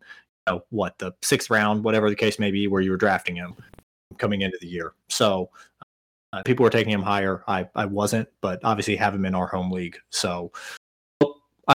know, 0.53 0.63
what 0.69 0.97
the 0.97 1.13
sixth 1.21 1.49
round, 1.49 1.83
whatever 1.83 2.09
the 2.09 2.15
case 2.15 2.39
may 2.39 2.51
be, 2.51 2.67
where 2.67 2.81
you 2.81 2.91
were 2.91 2.97
drafting 2.97 3.35
him 3.35 3.55
coming 4.17 4.41
into 4.41 4.57
the 4.61 4.67
year. 4.67 4.93
So 5.09 5.49
uh, 6.33 6.41
people 6.43 6.63
were 6.63 6.69
taking 6.69 6.91
him 6.91 7.03
higher. 7.03 7.43
I 7.47 7.67
I 7.75 7.85
wasn't, 7.85 8.27
but 8.41 8.59
obviously 8.63 8.95
have 8.95 9.13
him 9.13 9.25
in 9.25 9.35
our 9.35 9.47
home 9.47 9.71
league. 9.71 9.97
So 10.09 10.51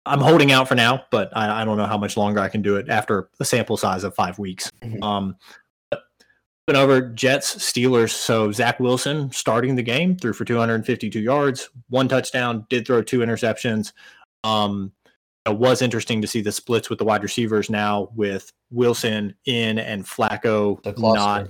I'm 0.04 0.20
holding 0.20 0.52
out 0.52 0.68
for 0.68 0.74
now, 0.74 1.04
but 1.10 1.34
I, 1.36 1.62
I, 1.62 1.64
don't 1.64 1.78
know 1.78 1.86
how 1.86 1.96
much 1.96 2.16
longer 2.16 2.40
I 2.40 2.48
can 2.48 2.60
do 2.60 2.76
it 2.76 2.90
after 2.90 3.30
a 3.40 3.44
sample 3.44 3.78
size 3.78 4.04
of 4.04 4.14
five 4.14 4.38
weeks. 4.38 4.70
Mm-hmm. 4.82 5.02
Um, 5.02 5.36
over 6.76 7.00
Jets 7.00 7.56
Steelers. 7.56 8.10
So 8.10 8.52
Zach 8.52 8.80
Wilson 8.80 9.30
starting 9.32 9.74
the 9.74 9.82
game 9.82 10.16
threw 10.16 10.32
for 10.32 10.44
252 10.44 11.20
yards, 11.20 11.70
one 11.88 12.08
touchdown, 12.08 12.66
did 12.68 12.86
throw 12.86 13.02
two 13.02 13.20
interceptions. 13.20 13.92
Um, 14.44 14.92
it 15.46 15.56
was 15.56 15.82
interesting 15.82 16.20
to 16.20 16.28
see 16.28 16.40
the 16.40 16.52
splits 16.52 16.90
with 16.90 16.98
the 16.98 17.04
wide 17.04 17.22
receivers 17.22 17.70
now 17.70 18.10
with 18.14 18.52
Wilson 18.70 19.34
in 19.46 19.78
and 19.78 20.04
Flacco 20.04 20.78
not. 20.98 21.48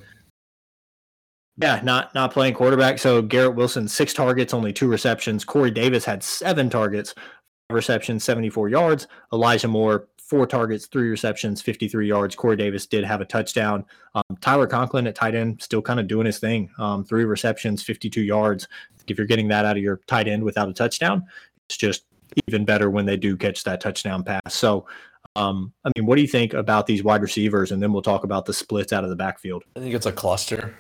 Yeah, 1.60 1.80
not 1.82 2.14
not 2.14 2.32
playing 2.32 2.54
quarterback. 2.54 3.00
So 3.00 3.20
Garrett 3.20 3.56
Wilson 3.56 3.88
six 3.88 4.14
targets, 4.14 4.54
only 4.54 4.72
two 4.72 4.86
receptions. 4.86 5.44
Corey 5.44 5.72
Davis 5.72 6.04
had 6.04 6.22
seven 6.22 6.70
targets 6.70 7.14
receptions, 7.70 8.24
74 8.24 8.68
yards. 8.68 9.06
Elijah 9.32 9.68
Moore, 9.68 10.08
four 10.28 10.46
targets, 10.46 10.86
three 10.86 11.08
receptions, 11.08 11.62
53 11.62 12.06
yards. 12.06 12.36
Corey 12.36 12.56
Davis 12.56 12.86
did 12.86 13.02
have 13.02 13.22
a 13.22 13.24
touchdown. 13.24 13.84
Um, 14.14 14.36
Tyler 14.40 14.66
Conklin 14.66 15.06
at 15.06 15.14
tight 15.14 15.34
end, 15.34 15.62
still 15.62 15.80
kind 15.80 15.98
of 15.98 16.06
doing 16.06 16.26
his 16.26 16.38
thing. 16.38 16.70
Um, 16.78 17.02
three 17.02 17.24
receptions, 17.24 17.82
52 17.82 18.20
yards. 18.20 18.68
If 19.06 19.16
you're 19.16 19.26
getting 19.26 19.48
that 19.48 19.64
out 19.64 19.78
of 19.78 19.82
your 19.82 20.00
tight 20.06 20.28
end 20.28 20.44
without 20.44 20.68
a 20.68 20.74
touchdown, 20.74 21.24
it's 21.66 21.78
just 21.78 22.04
even 22.46 22.66
better 22.66 22.90
when 22.90 23.06
they 23.06 23.16
do 23.16 23.38
catch 23.38 23.64
that 23.64 23.80
touchdown 23.80 24.22
pass. 24.22 24.54
So, 24.54 24.86
um, 25.34 25.72
I 25.84 25.90
mean, 25.96 26.04
what 26.04 26.16
do 26.16 26.22
you 26.22 26.28
think 26.28 26.52
about 26.52 26.86
these 26.86 27.02
wide 27.02 27.22
receivers? 27.22 27.72
And 27.72 27.82
then 27.82 27.90
we'll 27.90 28.02
talk 28.02 28.24
about 28.24 28.44
the 28.44 28.52
splits 28.52 28.92
out 28.92 29.04
of 29.04 29.10
the 29.10 29.16
backfield. 29.16 29.64
I 29.76 29.80
think 29.80 29.94
it's 29.94 30.06
a 30.06 30.12
cluster. 30.12 30.76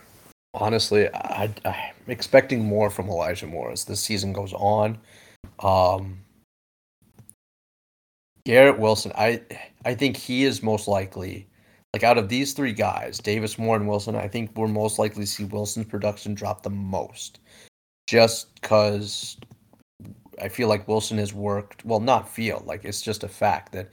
Honestly, 0.52 1.08
I, 1.14 1.50
am 1.64 1.74
expecting 2.06 2.64
more 2.64 2.90
from 2.90 3.08
Elijah 3.08 3.46
Moore 3.46 3.70
as 3.70 3.84
the 3.84 3.96
season 3.96 4.34
goes 4.34 4.52
on. 4.52 4.98
Um, 5.60 6.18
Garrett 8.48 8.78
Wilson, 8.78 9.12
I 9.14 9.42
I 9.84 9.94
think 9.94 10.16
he 10.16 10.44
is 10.44 10.62
most 10.62 10.88
likely 10.88 11.46
like 11.92 12.02
out 12.02 12.16
of 12.16 12.30
these 12.30 12.54
three 12.54 12.72
guys, 12.72 13.18
Davis, 13.18 13.58
Moore, 13.58 13.76
and 13.76 13.86
Wilson. 13.86 14.16
I 14.16 14.26
think 14.26 14.56
we're 14.56 14.68
most 14.68 14.98
likely 14.98 15.24
to 15.24 15.30
see 15.30 15.44
Wilson's 15.44 15.84
production 15.84 16.32
drop 16.32 16.62
the 16.62 16.70
most, 16.70 17.40
just 18.06 18.54
because 18.54 19.36
I 20.40 20.48
feel 20.48 20.66
like 20.66 20.88
Wilson 20.88 21.18
has 21.18 21.34
worked. 21.34 21.84
Well, 21.84 22.00
not 22.00 22.26
feel 22.26 22.62
like 22.64 22.86
it's 22.86 23.02
just 23.02 23.22
a 23.22 23.28
fact 23.28 23.72
that 23.72 23.90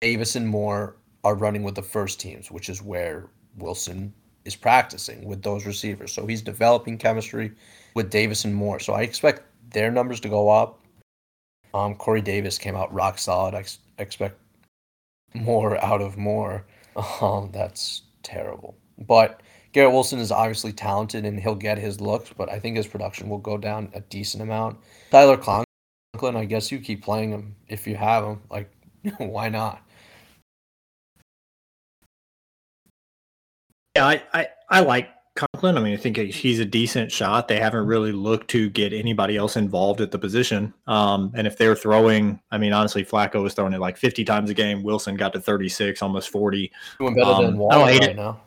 Davis 0.00 0.36
and 0.36 0.46
Moore 0.46 0.94
are 1.24 1.34
running 1.34 1.64
with 1.64 1.74
the 1.74 1.82
first 1.82 2.20
teams, 2.20 2.52
which 2.52 2.68
is 2.68 2.80
where 2.80 3.26
Wilson 3.56 4.14
is 4.44 4.54
practicing 4.54 5.24
with 5.24 5.42
those 5.42 5.66
receivers. 5.66 6.12
So 6.12 6.24
he's 6.24 6.40
developing 6.40 6.98
chemistry 6.98 7.50
with 7.96 8.10
Davis 8.10 8.44
and 8.44 8.54
Moore. 8.54 8.78
So 8.78 8.92
I 8.92 9.00
expect 9.00 9.42
their 9.72 9.90
numbers 9.90 10.20
to 10.20 10.28
go 10.28 10.50
up. 10.50 10.78
Um, 11.74 11.96
Corey 11.96 12.22
Davis 12.22 12.58
came 12.58 12.76
out 12.76 12.94
rock 12.94 13.18
solid. 13.18 13.56
I 13.56 13.64
expect 13.98 14.38
more 15.34 15.82
out 15.82 16.00
of 16.00 16.16
more. 16.16 16.66
Um, 17.20 17.50
that's 17.52 18.02
terrible. 18.22 18.76
But 18.98 19.42
Garrett 19.72 19.92
Wilson 19.92 20.18
is 20.18 20.32
obviously 20.32 20.72
talented 20.72 21.24
and 21.24 21.38
he'll 21.38 21.54
get 21.54 21.78
his 21.78 22.00
looks, 22.00 22.32
but 22.36 22.50
I 22.50 22.58
think 22.58 22.76
his 22.76 22.86
production 22.86 23.28
will 23.28 23.38
go 23.38 23.56
down 23.56 23.90
a 23.94 24.00
decent 24.00 24.42
amount. 24.42 24.78
Tyler 25.10 25.36
Conklin, 25.36 26.36
I 26.36 26.44
guess 26.44 26.72
you 26.72 26.80
keep 26.80 27.02
playing 27.02 27.30
him 27.30 27.54
if 27.68 27.86
you 27.86 27.94
have 27.96 28.24
him. 28.24 28.40
Like, 28.50 28.72
why 29.18 29.48
not? 29.48 29.82
Yeah, 33.96 34.06
I, 34.06 34.22
I, 34.32 34.48
I 34.70 34.80
like 34.80 35.10
I 35.64 35.80
mean, 35.80 35.94
I 35.94 35.96
think 35.96 36.16
he's 36.16 36.60
a 36.60 36.64
decent 36.64 37.10
shot. 37.10 37.48
They 37.48 37.58
haven't 37.58 37.86
really 37.86 38.12
looked 38.12 38.48
to 38.50 38.70
get 38.70 38.92
anybody 38.92 39.36
else 39.36 39.56
involved 39.56 40.00
at 40.00 40.10
the 40.10 40.18
position. 40.18 40.72
Um, 40.86 41.32
and 41.34 41.46
if 41.46 41.56
they're 41.56 41.74
throwing, 41.74 42.40
I 42.50 42.58
mean, 42.58 42.72
honestly, 42.72 43.04
Flacco 43.04 43.42
was 43.42 43.54
throwing 43.54 43.72
it 43.72 43.80
like 43.80 43.96
50 43.96 44.24
times 44.24 44.50
a 44.50 44.54
game. 44.54 44.82
Wilson 44.82 45.16
got 45.16 45.32
to 45.32 45.40
36, 45.40 46.02
almost 46.02 46.30
40. 46.30 46.70
Doing 46.98 47.14
better 47.14 47.30
um, 47.30 47.44
than 47.44 47.58
Waller 47.58 47.72
I 47.72 47.78
don't 47.78 47.88
hate 47.88 48.00
right 48.00 48.10
it. 48.10 48.16
now. 48.16 48.40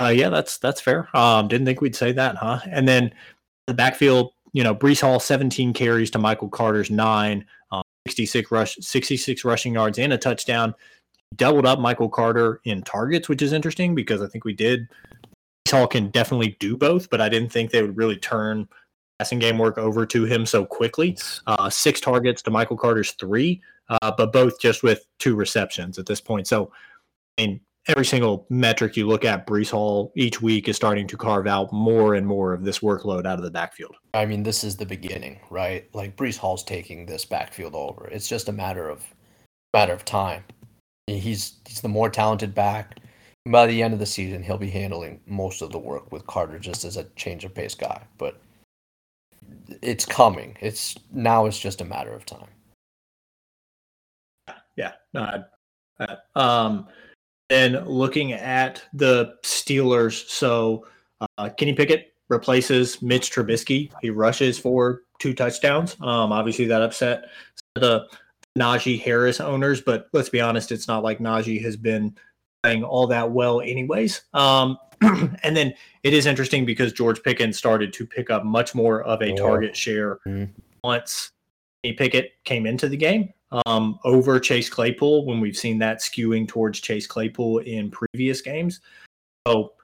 Uh, 0.00 0.08
yeah, 0.08 0.28
that's 0.28 0.58
that's 0.58 0.80
fair. 0.80 1.08
Um, 1.16 1.48
didn't 1.48 1.66
think 1.66 1.80
we'd 1.80 1.96
say 1.96 2.12
that, 2.12 2.36
huh? 2.36 2.60
And 2.70 2.86
then 2.86 3.12
the 3.66 3.74
backfield, 3.74 4.32
you 4.52 4.62
know, 4.62 4.74
Breece 4.74 5.00
Hall 5.00 5.18
17 5.18 5.72
carries 5.72 6.10
to 6.10 6.18
Michael 6.18 6.50
Carter's 6.50 6.90
nine, 6.90 7.44
um, 7.72 7.82
66 8.06 8.50
rush, 8.50 8.76
66 8.80 9.44
rushing 9.44 9.74
yards 9.74 9.98
and 9.98 10.12
a 10.12 10.18
touchdown. 10.18 10.74
Doubled 11.34 11.66
up 11.66 11.80
Michael 11.80 12.08
Carter 12.08 12.60
in 12.64 12.82
targets, 12.82 13.28
which 13.28 13.42
is 13.42 13.52
interesting 13.52 13.94
because 13.94 14.22
I 14.22 14.28
think 14.28 14.44
we 14.44 14.52
did 14.52 14.86
Hall 15.70 15.86
can 15.86 16.10
definitely 16.10 16.56
do 16.60 16.76
both, 16.76 17.10
but 17.10 17.20
I 17.20 17.28
didn't 17.28 17.50
think 17.50 17.70
they 17.70 17.82
would 17.82 17.96
really 17.96 18.16
turn 18.16 18.68
passing 19.18 19.38
game 19.38 19.58
work 19.58 19.78
over 19.78 20.04
to 20.06 20.24
him 20.24 20.44
so 20.44 20.64
quickly. 20.64 21.16
Uh, 21.46 21.70
six 21.70 22.00
targets 22.00 22.42
to 22.42 22.50
Michael 22.50 22.76
Carter's 22.76 23.12
three. 23.12 23.62
uh, 23.88 24.12
but 24.16 24.32
both 24.32 24.60
just 24.60 24.82
with 24.82 25.06
two 25.18 25.36
receptions 25.36 25.98
at 25.98 26.06
this 26.06 26.20
point. 26.20 26.46
So, 26.46 26.72
I 27.38 27.42
mean, 27.42 27.60
every 27.88 28.04
single 28.04 28.46
metric 28.50 28.96
you 28.96 29.06
look 29.06 29.24
at, 29.24 29.46
Breece 29.46 29.70
Hall 29.70 30.12
each 30.16 30.42
week 30.42 30.68
is 30.68 30.76
starting 30.76 31.06
to 31.06 31.16
carve 31.16 31.46
out 31.46 31.72
more 31.72 32.14
and 32.14 32.26
more 32.26 32.52
of 32.52 32.64
this 32.64 32.80
workload 32.80 33.26
out 33.26 33.38
of 33.38 33.42
the 33.44 33.50
backfield. 33.50 33.94
I 34.14 34.26
mean, 34.26 34.42
this 34.42 34.64
is 34.64 34.76
the 34.76 34.86
beginning, 34.86 35.38
right? 35.50 35.88
Like 35.94 36.16
Breece 36.16 36.36
Hall's 36.36 36.64
taking 36.64 37.06
this 37.06 37.24
backfield 37.24 37.74
over. 37.74 38.08
It's 38.08 38.28
just 38.28 38.48
a 38.48 38.52
matter 38.52 38.88
of 38.88 39.04
matter 39.72 39.92
of 39.92 40.04
time. 40.04 40.44
He's 41.06 41.58
he's 41.66 41.80
the 41.80 41.88
more 41.88 42.10
talented 42.10 42.54
back. 42.54 42.98
By 43.46 43.66
the 43.66 43.82
end 43.82 43.94
of 43.94 44.00
the 44.00 44.06
season, 44.06 44.42
he'll 44.42 44.58
be 44.58 44.70
handling 44.70 45.20
most 45.26 45.62
of 45.62 45.70
the 45.70 45.78
work 45.78 46.10
with 46.12 46.26
Carter 46.26 46.58
just 46.58 46.84
as 46.84 46.96
a 46.96 47.04
change 47.16 47.44
of 47.44 47.54
pace 47.54 47.74
guy. 47.74 48.02
But 48.18 48.40
it's 49.82 50.04
coming. 50.04 50.56
It's 50.60 50.96
now. 51.12 51.46
It's 51.46 51.58
just 51.58 51.80
a 51.80 51.84
matter 51.84 52.12
of 52.12 52.26
time. 52.26 52.48
Yeah. 54.76 54.92
No. 55.14 55.44
I, 56.00 56.16
um. 56.34 56.88
And 57.48 57.86
looking 57.86 58.32
at 58.32 58.82
the 58.92 59.36
Steelers, 59.44 60.28
so 60.28 60.84
uh, 61.38 61.48
Kenny 61.50 61.74
Pickett 61.74 62.12
replaces 62.28 63.00
Mitch 63.00 63.30
Trubisky. 63.30 63.92
He 64.02 64.10
rushes 64.10 64.58
for 64.58 65.02
two 65.20 65.32
touchdowns. 65.32 65.94
Um, 66.00 66.32
obviously 66.32 66.64
that 66.66 66.82
upset 66.82 67.26
the 67.76 68.08
Najee 68.58 69.00
Harris 69.00 69.40
owners, 69.40 69.80
but 69.80 70.08
let's 70.12 70.28
be 70.28 70.40
honest, 70.40 70.72
it's 70.72 70.88
not 70.88 71.04
like 71.04 71.20
Najee 71.20 71.62
has 71.62 71.76
been 71.76 72.16
playing 72.62 72.84
all 72.84 73.06
that 73.06 73.30
well, 73.30 73.60
anyways. 73.60 74.22
Um, 74.34 74.78
and 75.00 75.56
then 75.56 75.74
it 76.02 76.14
is 76.14 76.26
interesting 76.26 76.64
because 76.64 76.92
George 76.92 77.22
Pickens 77.22 77.58
started 77.58 77.92
to 77.94 78.06
pick 78.06 78.30
up 78.30 78.44
much 78.44 78.74
more 78.74 79.02
of 79.02 79.22
a 79.22 79.34
target 79.36 79.76
share 79.76 80.16
mm-hmm. 80.26 80.44
once 80.82 81.32
Pickett 81.84 82.32
came 82.44 82.66
into 82.66 82.88
the 82.88 82.96
game 82.96 83.32
um, 83.66 83.98
over 84.04 84.40
Chase 84.40 84.68
Claypool 84.68 85.26
when 85.26 85.40
we've 85.40 85.56
seen 85.56 85.78
that 85.78 86.00
skewing 86.00 86.48
towards 86.48 86.80
Chase 86.80 87.06
Claypool 87.06 87.58
in 87.58 87.90
previous 87.90 88.40
games. 88.40 88.80
So 89.46 89.74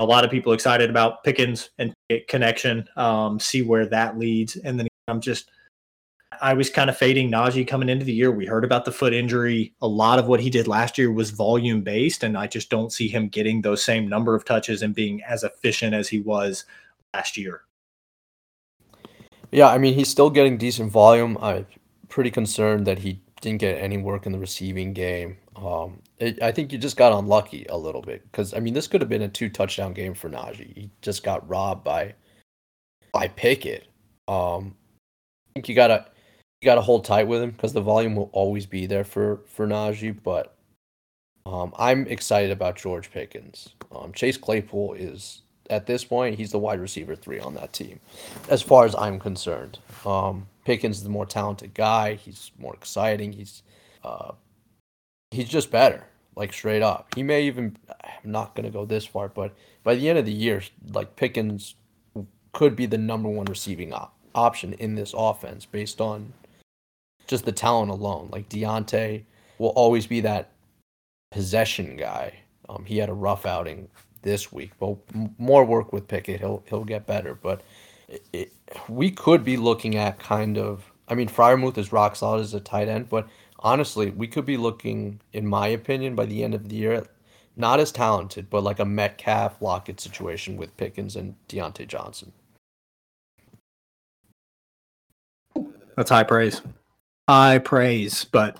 a 0.00 0.04
lot 0.04 0.24
of 0.24 0.30
people 0.30 0.52
excited 0.52 0.90
about 0.90 1.24
Pickens 1.24 1.70
and 1.78 1.94
connection, 2.28 2.86
um, 2.96 3.40
see 3.40 3.62
where 3.62 3.86
that 3.86 4.18
leads. 4.18 4.56
And 4.56 4.78
then 4.78 4.88
I'm 5.08 5.20
just, 5.20 5.50
I 6.40 6.54
was 6.54 6.70
kind 6.70 6.90
of 6.90 6.96
fading 6.96 7.30
Najee 7.30 7.66
coming 7.66 7.88
into 7.88 8.04
the 8.04 8.12
year. 8.12 8.30
We 8.30 8.46
heard 8.46 8.64
about 8.64 8.84
the 8.84 8.92
foot 8.92 9.12
injury. 9.12 9.74
A 9.80 9.88
lot 9.88 10.18
of 10.18 10.26
what 10.26 10.40
he 10.40 10.50
did 10.50 10.68
last 10.68 10.98
year 10.98 11.12
was 11.12 11.30
volume 11.30 11.82
based, 11.82 12.22
and 12.22 12.36
I 12.36 12.46
just 12.46 12.70
don't 12.70 12.92
see 12.92 13.08
him 13.08 13.28
getting 13.28 13.62
those 13.62 13.84
same 13.84 14.08
number 14.08 14.34
of 14.34 14.44
touches 14.44 14.82
and 14.82 14.94
being 14.94 15.22
as 15.22 15.44
efficient 15.44 15.94
as 15.94 16.08
he 16.08 16.20
was 16.20 16.64
last 17.14 17.36
year. 17.36 17.62
Yeah, 19.50 19.68
I 19.68 19.78
mean, 19.78 19.94
he's 19.94 20.08
still 20.08 20.30
getting 20.30 20.58
decent 20.58 20.92
volume. 20.92 21.38
I'm 21.40 21.66
pretty 22.08 22.30
concerned 22.30 22.86
that 22.86 22.98
he 22.98 23.20
didn't 23.40 23.60
get 23.60 23.78
any 23.78 23.96
work 23.96 24.26
in 24.26 24.32
the 24.32 24.38
receiving 24.38 24.92
game. 24.92 25.38
Um, 25.56 26.02
it, 26.18 26.42
I 26.42 26.52
think 26.52 26.72
you 26.72 26.78
just 26.78 26.96
got 26.96 27.12
unlucky 27.12 27.66
a 27.68 27.76
little 27.76 28.02
bit 28.02 28.22
because 28.30 28.54
I 28.54 28.60
mean, 28.60 28.74
this 28.74 28.86
could 28.86 29.00
have 29.00 29.08
been 29.08 29.22
a 29.22 29.28
two 29.28 29.48
touchdown 29.48 29.92
game 29.92 30.14
for 30.14 30.28
Najee. 30.28 30.76
He 30.76 30.90
just 31.02 31.22
got 31.22 31.48
robbed 31.48 31.84
by 31.84 32.14
by 33.12 33.28
Pickett. 33.28 33.86
Um, 34.26 34.74
I 35.48 35.50
think 35.54 35.68
you 35.68 35.74
gotta 35.74 36.06
you 36.60 36.66
gotta 36.66 36.80
hold 36.80 37.04
tight 37.04 37.28
with 37.28 37.42
him 37.42 37.50
because 37.50 37.72
the 37.72 37.80
volume 37.80 38.16
will 38.16 38.30
always 38.32 38.66
be 38.66 38.86
there 38.86 39.04
for 39.04 39.40
for 39.46 39.66
Najee. 39.66 40.16
But 40.22 40.56
um, 41.46 41.72
I'm 41.78 42.06
excited 42.06 42.50
about 42.50 42.76
George 42.76 43.10
Pickens. 43.10 43.70
Um, 43.94 44.12
Chase 44.12 44.36
Claypool 44.36 44.94
is 44.94 45.42
at 45.70 45.86
this 45.86 46.04
point, 46.04 46.36
he's 46.36 46.50
the 46.50 46.58
wide 46.58 46.80
receiver 46.80 47.14
three 47.14 47.38
on 47.38 47.54
that 47.54 47.72
team, 47.72 48.00
as 48.48 48.62
far 48.62 48.84
as 48.84 48.94
I'm 48.94 49.18
concerned. 49.18 49.78
Um, 50.04 50.46
Pickens 50.64 50.98
is 50.98 51.02
the 51.04 51.10
more 51.10 51.26
talented 51.26 51.74
guy. 51.74 52.14
He's 52.14 52.50
more 52.58 52.74
exciting. 52.74 53.32
He's 53.32 53.62
uh, 54.04 54.32
he's 55.30 55.48
just 55.48 55.70
better, 55.70 56.04
like 56.36 56.52
straight 56.52 56.82
up. 56.82 57.14
He 57.14 57.22
may 57.22 57.44
even. 57.44 57.76
I'm 57.88 58.32
not 58.32 58.54
gonna 58.54 58.70
go 58.70 58.84
this 58.84 59.06
far, 59.06 59.28
but 59.28 59.54
by 59.84 59.94
the 59.94 60.08
end 60.08 60.18
of 60.18 60.26
the 60.26 60.32
year, 60.32 60.62
like 60.92 61.16
Pickens 61.16 61.76
could 62.52 62.74
be 62.74 62.86
the 62.86 62.98
number 62.98 63.28
one 63.28 63.46
receiving 63.46 63.92
op- 63.92 64.18
option 64.34 64.72
in 64.74 64.94
this 64.94 65.14
offense 65.16 65.64
based 65.66 66.00
on 66.00 66.32
just 67.28 67.44
the 67.44 67.52
talent 67.52 67.90
alone. 67.90 68.28
Like 68.32 68.48
Diontae 68.48 69.22
will 69.58 69.68
always 69.70 70.06
be 70.06 70.20
that 70.22 70.50
possession 71.30 71.96
guy. 71.96 72.40
Um, 72.68 72.84
he 72.84 72.98
had 72.98 73.08
a 73.08 73.14
rough 73.14 73.46
outing 73.46 73.88
this 74.22 74.52
week. 74.52 74.72
But 74.80 74.96
more 75.38 75.64
work 75.64 75.92
with 75.92 76.08
Pickett, 76.08 76.40
he'll 76.40 76.62
he'll 76.68 76.84
get 76.84 77.06
better. 77.06 77.34
But 77.34 77.62
it, 78.08 78.26
it, 78.32 78.52
we 78.88 79.10
could 79.10 79.44
be 79.44 79.56
looking 79.56 79.96
at 79.96 80.18
kind 80.18 80.58
of. 80.58 80.90
I 81.08 81.14
mean, 81.14 81.28
Freiermuth 81.28 81.78
is 81.78 81.92
rock 81.92 82.16
solid 82.16 82.40
as 82.42 82.52
a 82.52 82.60
tight 82.60 82.88
end, 82.88 83.08
but 83.08 83.26
honestly, 83.60 84.10
we 84.10 84.26
could 84.26 84.44
be 84.44 84.58
looking, 84.58 85.20
in 85.32 85.46
my 85.46 85.68
opinion, 85.68 86.14
by 86.14 86.26
the 86.26 86.44
end 86.44 86.54
of 86.54 86.68
the 86.68 86.76
year, 86.76 87.06
not 87.56 87.80
as 87.80 87.90
talented, 87.90 88.50
but 88.50 88.62
like 88.62 88.78
a 88.78 88.84
Metcalf 88.84 89.62
Lockett 89.62 90.00
situation 90.00 90.58
with 90.58 90.76
Pickens 90.76 91.16
and 91.16 91.34
Diontae 91.48 91.88
Johnson. 91.88 92.32
That's 95.96 96.10
high 96.10 96.24
praise. 96.24 96.60
High 97.28 97.58
praise, 97.58 98.24
but 98.24 98.58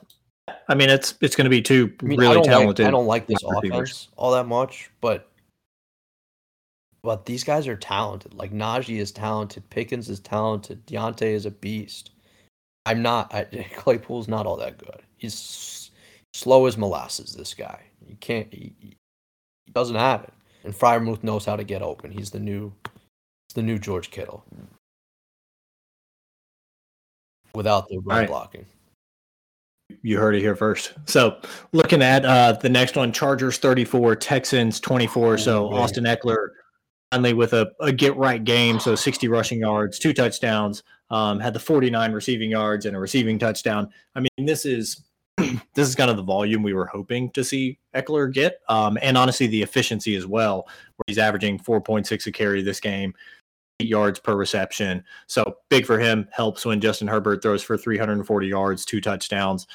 I 0.68 0.74
mean, 0.74 0.90
it's 0.90 1.14
it's 1.20 1.34
going 1.34 1.46
to 1.46 1.50
be 1.50 1.62
two 1.62 1.92
I 2.00 2.04
mean, 2.04 2.20
really 2.20 2.38
I 2.38 2.42
talented. 2.42 2.84
Like, 2.84 2.88
I 2.88 2.90
don't 2.90 3.06
like 3.06 3.26
this 3.26 3.42
offense 3.42 4.08
all 4.16 4.32
that 4.32 4.46
much, 4.46 4.90
but 5.00 5.30
but 7.02 7.24
these 7.24 7.44
guys 7.44 7.66
are 7.66 7.76
talented. 7.76 8.34
Like 8.34 8.52
Najee 8.52 8.98
is 8.98 9.12
talented, 9.12 9.68
Pickens 9.70 10.10
is 10.10 10.20
talented, 10.20 10.86
Diontae 10.86 11.32
is 11.32 11.46
a 11.46 11.50
beast. 11.50 12.10
I'm 12.84 13.02
not. 13.02 13.32
I, 13.34 13.44
Claypool's 13.76 14.28
not 14.28 14.46
all 14.46 14.56
that 14.56 14.78
good. 14.78 15.02
He's 15.16 15.90
slow 16.34 16.66
as 16.66 16.76
molasses. 16.76 17.34
This 17.34 17.54
guy, 17.54 17.80
you 18.06 18.16
can't. 18.16 18.52
He, 18.52 18.74
he 18.80 18.96
doesn't 19.72 19.96
have 19.96 20.24
it. 20.24 20.32
And 20.64 20.74
Freiermuth 20.74 21.22
knows 21.22 21.44
how 21.44 21.56
to 21.56 21.64
get 21.64 21.82
open. 21.82 22.10
He's 22.10 22.30
the 22.30 22.40
new, 22.40 22.72
he's 23.48 23.54
the 23.54 23.62
new 23.62 23.78
George 23.78 24.10
Kittle. 24.10 24.44
Without 27.54 27.88
the 27.88 27.98
run 27.98 28.18
right. 28.18 28.28
blocking. 28.28 28.66
You 30.02 30.18
heard 30.18 30.34
it 30.34 30.40
here 30.40 30.54
first. 30.54 30.92
So, 31.06 31.40
looking 31.72 32.02
at 32.02 32.24
uh, 32.24 32.52
the 32.52 32.68
next 32.68 32.94
one, 32.94 33.10
Chargers 33.10 33.56
34, 33.58 34.16
Texans 34.16 34.80
24. 34.80 35.38
So, 35.38 35.72
Austin 35.72 36.04
Ekeler 36.04 36.48
finally 37.10 37.32
with 37.32 37.52
a, 37.52 37.70
a 37.80 37.92
get 37.92 38.16
right 38.16 38.42
game. 38.44 38.78
So 38.78 38.94
60 38.94 39.28
rushing 39.28 39.60
yards, 39.60 39.98
two 39.98 40.12
touchdowns, 40.12 40.82
um, 41.10 41.40
had 41.40 41.54
the 41.54 41.60
49 41.60 42.12
receiving 42.12 42.50
yards 42.50 42.86
and 42.86 42.96
a 42.96 43.00
receiving 43.00 43.38
touchdown. 43.38 43.88
I 44.14 44.20
mean, 44.20 44.46
this 44.46 44.64
is 44.64 45.04
this 45.36 45.88
is 45.88 45.94
kind 45.94 46.10
of 46.10 46.16
the 46.16 46.22
volume 46.22 46.62
we 46.62 46.74
were 46.74 46.86
hoping 46.86 47.30
to 47.30 47.44
see 47.44 47.78
Eckler 47.94 48.32
get, 48.32 48.60
um, 48.68 48.98
and 49.00 49.16
honestly, 49.16 49.46
the 49.46 49.62
efficiency 49.62 50.16
as 50.16 50.26
well, 50.26 50.66
where 50.96 51.04
he's 51.06 51.18
averaging 51.18 51.60
4.6 51.60 52.26
a 52.26 52.32
carry 52.32 52.60
this 52.60 52.80
game, 52.80 53.14
yards 53.78 54.18
per 54.18 54.34
reception. 54.34 55.04
So 55.26 55.58
big 55.68 55.86
for 55.86 55.98
him. 55.98 56.28
Helps 56.32 56.64
when 56.64 56.80
Justin 56.80 57.08
Herbert 57.08 57.42
throws 57.42 57.62
for 57.62 57.76
340 57.76 58.46
yards, 58.46 58.84
two 58.84 59.00
touchdowns. 59.00 59.66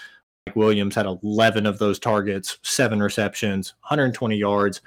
Mike 0.45 0.55
Williams 0.55 0.95
had 0.95 1.05
11 1.05 1.65
of 1.65 1.79
those 1.79 1.99
targets, 1.99 2.57
seven 2.63 3.01
receptions, 3.01 3.73
120 3.81 4.35
yards. 4.35 4.81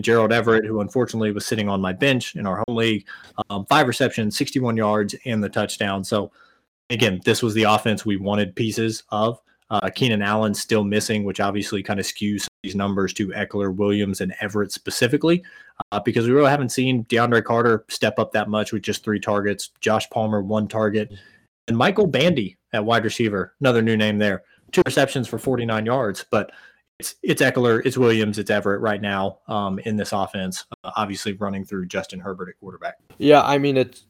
Gerald 0.00 0.32
Everett, 0.32 0.64
who 0.64 0.80
unfortunately 0.80 1.30
was 1.30 1.46
sitting 1.46 1.68
on 1.68 1.80
my 1.80 1.92
bench 1.92 2.34
in 2.34 2.46
our 2.46 2.64
home 2.66 2.76
league, 2.76 3.06
um, 3.48 3.64
five 3.66 3.86
receptions, 3.86 4.36
61 4.36 4.76
yards, 4.76 5.14
and 5.24 5.44
the 5.44 5.48
touchdown. 5.48 6.02
So, 6.02 6.32
again, 6.90 7.20
this 7.24 7.42
was 7.42 7.54
the 7.54 7.62
offense 7.64 8.04
we 8.04 8.16
wanted 8.16 8.56
pieces 8.56 9.04
of. 9.10 9.40
Uh, 9.70 9.88
Keenan 9.94 10.22
Allen 10.22 10.52
still 10.52 10.82
missing, 10.82 11.22
which 11.22 11.38
obviously 11.38 11.82
kind 11.82 12.00
of 12.00 12.06
skews 12.06 12.46
these 12.64 12.74
numbers 12.74 13.12
to 13.14 13.28
Ekeler, 13.28 13.74
Williams, 13.74 14.20
and 14.20 14.34
Everett 14.40 14.72
specifically, 14.72 15.44
uh, 15.92 16.00
because 16.00 16.26
we 16.26 16.32
really 16.32 16.50
haven't 16.50 16.70
seen 16.70 17.04
DeAndre 17.04 17.44
Carter 17.44 17.84
step 17.88 18.18
up 18.18 18.32
that 18.32 18.48
much 18.48 18.72
with 18.72 18.82
just 18.82 19.04
three 19.04 19.20
targets. 19.20 19.70
Josh 19.80 20.08
Palmer, 20.10 20.42
one 20.42 20.66
target, 20.66 21.12
and 21.68 21.76
Michael 21.76 22.06
Bandy 22.06 22.56
at 22.72 22.84
wide 22.84 23.04
receiver, 23.04 23.54
another 23.60 23.82
new 23.82 23.96
name 23.96 24.18
there, 24.18 24.42
two 24.72 24.82
receptions 24.84 25.28
for 25.28 25.38
49 25.38 25.86
yards. 25.86 26.24
But 26.30 26.50
it's 26.98 27.14
it's 27.22 27.42
Ekeler, 27.42 27.84
it's 27.84 27.98
Williams, 27.98 28.38
it's 28.38 28.50
Everett 28.50 28.80
right 28.80 29.00
now 29.00 29.38
um, 29.48 29.78
in 29.80 29.96
this 29.96 30.12
offense. 30.12 30.64
Uh, 30.84 30.90
obviously, 30.96 31.32
running 31.34 31.64
through 31.64 31.86
Justin 31.86 32.20
Herbert 32.20 32.48
at 32.48 32.58
quarterback. 32.60 32.96
Yeah, 33.18 33.42
I 33.42 33.58
mean 33.58 33.76
it's. 33.76 34.06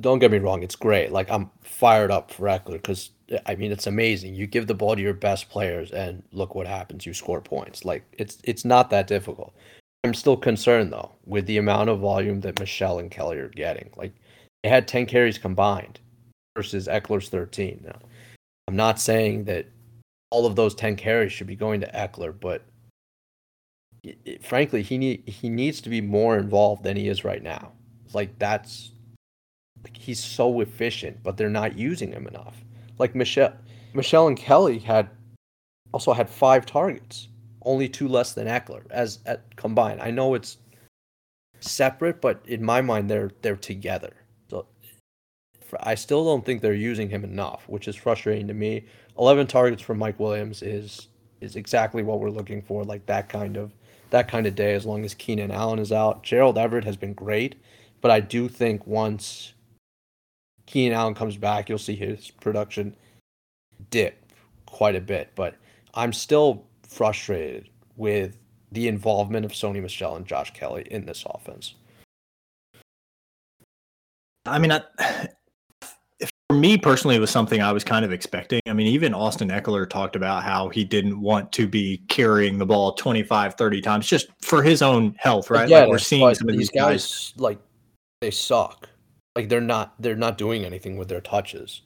Don't 0.00 0.18
get 0.18 0.32
me 0.32 0.38
wrong, 0.38 0.64
it's 0.64 0.74
great. 0.74 1.12
Like 1.12 1.30
I'm 1.30 1.50
fired 1.62 2.10
up 2.10 2.32
for 2.32 2.46
Ekeler 2.46 2.72
because 2.72 3.10
I 3.46 3.54
mean 3.54 3.72
it's 3.72 3.86
amazing. 3.86 4.34
You 4.34 4.46
give 4.46 4.66
the 4.66 4.74
ball 4.74 4.96
to 4.96 5.02
your 5.02 5.14
best 5.14 5.48
players, 5.48 5.90
and 5.90 6.22
look 6.32 6.54
what 6.54 6.66
happens. 6.66 7.06
You 7.06 7.14
score 7.14 7.40
points. 7.40 7.84
Like 7.84 8.04
it's 8.12 8.38
it's 8.44 8.64
not 8.64 8.90
that 8.90 9.06
difficult. 9.06 9.54
I'm 10.04 10.14
still 10.14 10.36
concerned 10.36 10.92
though 10.92 11.12
with 11.24 11.46
the 11.46 11.58
amount 11.58 11.88
of 11.88 12.00
volume 12.00 12.40
that 12.42 12.60
Michel 12.60 12.98
and 12.98 13.10
Kelley 13.10 13.38
are 13.38 13.48
getting. 13.48 13.90
Like 13.96 14.12
they 14.62 14.68
had 14.68 14.86
10 14.86 15.06
carries 15.06 15.38
combined 15.38 16.00
versus 16.56 16.88
Ekeler's 16.88 17.28
13. 17.28 17.82
Now, 17.84 17.98
I'm 18.68 18.76
not 18.76 19.00
saying 19.00 19.44
that 19.44 19.66
all 20.30 20.46
of 20.46 20.56
those 20.56 20.74
10 20.74 20.96
carries 20.96 21.32
should 21.32 21.46
be 21.46 21.56
going 21.56 21.80
to 21.80 21.90
Eckler, 21.92 22.34
but 22.38 22.62
it, 24.02 24.18
it, 24.24 24.44
frankly, 24.44 24.82
he 24.82 24.98
need 24.98 25.28
he 25.28 25.48
needs 25.48 25.80
to 25.82 25.88
be 25.88 26.00
more 26.00 26.36
involved 26.36 26.82
than 26.82 26.96
he 26.96 27.08
is 27.08 27.24
right 27.24 27.42
now. 27.42 27.72
Like 28.12 28.38
that's 28.38 28.92
like 29.82 29.96
he's 29.96 30.22
so 30.22 30.60
efficient, 30.60 31.22
but 31.22 31.36
they're 31.36 31.50
not 31.50 31.78
using 31.78 32.12
him 32.12 32.26
enough. 32.26 32.63
Like 32.98 33.14
Michel, 33.14 33.52
Michel 33.92 34.28
and 34.28 34.36
Kelley 34.36 34.78
had 34.78 35.08
also 35.92 36.12
had 36.12 36.28
five 36.28 36.66
targets, 36.66 37.28
only 37.62 37.88
two 37.88 38.08
less 38.08 38.32
than 38.34 38.46
Ekeler 38.46 38.82
as 38.90 39.20
at 39.26 39.56
combined. 39.56 40.00
I 40.00 40.10
know 40.10 40.34
it's 40.34 40.58
separate, 41.60 42.20
but 42.20 42.42
in 42.46 42.62
my 42.62 42.80
mind 42.80 43.10
they're 43.10 43.30
they're 43.42 43.56
together. 43.56 44.12
So 44.50 44.66
I 45.80 45.94
still 45.94 46.24
don't 46.24 46.44
think 46.44 46.60
they're 46.60 46.74
using 46.74 47.08
him 47.08 47.24
enough, 47.24 47.64
which 47.68 47.88
is 47.88 47.96
frustrating 47.96 48.48
to 48.48 48.54
me. 48.54 48.84
Eleven 49.18 49.46
targets 49.46 49.82
from 49.82 49.98
Mike 49.98 50.20
Williams 50.20 50.62
is 50.62 51.08
is 51.40 51.56
exactly 51.56 52.02
what 52.02 52.20
we're 52.20 52.30
looking 52.30 52.62
for, 52.62 52.84
like 52.84 53.06
that 53.06 53.28
kind 53.28 53.56
of 53.56 53.72
that 54.10 54.28
kind 54.28 54.46
of 54.46 54.54
day. 54.54 54.74
As 54.74 54.86
long 54.86 55.04
as 55.04 55.14
Keenan 55.14 55.50
Allen 55.50 55.78
is 55.78 55.92
out, 55.92 56.22
Gerald 56.22 56.58
Everett 56.58 56.84
has 56.84 56.96
been 56.96 57.14
great, 57.14 57.56
but 58.00 58.10
I 58.10 58.20
do 58.20 58.48
think 58.48 58.86
once 58.86 59.53
Keenan 60.66 60.96
Allen 60.96 61.14
comes 61.14 61.36
back, 61.36 61.68
you'll 61.68 61.78
see 61.78 61.96
his 61.96 62.30
production 62.30 62.94
dip 63.90 64.24
quite 64.66 64.96
a 64.96 65.00
bit. 65.00 65.30
But 65.34 65.56
I'm 65.94 66.12
still 66.12 66.64
frustrated 66.88 67.68
with 67.96 68.36
the 68.72 68.88
involvement 68.88 69.44
of 69.44 69.52
Sony 69.52 69.80
Michel 69.80 70.16
and 70.16 70.26
Josh 70.26 70.52
Kelley 70.52 70.86
in 70.90 71.06
this 71.06 71.24
offense. 71.28 71.74
I 74.46 74.58
mean, 74.58 74.72
I, 74.72 74.82
for 76.48 76.56
me 76.56 76.76
personally, 76.76 77.16
it 77.16 77.20
was 77.20 77.30
something 77.30 77.62
I 77.62 77.72
was 77.72 77.84
kind 77.84 78.04
of 78.04 78.12
expecting. 78.12 78.60
I 78.66 78.72
mean, 78.72 78.88
even 78.88 79.14
Austin 79.14 79.48
Ekeler 79.48 79.88
talked 79.88 80.16
about 80.16 80.42
how 80.42 80.68
he 80.68 80.84
didn't 80.84 81.20
want 81.20 81.50
to 81.52 81.66
be 81.66 82.02
carrying 82.08 82.58
the 82.58 82.66
ball 82.66 82.92
25, 82.92 83.54
30 83.54 83.80
times 83.80 84.06
just 84.06 84.26
for 84.42 84.62
his 84.62 84.82
own 84.82 85.14
health, 85.18 85.50
right? 85.50 85.68
Yeah, 85.68 85.80
like 85.80 85.88
we're 85.88 85.98
seeing 85.98 86.34
some 86.34 86.48
of 86.48 86.56
these 86.56 86.70
guys, 86.70 87.32
guys 87.32 87.34
like 87.36 87.58
they 88.20 88.30
suck. 88.30 88.88
Like 89.36 89.48
they're 89.48 89.60
not 89.60 89.94
they're 89.98 90.14
not 90.14 90.38
doing 90.38 90.64
anything 90.64 90.96
with 90.96 91.08
their 91.08 91.20
touches. 91.20 91.82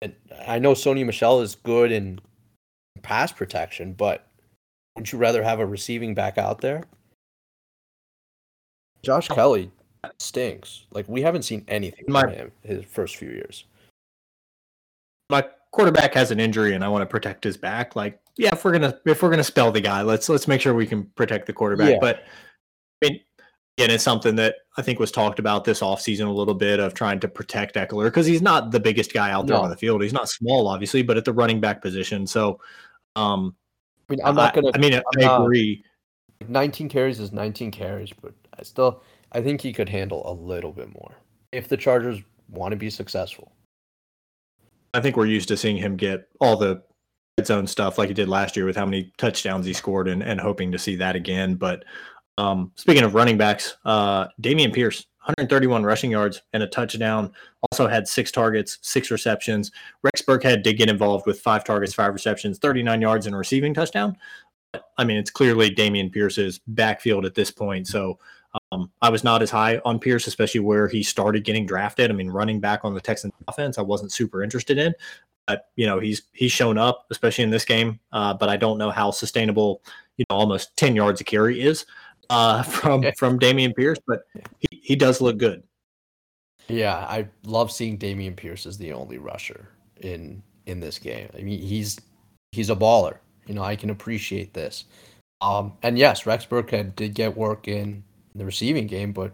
And 0.00 0.14
I 0.46 0.58
know 0.58 0.72
Sony 0.72 1.06
Michel 1.06 1.40
is 1.40 1.54
good 1.54 1.92
in 1.92 2.20
pass 3.02 3.32
protection, 3.32 3.92
but 3.92 4.26
would 4.96 5.10
you 5.10 5.18
rather 5.18 5.42
have 5.42 5.60
a 5.60 5.66
receiving 5.66 6.14
back 6.14 6.38
out 6.38 6.60
there? 6.60 6.84
Josh 9.02 9.28
oh. 9.30 9.34
Kelley 9.34 9.70
stinks. 10.18 10.86
Like 10.90 11.08
we 11.08 11.22
haven't 11.22 11.42
seen 11.42 11.64
anything 11.68 12.04
my, 12.08 12.22
from 12.22 12.32
him 12.32 12.52
his 12.62 12.84
first 12.84 13.16
few 13.16 13.30
years. 13.30 13.64
My 15.30 15.44
quarterback 15.70 16.14
has 16.14 16.30
an 16.30 16.40
injury 16.40 16.74
and 16.74 16.84
I 16.84 16.88
want 16.88 17.02
to 17.02 17.06
protect 17.06 17.44
his 17.44 17.56
back. 17.56 17.96
Like, 17.96 18.20
yeah, 18.36 18.50
if 18.52 18.64
we're 18.64 18.72
gonna 18.72 18.98
if 19.06 19.22
we're 19.22 19.30
gonna 19.30 19.44
spell 19.44 19.72
the 19.72 19.80
guy, 19.80 20.02
let's 20.02 20.28
let's 20.28 20.46
make 20.46 20.60
sure 20.60 20.74
we 20.74 20.86
can 20.86 21.04
protect 21.16 21.46
the 21.46 21.52
quarterback. 21.52 21.90
Yeah. 21.90 21.98
But 22.00 22.24
I 23.02 23.08
mean, 23.08 23.20
again, 23.76 23.90
it's 23.90 24.04
something 24.04 24.36
that 24.36 24.56
I 24.76 24.82
think 24.82 24.98
was 24.98 25.10
talked 25.10 25.38
about 25.38 25.64
this 25.64 25.80
offseason 25.80 26.26
a 26.26 26.30
little 26.30 26.54
bit 26.54 26.80
of 26.80 26.94
trying 26.94 27.20
to 27.20 27.28
protect 27.28 27.74
Ekeler 27.76 28.04
because 28.04 28.26
he's 28.26 28.42
not 28.42 28.70
the 28.70 28.80
biggest 28.80 29.12
guy 29.12 29.30
out 29.30 29.46
there 29.46 29.56
no. 29.56 29.62
on 29.62 29.70
the 29.70 29.76
field. 29.76 30.02
He's 30.02 30.12
not 30.12 30.28
small, 30.28 30.68
obviously, 30.68 31.02
but 31.02 31.16
at 31.16 31.24
the 31.24 31.32
running 31.32 31.60
back 31.60 31.82
position. 31.82 32.26
So 32.26 32.60
um 33.16 33.54
I 34.08 34.14
mean, 34.14 34.20
I'm 34.24 34.34
not 34.34 34.54
gonna. 34.54 34.68
I, 34.68 34.72
I 34.74 34.78
mean, 34.78 34.94
I'm 34.94 35.02
I 35.18 35.42
agree. 35.42 35.84
Not, 36.40 36.50
19 36.50 36.88
carries 36.88 37.20
is 37.20 37.32
19 37.32 37.70
carries, 37.70 38.10
but 38.20 38.34
I 38.58 38.62
still, 38.62 39.02
I 39.30 39.40
think 39.40 39.60
he 39.60 39.72
could 39.72 39.88
handle 39.88 40.22
a 40.30 40.34
little 40.34 40.72
bit 40.72 40.92
more 40.92 41.14
if 41.52 41.68
the 41.68 41.76
Chargers 41.76 42.20
want 42.50 42.72
to 42.72 42.76
be 42.76 42.90
successful. 42.90 43.52
I 44.92 45.00
think 45.00 45.16
we're 45.16 45.26
used 45.26 45.48
to 45.48 45.56
seeing 45.56 45.76
him 45.76 45.96
get 45.96 46.28
all 46.40 46.56
the 46.56 46.82
its 47.38 47.48
own 47.48 47.66
stuff 47.66 47.96
like 47.96 48.08
he 48.08 48.14
did 48.14 48.28
last 48.28 48.56
year 48.56 48.66
with 48.66 48.76
how 48.76 48.84
many 48.84 49.10
touchdowns 49.16 49.64
he 49.64 49.72
scored 49.72 50.06
and, 50.06 50.22
and 50.22 50.38
hoping 50.38 50.70
to 50.70 50.78
see 50.78 50.96
that 50.96 51.16
again. 51.16 51.54
But 51.54 51.84
um, 52.42 52.72
speaking 52.74 53.04
of 53.04 53.14
running 53.14 53.38
backs, 53.38 53.76
uh, 53.84 54.26
Dameon 54.40 54.74
Pierce, 54.74 55.06
131 55.26 55.84
rushing 55.84 56.10
yards 56.10 56.42
and 56.52 56.62
a 56.62 56.66
touchdown. 56.66 57.32
Also 57.70 57.86
had 57.86 58.08
six 58.08 58.32
targets, 58.32 58.78
six 58.82 59.10
receptions. 59.12 59.70
Rex 60.02 60.22
Burkhead 60.22 60.64
did 60.64 60.76
get 60.76 60.90
involved 60.90 61.26
with 61.26 61.40
five 61.40 61.62
targets, 61.62 61.94
five 61.94 62.12
receptions, 62.12 62.58
39 62.58 63.00
yards, 63.00 63.26
and 63.26 63.34
a 63.34 63.38
receiving 63.38 63.72
touchdown. 63.72 64.16
I 64.98 65.04
mean, 65.04 65.18
it's 65.18 65.30
clearly 65.30 65.70
Dameon 65.70 66.10
Pierce's 66.10 66.60
backfield 66.66 67.24
at 67.24 67.34
this 67.34 67.52
point. 67.52 67.86
So 67.86 68.18
um, 68.72 68.90
I 69.00 69.10
was 69.10 69.22
not 69.22 69.40
as 69.42 69.50
high 69.50 69.80
on 69.84 70.00
Pierce, 70.00 70.26
especially 70.26 70.60
where 70.60 70.88
he 70.88 71.04
started 71.04 71.44
getting 71.44 71.64
drafted. 71.64 72.10
I 72.10 72.14
mean, 72.14 72.28
running 72.28 72.58
back 72.58 72.80
on 72.82 72.92
the 72.92 73.00
Texans 73.00 73.32
offense, 73.46 73.78
I 73.78 73.82
wasn't 73.82 74.10
super 74.10 74.42
interested 74.42 74.78
in. 74.78 74.92
But 75.46 75.66
you 75.76 75.86
know, 75.86 76.00
he's 76.00 76.22
he's 76.32 76.52
shown 76.52 76.78
up, 76.78 77.06
especially 77.10 77.44
in 77.44 77.50
this 77.50 77.64
game. 77.64 78.00
Uh, 78.12 78.34
but 78.34 78.48
I 78.48 78.56
don't 78.56 78.78
know 78.78 78.90
how 78.90 79.12
sustainable, 79.12 79.82
you 80.16 80.24
know, 80.30 80.36
almost 80.36 80.76
10 80.76 80.96
yards 80.96 81.20
a 81.20 81.24
carry 81.24 81.60
is 81.60 81.84
uh, 82.30 82.62
from 82.62 83.04
from 83.18 83.38
Dameon 83.38 83.74
Pierce, 83.74 83.98
but 84.06 84.22
he, 84.58 84.80
he 84.82 84.96
does 84.96 85.20
look 85.20 85.38
good. 85.38 85.62
Yeah, 86.68 86.96
I 86.96 87.28
love 87.44 87.72
seeing 87.72 87.98
Dameon 87.98 88.36
Pierce 88.36 88.66
as 88.66 88.78
the 88.78 88.92
only 88.92 89.18
rusher 89.18 89.68
in 90.00 90.42
in 90.66 90.80
this 90.80 90.98
game. 90.98 91.28
I 91.36 91.42
mean, 91.42 91.60
he's 91.60 92.00
he's 92.52 92.70
a 92.70 92.76
baller. 92.76 93.18
You 93.46 93.54
know, 93.54 93.62
I 93.62 93.76
can 93.76 93.90
appreciate 93.90 94.54
this. 94.54 94.84
Um, 95.40 95.72
and 95.82 95.98
yes, 95.98 96.24
Rex 96.24 96.46
Burkhead 96.46 96.94
did 96.94 97.14
get 97.14 97.36
work 97.36 97.66
in 97.66 98.04
the 98.34 98.44
receiving 98.44 98.86
game, 98.86 99.12
but 99.12 99.32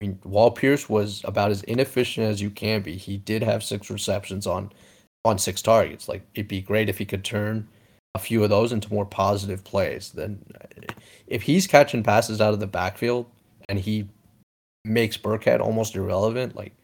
I 0.00 0.06
mean, 0.06 0.18
Wall 0.24 0.50
Pierce 0.50 0.88
was 0.88 1.22
about 1.24 1.50
as 1.50 1.62
inefficient 1.62 2.26
as 2.26 2.42
you 2.42 2.50
can 2.50 2.82
be. 2.82 2.96
He 2.96 3.16
did 3.16 3.42
have 3.42 3.62
six 3.62 3.90
receptions 3.90 4.46
on 4.46 4.70
on 5.24 5.38
six 5.38 5.62
targets. 5.62 6.08
Like 6.08 6.22
it'd 6.34 6.48
be 6.48 6.60
great 6.60 6.88
if 6.88 6.98
he 6.98 7.04
could 7.04 7.24
turn 7.24 7.68
a 8.14 8.18
few 8.18 8.42
of 8.42 8.50
those 8.50 8.72
into 8.72 8.92
more 8.92 9.06
positive 9.06 9.62
plays. 9.64 10.10
Then, 10.10 10.42
if 11.26 11.42
he's 11.42 11.66
catching 11.66 12.02
passes 12.02 12.40
out 12.40 12.54
of 12.54 12.60
the 12.60 12.66
backfield 12.66 13.26
and 13.68 13.78
he 13.78 14.08
makes 14.84 15.16
Burkhead 15.16 15.60
almost 15.60 15.94
irrelevant, 15.94 16.56
like 16.56 16.74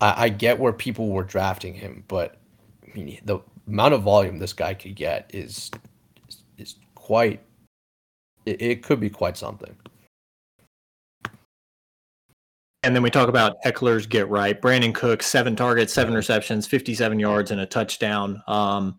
I, 0.00 0.24
I 0.24 0.28
get 0.28 0.58
where 0.58 0.72
people 0.72 1.10
were 1.10 1.24
drafting 1.24 1.74
him, 1.74 2.04
but 2.08 2.36
I 2.82 2.96
mean 2.96 3.20
the 3.24 3.38
amount 3.66 3.94
of 3.94 4.02
volume 4.02 4.38
this 4.38 4.52
guy 4.52 4.74
could 4.74 4.96
get 4.96 5.30
is 5.32 5.70
is, 6.28 6.42
is 6.58 6.74
quite. 6.94 7.40
It, 8.44 8.60
it 8.60 8.82
could 8.82 9.00
be 9.00 9.10
quite 9.10 9.36
something. 9.36 9.74
And 12.82 12.94
then 12.94 13.02
we 13.02 13.08
talk 13.08 13.30
about 13.30 13.56
Eckler's 13.64 14.06
get 14.06 14.28
right. 14.28 14.60
Brandin 14.60 14.94
Cook, 14.94 15.22
seven 15.22 15.56
targets, 15.56 15.90
seven 15.90 16.12
receptions, 16.12 16.66
57 16.66 17.18
yards, 17.18 17.50
and 17.50 17.62
a 17.62 17.66
touchdown. 17.66 18.42
Um, 18.46 18.98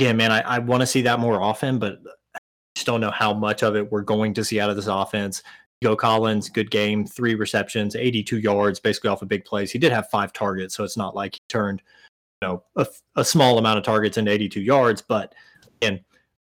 yeah, 0.00 0.12
man, 0.14 0.32
I, 0.32 0.40
I 0.40 0.58
want 0.58 0.80
to 0.80 0.86
see 0.86 1.02
that 1.02 1.20
more 1.20 1.40
often, 1.40 1.78
but 1.78 2.00
I 2.34 2.38
just 2.74 2.86
don't 2.86 3.00
know 3.00 3.10
how 3.10 3.34
much 3.34 3.62
of 3.62 3.76
it 3.76 3.92
we're 3.92 4.02
going 4.02 4.32
to 4.34 4.44
see 4.44 4.58
out 4.58 4.70
of 4.70 4.76
this 4.76 4.86
offense. 4.86 5.42
Go 5.82 5.94
Collins, 5.94 6.48
good 6.48 6.70
game, 6.70 7.06
three 7.06 7.34
receptions, 7.34 7.94
82 7.94 8.38
yards, 8.38 8.80
basically 8.80 9.10
off 9.10 9.22
of 9.22 9.28
big 9.28 9.44
plays. 9.44 9.70
He 9.70 9.78
did 9.78 9.92
have 9.92 10.08
five 10.08 10.32
targets, 10.32 10.74
so 10.74 10.84
it's 10.84 10.96
not 10.96 11.14
like 11.14 11.34
he 11.34 11.40
turned, 11.48 11.82
you 12.40 12.48
know, 12.48 12.62
a, 12.76 12.86
a 13.16 13.24
small 13.24 13.58
amount 13.58 13.78
of 13.78 13.84
targets 13.84 14.16
into 14.16 14.30
82 14.30 14.60
yards. 14.60 15.02
But 15.02 15.34
again, 15.80 16.00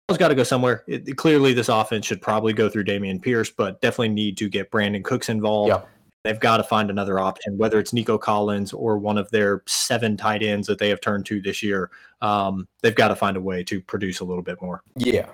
has 0.10 0.18
got 0.18 0.30
to 0.30 0.36
go 0.36 0.44
somewhere. 0.44 0.84
It, 0.88 1.16
clearly, 1.18 1.54
this 1.54 1.70
offense 1.70 2.06
should 2.06 2.22
probably 2.22 2.54
go 2.54 2.70
through 2.70 2.86
Dameon 2.86 3.22
Pierce, 3.22 3.50
but 3.50 3.82
definitely 3.82 4.10
need 4.10 4.38
to 4.38 4.50
get 4.50 4.72
Brandin 4.72 5.04
Cooks 5.04 5.30
involved. 5.30 5.70
Yeah. 5.70 5.82
They've 6.24 6.40
got 6.40 6.58
to 6.58 6.64
find 6.64 6.90
another 6.90 7.20
option, 7.20 7.58
whether 7.58 7.80
it's 7.80 7.94
Nico 7.94 8.18
Collins 8.18 8.74
or 8.74 8.98
one 8.98 9.18
of 9.18 9.30
their 9.32 9.64
seven 9.68 10.18
tight 10.18 10.44
ends 10.44 10.68
that 10.68 10.78
they 10.78 10.90
have 10.90 11.00
turned 11.00 11.26
to 11.28 11.42
this 11.42 11.64
year. 11.64 11.92
Um, 12.22 12.68
they've 12.82 12.96
got 12.96 13.08
to 13.08 13.16
find 13.16 13.38
a 13.38 13.42
way 13.42 13.64
to 13.64 13.82
produce 13.82 14.20
a 14.20 14.26
little 14.26 14.44
bit 14.44 14.62
more. 14.62 14.82
Yeah, 14.98 15.30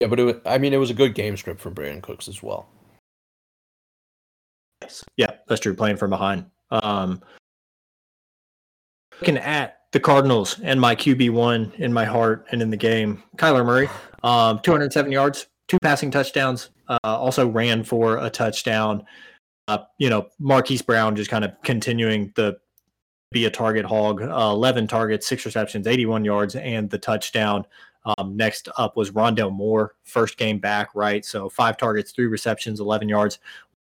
yeah, 0.00 0.06
but 0.06 0.20
it 0.20 0.24
was, 0.24 0.36
I 0.46 0.58
mean, 0.58 0.72
it 0.72 0.78
was 0.78 0.90
a 0.90 0.94
good 0.94 1.14
game 1.14 1.36
script 1.36 1.60
from 1.60 1.74
Brandin 1.74 2.02
Cooks 2.02 2.28
as 2.28 2.42
well. 2.42 2.68
Yes, 4.82 5.04
yeah, 5.16 5.32
that's 5.48 5.60
true. 5.60 5.74
Playing 5.74 5.96
from 5.96 6.10
behind. 6.10 6.46
Um, 6.70 7.20
looking 9.20 9.38
at 9.38 9.80
the 9.92 10.00
Cardinals 10.00 10.60
and 10.62 10.80
my 10.80 10.94
QB 10.94 11.30
one 11.30 11.72
in 11.78 11.92
my 11.92 12.04
heart 12.04 12.46
and 12.52 12.62
in 12.62 12.70
the 12.70 12.76
game, 12.76 13.22
Kyler 13.36 13.64
Murray, 13.64 13.88
um, 14.22 14.60
207 14.60 15.10
yards, 15.10 15.46
two 15.68 15.78
passing 15.82 16.10
touchdowns. 16.10 16.70
Uh, 16.86 16.98
also 17.04 17.48
ran 17.48 17.82
for 17.82 18.18
a 18.18 18.28
touchdown 18.28 19.04
uh, 19.68 19.78
you 19.98 20.10
know, 20.10 20.28
Marquise 20.38 20.82
Brown 20.82 21.16
just 21.16 21.30
kind 21.30 21.44
of 21.44 21.52
continuing 21.62 22.32
the 22.36 22.58
be 23.32 23.44
a 23.46 23.50
target 23.50 23.84
hog. 23.84 24.22
Uh, 24.22 24.50
11 24.52 24.86
targets, 24.86 25.26
six 25.26 25.44
receptions, 25.44 25.86
81 25.86 26.24
yards, 26.24 26.54
and 26.54 26.88
the 26.88 26.98
touchdown. 26.98 27.66
Um, 28.18 28.36
next 28.36 28.68
up 28.78 28.96
was 28.96 29.10
Rondale 29.10 29.52
Moore, 29.52 29.94
first 30.04 30.36
game 30.38 30.58
back, 30.58 30.90
right? 30.94 31.24
So 31.24 31.48
five 31.48 31.76
targets, 31.76 32.12
three 32.12 32.26
receptions, 32.26 32.80
11 32.80 33.08
yards. 33.08 33.38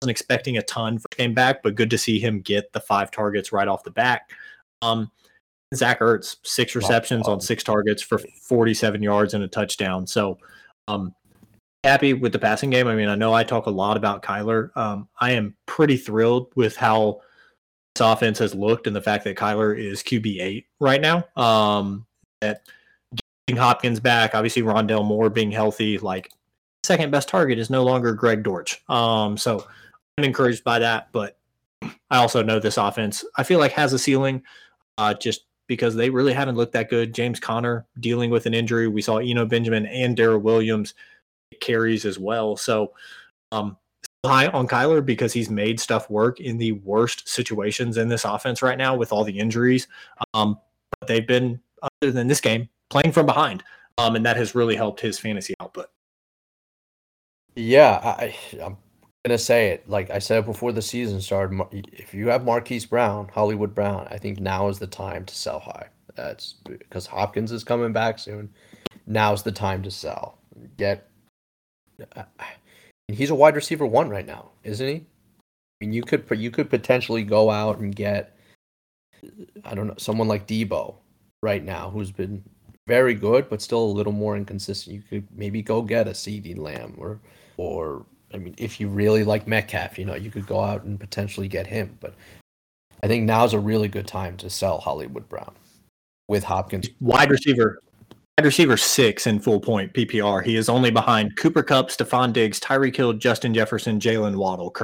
Wasn't 0.02 0.10
expecting 0.10 0.58
a 0.58 0.62
ton 0.62 0.98
for 0.98 1.08
game 1.16 1.32
back, 1.32 1.62
but 1.62 1.74
good 1.74 1.90
to 1.90 1.98
see 1.98 2.18
him 2.18 2.40
get 2.40 2.72
the 2.72 2.80
five 2.80 3.10
targets 3.10 3.52
right 3.52 3.68
off 3.68 3.84
the 3.84 3.90
back. 3.90 4.30
Um, 4.82 5.10
Zach 5.74 6.00
Ertz, 6.00 6.36
six 6.42 6.74
receptions 6.74 7.28
on 7.28 7.40
six 7.40 7.62
targets 7.62 8.02
for 8.02 8.18
47 8.18 9.02
yards 9.02 9.34
and 9.34 9.44
a 9.44 9.48
touchdown. 9.48 10.06
So 10.06 10.38
um, 10.88 11.14
happy 11.86 12.12
with 12.12 12.32
the 12.32 12.38
passing 12.38 12.70
game. 12.70 12.88
I 12.88 12.94
mean, 12.94 13.08
I 13.08 13.14
know 13.14 13.32
I 13.32 13.44
talk 13.44 13.66
a 13.66 13.70
lot 13.70 13.96
about 13.96 14.22
Kyler. 14.22 14.76
Um, 14.76 15.08
I 15.20 15.32
am 15.32 15.54
pretty 15.66 15.96
thrilled 15.96 16.52
with 16.56 16.76
how 16.76 17.20
this 17.94 18.00
offense 18.00 18.38
has 18.40 18.54
looked 18.54 18.86
and 18.86 18.94
the 18.94 19.00
fact 19.00 19.24
that 19.24 19.36
Kyler 19.36 19.78
is 19.78 20.02
QB 20.02 20.40
eight 20.40 20.66
right 20.80 21.00
now. 21.00 21.24
Um, 21.36 22.06
that 22.40 22.62
getting 23.46 23.60
Hopkins 23.60 24.00
back, 24.00 24.34
obviously 24.34 24.62
Rondale 24.62 25.04
Moore 25.04 25.30
being 25.30 25.50
healthy, 25.50 25.98
like 25.98 26.30
second 26.84 27.10
best 27.10 27.28
target 27.28 27.58
is 27.58 27.70
no 27.70 27.84
longer 27.84 28.12
Greg 28.12 28.42
Dortch. 28.42 28.82
Um, 28.88 29.36
so 29.36 29.66
I'm 30.18 30.24
encouraged 30.24 30.64
by 30.64 30.78
that, 30.80 31.08
but 31.12 31.38
I 32.10 32.18
also 32.18 32.42
know 32.42 32.58
this 32.58 32.78
offense 32.78 33.24
I 33.36 33.42
feel 33.42 33.58
like 33.58 33.72
has 33.72 33.92
a 33.92 33.98
ceiling. 33.98 34.42
Uh, 34.98 35.12
just 35.12 35.44
because 35.66 35.94
they 35.94 36.10
really 36.10 36.32
haven't 36.32 36.56
looked 36.56 36.72
that 36.72 36.88
good. 36.88 37.14
James 37.14 37.40
Conner 37.40 37.86
dealing 38.00 38.30
with 38.30 38.46
an 38.46 38.54
injury. 38.54 38.88
We 38.88 39.02
saw 39.02 39.18
Eno 39.18 39.44
Benjamin 39.44 39.86
and 39.86 40.16
Darrel 40.16 40.38
Williams 40.38 40.94
carries 41.60 42.04
as 42.04 42.18
well. 42.18 42.56
So 42.56 42.92
um, 43.52 43.76
high 44.24 44.48
on 44.48 44.66
Kyler 44.66 45.04
because 45.04 45.32
he's 45.32 45.50
made 45.50 45.80
stuff 45.80 46.10
work 46.10 46.40
in 46.40 46.58
the 46.58 46.72
worst 46.72 47.28
situations 47.28 47.96
in 47.96 48.08
this 48.08 48.24
offense 48.24 48.62
right 48.62 48.78
now 48.78 48.96
with 48.96 49.12
all 49.12 49.24
the 49.24 49.38
injuries. 49.38 49.88
Um, 50.34 50.58
but 50.98 51.08
they've 51.08 51.26
been, 51.26 51.60
other 51.82 52.12
than 52.12 52.26
this 52.26 52.40
game, 52.40 52.68
playing 52.90 53.12
from 53.12 53.26
behind. 53.26 53.62
Um, 53.98 54.16
and 54.16 54.26
that 54.26 54.36
has 54.36 54.54
really 54.54 54.76
helped 54.76 55.00
his 55.00 55.18
fantasy 55.18 55.54
output. 55.60 55.86
Yeah, 57.54 58.00
I, 58.04 58.36
I'm 58.62 58.76
gonna 59.24 59.38
say 59.38 59.68
it. 59.70 59.88
Like 59.88 60.10
I 60.10 60.18
said 60.18 60.44
before 60.44 60.72
the 60.72 60.82
season 60.82 61.22
started, 61.22 61.58
if 61.92 62.12
you 62.12 62.28
have 62.28 62.44
Marquise 62.44 62.84
Brown, 62.84 63.28
Hollywood 63.32 63.74
Brown, 63.74 64.06
I 64.10 64.18
think 64.18 64.38
now 64.38 64.68
is 64.68 64.78
the 64.78 64.86
time 64.86 65.24
to 65.24 65.34
sell 65.34 65.60
high. 65.60 65.88
That's 66.14 66.56
because 66.64 67.06
Hopkins 67.06 67.52
is 67.52 67.64
coming 67.64 67.92
back 67.92 68.18
soon. 68.18 68.50
Now's 69.06 69.42
the 69.42 69.52
time 69.52 69.82
to 69.82 69.90
sell. 69.90 70.38
Get. 70.76 71.08
He's 73.08 73.30
a 73.30 73.34
wide 73.34 73.54
receiver 73.54 73.86
one 73.86 74.08
right 74.08 74.26
now, 74.26 74.50
isn't 74.64 74.86
he? 74.86 74.94
I 74.94 75.04
mean, 75.80 75.92
you 75.92 76.02
could 76.02 76.24
you 76.38 76.50
could 76.50 76.70
potentially 76.70 77.22
go 77.22 77.50
out 77.50 77.78
and 77.78 77.94
get, 77.94 78.36
I 79.64 79.74
don't 79.74 79.86
know, 79.86 79.94
someone 79.98 80.28
like 80.28 80.46
Debo 80.46 80.96
right 81.42 81.62
now, 81.62 81.90
who's 81.90 82.10
been 82.10 82.42
very 82.86 83.14
good, 83.14 83.48
but 83.48 83.62
still 83.62 83.84
a 83.84 83.96
little 83.96 84.12
more 84.12 84.36
inconsistent. 84.36 84.96
You 84.96 85.02
could 85.02 85.28
maybe 85.36 85.62
go 85.62 85.82
get 85.82 86.08
a 86.08 86.12
CeeDee 86.12 86.58
Lamb 86.58 86.94
or 86.98 87.20
or 87.56 88.06
I 88.34 88.38
mean, 88.38 88.54
if 88.58 88.80
you 88.80 88.88
really 88.88 89.24
like 89.24 89.46
Metcalf, 89.46 89.98
you 89.98 90.04
know, 90.04 90.14
you 90.14 90.30
could 90.30 90.46
go 90.46 90.60
out 90.60 90.84
and 90.84 90.98
potentially 90.98 91.48
get 91.48 91.66
him. 91.66 91.96
But 92.00 92.14
I 93.02 93.06
think 93.06 93.24
now's 93.24 93.54
a 93.54 93.58
really 93.58 93.88
good 93.88 94.06
time 94.06 94.36
to 94.38 94.50
sell 94.50 94.78
Hollywood 94.78 95.28
Brown 95.28 95.54
with 96.28 96.44
Hopkins. 96.44 96.88
Wide 97.00 97.30
receiver, 97.30 97.82
wide 98.38 98.44
receiver 98.44 98.76
six 98.76 99.26
in 99.26 99.40
full 99.40 99.60
point 99.60 99.92
PPR. 99.92 100.44
He 100.44 100.56
is 100.56 100.68
only 100.68 100.90
behind 100.90 101.36
Cooper 101.36 101.62
Kupp, 101.62 101.88
Stefon 101.88 102.32
Diggs, 102.32 102.60
Tyreek 102.60 102.96
Hill, 102.96 103.14
Justin 103.14 103.54
Jefferson, 103.54 103.98
Jaylen 103.98 104.36
Waddle. 104.36 104.74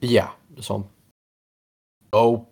Yeah. 0.00 0.30
So 0.60 0.88
go, 2.12 2.48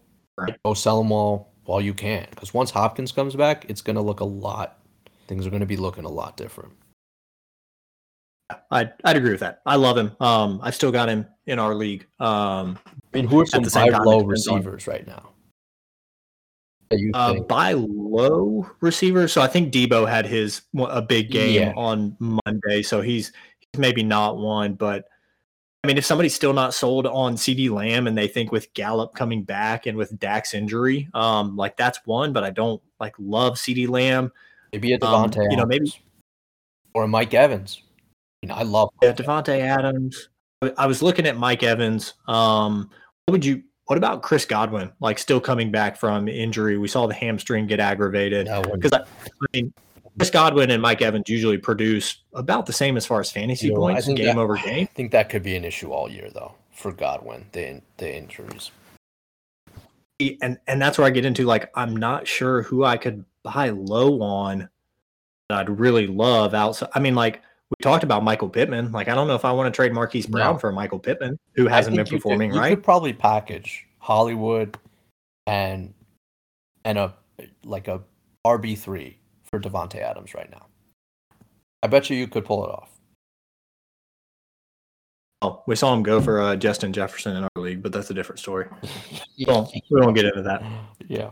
go 0.64 0.74
sell 0.74 1.02
them 1.02 1.12
all 1.12 1.52
while 1.64 1.80
you 1.80 1.94
can. 1.94 2.26
Because 2.30 2.52
once 2.52 2.70
Hopkins 2.70 3.12
comes 3.12 3.34
back, 3.34 3.64
it's 3.68 3.80
going 3.80 3.96
to 3.96 4.02
look 4.02 4.20
a 4.20 4.24
lot 4.24 4.78
things 5.28 5.46
are 5.46 5.50
going 5.50 5.60
to 5.60 5.66
be 5.66 5.76
looking 5.76 6.04
a 6.04 6.08
lot 6.08 6.36
different. 6.36 6.72
I'd, 8.70 8.94
I'd 9.04 9.16
agree 9.16 9.30
with 9.30 9.40
that. 9.40 9.60
I 9.66 9.76
love 9.76 9.98
him. 9.98 10.16
Um, 10.20 10.58
I've 10.62 10.74
still 10.74 10.90
got 10.90 11.10
him 11.10 11.26
in 11.46 11.58
our 11.58 11.74
league. 11.74 12.06
Um, 12.18 12.78
I 12.86 13.16
mean, 13.16 13.26
who 13.26 13.40
are 13.40 13.46
some 13.46 13.62
five 13.64 13.92
low 14.04 14.24
receivers 14.24 14.88
on. 14.88 14.92
right 14.94 15.06
now? 15.06 15.30
Uh, 17.14 17.40
buy 17.40 17.72
low 17.72 18.68
receivers. 18.80 19.32
So 19.32 19.42
I 19.42 19.46
think 19.46 19.72
Debo 19.72 20.08
had 20.08 20.26
his 20.26 20.62
a 20.78 21.02
big 21.02 21.30
game 21.30 21.62
yeah. 21.62 21.72
on 21.76 22.16
Monday, 22.18 22.82
so 22.82 23.00
he's, 23.00 23.32
he's 23.58 23.78
maybe 23.78 24.02
not 24.02 24.38
one. 24.38 24.74
But 24.74 25.06
I 25.84 25.86
mean, 25.86 25.98
if 25.98 26.04
somebody's 26.04 26.34
still 26.34 26.52
not 26.52 26.74
sold 26.74 27.06
on 27.06 27.36
CeeDee 27.36 27.70
Lamb 27.70 28.06
and 28.06 28.16
they 28.16 28.26
think 28.26 28.50
with 28.50 28.72
Gallup 28.74 29.14
coming 29.14 29.42
back 29.42 29.86
and 29.86 29.96
with 29.96 30.18
Dak's 30.18 30.54
injury, 30.54 31.08
um, 31.14 31.56
like 31.56 31.76
that's 31.76 32.00
one. 32.04 32.32
But 32.32 32.44
I 32.44 32.50
don't 32.50 32.82
like 32.98 33.14
love 33.18 33.54
CeeDee 33.54 33.88
Lamb. 33.88 34.32
Maybe 34.72 34.92
a 34.92 34.98
Davante, 34.98 35.44
um, 35.44 35.50
you 35.50 35.56
know, 35.56 35.66
maybe 35.66 35.92
or 36.94 37.04
a 37.04 37.08
Mike 37.08 37.32
Evans. 37.34 37.82
You 38.42 38.48
know, 38.48 38.54
I 38.54 38.62
love 38.62 38.90
yeah, 39.02 39.12
Davante 39.12 39.60
Adams. 39.60 40.28
I 40.76 40.86
was 40.86 41.02
looking 41.02 41.26
at 41.26 41.36
Mike 41.36 41.62
Evans. 41.62 42.14
Um, 42.26 42.90
what 43.26 43.32
would 43.32 43.44
you? 43.44 43.62
What 43.88 43.96
about 43.96 44.20
Chris 44.20 44.44
Godwin? 44.44 44.92
Like 45.00 45.18
still 45.18 45.40
coming 45.40 45.70
back 45.70 45.96
from 45.96 46.28
injury, 46.28 46.76
we 46.76 46.88
saw 46.88 47.06
the 47.06 47.14
hamstring 47.14 47.66
get 47.66 47.80
aggravated. 47.80 48.46
Because 48.70 48.92
I, 48.92 49.00
I, 49.00 49.46
mean, 49.54 49.72
Chris 50.18 50.28
Godwin 50.28 50.70
and 50.70 50.82
Mike 50.82 51.00
Evans 51.00 51.24
usually 51.26 51.56
produce 51.56 52.18
about 52.34 52.66
the 52.66 52.72
same 52.74 52.98
as 52.98 53.06
far 53.06 53.18
as 53.18 53.32
fantasy 53.32 53.68
you 53.68 53.72
know, 53.72 53.80
points, 53.80 54.06
game 54.06 54.16
that, 54.18 54.36
over 54.36 54.56
game. 54.56 54.82
I 54.82 54.94
think 54.94 55.10
that 55.12 55.30
could 55.30 55.42
be 55.42 55.56
an 55.56 55.64
issue 55.64 55.90
all 55.90 56.10
year, 56.10 56.28
though, 56.34 56.52
for 56.70 56.92
Godwin. 56.92 57.46
The 57.52 57.80
the 57.96 58.14
injuries. 58.14 58.72
And 60.42 60.58
and 60.66 60.82
that's 60.82 60.98
where 60.98 61.06
I 61.06 61.10
get 61.10 61.24
into 61.24 61.46
like 61.46 61.70
I'm 61.74 61.96
not 61.96 62.28
sure 62.28 62.64
who 62.64 62.84
I 62.84 62.98
could 62.98 63.24
buy 63.42 63.70
low 63.70 64.20
on 64.20 64.68
that 65.48 65.60
I'd 65.60 65.80
really 65.80 66.06
love 66.06 66.52
outside. 66.52 66.90
I 66.94 67.00
mean, 67.00 67.14
like 67.14 67.40
we 67.70 67.76
talked 67.82 68.04
about 68.04 68.24
Michael 68.24 68.48
Pittman. 68.48 68.92
Like 68.92 69.08
I 69.08 69.14
don't 69.14 69.28
know 69.28 69.34
if 69.34 69.44
I 69.44 69.52
want 69.52 69.72
to 69.72 69.76
trade 69.76 69.92
Marquise 69.92 70.26
Brown 70.26 70.54
no. 70.54 70.58
for 70.58 70.72
Michael 70.72 70.98
Pittman, 70.98 71.38
who 71.54 71.66
hasn't 71.66 71.96
been 71.96 72.06
performing 72.06 72.50
could, 72.50 72.58
right. 72.58 72.70
You 72.70 72.76
could 72.76 72.84
probably 72.84 73.12
package 73.12 73.86
Hollywood 73.98 74.78
and 75.46 75.92
and 76.84 76.98
a 76.98 77.14
like 77.64 77.88
a 77.88 78.02
RB 78.46 78.78
three 78.78 79.18
for 79.50 79.60
Davante 79.60 79.96
Adams 79.96 80.34
right 80.34 80.50
now. 80.50 80.66
I 81.82 81.86
bet 81.88 82.08
you 82.10 82.16
you 82.16 82.26
could 82.26 82.44
pull 82.44 82.64
it 82.64 82.70
off. 82.70 82.90
Oh, 85.40 85.62
we 85.66 85.76
saw 85.76 85.94
him 85.94 86.02
go 86.02 86.20
for 86.20 86.40
uh, 86.40 86.56
Justin 86.56 86.92
Jefferson 86.92 87.36
in 87.36 87.44
our 87.44 87.62
league, 87.62 87.80
but 87.80 87.92
that's 87.92 88.10
a 88.10 88.14
different 88.14 88.40
story. 88.40 88.66
well, 89.46 89.70
we 89.72 90.00
won't 90.00 90.16
get 90.16 90.24
into 90.24 90.42
that. 90.42 90.64
Yeah 91.06 91.30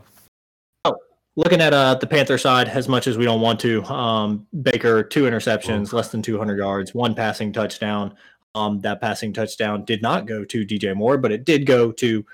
looking 1.37 1.61
at 1.61 1.71
uh, 1.71 1.93
the 1.95 2.07
Panther 2.07 2.37
side, 2.37 2.67
as 2.67 2.89
much 2.89 3.07
as 3.07 3.17
we 3.17 3.23
don't 3.23 3.39
want 3.39 3.59
to, 3.61 3.83
um, 3.85 4.45
Baker 4.63 5.03
two 5.03 5.23
interceptions, 5.23 5.93
less 5.93 6.09
than 6.09 6.21
200 6.21 6.57
yards, 6.57 6.93
one 6.93 7.15
passing 7.15 7.53
touchdown. 7.53 8.13
Um, 8.55 8.79
that 8.81 8.99
passing 8.99 9.33
touchdown 9.33 9.85
did 9.85 10.01
not 10.01 10.25
go 10.25 10.43
to 10.43 10.65
DJ 10.65 10.95
Moore, 10.95 11.19
but 11.19 11.31
it 11.31 11.45
did 11.45 11.67
go 11.67 11.91
to 11.91 12.25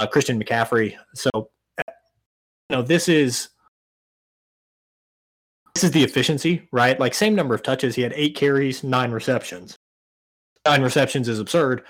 uh, 0.00 0.06
Christian 0.06 0.42
McCaffrey. 0.42 0.96
So, 1.14 1.30
you 1.76 1.84
know, 2.70 2.82
this 2.82 3.08
is 3.08 3.50
this 5.74 5.84
is 5.84 5.90
the 5.90 6.02
efficiency, 6.02 6.66
right? 6.72 6.98
Like 6.98 7.12
same 7.12 7.34
number 7.34 7.54
of 7.54 7.62
touches. 7.62 7.94
He 7.94 8.02
had 8.02 8.14
eight 8.16 8.34
carries, 8.34 8.82
nine 8.82 9.10
receptions. 9.10 9.76
Nine 10.66 10.82
receptions 10.82 11.28
is 11.28 11.38
absurd. 11.38 11.84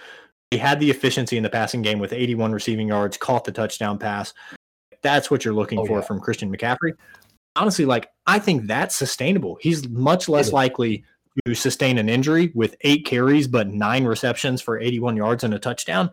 He 0.50 0.58
had 0.58 0.80
the 0.80 0.90
efficiency 0.90 1.36
in 1.36 1.42
the 1.42 1.50
passing 1.50 1.82
game 1.82 1.98
with 1.98 2.12
81 2.12 2.52
receiving 2.52 2.88
yards, 2.88 3.16
caught 3.16 3.44
the 3.44 3.52
touchdown 3.52 3.98
pass. 3.98 4.34
That's 5.02 5.30
what 5.30 5.44
you're 5.44 5.54
looking 5.54 5.78
oh, 5.78 5.86
for 5.86 5.98
yeah. 5.98 6.04
from 6.04 6.20
Christian 6.20 6.54
McCaffrey. 6.54 6.92
Honestly, 7.56 7.84
like 7.84 8.10
I 8.26 8.38
think 8.38 8.66
that's 8.66 8.94
sustainable. 8.94 9.58
He's 9.60 9.88
much 9.88 10.28
less 10.28 10.52
likely 10.52 11.04
to 11.44 11.54
sustain 11.54 11.98
an 11.98 12.08
injury 12.08 12.50
with 12.54 12.76
eight 12.82 13.04
carries 13.04 13.46
but 13.46 13.68
nine 13.68 14.04
receptions 14.04 14.60
for 14.60 14.78
81 14.80 15.16
yards 15.16 15.44
and 15.44 15.54
a 15.54 15.58
touchdown 15.58 16.10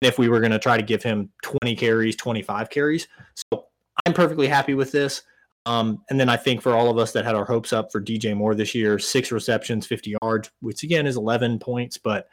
if 0.00 0.18
we 0.18 0.28
were 0.28 0.40
going 0.40 0.52
to 0.52 0.58
try 0.58 0.76
to 0.76 0.82
give 0.82 1.02
him 1.02 1.30
20 1.42 1.74
carries, 1.76 2.16
25 2.16 2.70
carries. 2.70 3.08
So 3.34 3.66
I'm 4.06 4.12
perfectly 4.12 4.46
happy 4.46 4.74
with 4.74 4.92
this. 4.92 5.22
Um, 5.66 6.02
and 6.08 6.18
then 6.18 6.28
I 6.28 6.36
think 6.36 6.62
for 6.62 6.74
all 6.74 6.88
of 6.88 6.98
us 6.98 7.12
that 7.12 7.24
had 7.24 7.34
our 7.34 7.44
hopes 7.44 7.72
up 7.72 7.92
for 7.92 8.00
DJ 8.00 8.34
Moore 8.34 8.54
this 8.54 8.74
year, 8.74 8.98
six 8.98 9.32
receptions, 9.32 9.86
50 9.86 10.16
yards, 10.22 10.50
which 10.60 10.82
again 10.82 11.06
is 11.06 11.16
11 11.16 11.58
points, 11.58 11.98
but 11.98 12.28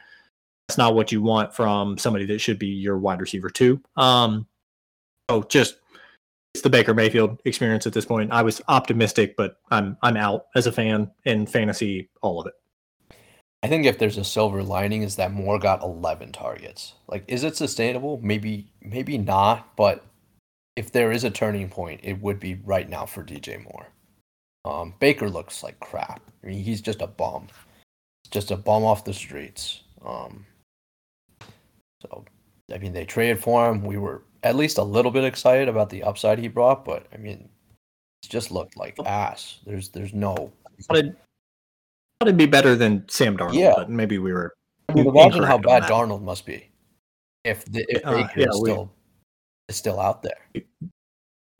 that's 0.68 0.78
not 0.78 0.96
what 0.96 1.12
you 1.12 1.22
want 1.22 1.54
from 1.54 1.98
somebody 1.98 2.26
that 2.28 2.40
should 2.40 2.60
be 2.60 2.68
your 2.68 2.98
wide 2.98 3.20
receiver 3.20 3.50
too. 3.50 3.82
Um, 3.98 4.48
oh, 5.30 5.44
just 5.44 5.78
it's 6.56 6.62
the 6.62 6.70
Baker 6.70 6.94
Mayfield 6.94 7.38
experience 7.44 7.86
at 7.86 7.92
this 7.92 8.06
point. 8.06 8.32
I 8.32 8.42
was 8.42 8.62
optimistic, 8.70 9.36
but 9.36 9.58
I'm 9.72 9.98
I'm 10.02 10.16
out 10.16 10.46
as 10.56 10.68
a 10.68 10.72
fan 10.72 11.12
in 11.26 11.48
fantasy, 11.48 12.10
all 12.22 12.40
of 12.40 12.48
it. 12.48 12.54
I 13.62 13.68
think 13.68 13.86
if 13.86 14.00
there's 14.00 14.18
a 14.18 14.24
silver 14.24 14.64
lining 14.64 15.02
is 15.02 15.18
that 15.18 15.34
Moore 15.34 15.60
got 15.60 15.84
11 15.84 16.32
targets. 16.32 16.94
Like, 17.10 17.26
is 17.28 17.44
it 17.44 17.58
sustainable? 17.58 18.22
Maybe, 18.24 18.72
maybe 18.82 19.18
not. 19.18 19.76
But 19.76 20.06
if 20.78 20.94
there 20.94 21.12
is 21.12 21.26
a 21.26 21.30
turning 21.30 21.68
point, 21.68 22.00
it 22.04 22.22
would 22.22 22.40
be 22.40 22.56
right 22.64 22.88
now 22.88 23.06
for 23.06 23.22
DJ 23.22 23.62
Moore. 23.62 23.88
Um, 24.64 24.94
Baker 25.02 25.30
looks 25.30 25.62
like 25.62 25.78
crap. 25.82 26.22
I 26.42 26.48
mean, 26.48 26.64
he's 26.64 26.80
just 26.80 27.02
a 27.02 27.08
bum, 27.08 27.48
just 28.32 28.52
a 28.52 28.56
bum 28.56 28.86
off 28.86 29.04
the 29.04 29.14
streets. 29.14 29.82
Um, 30.06 30.46
so, 32.02 32.24
I 32.74 32.78
mean, 32.78 32.94
they 32.94 33.04
traded 33.04 33.42
for 33.44 33.70
him. 33.70 33.84
We 33.84 33.98
were 33.98 34.22
at 34.46 34.56
least 34.56 34.78
a 34.78 34.84
little 34.84 35.12
bit 35.12 35.24
excited 35.24 35.68
about 35.68 35.90
the 35.90 36.04
upside 36.04 36.38
he 36.38 36.48
brought, 36.48 36.86
but 36.86 37.08
I 37.12 37.18
mean, 37.18 37.50
it 38.24 38.30
just 38.30 38.52
looked 38.52 38.78
like 38.78 38.96
ass. 39.04 39.60
There's 39.66 39.90
there's 39.90 40.14
no. 40.14 40.54
Thought 40.84 40.98
it'd, 40.98 41.16
thought 42.20 42.28
it'd 42.28 42.38
be 42.38 42.46
better 42.46 42.76
than 42.76 43.04
Sam 43.10 43.36
Darnold, 43.36 43.56
yeah. 43.56 43.74
but 43.76 43.90
maybe 43.90 44.20
we 44.20 44.32
were. 44.32 44.54
I 44.88 44.94
mean, 44.94 45.08
imagine 45.08 45.44
how 45.44 45.58
bad 45.58 45.84
Darnold 45.84 46.22
must 46.22 46.46
be 46.46 46.70
if 47.44 47.66
the 47.66 47.84
if 47.90 48.06
uh, 48.06 48.28
yeah, 48.36 48.46
is 48.48 48.58
still 48.58 48.84
we, 48.86 48.90
is 49.70 49.76
still 49.76 50.00
out 50.00 50.22
there. 50.22 50.38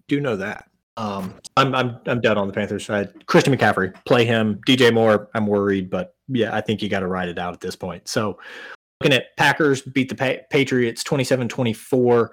Do 0.08 0.22
know 0.22 0.36
that. 0.36 0.70
Um, 0.98 1.34
I'm 1.58 1.74
I'm 1.74 1.98
I'm 2.06 2.22
dead 2.22 2.38
on 2.38 2.46
the 2.46 2.54
Panthers 2.54 2.86
side. 2.86 3.26
Christian 3.26 3.56
McCaffrey, 3.56 3.96
play 4.06 4.26
him. 4.26 4.62
DJ 4.68 4.94
Moore, 4.94 5.28
I'm 5.34 5.48
worried, 5.48 5.90
but 5.90 6.16
yeah, 6.28 6.56
I 6.56 6.62
think 6.62 6.84
you 6.84 6.90
got 6.90 7.00
to 7.00 7.08
ride 7.08 7.30
it 7.30 7.40
out 7.40 7.56
at 7.56 7.62
this 7.62 7.76
point. 7.76 8.08
So 8.08 8.38
looking 9.06 9.18
at 9.18 9.36
Packers 9.38 9.82
beat 9.82 10.10
the 10.10 10.16
pa- 10.16 10.44
Patriots 10.50 11.04
27-24. 11.04 12.30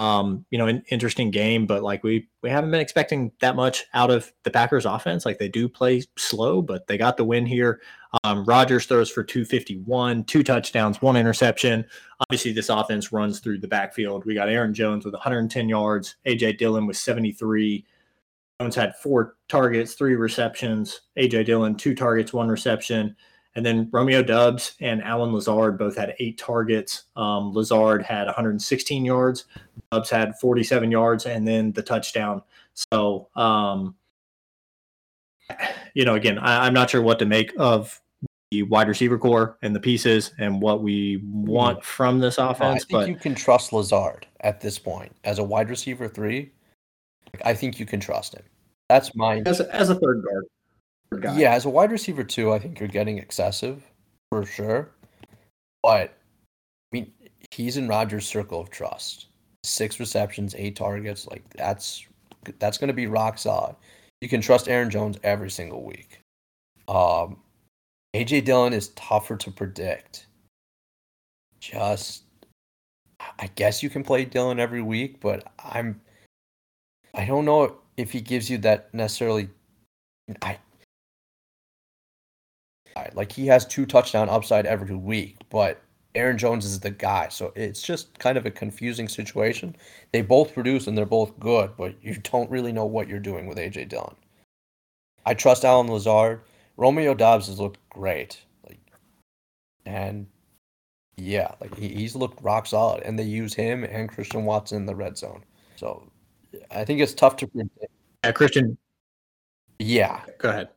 Um, 0.00 0.44
you 0.50 0.58
know, 0.58 0.66
an 0.66 0.82
interesting 0.90 1.30
game, 1.30 1.64
but 1.64 1.84
like 1.84 2.02
we 2.02 2.28
we 2.42 2.50
haven't 2.50 2.72
been 2.72 2.80
expecting 2.80 3.30
that 3.40 3.54
much 3.54 3.84
out 3.94 4.10
of 4.10 4.32
the 4.42 4.50
Packers 4.50 4.84
offense. 4.84 5.24
Like 5.24 5.38
they 5.38 5.48
do 5.48 5.68
play 5.68 6.02
slow, 6.18 6.60
but 6.60 6.88
they 6.88 6.98
got 6.98 7.16
the 7.16 7.24
win 7.24 7.46
here. 7.46 7.80
Um, 8.24 8.44
Rodgers 8.44 8.86
throws 8.86 9.08
for 9.08 9.22
251, 9.22 10.24
two 10.24 10.42
touchdowns, 10.42 11.00
one 11.00 11.16
interception. 11.16 11.84
Obviously, 12.20 12.50
this 12.50 12.68
offense 12.68 13.12
runs 13.12 13.38
through 13.38 13.60
the 13.60 13.68
backfield. 13.68 14.24
We 14.24 14.34
got 14.34 14.48
Aaron 14.48 14.74
Jones 14.74 15.04
with 15.04 15.14
110 15.14 15.68
yards, 15.68 16.16
AJ 16.26 16.58
Dillon 16.58 16.86
with 16.86 16.96
73. 16.96 17.86
Jones 18.60 18.74
had 18.74 18.96
four 18.96 19.36
targets, 19.48 19.94
three 19.94 20.16
receptions. 20.16 21.02
AJ 21.16 21.46
Dillon, 21.46 21.76
two 21.76 21.94
targets, 21.94 22.32
one 22.32 22.48
reception. 22.48 23.14
And 23.56 23.64
then 23.64 23.88
Romeo 23.90 24.22
Doubs 24.22 24.74
and 24.80 25.02
Allen 25.02 25.32
Lazard 25.32 25.78
both 25.78 25.96
had 25.96 26.14
eight 26.18 26.36
targets. 26.36 27.04
Um, 27.16 27.54
Lazard 27.54 28.02
had 28.02 28.26
116 28.26 29.04
yards, 29.04 29.46
Doubs 29.90 30.10
had 30.10 30.38
47 30.38 30.90
yards, 30.90 31.24
and 31.24 31.48
then 31.48 31.72
the 31.72 31.82
touchdown. 31.82 32.42
So, 32.92 33.28
um, 33.34 33.96
you 35.94 36.04
know, 36.04 36.14
again, 36.14 36.38
I, 36.38 36.66
am 36.66 36.74
not 36.74 36.90
sure 36.90 37.00
what 37.00 37.18
to 37.20 37.24
make 37.26 37.52
of 37.56 37.98
the 38.50 38.62
wide 38.64 38.88
receiver 38.88 39.16
core 39.16 39.56
and 39.62 39.74
the 39.74 39.80
pieces 39.80 40.32
and 40.38 40.60
what 40.60 40.82
we 40.82 41.22
want 41.24 41.82
from 41.82 42.20
this 42.20 42.36
offense. 42.36 42.60
I 42.60 42.86
think 42.86 42.90
but 42.90 43.08
you 43.08 43.16
can 43.16 43.34
trust 43.34 43.72
Lazard 43.72 44.26
at 44.40 44.60
this 44.60 44.78
point 44.78 45.12
as 45.24 45.38
a 45.38 45.44
wide 45.44 45.70
receiver 45.70 46.08
three. 46.08 46.52
I 47.42 47.54
think 47.54 47.80
you 47.80 47.86
can 47.86 48.00
trust 48.00 48.34
him. 48.34 48.42
That's 48.90 49.14
my 49.16 49.42
as 49.46 49.60
as 49.60 49.88
a 49.88 49.94
third 49.94 50.22
guard 50.22 50.44
guy. 51.10 51.38
Yeah, 51.38 51.52
as 51.52 51.64
a 51.64 51.70
wide 51.70 51.92
receiver 51.92 52.24
too, 52.24 52.52
I 52.52 52.58
think 52.58 52.80
you're 52.80 52.88
getting 52.88 53.18
excessive 53.18 53.82
for 54.30 54.44
sure. 54.44 54.90
But 55.82 56.16
I 56.92 56.96
mean, 56.96 57.12
he's 57.50 57.76
in 57.76 57.88
Rodgers' 57.88 58.26
circle 58.26 58.60
of 58.60 58.70
trust. 58.70 59.26
Six 59.64 60.00
receptions, 60.00 60.54
eight 60.56 60.76
targets, 60.76 61.26
like 61.26 61.48
that's 61.50 62.06
that's 62.58 62.78
going 62.78 62.88
to 62.88 62.94
be 62.94 63.06
rock 63.06 63.38
solid. 63.38 63.76
You 64.20 64.28
can 64.28 64.40
trust 64.40 64.68
Aaron 64.68 64.90
Jones 64.90 65.18
every 65.22 65.50
single 65.50 65.82
week. 65.84 66.20
Um, 66.88 67.38
AJ 68.14 68.44
Dillon 68.44 68.72
is 68.72 68.88
tougher 68.90 69.36
to 69.36 69.50
predict. 69.50 70.26
Just, 71.60 72.22
I 73.38 73.48
guess 73.56 73.82
you 73.82 73.90
can 73.90 74.02
play 74.02 74.24
Dillon 74.24 74.60
every 74.60 74.82
week, 74.82 75.20
but 75.20 75.52
I'm, 75.58 76.00
I 77.14 77.24
don't 77.24 77.44
know 77.44 77.78
if 77.96 78.12
he 78.12 78.20
gives 78.20 78.48
you 78.48 78.58
that 78.58 78.92
necessarily. 78.94 79.48
I 80.42 80.58
like 83.14 83.32
he 83.32 83.46
has 83.46 83.66
two 83.66 83.86
touchdown 83.86 84.28
upside 84.28 84.66
every 84.66 84.94
week, 84.94 85.36
but 85.50 85.82
Aaron 86.16 86.38
Jones 86.38 86.64
is 86.64 86.80
the 86.80 86.90
guy. 86.90 87.28
So 87.28 87.52
it's 87.54 87.82
just 87.82 88.18
kind 88.18 88.38
of 88.38 88.46
a 88.46 88.50
confusing 88.50 89.08
situation. 89.08 89.76
They 90.12 90.22
both 90.22 90.54
produce 90.54 90.86
and 90.86 90.96
they're 90.96 91.06
both 91.06 91.38
good, 91.38 91.76
but 91.76 91.94
you 92.02 92.16
don't 92.22 92.50
really 92.50 92.72
know 92.72 92.86
what 92.86 93.08
you're 93.08 93.20
doing 93.20 93.46
with 93.46 93.58
AJ 93.58 93.90
Dillon. 93.90 94.14
I 95.24 95.34
trust 95.34 95.64
Allen 95.64 95.88
Lazard. 95.88 96.40
Romeo 96.76 97.14
Doubs 97.14 97.48
has 97.48 97.60
looked 97.60 97.86
great. 97.90 98.40
Like 98.66 98.80
and 99.84 100.26
yeah, 101.16 101.54
like 101.60 101.76
he, 101.76 101.88
he's 101.88 102.16
looked 102.16 102.42
rock 102.42 102.66
solid. 102.66 103.02
And 103.02 103.18
they 103.18 103.24
use 103.24 103.54
him 103.54 103.84
and 103.84 104.08
Christian 104.08 104.44
Watson 104.44 104.78
in 104.78 104.86
the 104.86 104.94
red 104.94 105.18
zone. 105.18 105.44
So 105.76 106.10
I 106.70 106.84
think 106.84 107.00
it's 107.00 107.14
tough 107.14 107.36
to 107.36 107.46
predict. 107.46 107.92
Yeah, 108.24 108.32
Christian. 108.32 108.78
Yeah. 109.78 110.20
Go 110.38 110.48
ahead. 110.50 110.68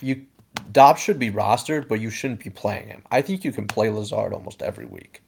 You 0.00 0.26
Doubs 0.72 1.00
should 1.00 1.18
be 1.18 1.30
rostered, 1.30 1.88
but 1.88 2.00
you 2.00 2.10
shouldn't 2.10 2.42
be 2.42 2.50
playing 2.50 2.88
him. 2.88 3.02
I 3.10 3.22
think 3.22 3.44
you 3.44 3.52
can 3.52 3.66
play 3.66 3.90
Lazard 3.90 4.32
almost 4.32 4.62
every 4.62 4.86
week 4.86 5.22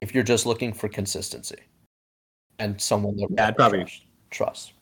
if 0.00 0.14
you're 0.14 0.24
just 0.24 0.44
looking 0.44 0.72
for 0.72 0.88
consistency 0.88 1.56
and 2.58 2.80
someone 2.80 3.16
that 3.16 3.28
yeah, 3.30 3.48
I'd 3.48 3.56
probably 3.56 3.86
trust. 4.30 4.74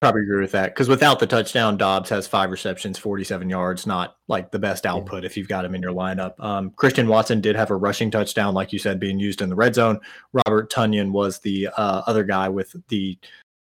Probably 0.00 0.22
agree 0.22 0.40
with 0.40 0.52
that 0.52 0.74
because 0.74 0.88
without 0.88 1.18
the 1.18 1.26
touchdown, 1.26 1.76
Doubs 1.76 2.08
has 2.08 2.26
five 2.26 2.50
receptions, 2.50 2.98
47 2.98 3.50
yards. 3.50 3.86
Not 3.86 4.16
like 4.28 4.50
the 4.50 4.58
best 4.58 4.86
output 4.86 5.22
yeah. 5.22 5.26
if 5.26 5.36
you've 5.36 5.48
got 5.48 5.66
him 5.66 5.74
in 5.74 5.82
your 5.82 5.92
lineup. 5.92 6.32
Um, 6.40 6.70
Christian 6.70 7.06
Watson 7.06 7.42
did 7.42 7.54
have 7.54 7.70
a 7.70 7.76
rushing 7.76 8.10
touchdown, 8.10 8.54
like 8.54 8.72
you 8.72 8.78
said, 8.78 8.98
being 8.98 9.18
used 9.18 9.42
in 9.42 9.50
the 9.50 9.54
red 9.54 9.74
zone. 9.74 10.00
Robert 10.32 10.72
Tonyan 10.72 11.10
was 11.10 11.40
the 11.40 11.68
uh, 11.76 12.00
other 12.06 12.24
guy 12.24 12.48
with 12.48 12.74
the 12.88 13.18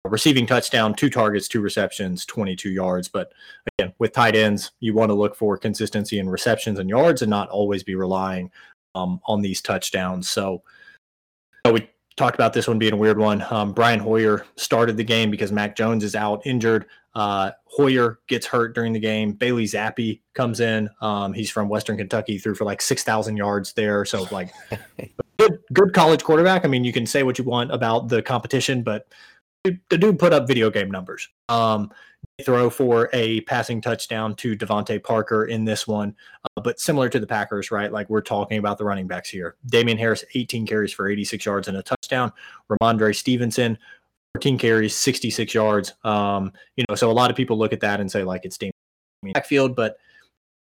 receiving 0.10 0.46
touchdown, 0.46 0.94
two 0.94 1.10
targets, 1.10 1.48
two 1.48 1.62
receptions, 1.62 2.26
22 2.26 2.70
yards. 2.70 3.08
But 3.08 3.32
again, 3.78 3.94
with 4.00 4.14
tight 4.14 4.36
ends, 4.36 4.72
you 4.80 4.94
want 4.94 5.10
to 5.10 5.16
look 5.16 5.36
for 5.36 5.58
consistency 5.58 6.20
in 6.20 6.30
receptions 6.30 6.80
and 6.80 6.90
yards 6.90 7.22
and 7.22 7.30
not 7.30 7.50
always 7.50 7.84
be 7.84 7.96
relying 7.96 8.52
um, 8.94 9.20
on 9.26 9.42
these 9.42 9.62
touchdowns. 9.62 10.30
So 10.30 10.64
we 11.72 11.90
talked 12.16 12.36
about 12.36 12.54
this 12.54 12.68
one 12.68 12.80
being 12.80 12.94
a 12.94 12.98
weird 12.98 13.18
one. 13.18 13.44
Um, 13.50 13.74
Brian 13.74 14.00
Hoyer 14.00 14.46
started 14.56 14.98
the 14.98 15.04
game 15.04 15.32
because 15.32 15.52
Mac 15.52 15.76
Jones 15.76 16.04
is 16.04 16.16
out 16.16 16.42
injured. 16.46 16.86
Uh, 17.14 17.52
Hoyer 17.66 18.20
gets 18.28 18.46
hurt 18.46 18.76
during 18.76 18.94
the 18.94 19.00
game. 19.00 19.34
Bailey 19.34 19.66
Zappe 19.66 20.22
comes 20.34 20.60
in. 20.60 20.90
Um, 21.02 21.34
he's 21.34 21.50
from 21.50 21.70
Western 21.70 21.98
Kentucky, 21.98 22.38
threw 22.38 22.56
for 22.56 22.66
like 22.66 22.82
6,000 22.82 23.38
yards 23.38 23.74
there. 23.74 24.04
So, 24.06 24.28
like, 24.32 24.52
good, 25.38 25.60
good 25.74 25.94
college 25.94 26.24
quarterback. 26.24 26.66
I 26.66 26.68
mean, 26.68 26.84
you 26.84 26.92
can 26.92 27.06
say 27.06 27.24
what 27.24 27.38
you 27.38 27.46
want 27.46 27.72
about 27.72 28.10
the 28.10 28.22
competition, 28.22 28.84
but 28.84 29.08
the 29.90 29.98
dude 29.98 30.20
put 30.20 30.34
up 30.34 30.48
video 30.48 30.70
game 30.70 30.92
numbers. 30.92 31.28
Um, 31.50 31.92
throw 32.44 32.70
for 32.70 33.10
a 33.14 33.42
passing 33.42 33.80
touchdown 33.80 34.36
to 34.36 34.58
DeVante 34.58 35.02
Parker 35.02 35.46
in 35.46 35.64
this 35.64 35.88
one, 35.88 36.14
uh, 36.44 36.62
but 36.62 36.80
similar 36.80 37.08
to 37.08 37.20
the 37.20 37.28
Packers, 37.28 37.72
right? 37.72 37.92
Like 37.92 38.10
we're 38.10 38.22
talking 38.22 38.58
about 38.58 38.78
the 38.78 38.84
running 38.84 39.08
backs 39.08 39.30
here. 39.30 39.56
Damien 39.68 39.98
Harris, 39.98 40.26
18 40.34 40.68
carries 40.68 40.92
for 40.92 41.08
86 41.08 41.46
yards 41.46 41.68
and 41.68 41.78
a 41.78 41.84
touchdown. 41.84 42.32
Rhamondre 42.70 43.16
Stevenson, 43.16 43.78
14 44.36 44.58
carries, 44.58 44.96
66 44.96 45.54
yards. 45.54 45.94
Um, 46.04 46.52
you 46.76 46.84
know, 46.90 46.96
so 46.96 47.10
a 47.10 47.14
lot 47.14 47.32
of 47.32 47.38
people 47.38 47.58
look 47.58 47.72
at 47.72 47.80
that 47.80 48.02
and 48.02 48.12
say 48.12 48.24
like 48.24 48.44
it's 48.44 48.58
Damien 48.58 48.74
backfield, 49.34 49.76
but 49.76 49.98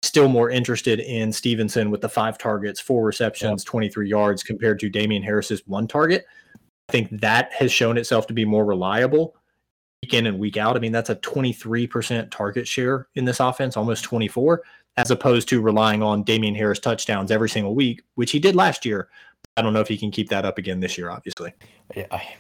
still 0.03 0.27
more 0.27 0.51
interested 0.51 0.99
in 0.99 1.31
Stevenson 1.31 1.89
with 1.89 2.01
the 2.01 2.09
five 2.09 2.37
targets, 2.37 2.79
four 2.79 3.03
receptions, 3.03 3.63
23 3.63 4.07
yards 4.07 4.43
compared 4.43 4.79
to 4.79 4.89
Damien 4.89 5.23
Harris's 5.23 5.63
one 5.65 5.87
target. 5.87 6.25
Think 6.93 7.21
that 7.21 7.51
has 7.53 7.71
shown 7.71 7.97
itself 7.97 8.27
to 8.27 8.35
be 8.35 8.45
more 8.45 8.65
reliable 8.65 9.35
week 10.03 10.13
in 10.13 10.27
and 10.27 10.37
week 10.37 10.57
out. 10.57 10.75
I 10.75 10.79
mean, 10.79 10.91
that's 10.91 11.09
a 11.09 11.15
23% 11.15 12.29
target 12.29 12.67
share 12.67 13.07
in 13.15 13.25
this 13.25 13.39
offense, 13.39 13.75
almost 13.75 14.03
24, 14.03 14.61
as 14.97 15.09
opposed 15.09 15.49
to 15.49 15.59
relying 15.59 16.03
on 16.03 16.21
Damien 16.21 16.53
Harris 16.53 16.77
touchdowns 16.77 17.31
every 17.31 17.49
single 17.49 17.73
week, 17.73 18.03
which 18.13 18.29
he 18.29 18.37
did 18.37 18.55
last 18.55 18.85
year. 18.85 19.09
I 19.57 19.63
don't 19.63 19.73
know 19.73 19.79
if 19.79 19.87
he 19.87 19.97
can 19.97 20.11
keep 20.11 20.29
that 20.29 20.45
up 20.45 20.59
again 20.59 20.81
this 20.81 20.95
year, 20.95 21.09
obviously. 21.09 21.51
Yeah, 21.95 22.05
I 22.11 22.35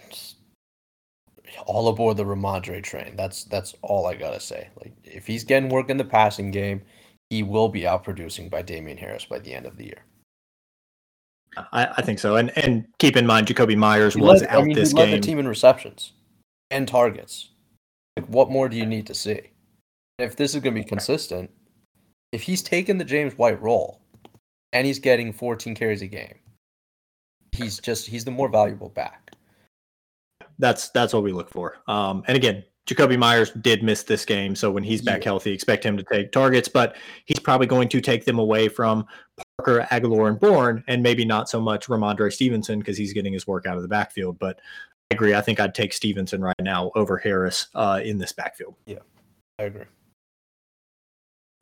all 1.65 1.87
aboard 1.87 2.17
the 2.17 2.23
Rhamondre 2.23 2.83
train. 2.83 3.15
That's 3.15 3.45
that's 3.45 3.73
all 3.81 4.05
I 4.05 4.13
gotta 4.13 4.39
say. 4.39 4.69
Like 4.75 4.93
if 5.03 5.25
he's 5.25 5.43
getting 5.43 5.69
work 5.69 5.89
in 5.89 5.97
the 5.97 6.05
passing 6.05 6.51
game, 6.51 6.83
he 7.31 7.41
will 7.41 7.69
be 7.69 7.81
outproducing 7.81 8.51
by 8.51 8.61
Damien 8.61 8.99
Harris 8.99 9.25
by 9.25 9.39
the 9.39 9.51
end 9.51 9.65
of 9.65 9.77
the 9.77 9.85
year. 9.85 10.05
I, 11.57 11.87
I, 11.97 12.01
think 12.01 12.19
so. 12.19 12.35
And 12.35 12.55
and 12.57 12.85
keep 12.99 13.15
in 13.15 13.25
mind, 13.25 13.47
Jakobi 13.47 13.77
Meyers 13.77 14.15
he 14.15 14.21
was 14.21 14.41
led, 14.41 14.49
out 14.49 14.61
I 14.61 14.65
mean, 14.65 14.75
this 14.75 14.91
he 14.91 14.97
led 14.97 15.05
game. 15.05 15.21
the 15.21 15.27
team 15.27 15.39
in 15.39 15.47
receptions 15.47 16.13
and 16.71 16.87
targets. 16.87 17.49
Like, 18.17 18.27
what 18.27 18.49
more 18.51 18.69
do 18.69 18.77
you 18.77 18.85
need 18.85 19.07
to 19.07 19.13
see? 19.13 19.41
If 20.19 20.35
this 20.35 20.53
is 20.55 20.61
going 20.61 20.75
to 20.75 20.81
be 20.81 20.87
consistent, 20.87 21.49
if 22.31 22.41
he's 22.41 22.61
taking 22.61 22.97
the 22.97 23.05
James 23.05 23.37
White 23.37 23.61
role 23.61 24.01
and 24.71 24.85
he's 24.85 24.99
getting 24.99 25.33
14 25.33 25.75
carries 25.75 26.01
a 26.01 26.07
game, 26.07 26.35
he's 27.51 27.79
just 27.79 28.07
he's 28.07 28.25
the 28.25 28.31
more 28.31 28.49
valuable 28.49 28.89
back. 28.89 29.31
That's 30.59 30.89
that's 30.89 31.13
what 31.13 31.23
we 31.23 31.31
look 31.31 31.49
for. 31.49 31.77
Um, 31.87 32.23
and 32.27 32.37
again, 32.37 32.63
Jakobi 32.85 33.17
Meyers 33.17 33.51
did 33.51 33.81
miss 33.81 34.03
this 34.03 34.25
game, 34.25 34.55
so 34.55 34.69
when 34.69 34.83
he's 34.83 35.01
back 35.01 35.21
yeah. 35.21 35.29
healthy, 35.29 35.53
expect 35.53 35.85
him 35.85 35.95
to 35.95 36.03
take 36.03 36.33
targets, 36.33 36.67
but 36.67 36.97
he's 37.25 37.39
probably 37.39 37.67
going 37.67 37.87
to 37.89 38.01
take 38.01 38.25
them 38.25 38.39
away 38.39 38.67
from 38.67 39.05
Parker, 39.57 39.87
Agholor, 39.89 40.27
and 40.27 40.39
Bourne, 40.39 40.83
and 40.87 41.01
maybe 41.01 41.23
not 41.23 41.47
so 41.49 41.61
much 41.61 41.87
Rhamondre 41.87 42.31
Stevenson 42.31 42.79
because 42.79 42.97
he's 42.97 43.13
getting 43.13 43.31
his 43.31 43.47
work 43.47 43.65
out 43.65 43.77
of 43.77 43.83
the 43.83 43.87
backfield. 43.87 44.37
But 44.37 44.59
I 45.09 45.15
agree. 45.15 45.33
I 45.33 45.39
think 45.39 45.61
I'd 45.61 45.73
take 45.73 45.93
Stevenson 45.93 46.41
right 46.41 46.55
now 46.59 46.91
over 46.95 47.17
Harris 47.17 47.67
uh, 47.73 48.01
in 48.03 48.17
this 48.17 48.33
backfield. 48.33 48.75
Yeah, 48.85 48.99
I 49.59 49.63
agree. 49.63 49.85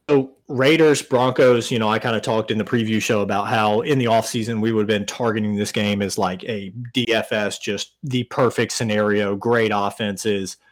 So 0.09 0.31
Raiders, 0.47 1.03
Broncos, 1.03 1.69
you 1.69 1.77
know, 1.77 1.87
I 1.87 1.99
kind 1.99 2.15
of 2.15 2.23
talked 2.23 2.49
in 2.49 2.57
the 2.57 2.63
preview 2.63 2.99
show 2.99 3.21
about 3.21 3.47
how 3.47 3.81
in 3.81 3.99
the 3.99 4.05
offseason 4.05 4.59
we 4.59 4.71
would 4.71 4.81
have 4.81 4.99
been 4.99 5.05
targeting 5.05 5.55
this 5.55 5.71
game 5.71 6.01
as 6.01 6.17
like 6.17 6.43
a 6.45 6.73
DFS, 6.95 7.61
just 7.61 7.91
the 8.01 8.23
perfect 8.23 8.71
scenario, 8.71 9.35
great 9.35 9.71
offenses– 9.71 10.57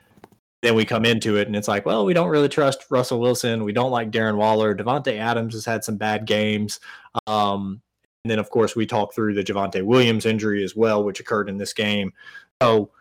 then 0.61 0.75
we 0.75 0.85
come 0.85 1.05
into 1.05 1.37
it 1.37 1.47
and 1.47 1.55
it's 1.55 1.67
like, 1.67 1.85
well, 1.85 2.05
we 2.05 2.13
don't 2.13 2.29
really 2.29 2.49
trust 2.49 2.85
Russell 2.89 3.19
Wilson. 3.19 3.63
We 3.63 3.71
don't 3.71 3.91
like 3.91 4.11
Darren 4.11 4.35
Waller. 4.35 4.75
Davante 4.75 5.17
Adams 5.17 5.53
has 5.53 5.65
had 5.65 5.83
some 5.83 5.95
bad 5.95 6.25
games. 6.25 6.79
Um, 7.27 7.81
and 8.23 8.31
then, 8.31 8.39
of 8.39 8.49
course, 8.49 8.75
we 8.75 8.85
talk 8.85 9.13
through 9.13 9.33
the 9.33 9.43
Javonte 9.43 9.83
Williams 9.83 10.25
injury 10.25 10.63
as 10.63 10.75
well, 10.75 11.03
which 11.03 11.21
occurred 11.21 11.47
in 11.47 11.57
this 11.57 11.71
game. 11.71 12.11
So 12.61 12.91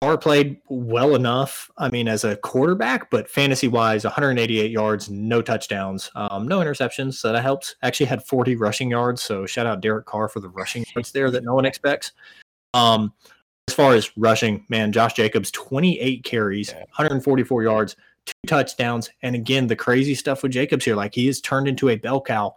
Carr 0.00 0.18
played 0.18 0.60
well 0.68 1.16
enough. 1.16 1.70
I 1.78 1.88
mean, 1.88 2.06
as 2.06 2.24
a 2.24 2.36
quarterback, 2.36 3.10
but 3.10 3.28
fantasy 3.28 3.68
wise, 3.68 4.04
188 4.04 4.70
yards, 4.70 5.10
no 5.10 5.42
touchdowns, 5.42 6.10
um, 6.14 6.46
no 6.46 6.60
interceptions. 6.60 7.14
So 7.14 7.32
that 7.32 7.42
helps. 7.42 7.74
Actually, 7.82 8.06
had 8.06 8.24
40 8.24 8.56
rushing 8.56 8.90
yards. 8.90 9.22
So 9.22 9.46
shout 9.46 9.66
out 9.66 9.80
Derek 9.80 10.06
Carr 10.06 10.28
for 10.28 10.40
the 10.40 10.48
rushing 10.48 10.84
yards 10.94 11.10
there 11.10 11.30
that 11.32 11.44
no 11.44 11.54
one 11.54 11.64
expects. 11.64 12.12
Um, 12.74 13.12
as 13.68 13.74
far 13.74 13.94
as 13.94 14.16
rushing, 14.16 14.64
man, 14.68 14.92
Josh 14.92 15.14
Jacobs, 15.14 15.50
28 15.50 16.24
carries, 16.24 16.72
144 16.72 17.62
yards, 17.62 17.96
two 18.26 18.32
touchdowns. 18.46 19.10
And 19.22 19.34
again, 19.34 19.66
the 19.66 19.76
crazy 19.76 20.14
stuff 20.14 20.42
with 20.42 20.52
Jacobs 20.52 20.84
here, 20.84 20.96
like 20.96 21.14
he 21.14 21.26
has 21.26 21.40
turned 21.40 21.68
into 21.68 21.88
a 21.88 21.96
bell 21.96 22.20
cow. 22.20 22.54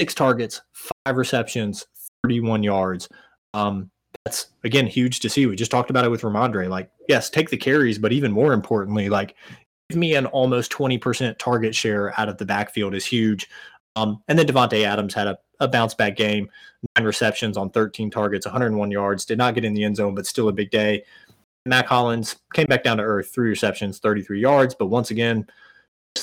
Six 0.00 0.14
targets, 0.14 0.62
five 0.72 1.16
receptions, 1.16 1.86
31 2.22 2.62
yards. 2.62 3.08
Um, 3.52 3.90
that's 4.24 4.48
again 4.64 4.86
huge 4.86 5.20
to 5.20 5.28
see. 5.28 5.46
We 5.46 5.56
just 5.56 5.70
talked 5.70 5.90
about 5.90 6.04
it 6.04 6.10
with 6.10 6.22
Rhamondre. 6.22 6.68
Like, 6.68 6.90
yes, 7.08 7.30
take 7.30 7.50
the 7.50 7.56
carries, 7.56 7.98
but 7.98 8.12
even 8.12 8.32
more 8.32 8.52
importantly, 8.52 9.08
like 9.08 9.36
give 9.88 9.98
me 9.98 10.14
an 10.14 10.26
almost 10.26 10.72
20% 10.72 11.38
target 11.38 11.74
share 11.74 12.18
out 12.18 12.28
of 12.28 12.38
the 12.38 12.46
backfield 12.46 12.94
is 12.94 13.04
huge. 13.04 13.48
Um, 13.96 14.22
and 14.28 14.38
then 14.38 14.46
Davante 14.46 14.84
Adams 14.84 15.14
had 15.14 15.26
a, 15.26 15.38
a 15.58 15.68
bounce 15.68 15.94
back 15.94 16.16
game, 16.16 16.48
nine 16.96 17.04
receptions 17.06 17.56
on 17.56 17.70
13 17.70 18.10
targets, 18.10 18.46
101 18.46 18.90
yards, 18.90 19.24
did 19.24 19.38
not 19.38 19.54
get 19.54 19.64
in 19.64 19.74
the 19.74 19.84
end 19.84 19.96
zone, 19.96 20.14
but 20.14 20.26
still 20.26 20.48
a 20.48 20.52
big 20.52 20.70
day. 20.70 21.04
Mack 21.66 21.86
Hollins 21.86 22.36
came 22.54 22.66
back 22.66 22.82
down 22.82 22.96
to 22.96 23.02
earth, 23.02 23.30
three 23.34 23.50
receptions, 23.50 23.98
33 23.98 24.40
yards, 24.40 24.74
but 24.74 24.86
once 24.86 25.10
again, 25.10 25.46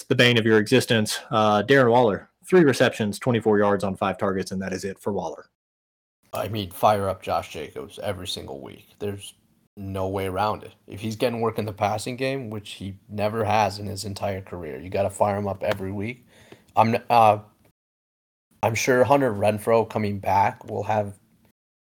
the 0.10 0.16
bane 0.16 0.38
of 0.38 0.46
your 0.46 0.58
existence. 0.58 1.20
Uh, 1.30 1.64
Darren 1.64 1.92
Waller, 1.92 2.30
three 2.46 2.64
receptions, 2.64 3.20
24 3.20 3.60
yards 3.60 3.84
on 3.84 3.96
five 3.96 4.18
targets, 4.18 4.52
and 4.52 4.62
that 4.62 4.74
is 4.74 4.84
it 4.84 5.00
for 5.00 5.14
Waller. 5.14 5.50
I 6.34 6.48
mean, 6.50 6.72
fire 6.72 7.10
up 7.10 7.22
Josh 7.22 7.52
Jacobs 7.52 8.00
every 8.00 8.28
single 8.28 8.62
week. 8.62 8.88
There's 9.00 9.36
no 9.78 10.08
way 10.08 10.28
around 10.28 10.64
it. 10.64 10.74
If 10.88 11.00
he's 11.00 11.16
getting 11.16 11.40
work 11.40 11.60
in 11.60 11.66
the 11.66 11.74
passing 11.74 12.16
game, 12.16 12.50
which 12.50 12.72
he 12.72 12.98
never 13.10 13.46
has 13.46 13.80
in 13.80 13.86
his 13.86 14.06
entire 14.06 14.42
career, 14.42 14.80
you 14.80 14.90
got 14.90 15.04
to 15.04 15.10
fire 15.10 15.38
him 15.38 15.48
up 15.48 15.64
every 15.64 15.92
week. 15.92 16.26
I'm 16.76 16.98
uh, 17.10 17.40
I'm 18.64 18.76
sure 18.76 19.04
Hunter 19.04 19.34
Renfrow 19.34 19.90
coming 19.90 20.20
back 20.20 20.66
will 20.70 20.84
have 20.84 21.18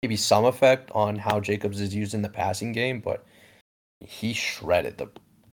maybe 0.01 0.15
some 0.15 0.45
effect 0.45 0.91
on 0.93 1.15
how 1.15 1.39
Jacobs 1.39 1.81
is 1.81 1.95
used 1.95 2.13
in 2.13 2.21
the 2.21 2.29
passing 2.29 2.71
game, 2.71 2.99
but 2.99 3.25
he 4.01 4.33
shredded 4.33 4.97
the 4.97 5.09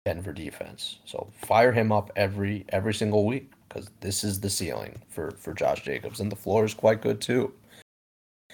Denver 0.05 0.32
defense. 0.32 0.98
So 1.05 1.30
fire 1.40 1.72
him 1.72 1.92
up 1.92 2.10
every 2.16 2.64
every 2.70 2.94
single 2.94 3.26
week 3.26 3.52
because 3.68 3.90
this 4.01 4.24
is 4.24 4.40
the 4.40 4.51
ceiling 4.51 5.01
for 5.09 5.30
for 5.32 5.52
Josh 5.55 5.82
Jacobs, 5.82 6.20
and 6.20 6.32
the 6.32 6.36
floor 6.36 6.64
is 6.64 6.74
quite 6.74 7.02
good 7.02 7.20
too. 7.20 7.52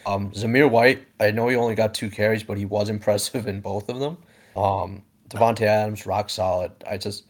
Um, 0.05 0.31
Zamir 0.33 0.71
White, 0.71 1.07
I 1.19 1.31
know 1.31 1.49
he 1.49 1.57
only 1.57 1.75
got 1.75 1.95
two 1.95 2.11
carries, 2.11 2.43
but 2.43 2.59
he 2.59 2.65
was 2.65 2.89
impressive 2.97 3.47
in 3.47 3.61
both 3.61 3.89
of 3.89 3.99
them. 3.99 4.19
Um, 4.57 5.03
Davante 5.29 5.63
Adams, 5.63 6.07
rock 6.07 6.31
solid. 6.31 6.73
I 6.89 6.97
just 6.97 7.25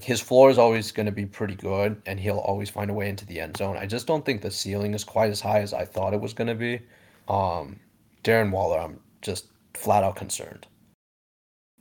his 0.00 0.20
floor 0.20 0.50
is 0.50 0.58
always 0.58 0.92
going 0.92 1.06
to 1.06 1.12
be 1.12 1.26
pretty 1.26 1.54
good, 1.54 2.00
and 2.06 2.20
he'll 2.20 2.38
always 2.38 2.70
find 2.70 2.90
a 2.90 2.94
way 2.94 3.08
into 3.08 3.26
the 3.26 3.40
end 3.40 3.56
zone. 3.56 3.76
I 3.76 3.86
just 3.86 4.06
don't 4.06 4.24
think 4.24 4.42
the 4.42 4.50
ceiling 4.50 4.94
is 4.94 5.04
quite 5.04 5.30
as 5.30 5.40
high 5.40 5.60
as 5.60 5.72
I 5.72 5.84
thought 5.84 6.14
it 6.14 6.20
was 6.20 6.34
going 6.34 6.48
to 6.48 6.54
be. 6.54 6.80
Um, 7.28 7.80
Darren 8.24 8.50
Waller, 8.50 8.78
I'm 8.78 9.00
just 9.22 9.46
flat 9.74 10.04
out 10.04 10.16
concerned. 10.16 10.66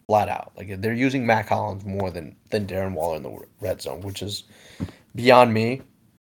Flat 0.07 0.29
out, 0.29 0.51
like 0.55 0.81
they're 0.81 0.93
using 0.93 1.25
Mack 1.25 1.49
Hollins 1.49 1.83
more 1.83 2.11
than 2.11 2.35
than 2.51 2.67
Darren 2.67 2.93
Waller 2.93 3.17
in 3.17 3.23
the 3.23 3.39
red 3.59 3.81
zone, 3.81 4.01
which 4.01 4.21
is 4.21 4.43
beyond 5.15 5.53
me 5.53 5.81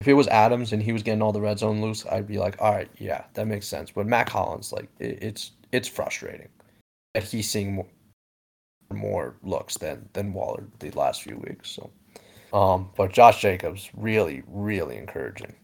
if 0.02 0.08
it 0.08 0.14
was 0.14 0.28
Adams 0.30 0.74
and 0.74 0.82
he 0.82 0.92
was 0.92 1.04
getting 1.04 1.22
all 1.22 1.32
the 1.32 1.40
red 1.40 1.60
zone 1.60 1.80
loose, 1.80 2.08
I'd 2.08 2.28
be 2.28 2.40
like, 2.40 2.60
all 2.60 2.72
right, 2.72 2.90
yeah, 2.98 3.24
that 3.36 3.46
makes 3.46 3.68
sense. 3.68 3.92
But 3.92 4.08
Mack 4.08 4.30
Hollins, 4.30 4.74
like, 4.74 4.90
it, 5.00 5.20
it's 5.22 5.52
it's 5.72 5.88
frustrating 5.88 6.50
that 7.14 7.24
he's 7.24 7.50
seeing 7.50 7.76
more, 7.76 7.88
more 8.92 9.36
looks 9.44 9.78
than 9.78 10.10
than 10.14 10.34
Waller 10.34 10.66
the 10.80 10.92
last 10.92 11.24
few 11.24 11.38
weeks. 11.38 11.72
So, 11.72 11.92
um, 12.58 12.90
but 12.96 13.12
Josh 13.12 13.42
Jacobs 13.42 13.90
really, 13.96 14.44
really 14.48 14.98
encouraging. 14.98 15.56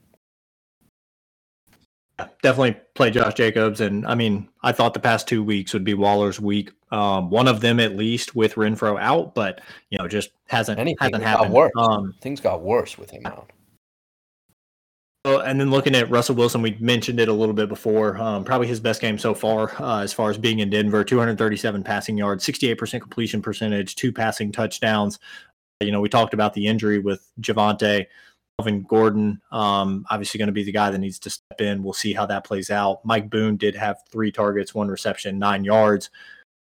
Definitely 2.42 2.78
play 2.96 3.12
Josh 3.12 3.36
Jacobs, 3.36 3.80
and 3.80 4.06
I 4.08 4.16
mean, 4.16 4.50
I 4.64 4.72
thought 4.72 4.96
the 4.96 5.00
past 5.00 5.28
two 5.28 5.44
weeks 5.44 5.72
would 5.74 5.84
be 5.84 5.94
Waller's 5.94 6.40
week. 6.40 6.72
Um, 6.92 7.30
one 7.30 7.48
of 7.48 7.62
them 7.62 7.80
at 7.80 7.96
least 7.96 8.36
with 8.36 8.56
Renfrow 8.56 9.00
out, 9.00 9.36
but 9.36 9.62
you 9.92 10.00
know, 10.00 10.08
just 10.08 10.32
hasn't 10.48 10.80
Anything 10.80 10.98
hasn't 11.00 11.24
happened. 11.24 11.54
Worse. 11.54 11.72
Um, 11.78 12.16
Things 12.22 12.42
got 12.42 12.62
worse 12.62 12.98
with 12.98 13.12
him 13.12 13.26
out 13.26 13.52
and 15.26 15.60
then 15.60 15.70
looking 15.70 15.96
at 15.96 16.10
Russell 16.10 16.36
Wilson, 16.36 16.62
we 16.62 16.78
mentioned 16.80 17.20
it 17.20 17.28
a 17.28 17.34
little 17.34 17.54
bit 17.54 17.70
before. 17.70 18.18
Um, 18.18 18.44
probably 18.44 18.68
his 18.68 18.80
best 18.80 19.02
game 19.02 19.18
so 19.18 19.34
far, 19.34 19.72
uh, 19.82 20.02
as 20.02 20.14
far 20.14 20.30
as 20.30 20.38
being 20.38 20.60
in 20.60 20.70
Denver. 20.70 21.04
237 21.04 21.84
passing 21.84 22.18
yards, 22.18 22.46
68% 22.46 23.02
completion 23.02 23.42
percentage, 23.42 23.96
two 23.96 24.14
passing 24.14 24.52
touchdowns. 24.52 25.20
You 25.82 25.92
know, 25.92 26.02
we 26.02 26.10
talked 26.10 26.34
about 26.34 26.54
the 26.54 26.66
injury 26.66 27.00
with 27.00 27.30
Javonte. 27.42 28.08
Melvin 28.60 28.84
Gordon, 28.84 29.40
um, 29.52 30.04
obviously 30.10 30.40
going 30.40 30.48
to 30.48 30.54
be 30.54 30.64
the 30.64 30.72
guy 30.72 30.90
that 30.90 30.98
needs 30.98 31.20
to 31.20 31.30
step 31.30 31.62
in. 31.62 31.84
We'll 31.84 31.94
see 31.94 32.12
how 32.12 32.26
that 32.26 32.44
plays 32.44 32.72
out. 32.72 33.06
Mike 33.06 33.30
Boone 33.30 33.56
did 33.56 33.76
have 33.76 33.98
three 34.10 34.32
targets, 34.32 34.74
one 34.74 34.88
reception, 34.88 35.38
nine 35.38 35.64
yards. 35.64 36.10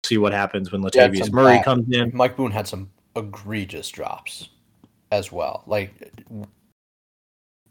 See 0.04 0.18
what 0.18 0.32
happens 0.32 0.70
when 0.70 0.82
Latavius 0.82 1.32
Murray 1.32 1.56
bad. 1.56 1.64
comes 1.64 1.90
in. 1.90 2.10
Mike 2.12 2.36
Boone 2.36 2.50
had 2.50 2.68
some 2.68 2.90
egregious 3.16 3.88
drops 3.88 4.50
as 5.10 5.32
well. 5.32 5.64
Like 5.66 6.12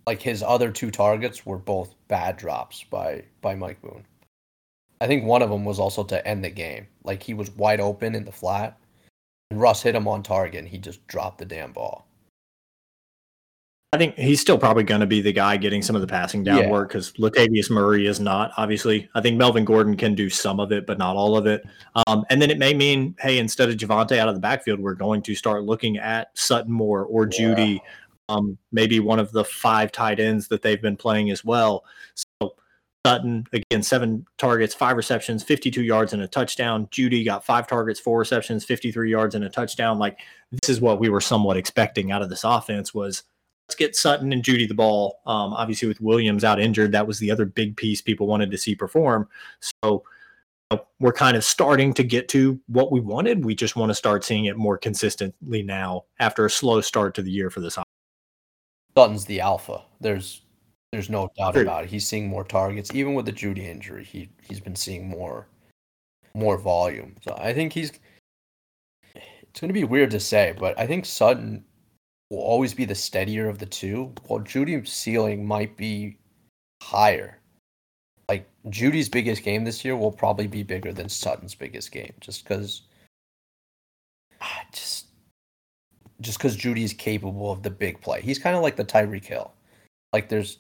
like 0.08 0.22
his 0.22 0.42
other 0.42 0.72
two 0.72 0.90
targets 0.90 1.46
were 1.46 1.58
both 1.58 1.94
bad 2.08 2.38
drops 2.38 2.84
by 2.86 3.24
by 3.42 3.54
Mike 3.54 3.82
Boone. 3.82 4.06
I 5.02 5.06
think 5.06 5.26
one 5.26 5.44
of 5.44 5.50
them 5.50 5.66
was 5.66 5.80
also 5.80 6.04
to 6.06 6.26
end 6.26 6.44
the 6.44 6.50
game. 6.50 6.88
Like 7.04 7.22
he 7.22 7.36
was 7.36 7.52
wide 7.52 7.82
open 7.82 8.16
in 8.16 8.26
the 8.26 8.32
flat. 8.32 8.80
And 9.52 9.62
Russ 9.62 9.84
hit 9.84 9.96
him 9.96 10.08
on 10.08 10.24
target 10.24 10.60
and 10.60 10.68
he 10.68 10.78
just 10.78 11.06
dropped 11.08 11.38
the 11.38 11.46
damn 11.46 11.74
ball. 11.74 12.08
I 13.94 13.98
think 13.98 14.16
he's 14.16 14.42
still 14.42 14.58
probably 14.58 14.84
going 14.84 15.00
to 15.00 15.08
be 15.08 15.22
the 15.22 15.32
guy 15.32 15.56
getting 15.56 15.82
some 15.82 15.96
of 15.96 16.02
the 16.02 16.08
passing 16.08 16.44
down 16.44 16.58
yeah. 16.58 16.70
work 16.70 16.90
because 16.90 17.14
Latavius 17.14 17.70
Murray 17.70 18.06
is 18.06 18.20
not. 18.20 18.52
Obviously, 18.58 19.10
I 19.16 19.22
think 19.22 19.38
Melvin 19.38 19.64
Gordon 19.64 19.96
can 19.96 20.14
do 20.14 20.30
some 20.30 20.60
of 20.60 20.74
it, 20.74 20.86
but 20.86 20.98
not 20.98 21.16
all 21.16 21.38
of 21.38 21.46
it. 21.46 21.64
Um, 22.06 22.26
and 22.30 22.42
then 22.42 22.52
it 22.52 22.58
may 22.58 22.74
mean, 22.74 23.16
hey, 23.20 23.38
instead 23.38 23.70
of 23.70 23.78
Javonte 23.78 24.18
out 24.18 24.28
of 24.28 24.36
the 24.36 24.42
backfield, 24.42 24.82
we're 24.82 24.94
going 24.94 25.22
to 25.22 25.36
start 25.36 25.64
looking 25.64 25.98
at 25.98 26.38
Sutton 26.38 26.72
Moore 26.72 27.06
or 27.06 27.26
Jeudy 27.26 27.80
um, 28.30 28.58
maybe 28.72 29.00
one 29.00 29.20
of 29.20 29.32
the 29.32 29.44
five 29.44 29.92
tight 29.92 30.20
ends 30.20 30.48
that 30.50 30.62
they've 30.62 30.82
been 30.82 30.98
playing 30.98 31.30
as 31.32 31.44
well. 31.44 31.86
So 32.14 32.56
Sutton 33.06 33.46
again, 33.54 33.84
seven 33.84 34.26
targets, 34.38 34.74
five 34.74 34.98
receptions, 34.98 35.44
52 35.44 35.82
yards 35.82 36.14
and 36.14 36.22
a 36.22 36.28
touchdown. 36.28 36.88
Jeudy 36.88 37.24
got 37.24 37.46
five 37.46 37.68
targets, 37.68 38.00
four 38.00 38.20
receptions, 38.20 38.66
53 38.66 39.10
yards 39.10 39.34
and 39.34 39.44
a 39.44 39.50
touchdown. 39.50 39.98
Like 39.98 40.20
this 40.52 40.70
is 40.70 40.82
what 40.82 41.00
we 41.00 41.10
were 41.10 41.22
somewhat 41.22 41.58
expecting 41.58 42.12
out 42.12 42.22
of 42.22 42.30
this 42.30 42.44
offense 42.44 42.94
was 42.94 43.24
let's 43.68 43.76
get 43.76 43.96
Sutton 43.96 44.34
and 44.34 44.44
Jeudy 44.44 44.68
the 44.68 44.74
ball. 44.74 45.20
Um, 45.26 45.54
obviously 45.54 45.88
with 45.88 46.02
Williams 46.02 46.44
out 46.44 46.60
injured, 46.60 46.92
that 46.92 47.08
was 47.08 47.20
the 47.20 47.32
other 47.32 47.46
big 47.46 47.78
piece 47.78 48.02
people 48.02 48.28
wanted 48.28 48.52
to 48.52 48.58
see 48.58 48.76
perform. 48.76 49.30
So 49.84 50.04
we're 51.00 51.14
kind 51.14 51.38
of 51.38 51.44
starting 51.44 51.94
to 51.94 52.04
get 52.04 52.28
to 52.30 52.60
what 52.68 52.92
we 52.92 53.00
wanted. 53.00 53.46
We 53.46 53.56
just 53.56 53.76
want 53.76 53.90
to 53.90 53.96
start 53.96 54.26
seeing 54.26 54.46
it 54.46 54.58
more 54.58 54.78
consistently 54.78 55.64
now 55.64 56.04
after 56.20 56.46
a 56.46 56.50
slow 56.50 56.82
start 56.82 57.16
to 57.16 57.22
the 57.22 57.32
year 57.32 57.50
for 57.50 57.62
this 57.62 57.78
Sutton's 58.98 59.26
the 59.26 59.42
alpha. 59.42 59.84
There's 60.02 60.42
there's 60.92 61.08
no 61.08 61.30
doubt 61.38 61.56
about 61.56 61.84
it. 61.84 61.92
He's 61.92 62.08
seeing 62.08 62.28
more 62.28 62.44
targets, 62.44 62.90
even 62.96 63.14
with 63.14 63.28
the 63.28 63.32
Jeudy 63.32 63.68
injury. 63.68 64.04
He 64.04 64.28
he's 64.42 64.60
been 64.60 64.76
seeing 64.76 65.08
more 65.08 65.48
more 66.34 66.58
volume. 66.58 67.16
So 67.22 67.38
I 67.40 67.54
think 67.54 67.74
he's. 67.74 67.92
It's 69.14 69.62
going 69.62 69.70
to 69.70 69.74
be 69.74 69.84
weird 69.84 70.10
to 70.12 70.20
say, 70.20 70.56
but 70.58 70.80
I 70.80 70.88
think 70.88 71.06
Sutton 71.06 71.64
will 72.32 72.40
always 72.40 72.74
be 72.74 72.86
the 72.86 72.96
steadier 72.96 73.48
of 73.48 73.60
the 73.60 73.68
two, 73.68 74.14
while 74.26 74.40
Jeudy's 74.40 74.92
ceiling 74.92 75.46
might 75.46 75.78
be 75.78 76.18
higher. 76.82 77.40
Like 78.28 78.50
Jeudy's 78.70 79.10
biggest 79.10 79.44
game 79.44 79.64
this 79.64 79.86
year 79.86 79.96
will 79.96 80.12
probably 80.12 80.48
be 80.48 80.64
bigger 80.64 80.92
than 80.92 81.08
Sutton's 81.08 81.54
biggest 81.54 81.92
game, 81.92 82.14
just 82.20 82.44
because. 82.44 82.82
Just 84.72 85.07
just 86.22 86.38
because 86.38 86.58
Jeudy 86.58 86.84
is 86.84 86.94
capable 86.94 87.52
of 87.52 87.64
the 87.64 87.70
big 87.70 88.02
play. 88.02 88.22
He's 88.22 88.40
kind 88.40 88.56
of 88.56 88.64
like 88.64 88.76
the 88.76 88.86
Tyreek 88.86 89.26
Hill. 89.26 89.52
Like 90.14 90.30
there's, 90.30 90.60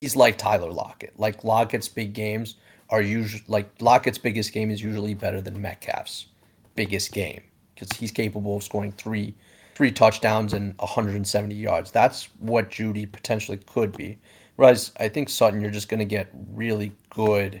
he's 0.00 0.16
like 0.16 0.38
Tyler 0.38 0.70
Lockett. 0.70 1.18
Like 1.18 1.44
Lockett's 1.44 1.88
big 1.88 2.12
games 2.12 2.56
are 2.90 3.02
usually 3.02 3.44
like 3.48 3.70
Lockett's 3.80 4.18
biggest 4.18 4.52
game 4.52 4.70
is 4.70 4.82
usually 4.82 5.14
better 5.14 5.40
than 5.40 5.60
Metcalf's 5.60 6.26
biggest 6.74 7.12
game 7.12 7.40
because 7.74 7.96
he's 7.96 8.10
capable 8.10 8.56
of 8.56 8.62
scoring 8.62 8.92
three 8.92 9.34
three 9.74 9.90
touchdowns 9.90 10.52
and 10.52 10.74
170 10.78 11.54
yards. 11.54 11.90
That's 11.90 12.28
what 12.38 12.70
Jeudy 12.70 13.10
potentially 13.10 13.58
could 13.58 13.96
be. 13.96 14.18
Whereas 14.56 14.92
I 15.00 15.08
think 15.08 15.28
Sutton, 15.28 15.60
you're 15.60 15.70
just 15.70 15.88
going 15.88 15.98
to 15.98 16.04
get 16.04 16.28
really 16.52 16.92
good, 17.10 17.60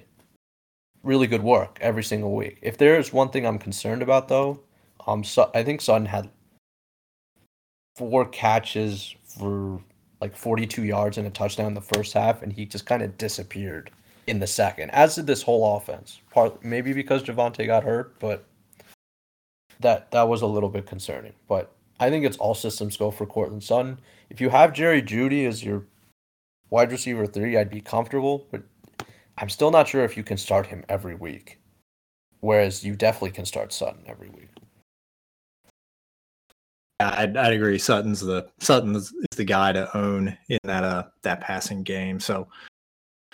really 1.02 1.26
good 1.26 1.42
work 1.42 1.78
every 1.80 2.04
single 2.04 2.34
week. 2.34 2.58
If 2.62 2.78
there's 2.78 3.12
one 3.12 3.30
thing 3.30 3.46
I'm 3.46 3.58
concerned 3.58 4.00
about, 4.00 4.28
though, 4.28 4.60
um, 5.06 5.24
so 5.24 5.50
I 5.54 5.64
think 5.64 5.80
Sutton 5.80 6.06
had 6.06 6.30
four 7.94 8.26
catches 8.26 9.14
for 9.24 9.80
like 10.20 10.36
42 10.36 10.84
yards 10.84 11.18
and 11.18 11.26
a 11.26 11.30
touchdown 11.30 11.66
in 11.66 11.74
the 11.74 11.80
first 11.80 12.12
half, 12.12 12.42
and 12.42 12.52
he 12.52 12.64
just 12.64 12.86
kind 12.86 13.02
of 13.02 13.18
disappeared 13.18 13.90
in 14.26 14.38
the 14.38 14.46
second, 14.46 14.90
as 14.90 15.16
did 15.16 15.26
this 15.26 15.42
whole 15.42 15.76
offense. 15.76 16.20
Part 16.30 16.64
maybe 16.64 16.92
because 16.92 17.22
Javonte 17.22 17.66
got 17.66 17.84
hurt, 17.84 18.18
but 18.18 18.44
that 19.80 20.10
that 20.12 20.28
was 20.28 20.42
a 20.42 20.46
little 20.46 20.68
bit 20.68 20.86
concerning. 20.86 21.34
But 21.48 21.72
I 22.00 22.10
think 22.10 22.24
it's 22.24 22.38
all 22.38 22.54
systems 22.54 22.96
go 22.96 23.10
for 23.10 23.26
Courtland 23.26 23.62
Sutton. 23.62 23.98
If 24.30 24.40
you 24.40 24.48
have 24.50 24.72
Jerry 24.72 25.02
Jeudy 25.02 25.46
as 25.46 25.62
your 25.62 25.84
wide 26.70 26.90
receiver 26.90 27.26
three, 27.26 27.56
I'd 27.56 27.70
be 27.70 27.80
comfortable, 27.80 28.46
but 28.50 28.62
I'm 29.38 29.48
still 29.48 29.70
not 29.70 29.88
sure 29.88 30.04
if 30.04 30.16
you 30.16 30.22
can 30.22 30.36
start 30.36 30.66
him 30.66 30.84
every 30.88 31.14
week. 31.14 31.58
Whereas 32.40 32.84
you 32.84 32.94
definitely 32.94 33.30
can 33.30 33.46
start 33.46 33.72
Sutton 33.72 34.04
every 34.06 34.28
week. 34.28 34.53
I'd, 37.00 37.36
I'd 37.36 37.52
agree. 37.52 37.78
Sutton's 37.78 38.20
the 38.20 38.48
Sutton 38.60 38.94
is 38.94 39.12
the 39.36 39.44
guy 39.44 39.72
to 39.72 39.96
own 39.96 40.36
in 40.48 40.58
that 40.64 40.84
uh 40.84 41.04
that 41.22 41.40
passing 41.40 41.82
game. 41.82 42.20
So, 42.20 42.46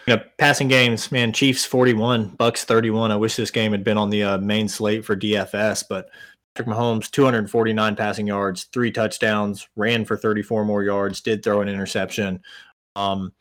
you 0.07 0.16
know, 0.16 0.23
passing 0.39 0.69
games, 0.69 1.12
man. 1.12 1.32
Chiefs 1.32 1.65
forty 1.65 1.93
one, 1.93 2.28
Bucks 2.31 2.65
thirty 2.65 2.91
one. 2.91 3.12
I 3.12 3.16
wish 3.16 3.37
this 3.37 3.51
game 3.51 3.73
had 3.73 3.85
been 3.85 3.99
on 3.99 4.11
the 4.11 4.23
uh, 4.23 4.39
main 4.39 4.69
slate 4.69 5.05
for 5.05 5.15
DFS, 5.15 5.85
but 5.89 6.09
Patrick 6.55 6.74
Mahomes 6.74 7.11
two 7.11 7.24
hundred 7.24 7.51
forty 7.51 7.73
nine 7.73 7.97
passing 7.97 8.27
yards, 8.27 8.65
three 8.65 8.91
touchdowns, 8.91 9.69
ran 9.77 10.05
for 10.05 10.16
thirty 10.16 10.43
four 10.43 10.65
more 10.65 10.82
yards, 10.82 11.20
did 11.20 11.43
throw 11.43 11.61
an 11.61 11.69
interception. 11.69 12.41
Um, 12.97 13.32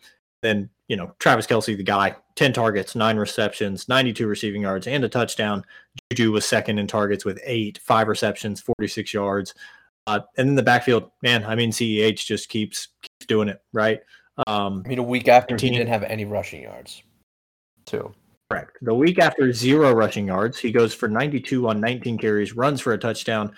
then 0.42 0.70
you 0.90 0.98
know 0.98 1.14
Travis 1.20 1.48
Kelce, 1.48 1.78
the 1.78 1.84
guy, 1.84 2.16
ten 2.36 2.52
targets, 2.52 2.94
nine 2.94 3.16
receptions, 3.16 3.88
ninety 3.88 4.12
two 4.12 4.28
receiving 4.28 4.64
yards, 4.64 4.86
and 4.86 5.04
a 5.06 5.10
touchdown. 5.10 5.64
Juju 6.12 6.34
was 6.34 6.46
second 6.46 6.78
in 6.78 6.88
targets 6.88 7.24
with 7.24 7.40
eight, 7.46 7.78
five 7.78 8.10
receptions, 8.10 8.60
forty 8.60 8.88
six 8.88 9.14
yards. 9.14 9.54
Uh, 10.10 10.22
and 10.38 10.50
then 10.50 10.56
the 10.56 10.64
backfield, 10.64 11.12
man, 11.22 11.46
I 11.46 11.54
mean, 11.54 11.70
CEH 11.70 12.26
just 12.26 12.50
keeps 12.50 12.88
keeps 13.04 13.28
doing 13.28 13.48
it, 13.48 13.62
right? 13.74 14.00
Um, 14.48 14.82
I 14.84 14.90
mean, 14.90 14.98
a 14.98 15.04
week 15.04 15.28
after 15.28 15.56
he 15.56 15.70
didn't 15.70 15.88
have 15.88 16.02
any 16.04 16.26
rushing 16.26 16.64
yards, 16.64 17.04
too. 17.86 18.12
Correct. 18.50 18.78
The 18.82 18.96
week 18.96 19.20
after 19.20 19.54
zero 19.54 19.94
rushing 19.94 20.26
yards, 20.26 20.58
he 20.58 20.72
goes 20.72 20.96
for 20.96 21.08
92 21.08 21.68
on 21.68 21.80
19 21.80 22.18
carries, 22.18 22.56
runs 22.56 22.82
for 22.82 22.94
a 22.94 22.98
touchdown, 22.98 23.52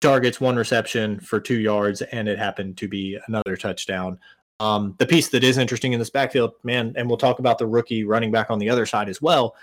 targets, 0.00 0.40
one 0.40 0.56
reception 0.56 1.20
for 1.20 1.38
two 1.38 1.58
yards, 1.60 2.02
and 2.02 2.26
it 2.28 2.40
happened 2.40 2.76
to 2.78 2.88
be 2.88 3.16
another 3.28 3.56
touchdown. 3.56 4.18
Um, 4.58 4.96
the 4.98 5.06
piece 5.06 5.28
that 5.28 5.44
is 5.44 5.58
interesting 5.58 5.92
in 5.92 6.00
this 6.00 6.10
backfield, 6.10 6.54
man, 6.64 6.92
and 6.96 7.08
we'll 7.08 7.18
talk 7.18 7.38
about 7.38 7.58
the 7.58 7.68
rookie 7.68 8.02
running 8.02 8.32
back 8.32 8.50
on 8.50 8.58
the 8.58 8.68
other 8.68 8.86
side 8.86 9.08
as 9.08 9.22
well. 9.22 9.54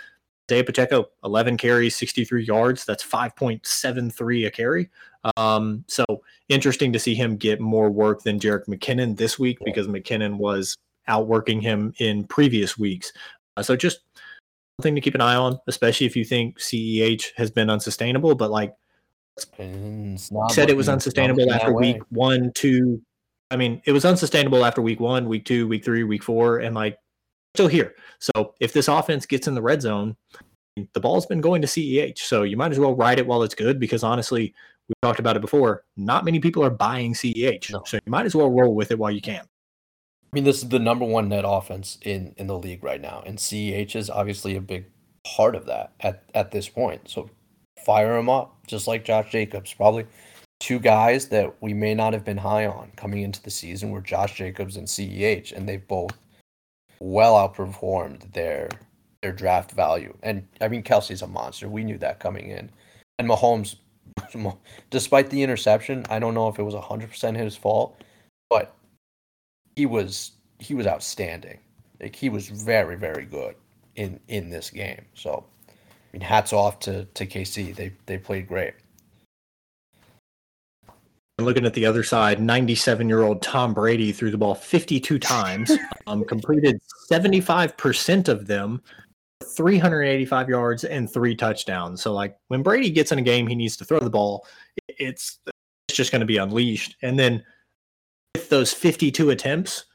Dave 0.47 0.67
Pacheco, 0.67 1.09
11 1.23 1.57
carries, 1.57 1.95
63 1.97 2.45
yards. 2.45 2.85
That's 2.85 3.03
5.73 3.03 4.47
a 4.47 4.51
carry. 4.51 4.89
Um, 5.37 5.83
so 5.87 6.05
interesting 6.49 6.93
to 6.93 6.99
see 6.99 7.15
him 7.15 7.37
get 7.37 7.59
more 7.59 7.89
work 7.89 8.23
than 8.23 8.39
Jerick 8.39 8.65
McKinnon 8.67 9.17
this 9.17 9.39
week 9.39 9.57
because 9.65 9.87
McKinnon 9.87 10.37
was 10.37 10.77
outworking 11.07 11.61
him 11.61 11.93
in 11.99 12.25
previous 12.25 12.77
weeks. 12.77 13.11
Uh, 13.57 13.63
so 13.63 13.75
just 13.75 14.01
something 14.79 14.95
to 14.95 15.01
keep 15.01 15.15
an 15.15 15.21
eye 15.21 15.35
on, 15.35 15.59
especially 15.67 16.05
if 16.05 16.15
you 16.15 16.25
think 16.25 16.59
CEH 16.59 17.31
has 17.37 17.49
been 17.49 17.69
unsustainable. 17.69 18.35
But 18.35 18.51
like 18.51 18.75
said, 20.49 20.69
it 20.69 20.77
was 20.77 20.89
unsustainable 20.89 21.51
after 21.51 21.73
week 21.73 22.01
one, 22.09 22.51
two. 22.53 23.01
I 23.51 23.57
mean, 23.57 23.81
it 23.85 23.91
was 23.91 24.05
unsustainable 24.05 24.65
after 24.65 24.81
week 24.81 24.99
one, 24.99 25.27
week 25.27 25.45
two, 25.45 25.67
week 25.67 25.83
three, 25.85 26.03
week 26.03 26.23
four, 26.23 26.59
and 26.59 26.75
like 26.75 26.97
still 27.55 27.67
here. 27.67 27.95
So 28.19 28.53
if 28.59 28.73
this 28.73 28.87
offense 28.87 29.25
gets 29.25 29.47
in 29.47 29.55
the 29.55 29.61
red 29.61 29.81
zone, 29.81 30.15
the 30.93 30.99
ball's 30.99 31.25
been 31.25 31.41
going 31.41 31.61
to 31.61 31.67
CEH. 31.67 32.19
So 32.19 32.43
you 32.43 32.57
might 32.57 32.71
as 32.71 32.79
well 32.79 32.95
ride 32.95 33.19
it 33.19 33.27
while 33.27 33.43
it's 33.43 33.55
good 33.55 33.79
because 33.79 34.03
honestly, 34.03 34.53
we 34.87 34.95
talked 35.01 35.19
about 35.19 35.35
it 35.35 35.41
before. 35.41 35.83
Not 35.97 36.25
many 36.25 36.39
people 36.39 36.63
are 36.63 36.69
buying 36.69 37.13
CEH. 37.13 37.71
No. 37.71 37.83
So 37.85 37.97
you 37.97 38.11
might 38.11 38.25
as 38.25 38.35
well 38.35 38.49
roll 38.49 38.75
with 38.75 38.91
it 38.91 38.99
while 38.99 39.11
you 39.11 39.21
can. 39.21 39.41
I 39.41 40.35
mean, 40.35 40.43
this 40.43 40.61
is 40.63 40.69
the 40.69 40.79
number 40.79 41.05
one 41.05 41.29
net 41.29 41.45
offense 41.47 41.97
in, 42.01 42.33
in 42.37 42.47
the 42.47 42.57
league 42.57 42.83
right 42.83 43.01
now. 43.01 43.23
And 43.25 43.37
CEH 43.37 43.95
is 43.95 44.09
obviously 44.09 44.55
a 44.55 44.61
big 44.61 44.85
part 45.25 45.55
of 45.55 45.65
that 45.65 45.93
at, 46.01 46.23
at 46.33 46.51
this 46.51 46.67
point. 46.67 47.09
So 47.09 47.29
fire 47.85 48.17
him 48.17 48.29
up, 48.29 48.57
just 48.67 48.87
like 48.87 49.05
Josh 49.05 49.31
Jacobs. 49.31 49.73
Probably 49.73 50.05
two 50.59 50.79
guys 50.79 51.27
that 51.29 51.55
we 51.61 51.73
may 51.73 51.93
not 51.93 52.13
have 52.13 52.25
been 52.25 52.37
high 52.37 52.65
on 52.65 52.91
coming 52.95 53.21
into 53.21 53.41
the 53.41 53.49
season 53.49 53.91
were 53.91 54.01
Josh 54.01 54.35
Jacobs 54.35 54.77
and 54.77 54.87
CEH, 54.87 55.51
and 55.53 55.67
they've 55.67 55.87
both 55.87 56.17
well 56.99 57.35
outperformed 57.35 58.31
their 58.33 58.69
their 59.21 59.31
draft 59.33 59.71
value. 59.71 60.15
And 60.23 60.47
I 60.61 60.67
mean, 60.67 60.83
Kelce's 60.83 61.21
a 61.21 61.27
monster. 61.27 61.67
We 61.67 61.83
knew 61.83 61.97
that 61.99 62.19
coming 62.19 62.49
in. 62.49 62.69
And 63.17 63.27
Mahomes, 63.27 63.77
despite 64.89 65.29
the 65.29 65.41
interception, 65.43 66.05
I 66.09 66.19
don't 66.19 66.33
know 66.33 66.47
if 66.47 66.59
it 66.59 66.63
was 66.63 66.75
100% 66.75 67.35
his 67.37 67.55
fault, 67.55 68.01
but 68.49 68.75
he 69.75 69.85
was 69.85 70.31
he 70.59 70.73
was 70.73 70.87
outstanding. 70.87 71.59
Like 71.99 72.15
he 72.15 72.29
was 72.29 72.47
very 72.47 72.95
very 72.95 73.25
good 73.25 73.55
in 73.95 74.19
in 74.27 74.49
this 74.49 74.69
game. 74.69 75.05
So, 75.13 75.45
I 75.67 75.73
mean, 76.13 76.21
hats 76.21 76.53
off 76.53 76.79
to 76.79 77.05
to 77.05 77.25
KC. 77.25 77.75
They 77.75 77.93
they 78.05 78.17
played 78.17 78.47
great. 78.47 78.73
And 81.37 81.45
Looking 81.45 81.65
at 81.65 81.73
the 81.73 81.85
other 81.85 82.03
side, 82.03 82.41
97 82.41 83.09
year 83.09 83.23
old 83.23 83.41
Tom 83.41 83.73
Brady 83.73 84.13
threw 84.13 84.31
the 84.31 84.37
ball 84.37 84.55
52 84.55 85.19
times, 85.19 85.69
um, 86.07 86.23
completed 86.23 86.79
75% 87.11 88.29
of 88.29 88.47
them, 88.47 88.81
385 89.43 90.49
yards 90.49 90.83
and 90.83 91.11
three 91.11 91.35
touchdowns. 91.35 92.01
So, 92.01 92.13
like 92.13 92.37
when 92.47 92.63
Brady 92.63 92.89
gets 92.89 93.11
in 93.11 93.19
a 93.19 93.23
game, 93.23 93.47
he 93.47 93.55
needs 93.55 93.77
to 93.77 93.85
throw 93.85 93.99
the 93.99 94.09
ball. 94.09 94.45
It's 94.87 95.39
it's 95.87 95.97
just 95.97 96.11
going 96.11 96.21
to 96.21 96.25
be 96.25 96.37
unleashed. 96.37 96.95
And 97.01 97.17
then 97.19 97.43
with 98.33 98.49
those 98.49 98.73
52 98.73 99.29
attempts, 99.29 99.85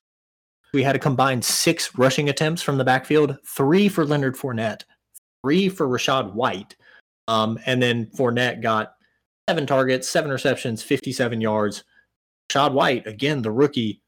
we 0.72 0.82
had 0.82 0.96
a 0.96 1.00
combined 1.00 1.44
six 1.44 1.96
rushing 1.98 2.28
attempts 2.28 2.62
from 2.62 2.78
the 2.78 2.84
backfield, 2.84 3.36
three 3.44 3.88
for 3.88 4.04
Leonard 4.04 4.36
Fournette, 4.36 4.82
three 5.42 5.68
for 5.68 5.88
Rachaad 5.88 6.32
White, 6.32 6.76
um, 7.28 7.58
and 7.66 7.82
then 7.82 8.06
Fournette 8.06 8.62
got 8.62 8.94
seven 9.48 9.66
targets, 9.66 10.08
seven 10.08 10.30
receptions, 10.30 10.82
57 10.82 11.40
yards. 11.40 11.84
Shad 12.50 12.72
White, 12.72 13.06
again, 13.06 13.42
the 13.42 13.50
rookie, 13.50 14.02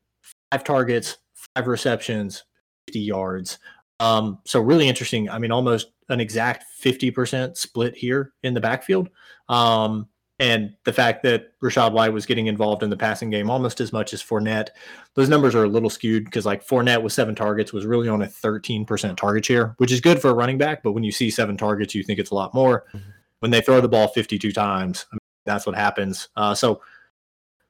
five 0.51 0.65
targets, 0.65 1.19
five 1.55 1.67
receptions, 1.67 2.45
50 2.89 3.01
yards. 3.01 3.59
Um, 4.03 4.39
so 4.45 4.61
really 4.61 4.89
interesting. 4.89 5.31
I 5.31 5.39
mean, 5.39 5.53
almost 5.53 5.93
an 6.09 6.21
exact 6.21 6.65
50% 6.83 7.57
split 7.57 7.97
here 7.97 8.33
in 8.43 8.53
the 8.53 8.61
backfield. 8.61 9.09
Um, 9.49 10.09
and 10.41 10.75
the 10.85 10.93
fact 10.93 11.23
that 11.23 11.57
Rachaad 11.61 11.93
White 11.93 12.13
was 12.13 12.27
getting 12.27 12.49
involved 12.49 12.83
in 12.83 12.91
the 12.91 12.97
passing 12.97 13.31
game 13.31 13.49
almost 13.49 13.81
as 13.81 13.93
much 13.93 14.13
as 14.13 14.21
Fournette, 14.21 14.71
those 15.15 15.29
numbers 15.29 15.55
are 15.55 15.63
a 15.63 15.69
little 15.69 15.89
skewed 15.89 16.25
because 16.25 16.45
like 16.45 16.67
Fournette 16.67 17.01
with 17.01 17.13
seven 17.13 17.37
targets 17.37 17.73
was 17.73 17.87
really 17.87 18.09
on 18.09 18.23
a 18.23 18.27
13% 18.27 19.17
target 19.17 19.45
share, 19.45 19.75
which 19.77 19.93
is 19.93 20.01
good 20.01 20.21
for 20.21 20.31
a 20.31 20.35
running 20.35 20.59
back. 20.59 20.83
But 20.83 20.93
when 20.93 21.05
you 21.05 21.13
see 21.13 21.31
seven 21.31 21.57
targets, 21.57 21.95
you 21.95 22.03
think 22.03 22.19
it's 22.19 22.33
a 22.33 22.35
lot 22.35 22.55
more. 22.55 22.87
Mm-hmm. 22.89 23.11
When 23.39 23.51
they 23.53 23.61
throw 23.61 23.81
the 23.81 23.89
ball 23.89 24.09
52 24.09 24.51
times, 24.51 25.07
I 25.13 25.15
mean, 25.15 25.19
that's 25.47 25.65
what 25.65 25.77
happens. 25.77 26.29
Uh, 26.35 26.57
so, 26.57 26.81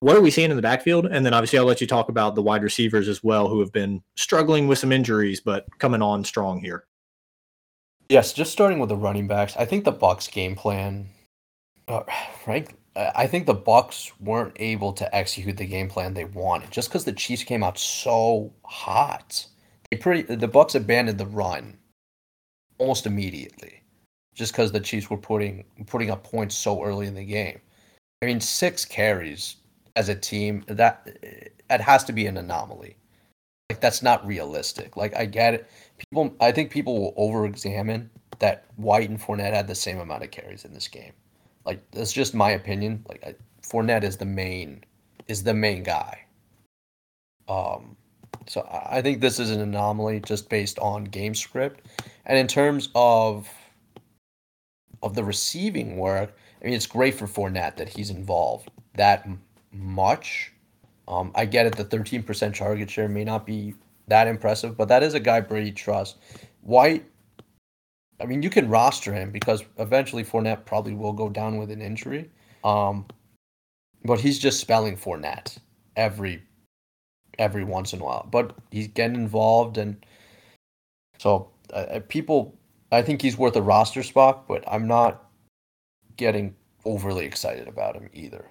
what 0.02 0.16
are 0.16 0.20
we 0.20 0.32
seeing 0.32 0.50
in 0.50 0.56
the 0.56 0.62
backfield? 0.62 1.06
And 1.06 1.24
then 1.24 1.32
obviously, 1.32 1.60
I'll 1.60 1.64
let 1.64 1.80
you 1.80 1.86
talk 1.86 2.08
about 2.08 2.34
the 2.34 2.42
wide 2.42 2.64
receivers 2.64 3.06
as 3.06 3.22
well, 3.22 3.48
who 3.48 3.60
have 3.60 3.72
been 3.72 4.02
struggling 4.16 4.66
with 4.66 4.80
some 4.80 4.90
injuries, 4.90 5.40
but 5.40 5.64
coming 5.78 6.02
on 6.02 6.24
strong 6.24 6.60
here. 6.60 6.86
Yes, 8.08 8.32
just 8.32 8.50
starting 8.50 8.80
with 8.80 8.88
the 8.88 8.96
running 8.96 9.28
backs. 9.28 9.56
I 9.56 9.64
think 9.64 9.84
the 9.84 9.92
Bucks 9.92 10.26
game 10.26 10.56
plan, 10.56 11.08
uh, 11.86 12.02
right? 12.48 12.68
I 12.96 13.28
think 13.28 13.46
the 13.46 13.54
Bucks 13.54 14.10
weren't 14.18 14.56
able 14.56 14.92
to 14.94 15.14
execute 15.14 15.56
the 15.56 15.66
game 15.66 15.88
plan 15.88 16.14
they 16.14 16.24
wanted 16.24 16.72
just 16.72 16.88
because 16.88 17.04
the 17.04 17.12
Chiefs 17.12 17.44
came 17.44 17.62
out 17.62 17.78
so 17.78 18.52
hot. 18.64 19.46
They 19.88 19.98
pretty 19.98 20.34
the 20.34 20.48
Bucks 20.48 20.74
abandoned 20.74 21.18
the 21.18 21.26
run 21.26 21.78
almost 22.78 23.06
immediately 23.06 23.82
just 24.34 24.52
because 24.52 24.72
the 24.72 24.80
Chiefs 24.80 25.08
were 25.08 25.16
putting 25.16 25.64
putting 25.86 26.10
up 26.10 26.24
points 26.24 26.56
so 26.56 26.82
early 26.82 27.06
in 27.06 27.14
the 27.14 27.24
game. 27.24 27.60
I 28.20 28.26
mean, 28.26 28.40
six 28.40 28.84
carries 28.84 29.56
as 29.96 30.08
a 30.08 30.14
team 30.14 30.64
that 30.68 31.08
that 31.68 31.80
has 31.80 32.04
to 32.04 32.12
be 32.12 32.26
an 32.26 32.36
anomaly. 32.36 32.96
Like 33.70 33.80
that's 33.80 34.02
not 34.02 34.26
realistic. 34.26 34.96
Like 34.96 35.16
I 35.16 35.24
get 35.24 35.54
it. 35.54 35.70
People, 35.98 36.34
I 36.40 36.52
think 36.52 36.70
people 36.70 36.98
will 37.00 37.14
over-examine 37.16 38.10
that 38.38 38.64
White 38.76 39.08
and 39.08 39.20
Fournette 39.20 39.54
had 39.54 39.68
the 39.68 39.74
same 39.74 39.98
amount 39.98 40.24
of 40.24 40.30
carries 40.30 40.64
in 40.64 40.74
this 40.74 40.88
game. 40.88 41.12
Like 41.64 41.82
that's 41.92 42.12
just 42.12 42.34
my 42.34 42.50
opinion. 42.50 43.04
Like 43.08 43.24
I, 43.26 43.34
Fournette 43.62 44.04
is 44.04 44.16
the 44.16 44.26
main 44.26 44.84
is 45.28 45.42
the 45.42 45.54
main 45.54 45.82
guy. 45.82 46.24
Um, 47.48 47.96
so 48.46 48.66
I 48.70 49.00
think 49.02 49.20
this 49.20 49.38
is 49.38 49.50
an 49.50 49.60
anomaly 49.60 50.20
just 50.20 50.48
based 50.48 50.78
on 50.78 51.04
game 51.04 51.34
script, 51.34 51.86
and 52.26 52.38
in 52.38 52.46
terms 52.46 52.88
of 52.94 53.48
of 55.02 55.14
the 55.14 55.24
receiving 55.24 55.96
work, 55.96 56.36
I 56.60 56.64
mean, 56.64 56.74
it's 56.74 56.86
great 56.86 57.14
for 57.14 57.26
Fournette 57.26 57.76
that 57.76 57.88
he's 57.88 58.10
involved 58.10 58.70
that 58.94 59.26
much. 59.72 60.52
Um, 61.08 61.32
I 61.34 61.44
get 61.44 61.66
it. 61.66 61.76
The 61.76 61.84
13% 61.84 62.54
target 62.54 62.90
share 62.90 63.08
may 63.08 63.24
not 63.24 63.46
be 63.46 63.74
that 64.08 64.26
impressive, 64.26 64.76
but 64.76 64.88
that 64.88 65.02
is 65.02 65.14
a 65.14 65.20
guy 65.20 65.40
Brady 65.40 65.72
trusts. 65.72 66.18
White, 66.62 67.04
I 68.20 68.26
mean, 68.26 68.42
you 68.42 68.50
can 68.50 68.68
roster 68.68 69.12
him 69.12 69.30
because 69.30 69.64
eventually 69.78 70.24
Fournette 70.24 70.64
probably 70.64 70.94
will 70.94 71.12
go 71.12 71.28
down 71.28 71.58
with 71.58 71.70
an 71.70 71.82
injury. 71.82 72.30
Um, 72.62 73.06
but 74.04 74.20
he's 74.20 74.38
just 74.38 74.60
spelling 74.60 74.96
Fournette 74.96 75.58
every 75.96 76.42
every 77.38 77.64
once 77.64 77.92
in 77.92 78.00
a 78.00 78.04
while. 78.04 78.28
But 78.30 78.54
he's 78.70 78.88
getting 78.88 79.16
involved, 79.16 79.78
and 79.78 80.04
so 81.18 81.50
uh, 81.72 82.00
people. 82.08 82.56
I 82.90 83.00
think 83.00 83.22
he's 83.22 83.38
worth 83.38 83.56
a 83.56 83.62
roster 83.62 84.02
spot, 84.02 84.46
but 84.46 84.62
I'm 84.70 84.86
not 84.86 85.30
getting 86.18 86.54
overly 86.84 87.24
excited 87.24 87.66
about 87.66 87.96
him 87.96 88.10
either. 88.12 88.46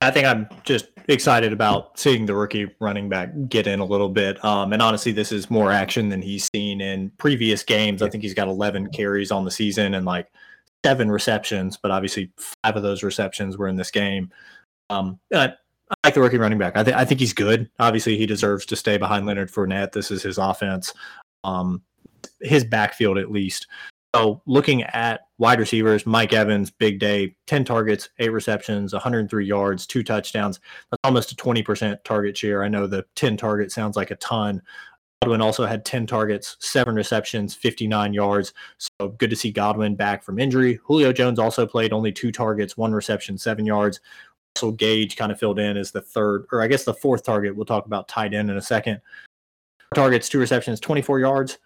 I 0.00 0.10
think 0.10 0.26
I'm 0.26 0.48
just 0.62 0.88
excited 1.08 1.52
about 1.52 1.98
seeing 1.98 2.26
the 2.26 2.34
rookie 2.34 2.70
running 2.78 3.08
back 3.08 3.30
get 3.48 3.66
in 3.66 3.80
a 3.80 3.84
little 3.84 4.08
bit. 4.08 4.42
Um, 4.44 4.72
and 4.72 4.80
honestly, 4.80 5.10
this 5.10 5.32
is 5.32 5.50
more 5.50 5.72
action 5.72 6.08
than 6.08 6.22
he's 6.22 6.48
seen 6.54 6.80
in 6.80 7.10
previous 7.18 7.64
games. 7.64 8.00
I 8.00 8.08
think 8.08 8.22
he's 8.22 8.34
got 8.34 8.46
11 8.46 8.90
carries 8.90 9.32
on 9.32 9.44
the 9.44 9.50
season 9.50 9.94
and 9.94 10.06
like 10.06 10.28
seven 10.84 11.10
receptions, 11.10 11.76
but 11.76 11.90
obviously 11.90 12.30
five 12.36 12.76
of 12.76 12.82
those 12.82 13.02
receptions 13.02 13.58
were 13.58 13.66
in 13.66 13.76
this 13.76 13.90
game. 13.90 14.30
Um, 14.88 15.18
I, 15.34 15.46
I 15.90 15.94
like 16.04 16.14
the 16.14 16.20
rookie 16.20 16.38
running 16.38 16.58
back. 16.58 16.76
I, 16.76 16.84
th- 16.84 16.96
I 16.96 17.04
think 17.04 17.18
he's 17.18 17.32
good. 17.32 17.68
Obviously, 17.80 18.16
he 18.16 18.26
deserves 18.26 18.66
to 18.66 18.76
stay 18.76 18.98
behind 18.98 19.26
Leonard 19.26 19.50
Fournette. 19.50 19.92
This 19.92 20.10
is 20.10 20.22
his 20.22 20.38
offense, 20.38 20.92
um, 21.42 21.82
his 22.40 22.64
backfield 22.64 23.18
at 23.18 23.32
least. 23.32 23.66
So 24.14 24.42
looking 24.46 24.82
at 24.84 25.20
wide 25.36 25.60
receivers, 25.60 26.06
Mike 26.06 26.32
Evans, 26.32 26.70
big 26.70 26.98
day, 26.98 27.36
10 27.46 27.64
targets, 27.64 28.08
eight 28.18 28.32
receptions, 28.32 28.92
103 28.92 29.44
yards, 29.44 29.86
two 29.86 30.02
touchdowns. 30.02 30.60
That's 30.90 31.00
almost 31.04 31.32
a 31.32 31.36
20% 31.36 32.02
target 32.04 32.36
share. 32.36 32.64
I 32.64 32.68
know 32.68 32.86
the 32.86 33.04
10 33.16 33.36
target 33.36 33.70
sounds 33.70 33.96
like 33.96 34.10
a 34.10 34.16
ton. 34.16 34.62
Godwin 35.22 35.42
also 35.42 35.66
had 35.66 35.84
10 35.84 36.06
targets, 36.06 36.56
seven 36.60 36.94
receptions, 36.94 37.54
59 37.54 38.14
yards. 38.14 38.54
So 38.78 39.08
good 39.10 39.30
to 39.30 39.36
see 39.36 39.50
Godwin 39.50 39.94
back 39.94 40.22
from 40.22 40.38
injury. 40.38 40.78
Julio 40.84 41.12
Jones 41.12 41.38
also 41.38 41.66
played 41.66 41.92
only 41.92 42.12
two 42.12 42.32
targets, 42.32 42.76
one 42.76 42.92
reception, 42.92 43.36
seven 43.36 43.66
yards. 43.66 44.00
Russell 44.56 44.72
Gage 44.72 45.16
kind 45.16 45.30
of 45.30 45.38
filled 45.38 45.58
in 45.58 45.76
as 45.76 45.90
the 45.90 46.00
third, 46.00 46.46
or 46.50 46.62
I 46.62 46.66
guess 46.66 46.84
the 46.84 46.94
fourth 46.94 47.24
target. 47.24 47.54
We'll 47.54 47.66
talk 47.66 47.86
about 47.86 48.08
tight 48.08 48.32
end 48.32 48.50
in 48.50 48.56
a 48.56 48.62
second. 48.62 49.00
Targets, 49.94 50.28
two 50.28 50.38
receptions, 50.38 50.80
24 50.80 51.20
yards. 51.20 51.58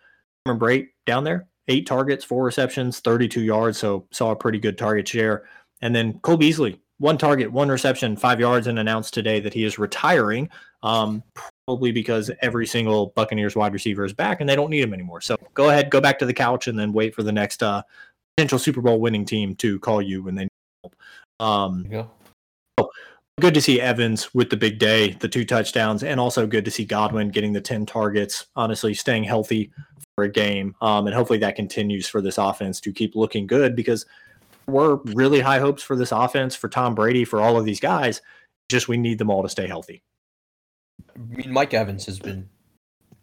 Cameron 0.44 0.60
Brate 0.60 0.88
down 1.06 1.24
there, 1.24 1.46
eight 1.68 1.86
targets, 1.86 2.24
four 2.24 2.44
receptions, 2.44 3.00
32 3.00 3.42
yards. 3.42 3.78
So 3.78 4.06
saw 4.10 4.30
a 4.30 4.36
pretty 4.36 4.58
good 4.58 4.76
target 4.78 5.06
share. 5.06 5.44
And 5.80 5.94
then 5.94 6.18
Cole 6.20 6.36
Beasley, 6.36 6.80
one 6.98 7.18
target, 7.18 7.50
one 7.50 7.68
reception, 7.68 8.16
five 8.16 8.40
yards, 8.40 8.66
and 8.66 8.78
announced 8.78 9.14
today 9.14 9.40
that 9.40 9.54
he 9.54 9.64
is 9.64 9.78
retiring. 9.78 10.48
Um, 10.82 11.22
probably 11.66 11.92
because 11.92 12.30
every 12.40 12.66
single 12.66 13.12
Buccaneers 13.14 13.54
wide 13.54 13.72
receiver 13.72 14.04
is 14.04 14.12
back 14.12 14.40
and 14.40 14.48
they 14.48 14.56
don't 14.56 14.70
need 14.70 14.82
him 14.82 14.92
anymore. 14.92 15.20
So 15.20 15.36
go 15.54 15.70
ahead, 15.70 15.90
go 15.90 16.00
back 16.00 16.18
to 16.18 16.26
the 16.26 16.34
couch, 16.34 16.66
and 16.66 16.78
then 16.78 16.92
wait 16.92 17.14
for 17.14 17.22
the 17.22 17.32
next 17.32 17.62
uh, 17.62 17.82
potential 18.36 18.58
Super 18.58 18.80
Bowl 18.80 19.00
winning 19.00 19.24
team 19.24 19.54
to 19.56 19.78
call 19.78 20.02
you 20.02 20.22
when 20.22 20.34
they 20.34 20.42
need 20.42 20.50
help. 20.82 20.96
Um, 21.38 21.86
Yeah. 21.88 22.06
so 22.78 22.90
good 23.40 23.54
to 23.54 23.62
see 23.62 23.80
Evans 23.80 24.34
with 24.34 24.50
the 24.50 24.56
big 24.56 24.78
day, 24.78 25.12
the 25.12 25.28
two 25.28 25.44
touchdowns, 25.44 26.02
and 26.02 26.18
also 26.18 26.46
good 26.46 26.64
to 26.64 26.70
see 26.70 26.84
Godwin 26.84 27.30
getting 27.30 27.52
the 27.52 27.60
10 27.60 27.86
targets, 27.86 28.46
honestly, 28.56 28.92
staying 28.94 29.24
healthy 29.24 29.70
a 30.18 30.28
game. 30.28 30.74
Um, 30.80 31.06
and 31.06 31.16
hopefully 31.16 31.38
that 31.38 31.56
continues 31.56 32.06
for 32.06 32.20
this 32.20 32.38
offense 32.38 32.80
to 32.80 32.92
keep 32.92 33.16
looking 33.16 33.46
good 33.46 33.74
because 33.74 34.04
we're 34.66 34.96
really 35.06 35.40
high 35.40 35.58
hopes 35.58 35.82
for 35.82 35.96
this 35.96 36.12
offense, 36.12 36.54
for 36.54 36.68
Tom 36.68 36.94
Brady, 36.94 37.24
for 37.24 37.40
all 37.40 37.58
of 37.58 37.64
these 37.64 37.80
guys. 37.80 38.20
Just 38.68 38.88
we 38.88 38.96
need 38.96 39.18
them 39.18 39.30
all 39.30 39.42
to 39.42 39.48
stay 39.48 39.66
healthy. 39.66 40.02
I 41.14 41.18
mean, 41.18 41.52
Mike 41.52 41.74
Evans 41.74 42.06
has 42.06 42.18
been 42.18 42.48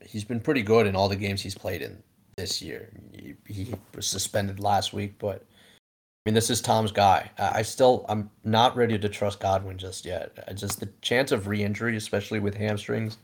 he's 0.06 0.24
been 0.24 0.40
pretty 0.40 0.64
good 0.64 0.88
in 0.88 0.96
all 0.96 1.10
the 1.10 1.16
games 1.16 1.42
he's 1.42 1.56
played 1.58 1.82
in 1.82 2.02
this 2.38 2.62
year. 2.62 2.90
He, 3.14 3.36
he 3.46 3.74
was 3.96 4.08
suspended 4.08 4.60
last 4.60 4.94
week, 4.94 5.16
but 5.20 5.46
I 5.46 6.30
mean, 6.30 6.34
this 6.34 6.50
is 6.50 6.62
Tom's 6.62 6.92
guy. 6.92 7.30
I, 7.38 7.60
I 7.60 7.62
still 7.62 8.06
I'm 8.10 8.30
not 8.44 8.76
ready 8.76 8.98
to 8.98 9.10
trust 9.10 9.40
Godwin 9.40 9.78
just 9.78 10.06
yet. 10.06 10.38
Just 10.56 10.80
the 10.80 10.90
chance 11.02 11.32
of 11.32 11.48
re-injury, 11.48 11.96
especially 11.96 12.40
with 12.40 12.56
hamstrings, 12.56 13.18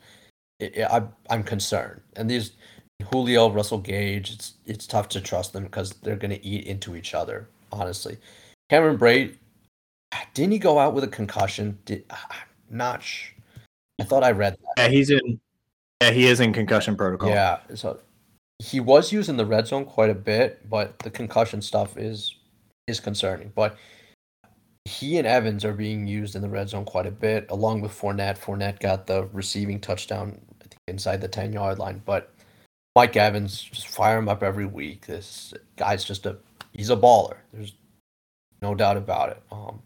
it, 0.59 0.77
it, 0.77 0.87
I, 0.89 1.03
I'm 1.29 1.43
concerned. 1.43 2.01
And 2.15 2.29
these 2.29 2.53
Julio, 3.11 3.49
Russell 3.49 3.79
Gage, 3.79 4.31
it's 4.31 4.53
it's 4.65 4.87
tough 4.87 5.09
to 5.09 5.21
trust 5.21 5.53
them 5.53 5.63
because 5.63 5.91
they're 6.01 6.15
going 6.15 6.31
to 6.31 6.45
eat 6.45 6.65
into 6.65 6.95
each 6.95 7.13
other. 7.13 7.47
Honestly, 7.71 8.17
Cameron 8.69 8.97
Brate 8.97 9.35
didn't 10.33 10.53
he 10.53 10.59
go 10.59 10.79
out 10.79 10.93
with 10.93 11.03
a 11.03 11.07
concussion? 11.07 11.77
Did 11.85 12.05
I'm 12.09 12.17
not. 12.69 13.03
Sh- 13.03 13.31
I 13.99 14.03
thought 14.03 14.23
I 14.23 14.31
read 14.31 14.53
that. 14.53 14.83
Yeah, 14.83 14.87
he's 14.89 15.09
in. 15.09 15.39
Yeah, 16.01 16.11
he 16.11 16.27
is 16.27 16.39
in 16.39 16.53
concussion 16.53 16.95
protocol. 16.95 17.29
Yeah, 17.29 17.59
so 17.73 17.99
he 18.59 18.79
was 18.79 19.11
using 19.11 19.37
the 19.37 19.45
red 19.45 19.67
zone 19.67 19.85
quite 19.85 20.09
a 20.09 20.15
bit, 20.15 20.69
but 20.69 20.99
the 20.99 21.09
concussion 21.09 21.61
stuff 21.61 21.97
is 21.97 22.35
is 22.87 22.99
concerning. 22.99 23.51
But 23.55 23.77
he 24.85 25.17
and 25.17 25.25
Evans 25.25 25.65
are 25.65 25.73
being 25.73 26.05
used 26.05 26.35
in 26.35 26.41
the 26.41 26.49
red 26.49 26.69
zone 26.69 26.85
quite 26.85 27.07
a 27.07 27.11
bit, 27.11 27.47
along 27.49 27.81
with 27.81 27.91
Fournette. 27.91 28.37
Fournette 28.37 28.79
got 28.79 29.07
the 29.07 29.27
receiving 29.33 29.79
touchdown 29.79 30.39
inside 30.87 31.21
the 31.21 31.27
ten 31.27 31.53
yard 31.53 31.79
line, 31.79 32.01
but 32.05 32.33
Mike 32.95 33.17
Evans 33.17 33.61
just 33.61 33.89
fire 33.89 34.17
him 34.17 34.29
up 34.29 34.41
every 34.41 34.65
week. 34.65 35.05
This 35.05 35.53
guy's 35.75 36.05
just 36.05 36.25
a 36.25 36.37
he's 36.71 36.89
a 36.89 36.95
baller. 36.95 37.37
There's 37.53 37.73
no 38.61 38.73
doubt 38.73 38.97
about 38.97 39.29
it. 39.31 39.43
Um, 39.51 39.81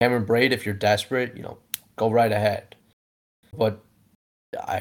Cameron 0.00 0.26
Brate, 0.26 0.50
if 0.50 0.66
you're 0.66 0.74
desperate, 0.74 1.36
you 1.36 1.42
know, 1.42 1.58
go 1.96 2.10
right 2.10 2.32
ahead. 2.32 2.74
But 3.56 3.80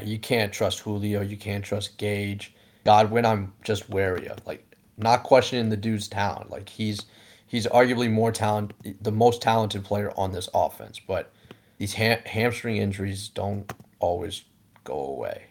you 0.03 0.17
can't 0.17 0.51
trust 0.51 0.79
Julio. 0.79 1.21
You 1.21 1.37
can't 1.37 1.63
trust 1.63 1.97
Gage. 1.97 2.53
Godwin, 2.85 3.25
I'm 3.25 3.53
just 3.63 3.89
wary 3.89 4.27
of. 4.27 4.45
Like, 4.47 4.65
not 4.97 5.23
questioning 5.23 5.69
the 5.69 5.77
dude's 5.77 6.07
talent. 6.07 6.49
Like, 6.49 6.69
he's 6.69 7.05
he's 7.45 7.67
arguably 7.67 8.09
more 8.09 8.31
talent, 8.31 8.73
the 9.01 9.11
most 9.11 9.41
talented 9.41 9.83
player 9.83 10.11
on 10.17 10.31
this 10.31 10.49
offense. 10.55 10.99
But 10.99 11.31
these 11.77 11.93
ha- 11.93 12.21
hamstring 12.25 12.77
injuries 12.77 13.29
don't 13.29 13.71
always 13.99 14.43
go 14.83 15.05
away 15.05 15.48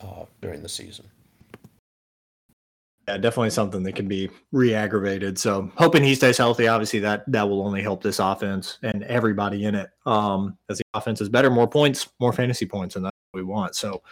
uh, 0.00 0.24
during 0.40 0.62
the 0.62 0.68
season. 0.68 1.06
Yeah, 3.08 3.16
definitely 3.16 3.50
something 3.50 3.82
that 3.82 3.96
can 3.96 4.06
be 4.06 4.30
re-aggravated. 4.52 5.38
So 5.38 5.70
hoping 5.74 6.04
he 6.04 6.14
stays 6.14 6.38
healthy. 6.38 6.68
Obviously, 6.68 7.00
that 7.00 7.24
that 7.26 7.48
will 7.48 7.62
only 7.62 7.82
help 7.82 8.02
this 8.02 8.18
offense 8.18 8.78
and 8.82 9.02
everybody 9.04 9.64
in 9.64 9.74
it. 9.74 9.90
Um, 10.06 10.56
as 10.68 10.78
the 10.78 10.84
offense 10.94 11.20
is 11.20 11.28
better, 11.28 11.50
more 11.50 11.66
points, 11.66 12.08
more 12.20 12.32
fantasy 12.32 12.66
points, 12.66 12.96
and 12.96 13.04
that's 13.04 13.16
what 13.32 13.40
we 13.40 13.44
want. 13.44 13.74
So 13.74 14.02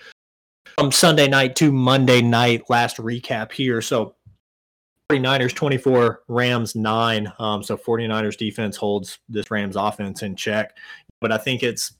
from 0.76 0.90
Sunday 0.90 1.28
night 1.28 1.54
to 1.56 1.70
Monday 1.70 2.22
night, 2.22 2.68
last 2.68 2.96
recap 2.96 3.52
here. 3.52 3.80
So 3.80 4.14
49ers 5.10 5.54
24, 5.54 6.22
Rams 6.28 6.74
9. 6.74 7.32
Um, 7.38 7.62
so 7.62 7.76
49ers 7.76 8.36
defense 8.36 8.76
holds 8.76 9.18
this 9.28 9.50
Rams 9.50 9.76
offense 9.76 10.22
in 10.22 10.36
check. 10.36 10.76
But 11.20 11.32
I 11.32 11.38
think 11.38 11.62
it's 11.62 11.94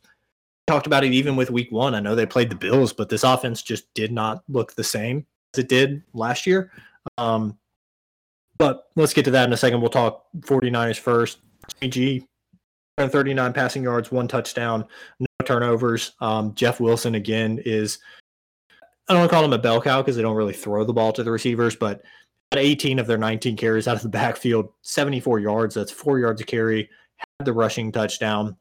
talked 0.69 0.87
about 0.87 1.05
it 1.05 1.13
even 1.13 1.35
with 1.35 1.51
week 1.51 1.73
one. 1.73 1.95
I 1.95 2.01
know 2.01 2.15
they 2.15 2.27
played 2.27 2.51
the 2.51 2.57
Bills, 2.57 2.93
but 2.93 3.09
this 3.09 3.25
offense 3.25 3.63
just 3.63 3.93
did 3.95 4.13
not 4.13 4.45
look 4.49 4.75
the 4.75 4.85
same 4.85 5.27
as 5.55 5.61
it 5.61 5.69
did 5.69 6.03
last 6.13 6.47
year. 6.47 6.71
Um, 7.17 7.59
but 8.59 8.89
let's 8.97 9.15
get 9.15 9.25
to 9.25 9.31
that 9.33 9.47
in 9.47 9.53
a 9.53 9.57
second. 9.57 9.81
We'll 9.81 9.91
talk 9.91 10.27
49ers 10.41 10.99
first. 10.99 11.39
G 11.83 12.27
39 12.99 13.53
passing 13.53 13.83
yards, 13.85 14.11
one 14.11 14.27
touchdown, 14.27 14.85
no 15.21 15.27
turnovers. 15.45 16.13
Um, 16.21 16.55
Jeff 16.55 16.81
Wilson 16.81 17.15
again 17.15 17.63
is 17.65 17.99
I 19.09 19.15
don't 19.15 19.21
want 19.21 19.31
to 19.31 19.35
call 19.35 19.45
him 19.45 19.53
a 19.53 19.59
bell 19.59 19.81
cow 19.81 20.03
because 20.03 20.17
they 20.17 20.23
don't 20.23 20.37
really 20.37 20.53
throw 20.53 20.85
the 20.85 20.93
ball 20.93 21.13
to 21.13 21.23
the 21.23 21.31
receivers, 21.31 21.77
but 21.77 22.03
at 22.53 22.59
18 22.59 22.99
of 22.99 23.07
their 23.07 23.19
19 23.19 23.57
carries 23.57 23.87
out 23.87 23.97
of 23.97 24.03
the 24.03 24.09
backfield, 24.21 24.71
74 24.83 25.39
yards. 25.39 25.75
That's 25.75 25.93
four 25.93 26.19
yards 26.19 26.41
a 26.41 26.45
carry. 26.45 26.91
Had 27.17 27.47
the 27.47 27.53
rushing 27.53 27.93
touchdown. 27.93 28.57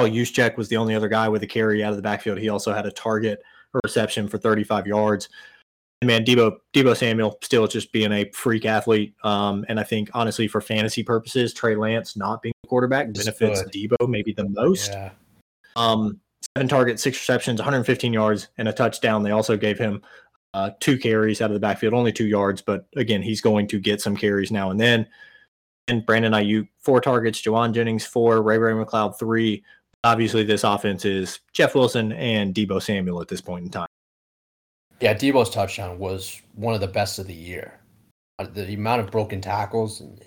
Oh, 0.00 0.08
Juszczyk 0.08 0.56
was 0.56 0.68
the 0.68 0.76
only 0.76 0.94
other 0.94 1.08
guy 1.08 1.28
with 1.28 1.42
a 1.42 1.46
carry 1.46 1.84
out 1.84 1.90
of 1.90 1.96
the 1.96 2.02
backfield. 2.02 2.38
He 2.38 2.48
also 2.48 2.72
had 2.72 2.86
a 2.86 2.90
target 2.90 3.42
or 3.74 3.80
reception 3.84 4.28
for 4.28 4.38
35 4.38 4.86
yards. 4.86 5.28
And 6.00 6.08
man, 6.08 6.24
Deebo 6.24 6.56
Deebo 6.74 6.96
Samuel 6.96 7.38
still 7.42 7.66
just 7.66 7.92
being 7.92 8.10
a 8.12 8.30
freak 8.30 8.64
athlete. 8.64 9.14
Um, 9.22 9.66
and 9.68 9.78
I 9.78 9.82
think 9.82 10.10
honestly, 10.14 10.48
for 10.48 10.60
fantasy 10.60 11.02
purposes, 11.02 11.52
Trey 11.52 11.76
Lance 11.76 12.16
not 12.16 12.40
being 12.40 12.54
the 12.62 12.68
quarterback 12.68 13.12
benefits. 13.12 13.62
Deebo 13.64 14.08
maybe 14.08 14.32
the 14.32 14.48
most. 14.48 14.92
Yeah. 14.92 15.10
Um, 15.76 16.20
seven 16.56 16.68
targets, 16.68 17.02
six 17.02 17.18
receptions, 17.18 17.60
115 17.60 18.12
yards, 18.12 18.48
and 18.56 18.68
a 18.68 18.72
touchdown. 18.72 19.22
They 19.22 19.30
also 19.30 19.56
gave 19.56 19.78
him 19.78 20.02
uh, 20.54 20.70
two 20.80 20.98
carries 20.98 21.40
out 21.40 21.50
of 21.50 21.54
the 21.54 21.60
backfield, 21.60 21.94
only 21.94 22.12
two 22.12 22.26
yards, 22.26 22.60
but 22.62 22.86
again, 22.96 23.22
he's 23.22 23.40
going 23.40 23.68
to 23.68 23.78
get 23.78 24.00
some 24.00 24.16
carries 24.16 24.50
now 24.50 24.70
and 24.70 24.80
then. 24.80 25.06
And 25.88 26.04
Brandon 26.06 26.32
Aiyuk, 26.32 26.68
four 26.78 27.00
targets, 27.00 27.42
Jauan 27.42 27.72
Jennings, 27.72 28.06
four, 28.06 28.42
Ray 28.42 28.58
Ray 28.58 28.72
McCloud, 28.72 29.18
three. 29.18 29.64
Obviously, 30.04 30.44
this 30.44 30.64
offense 30.64 31.04
is 31.04 31.40
Jeff 31.52 31.74
Wilson 31.74 32.12
and 32.12 32.54
Deebo 32.54 32.82
Samuel 32.82 33.20
at 33.20 33.28
this 33.28 33.40
point 33.40 33.64
in 33.64 33.70
time. 33.70 33.86
Yeah, 35.00 35.14
Deebo's 35.14 35.50
touchdown 35.50 35.98
was 35.98 36.40
one 36.54 36.74
of 36.74 36.80
the 36.80 36.86
best 36.86 37.18
of 37.18 37.26
the 37.26 37.34
year. 37.34 37.78
Uh, 38.38 38.46
The 38.52 38.74
amount 38.74 39.00
of 39.00 39.10
broken 39.10 39.40
tackles 39.40 40.00
and 40.00 40.22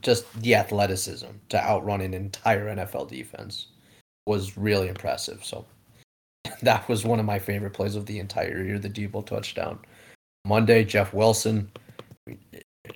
just 0.00 0.32
the 0.42 0.54
athleticism 0.54 1.28
to 1.48 1.64
outrun 1.64 2.00
an 2.00 2.14
entire 2.14 2.74
NFL 2.74 3.08
defense 3.08 3.68
was 4.26 4.56
really 4.56 4.88
impressive. 4.88 5.44
So 5.44 5.66
that 6.62 6.88
was 6.88 7.04
one 7.04 7.20
of 7.20 7.26
my 7.26 7.38
favorite 7.38 7.72
plays 7.72 7.96
of 7.96 8.06
the 8.06 8.18
entire 8.18 8.62
year, 8.62 8.78
the 8.78 8.90
Debo 8.90 9.24
touchdown. 9.26 9.78
Monday, 10.44 10.84
Jeff 10.84 11.12
Wilson. 11.12 11.70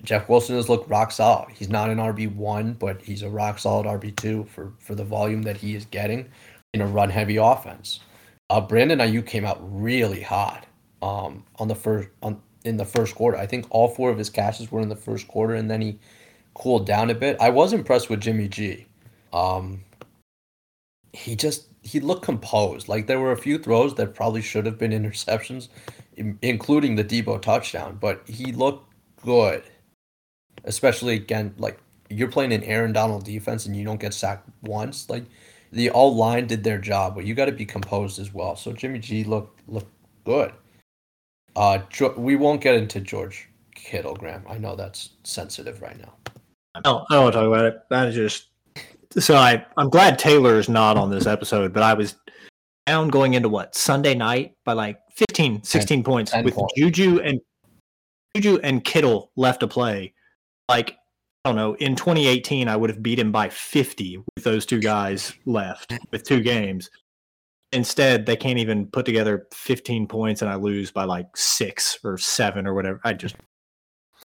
Jeff 0.03 0.27
Wilson 0.27 0.55
has 0.55 0.67
looked 0.67 0.89
rock 0.89 1.11
solid. 1.11 1.49
He's 1.51 1.69
not 1.69 1.89
an 1.89 1.97
RB 1.97 2.33
one, 2.33 2.73
but 2.73 3.01
he's 3.01 3.21
a 3.21 3.29
rock 3.29 3.57
solid 3.57 3.85
RB 3.85 4.15
two 4.15 4.43
for 4.45 4.73
for 4.79 4.95
the 4.95 5.03
volume 5.03 5.43
that 5.43 5.57
he 5.57 5.75
is 5.75 5.85
getting 5.85 6.29
in 6.73 6.81
a 6.81 6.87
run 6.87 7.09
heavy 7.09 7.37
offense. 7.37 8.01
Uh, 8.49 8.61
Brandon 8.61 8.99
Aiyuk 8.99 9.25
came 9.25 9.45
out 9.45 9.59
really 9.61 10.21
hot 10.21 10.65
um, 11.01 11.43
on 11.55 11.67
the 11.67 11.75
first 11.75 12.09
on 12.21 12.41
in 12.65 12.77
the 12.77 12.85
first 12.85 13.15
quarter. 13.15 13.37
I 13.37 13.45
think 13.45 13.65
all 13.69 13.87
four 13.87 14.09
of 14.09 14.17
his 14.17 14.29
catches 14.29 14.71
were 14.71 14.81
in 14.81 14.89
the 14.89 14.95
first 14.95 15.27
quarter, 15.27 15.55
and 15.55 15.71
then 15.71 15.81
he 15.81 15.99
cooled 16.53 16.85
down 16.85 17.09
a 17.09 17.15
bit. 17.15 17.37
I 17.39 17.49
was 17.49 17.71
impressed 17.71 18.09
with 18.09 18.19
Jimmy 18.19 18.49
G. 18.49 18.85
Um, 19.31 19.83
he 21.13 21.35
just 21.35 21.67
he 21.81 22.01
looked 22.01 22.23
composed. 22.23 22.89
Like 22.89 23.07
there 23.07 23.19
were 23.19 23.31
a 23.31 23.37
few 23.37 23.57
throws 23.57 23.95
that 23.95 24.13
probably 24.15 24.41
should 24.41 24.65
have 24.65 24.77
been 24.77 24.91
interceptions, 25.03 25.69
including 26.41 26.95
the 26.95 27.05
Deebo 27.05 27.41
touchdown, 27.41 27.97
but 28.01 28.21
he 28.27 28.51
looked 28.51 28.91
good. 29.23 29.63
Especially 30.67 31.15
again, 31.15 31.55
like 31.57 31.79
you're 32.09 32.29
playing 32.29 32.53
an 32.53 32.63
Aaron 32.63 32.93
Donald 32.93 33.25
defense 33.25 33.65
and 33.65 33.75
you 33.75 33.83
don't 33.83 33.99
get 33.99 34.13
sacked 34.13 34.47
once. 34.61 35.09
Like 35.09 35.23
the 35.71 35.89
all 35.89 36.15
line 36.15 36.47
did 36.47 36.63
their 36.63 36.77
job, 36.77 37.15
but 37.15 37.25
you 37.25 37.33
got 37.33 37.45
to 37.45 37.51
be 37.51 37.65
composed 37.65 38.19
as 38.19 38.33
well. 38.33 38.55
So 38.55 38.71
Jimmy 38.71 38.99
G 38.99 39.23
looked 39.23 39.67
looked 39.67 39.91
good. 40.25 40.51
Uh, 41.55 41.79
we 42.15 42.35
won't 42.35 42.61
get 42.61 42.75
into 42.75 42.99
George 42.99 43.49
Kittle, 43.73 44.13
Graham. 44.13 44.43
I 44.47 44.59
know 44.59 44.75
that's 44.75 45.09
sensitive 45.23 45.81
right 45.81 45.99
now. 45.99 46.13
No, 46.85 47.05
I 47.09 47.15
don't 47.15 47.23
want 47.23 47.33
to 47.33 47.39
talk 47.39 47.47
about 47.47 47.65
it. 47.65 47.81
That 47.89 48.07
is 48.09 48.15
just 48.15 48.47
so 49.17 49.35
I 49.35 49.65
I'm 49.77 49.89
glad 49.89 50.19
Taylor 50.19 50.59
is 50.59 50.69
not 50.69 50.97
on 50.97 51.09
this 51.09 51.25
episode, 51.25 51.73
but 51.73 51.83
I 51.83 51.93
was 51.93 52.15
down 52.85 53.09
going 53.09 53.33
into 53.33 53.49
what 53.49 53.75
Sunday 53.75 54.13
night 54.13 54.55
by 54.63 54.73
like 54.73 54.99
15, 55.15 55.63
16 55.63 55.97
10, 55.97 56.03
points 56.03 56.31
10 56.31 56.45
with 56.45 56.55
points. 56.55 56.73
Juju 56.77 57.19
and 57.21 57.41
Juju 58.35 58.59
and 58.63 58.83
Kittle 58.83 59.31
left 59.35 59.61
to 59.61 59.67
play. 59.67 60.13
Like 60.69 60.97
I 61.45 61.49
don't 61.49 61.55
know, 61.55 61.75
in 61.75 61.95
2018 61.95 62.67
I 62.67 62.75
would 62.75 62.89
have 62.89 63.01
beat 63.01 63.19
him 63.19 63.31
by 63.31 63.49
50 63.49 64.17
with 64.17 64.43
those 64.43 64.65
two 64.65 64.79
guys 64.79 65.33
left 65.45 65.93
with 66.11 66.23
two 66.23 66.41
games. 66.41 66.89
Instead, 67.71 68.25
they 68.25 68.35
can't 68.35 68.59
even 68.59 68.87
put 68.87 69.05
together 69.05 69.47
15 69.53 70.07
points 70.07 70.41
and 70.41 70.49
I 70.49 70.55
lose 70.55 70.91
by 70.91 71.03
like 71.03 71.35
6 71.35 71.99
or 72.03 72.17
7 72.17 72.65
or 72.65 72.73
whatever. 72.73 72.99
I 73.03 73.13
just 73.13 73.35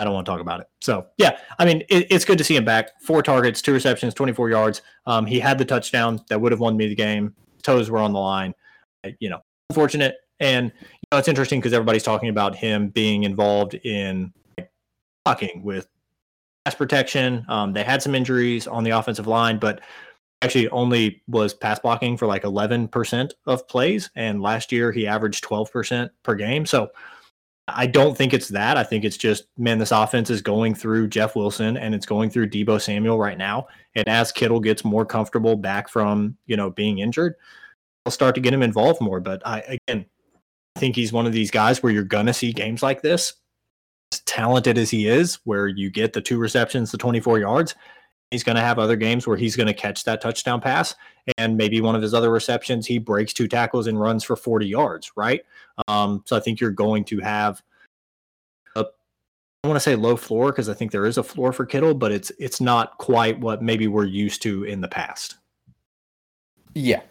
I 0.00 0.04
don't 0.04 0.14
want 0.14 0.26
to 0.26 0.32
talk 0.32 0.40
about 0.40 0.60
it. 0.60 0.68
So 0.80 1.06
yeah, 1.16 1.38
I 1.58 1.64
mean, 1.64 1.82
it, 1.88 2.06
it's 2.10 2.24
good 2.24 2.38
to 2.38 2.44
see 2.44 2.54
him 2.54 2.64
back. 2.64 2.90
Four 3.02 3.22
targets, 3.22 3.60
two 3.60 3.72
receptions, 3.72 4.14
24 4.14 4.50
yards. 4.50 4.82
Um, 5.06 5.26
he 5.26 5.40
had 5.40 5.58
the 5.58 5.64
touchdown 5.64 6.20
that 6.28 6.40
would 6.40 6.52
have 6.52 6.60
won 6.60 6.76
me 6.76 6.88
the 6.88 6.94
game. 6.94 7.34
Toes 7.62 7.90
were 7.90 7.98
on 7.98 8.12
the 8.12 8.20
line. 8.20 8.54
You 9.18 9.30
know, 9.30 9.40
unfortunate. 9.70 10.16
And 10.40 10.70
you 10.80 10.98
know, 11.10 11.18
it's 11.18 11.26
interesting 11.26 11.58
because 11.58 11.72
everybody's 11.72 12.04
talking 12.04 12.28
about 12.28 12.54
him 12.54 12.90
being 12.90 13.24
involved 13.24 13.74
in 13.74 14.32
blocking 15.24 15.62
with 15.64 15.88
pass 16.68 16.74
protection. 16.74 17.46
Um, 17.48 17.72
they 17.72 17.82
had 17.82 18.02
some 18.02 18.14
injuries 18.14 18.66
on 18.66 18.84
the 18.84 18.90
offensive 18.90 19.26
line, 19.26 19.58
but 19.58 19.80
actually 20.42 20.68
only 20.68 21.22
was 21.26 21.54
pass 21.54 21.78
blocking 21.78 22.18
for 22.18 22.26
like 22.26 22.42
11% 22.42 23.30
of 23.46 23.66
plays. 23.68 24.10
And 24.14 24.42
last 24.42 24.70
year 24.70 24.92
he 24.92 25.06
averaged 25.06 25.42
12% 25.44 26.10
per 26.22 26.34
game. 26.34 26.66
So 26.66 26.90
I 27.68 27.86
don't 27.86 28.14
think 28.14 28.34
it's 28.34 28.48
that. 28.48 28.76
I 28.76 28.84
think 28.84 29.06
it's 29.06 29.16
just, 29.16 29.46
man, 29.56 29.78
this 29.78 29.92
offense 29.92 30.28
is 30.28 30.42
going 30.42 30.74
through 30.74 31.08
Jeff 31.08 31.34
Wilson 31.34 31.78
and 31.78 31.94
it's 31.94 32.06
going 32.06 32.28
through 32.28 32.50
Deebo 32.50 32.78
Samuel 32.82 33.18
right 33.18 33.38
now. 33.38 33.68
And 33.94 34.06
as 34.06 34.30
Kittle 34.30 34.60
gets 34.60 34.84
more 34.84 35.06
comfortable 35.06 35.56
back 35.56 35.88
from, 35.88 36.36
you 36.44 36.56
know, 36.56 36.68
being 36.68 36.98
injured, 36.98 37.34
I'll 38.04 38.12
start 38.12 38.34
to 38.34 38.42
get 38.42 38.52
him 38.52 38.62
involved 38.62 39.00
more. 39.00 39.20
But 39.20 39.40
I, 39.46 39.60
again, 39.60 40.04
I 40.76 40.80
think 40.80 40.96
he's 40.96 41.14
one 41.14 41.26
of 41.26 41.32
these 41.32 41.50
guys 41.50 41.82
where 41.82 41.92
you're 41.92 42.04
going 42.04 42.26
to 42.26 42.34
see 42.34 42.52
games 42.52 42.82
like 42.82 43.00
this. 43.00 43.32
Talented 44.26 44.78
as 44.78 44.90
he 44.90 45.06
is, 45.06 45.36
where 45.44 45.66
you 45.66 45.90
get 45.90 46.12
the 46.12 46.20
two 46.20 46.38
receptions, 46.38 46.92
the 46.92 46.98
24 46.98 47.40
yards, 47.40 47.74
he's 48.30 48.44
going 48.44 48.56
to 48.56 48.62
have 48.62 48.78
other 48.78 48.96
games 48.96 49.26
where 49.26 49.36
he's 49.36 49.56
going 49.56 49.66
to 49.66 49.74
catch 49.74 50.04
that 50.04 50.20
touchdown 50.20 50.60
pass 50.60 50.94
and 51.36 51.56
maybe 51.56 51.80
one 51.80 51.94
of 51.94 52.02
his 52.02 52.14
other 52.14 52.30
receptions 52.30 52.86
he 52.86 52.98
breaks 52.98 53.32
two 53.32 53.48
tackles 53.48 53.86
and 53.86 54.00
runs 54.00 54.24
for 54.24 54.36
40 54.36 54.66
yards 54.66 55.12
right? 55.16 55.42
Um, 55.86 56.22
so 56.26 56.36
i 56.36 56.40
think 56.40 56.60
you're 56.60 56.70
going 56.70 57.04
to 57.04 57.18
have 57.20 57.62
a 58.76 58.84
i 59.64 59.68
want 59.68 59.76
to 59.76 59.80
say 59.80 59.94
low 59.94 60.16
floor 60.16 60.50
because 60.50 60.68
i 60.68 60.74
think 60.74 60.90
there 60.90 61.06
is 61.06 61.18
a 61.18 61.22
floor 61.22 61.52
for 61.52 61.64
kittle 61.64 61.94
but 61.94 62.12
it's 62.12 62.32
it's 62.38 62.60
not 62.60 62.98
quite 62.98 63.38
what 63.40 63.62
maybe 63.62 63.86
we're 63.86 64.04
used 64.04 64.42
to 64.42 64.64
in 64.64 64.80
the 64.80 64.88
past. 64.88 65.36
Yeah. 66.74 67.02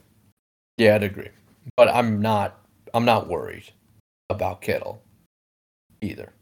Yeah 0.77 0.95
i'd 0.95 1.03
agree. 1.03 1.29
But 1.75 1.89
i'm 1.89 2.21
not 2.21 2.59
i'm 2.93 3.05
not 3.05 3.27
worried 3.27 3.71
about 4.29 4.61
kittle 4.61 5.01
either 6.01 6.33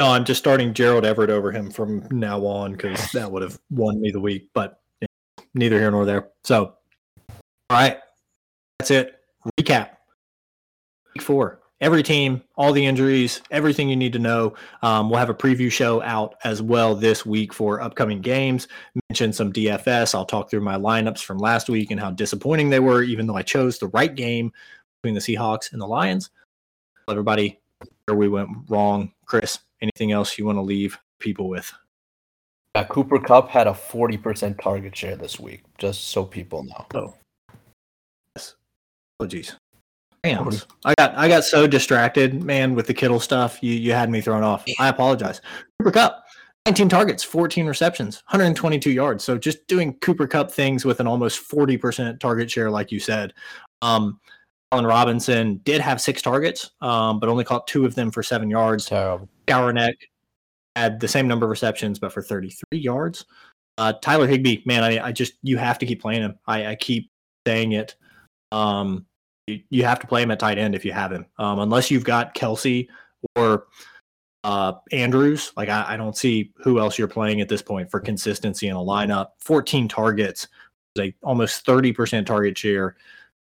no, 0.00 0.08
I'm 0.08 0.24
just 0.24 0.38
starting 0.38 0.72
Gerald 0.72 1.04
Everett 1.04 1.28
over 1.28 1.52
him 1.52 1.70
from 1.70 2.08
now 2.10 2.44
on 2.46 2.72
because 2.72 3.12
that 3.12 3.30
would 3.30 3.42
have 3.42 3.60
won 3.70 4.00
me 4.00 4.10
the 4.10 4.20
week, 4.20 4.48
but 4.54 4.80
neither 5.52 5.78
here 5.78 5.90
nor 5.90 6.06
there. 6.06 6.30
So, 6.42 6.74
all 7.28 7.36
right, 7.70 7.98
that's 8.78 8.90
it. 8.90 9.20
Recap 9.58 9.90
week 11.14 11.22
four. 11.22 11.60
Every 11.82 12.02
team, 12.02 12.42
all 12.56 12.72
the 12.72 12.84
injuries, 12.84 13.40
everything 13.50 13.88
you 13.88 13.96
need 13.96 14.12
to 14.12 14.18
know. 14.18 14.54
Um, 14.82 15.08
we'll 15.08 15.18
have 15.18 15.30
a 15.30 15.34
preview 15.34 15.72
show 15.72 16.02
out 16.02 16.34
as 16.44 16.60
well 16.60 16.94
this 16.94 17.24
week 17.24 17.54
for 17.54 17.80
upcoming 17.80 18.20
games. 18.20 18.68
Mention 19.08 19.32
some 19.32 19.50
DFS. 19.50 20.14
I'll 20.14 20.26
talk 20.26 20.50
through 20.50 20.60
my 20.60 20.76
lineups 20.76 21.22
from 21.22 21.38
last 21.38 21.70
week 21.70 21.90
and 21.90 21.98
how 21.98 22.10
disappointing 22.10 22.68
they 22.68 22.80
were, 22.80 23.02
even 23.02 23.26
though 23.26 23.36
I 23.36 23.42
chose 23.42 23.78
the 23.78 23.88
right 23.88 24.14
game 24.14 24.52
between 25.00 25.14
the 25.14 25.20
Seahawks 25.20 25.72
and 25.72 25.80
the 25.80 25.86
Lions. 25.86 26.28
Everybody, 27.08 27.58
where 28.04 28.16
we 28.16 28.28
went 28.28 28.50
wrong. 28.68 29.12
Chris, 29.24 29.58
anything 29.82 30.12
else 30.12 30.38
you 30.38 30.44
want 30.44 30.56
to 30.56 30.62
leave 30.62 30.98
people 31.18 31.48
with? 31.48 31.72
Yeah, 32.74 32.84
Cooper 32.84 33.18
Kupp 33.18 33.48
had 33.48 33.66
a 33.66 33.72
40% 33.72 34.60
target 34.60 34.96
share 34.96 35.16
this 35.16 35.40
week, 35.40 35.62
just 35.78 36.08
so 36.08 36.24
people 36.24 36.62
know. 36.62 36.86
Oh. 36.94 37.14
Yes. 38.36 38.54
Oh 39.18 39.26
geez. 39.26 39.56
Damn. 40.22 40.48
I 40.84 40.94
got 40.98 41.14
I 41.16 41.28
got 41.28 41.44
so 41.44 41.66
distracted, 41.66 42.44
man, 42.44 42.74
with 42.74 42.86
the 42.86 42.94
Kittle 42.94 43.20
stuff. 43.20 43.58
You 43.62 43.72
you 43.72 43.92
had 43.92 44.10
me 44.10 44.20
thrown 44.20 44.42
off. 44.42 44.64
I 44.78 44.88
apologize. 44.88 45.40
Cooper 45.78 45.90
Kupp, 45.90 46.24
19 46.66 46.88
targets, 46.90 47.24
14 47.24 47.66
receptions, 47.66 48.22
122 48.28 48.90
yards. 48.90 49.24
So 49.24 49.38
just 49.38 49.66
doing 49.66 49.94
Cooper 50.00 50.26
Kupp 50.26 50.50
things 50.50 50.84
with 50.84 51.00
an 51.00 51.06
almost 51.06 51.48
40% 51.48 52.20
target 52.20 52.50
share, 52.50 52.70
like 52.70 52.92
you 52.92 53.00
said. 53.00 53.32
Um, 53.82 54.20
Allen 54.72 54.86
Robinson 54.86 55.60
did 55.64 55.80
have 55.80 56.00
six 56.00 56.22
targets, 56.22 56.70
um, 56.80 57.18
but 57.18 57.28
only 57.28 57.44
caught 57.44 57.66
two 57.66 57.84
of 57.84 57.94
them 57.94 58.10
for 58.10 58.22
seven 58.22 58.48
yards. 58.48 58.86
Terrible. 58.86 59.28
Skowronek 59.48 59.94
had 60.76 61.00
the 61.00 61.08
same 61.08 61.26
number 61.26 61.46
of 61.46 61.50
receptions, 61.50 61.98
but 61.98 62.12
for 62.12 62.22
33 62.22 62.78
yards. 62.78 63.24
Uh, 63.78 63.94
Tyler 63.94 64.28
Higbee, 64.28 64.62
man, 64.66 64.84
I, 64.84 65.06
I, 65.06 65.12
just 65.12 65.34
you 65.42 65.56
have 65.56 65.78
to 65.78 65.86
keep 65.86 66.00
playing 66.00 66.22
him. 66.22 66.38
I, 66.46 66.66
I 66.66 66.74
keep 66.76 67.10
saying 67.46 67.72
it. 67.72 67.96
Um, 68.52 69.06
you, 69.46 69.60
you, 69.70 69.84
have 69.84 69.98
to 70.00 70.06
play 70.06 70.22
him 70.22 70.30
at 70.30 70.38
tight 70.38 70.58
end 70.58 70.74
if 70.74 70.84
you 70.84 70.92
have 70.92 71.10
him, 71.10 71.26
um, 71.38 71.60
unless 71.60 71.90
you've 71.90 72.04
got 72.04 72.34
Kelce 72.34 72.88
or 73.36 73.66
uh, 74.44 74.74
Andrews. 74.92 75.52
Like 75.56 75.68
I, 75.68 75.84
I, 75.88 75.96
don't 75.96 76.16
see 76.16 76.52
who 76.62 76.78
else 76.78 76.98
you're 76.98 77.08
playing 77.08 77.40
at 77.40 77.48
this 77.48 77.62
point 77.62 77.90
for 77.90 78.00
consistency 78.00 78.68
in 78.68 78.76
a 78.76 78.80
lineup. 78.80 79.28
14 79.40 79.88
targets, 79.88 80.46
a 80.98 81.14
almost 81.22 81.64
30% 81.66 82.26
target 82.26 82.56
share 82.56 82.96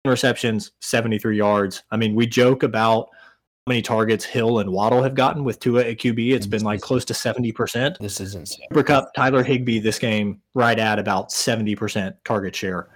receptions, 0.10 0.72
73 0.82 1.38
yards. 1.38 1.84
I 1.92 1.98
mean, 1.98 2.16
we 2.16 2.26
joke 2.26 2.64
about 2.64 3.10
how 3.10 3.72
many 3.72 3.82
targets 3.82 4.24
Hill 4.26 4.60
and 4.60 4.72
Waddle 4.72 5.02
have 5.04 5.16
gotten 5.16 5.44
with 5.44 5.60
Tua 5.60 5.86
at 5.86 5.98
QB. 5.98 6.34
It's 6.34 6.46
been 6.46 6.64
like 6.64 6.82
close 6.82 7.06
to 7.06 7.14
70%. 7.14 7.98
This 8.00 8.22
is 8.22 8.36
insane. 8.36 8.68
Cooper 8.72 8.84
Kupp, 8.84 9.14
Tyler 9.16 9.44
Higbee 9.44 9.80
this 9.80 10.00
game 10.00 10.42
right 10.54 10.78
at 10.78 11.00
about 11.00 11.30
70% 11.30 12.16
target 12.24 12.56
share. 12.56 12.90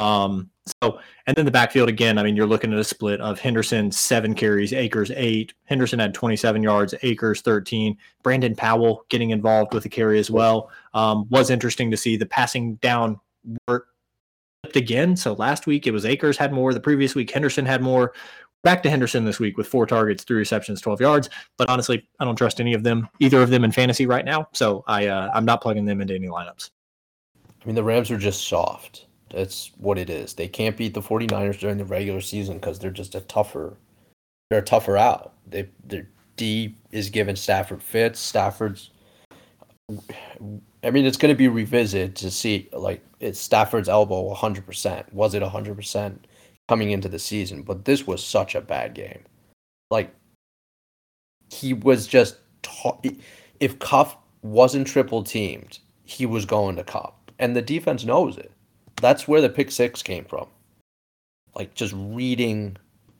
Um, 0.00 0.50
so, 0.82 0.98
and 1.26 1.36
then 1.36 1.44
the 1.44 1.50
backfield 1.50 1.88
again, 1.88 2.18
I 2.18 2.22
mean, 2.22 2.36
you're 2.36 2.46
looking 2.46 2.72
at 2.72 2.78
a 2.78 2.84
split 2.84 3.20
of 3.20 3.38
Henderson, 3.38 3.90
seven 3.92 4.34
carries, 4.34 4.72
Akers, 4.72 5.10
eight. 5.14 5.52
Henderson 5.66 5.98
had 5.98 6.14
27 6.14 6.62
yards, 6.62 6.94
Akers, 7.02 7.42
13. 7.42 7.96
Brandon 8.22 8.54
Powell 8.54 9.04
getting 9.08 9.30
involved 9.30 9.74
with 9.74 9.82
the 9.82 9.88
carry 9.88 10.18
as 10.18 10.30
well. 10.30 10.70
Um, 10.94 11.28
was 11.28 11.50
interesting 11.50 11.90
to 11.90 11.96
see 11.96 12.16
the 12.16 12.26
passing 12.26 12.76
down 12.76 13.20
work 13.68 13.88
again. 14.74 15.16
So 15.16 15.32
last 15.34 15.66
week 15.66 15.86
it 15.86 15.92
was 15.92 16.04
Akers 16.04 16.36
had 16.36 16.52
more. 16.52 16.72
The 16.72 16.80
previous 16.80 17.14
week 17.14 17.30
Henderson 17.30 17.66
had 17.66 17.82
more. 17.82 18.12
Back 18.62 18.82
to 18.82 18.90
Henderson 18.90 19.24
this 19.24 19.38
week 19.38 19.56
with 19.56 19.66
four 19.66 19.86
targets, 19.86 20.22
three 20.22 20.36
receptions, 20.36 20.82
12 20.82 21.00
yards. 21.00 21.30
But 21.56 21.70
honestly, 21.70 22.06
I 22.18 22.26
don't 22.26 22.36
trust 22.36 22.60
any 22.60 22.74
of 22.74 22.82
them, 22.82 23.08
either 23.18 23.40
of 23.40 23.48
them 23.48 23.64
in 23.64 23.72
fantasy 23.72 24.06
right 24.06 24.24
now. 24.24 24.48
So 24.52 24.84
I 24.86 25.06
uh, 25.06 25.30
I'm 25.34 25.46
not 25.46 25.62
plugging 25.62 25.86
them 25.86 26.00
into 26.00 26.14
any 26.14 26.28
lineups. 26.28 26.70
I 27.62 27.66
mean, 27.66 27.74
the 27.74 27.82
Rams 27.82 28.10
are 28.10 28.18
just 28.18 28.48
soft. 28.48 29.06
That's 29.32 29.70
what 29.78 29.96
it 29.96 30.10
is. 30.10 30.34
They 30.34 30.48
can't 30.48 30.76
beat 30.76 30.92
the 30.92 31.00
49ers 31.00 31.58
during 31.58 31.78
the 31.78 31.84
regular 31.84 32.20
season 32.20 32.56
because 32.56 32.78
they're 32.78 32.90
just 32.90 33.14
a 33.14 33.20
tougher 33.20 33.76
they're 34.50 34.58
a 34.58 34.62
tougher 34.62 34.96
out. 34.96 35.32
They 35.46 35.68
their 35.84 36.08
D 36.36 36.76
is 36.90 37.08
giving 37.08 37.36
Stafford 37.36 37.82
fits. 37.82 38.18
Stafford's 38.20 38.90
I 40.84 40.90
mean, 40.90 41.06
it's 41.06 41.18
going 41.18 41.34
to 41.34 41.38
be 41.38 41.48
revisited 41.48 42.16
to 42.16 42.30
see 42.30 42.68
like 42.72 43.04
it's 43.20 43.40
Stafford's 43.40 43.88
elbow 43.88 44.34
100%. 44.34 45.12
Was 45.12 45.34
it 45.34 45.42
100% 45.42 46.18
coming 46.68 46.90
into 46.90 47.08
the 47.08 47.18
season? 47.18 47.62
But 47.62 47.84
this 47.84 48.06
was 48.06 48.24
such 48.24 48.54
a 48.54 48.60
bad 48.60 48.94
game. 48.94 49.22
Like 49.90 50.14
he 51.50 51.74
was 51.74 52.06
just 52.06 52.36
if 53.60 53.78
Kupp 53.80 54.22
wasn't 54.42 54.86
triple 54.86 55.22
teamed, 55.24 55.80
he 56.04 56.26
was 56.26 56.44
going 56.46 56.76
to 56.76 56.84
Kupp, 56.84 57.30
and 57.38 57.56
the 57.56 57.62
defense 57.62 58.04
knows 58.04 58.38
it. 58.38 58.52
That's 59.02 59.28
where 59.28 59.40
the 59.40 59.48
pick 59.50 59.70
six 59.70 60.02
came 60.02 60.24
from. 60.24 60.48
like 61.54 61.74
just 61.74 61.94
reading 61.96 62.76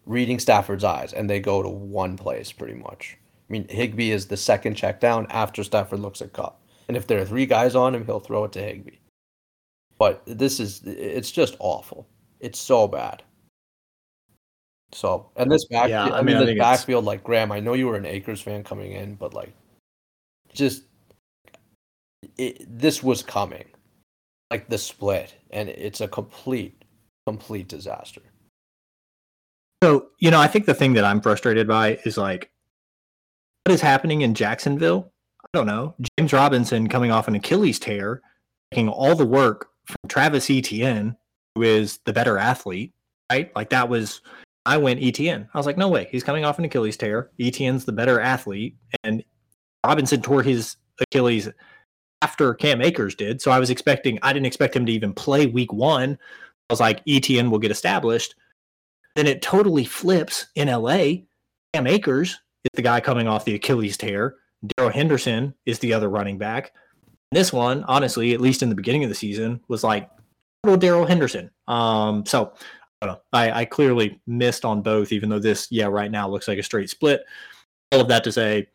reading 0.06 0.38
Stafford's 0.38 0.84
eyes, 0.84 1.12
and 1.12 1.28
they 1.30 1.40
go 1.40 1.62
to 1.62 1.68
one 1.68 2.16
place 2.16 2.52
pretty 2.52 2.74
much. 2.74 3.16
I 3.48 3.52
mean, 3.52 3.68
Higbee 3.68 4.12
is 4.12 4.26
the 4.26 4.36
second 4.36 4.76
check 4.76 5.00
down 5.00 5.26
after 5.30 5.64
Stafford 5.64 6.00
looks 6.00 6.22
at 6.22 6.32
Kupp, 6.32 6.59
and 6.90 6.96
if 6.96 7.06
there 7.06 7.20
are 7.20 7.24
three 7.24 7.46
guys 7.46 7.76
on 7.76 7.94
him, 7.94 8.04
he'll 8.04 8.18
throw 8.18 8.42
it 8.42 8.50
to 8.50 8.60
Higbee. 8.60 8.96
But 9.96 10.24
this 10.26 10.58
is 10.58 10.82
it's 10.84 11.30
just 11.30 11.54
awful. 11.60 12.08
It's 12.40 12.58
so 12.58 12.88
bad. 12.88 13.22
So 14.90 15.30
and 15.36 15.48
this 15.48 15.66
backfield, 15.66 15.90
yeah, 15.90 16.12
I, 16.12 16.18
I 16.18 16.22
mean, 16.22 16.36
mean 16.36 16.46
this 16.46 16.58
backfield, 16.58 17.04
like 17.04 17.22
Graham, 17.22 17.52
I 17.52 17.60
know 17.60 17.74
you 17.74 17.86
were 17.86 17.94
an 17.94 18.06
Akers 18.06 18.42
fan 18.42 18.64
coming 18.64 18.90
in, 18.90 19.14
but 19.14 19.34
like, 19.34 19.52
just 20.52 20.82
it, 22.36 22.66
this 22.68 23.04
was 23.04 23.22
coming, 23.22 23.66
like 24.50 24.68
the 24.68 24.76
split, 24.76 25.36
and 25.50 25.68
it's 25.68 26.00
a 26.00 26.08
complete, 26.08 26.84
complete 27.24 27.68
disaster. 27.68 28.22
So 29.80 30.08
you 30.18 30.32
know, 30.32 30.40
I 30.40 30.48
think 30.48 30.66
the 30.66 30.74
thing 30.74 30.94
that 30.94 31.04
I'm 31.04 31.20
frustrated 31.20 31.68
by 31.68 32.00
is 32.04 32.18
like, 32.18 32.50
what 33.64 33.74
is 33.74 33.80
happening 33.80 34.22
in 34.22 34.34
Jacksonville? 34.34 35.12
I 35.52 35.58
don't 35.58 35.66
know. 35.66 35.94
James 36.18 36.32
Robinson 36.32 36.88
coming 36.88 37.10
off 37.10 37.28
an 37.28 37.34
Achilles 37.34 37.78
tear, 37.78 38.22
taking 38.72 38.88
all 38.88 39.16
the 39.16 39.26
work 39.26 39.70
from 39.86 40.08
Travis 40.08 40.48
Etienne, 40.48 41.16
who 41.54 41.62
is 41.62 41.98
the 42.04 42.12
better 42.12 42.38
athlete, 42.38 42.92
right? 43.30 43.54
Like 43.56 43.70
that 43.70 43.88
was 43.88 44.20
I 44.66 44.76
went 44.76 45.02
Etienne. 45.02 45.48
I 45.52 45.58
was 45.58 45.66
like, 45.66 45.78
no 45.78 45.88
way. 45.88 46.06
He's 46.10 46.22
coming 46.22 46.44
off 46.44 46.58
an 46.58 46.64
Achilles 46.64 46.96
tear. 46.96 47.30
Etienne's 47.40 47.84
the 47.84 47.92
better 47.92 48.20
athlete. 48.20 48.76
And 49.02 49.24
Robinson 49.84 50.22
tore 50.22 50.42
his 50.42 50.76
Achilles 51.00 51.48
after 52.22 52.54
Cam 52.54 52.82
Akers 52.82 53.14
did. 53.14 53.40
So 53.40 53.50
I 53.50 53.58
was 53.58 53.70
expecting, 53.70 54.18
I 54.22 54.32
didn't 54.32 54.46
expect 54.46 54.76
him 54.76 54.86
to 54.86 54.92
even 54.92 55.14
play 55.14 55.46
week 55.46 55.72
one. 55.72 56.18
I 56.68 56.72
was 56.72 56.80
like, 56.80 57.00
Etienne 57.08 57.50
will 57.50 57.58
get 57.58 57.70
established. 57.70 58.34
Then 59.16 59.26
it 59.26 59.42
totally 59.42 59.84
flips 59.84 60.46
in 60.54 60.68
LA. 60.68 61.22
Cam 61.72 61.86
Akers 61.86 62.30
is 62.64 62.70
the 62.74 62.82
guy 62.82 63.00
coming 63.00 63.26
off 63.26 63.44
the 63.44 63.54
Achilles 63.54 63.96
tear. 63.96 64.36
Darrell 64.76 64.92
Henderson 64.92 65.54
is 65.66 65.78
the 65.78 65.92
other 65.92 66.08
running 66.08 66.38
back. 66.38 66.72
This 67.32 67.52
one, 67.52 67.84
honestly, 67.84 68.32
at 68.34 68.40
least 68.40 68.62
in 68.62 68.68
the 68.68 68.74
beginning 68.74 69.04
of 69.04 69.08
the 69.08 69.14
season, 69.14 69.60
was 69.68 69.84
like 69.84 70.10
Darrell 70.78 71.06
Henderson. 71.06 71.50
Um, 71.68 72.26
so 72.26 72.52
I, 73.00 73.06
know, 73.06 73.20
I, 73.32 73.60
I 73.60 73.64
clearly 73.64 74.20
missed 74.26 74.64
on 74.64 74.82
both, 74.82 75.12
even 75.12 75.30
though 75.30 75.38
this, 75.38 75.68
yeah, 75.70 75.86
right 75.86 76.10
now 76.10 76.28
looks 76.28 76.48
like 76.48 76.58
a 76.58 76.62
straight 76.62 76.90
split. 76.90 77.22
All 77.92 78.00
of 78.00 78.08
that 78.08 78.24
to 78.24 78.32
say, 78.32 78.66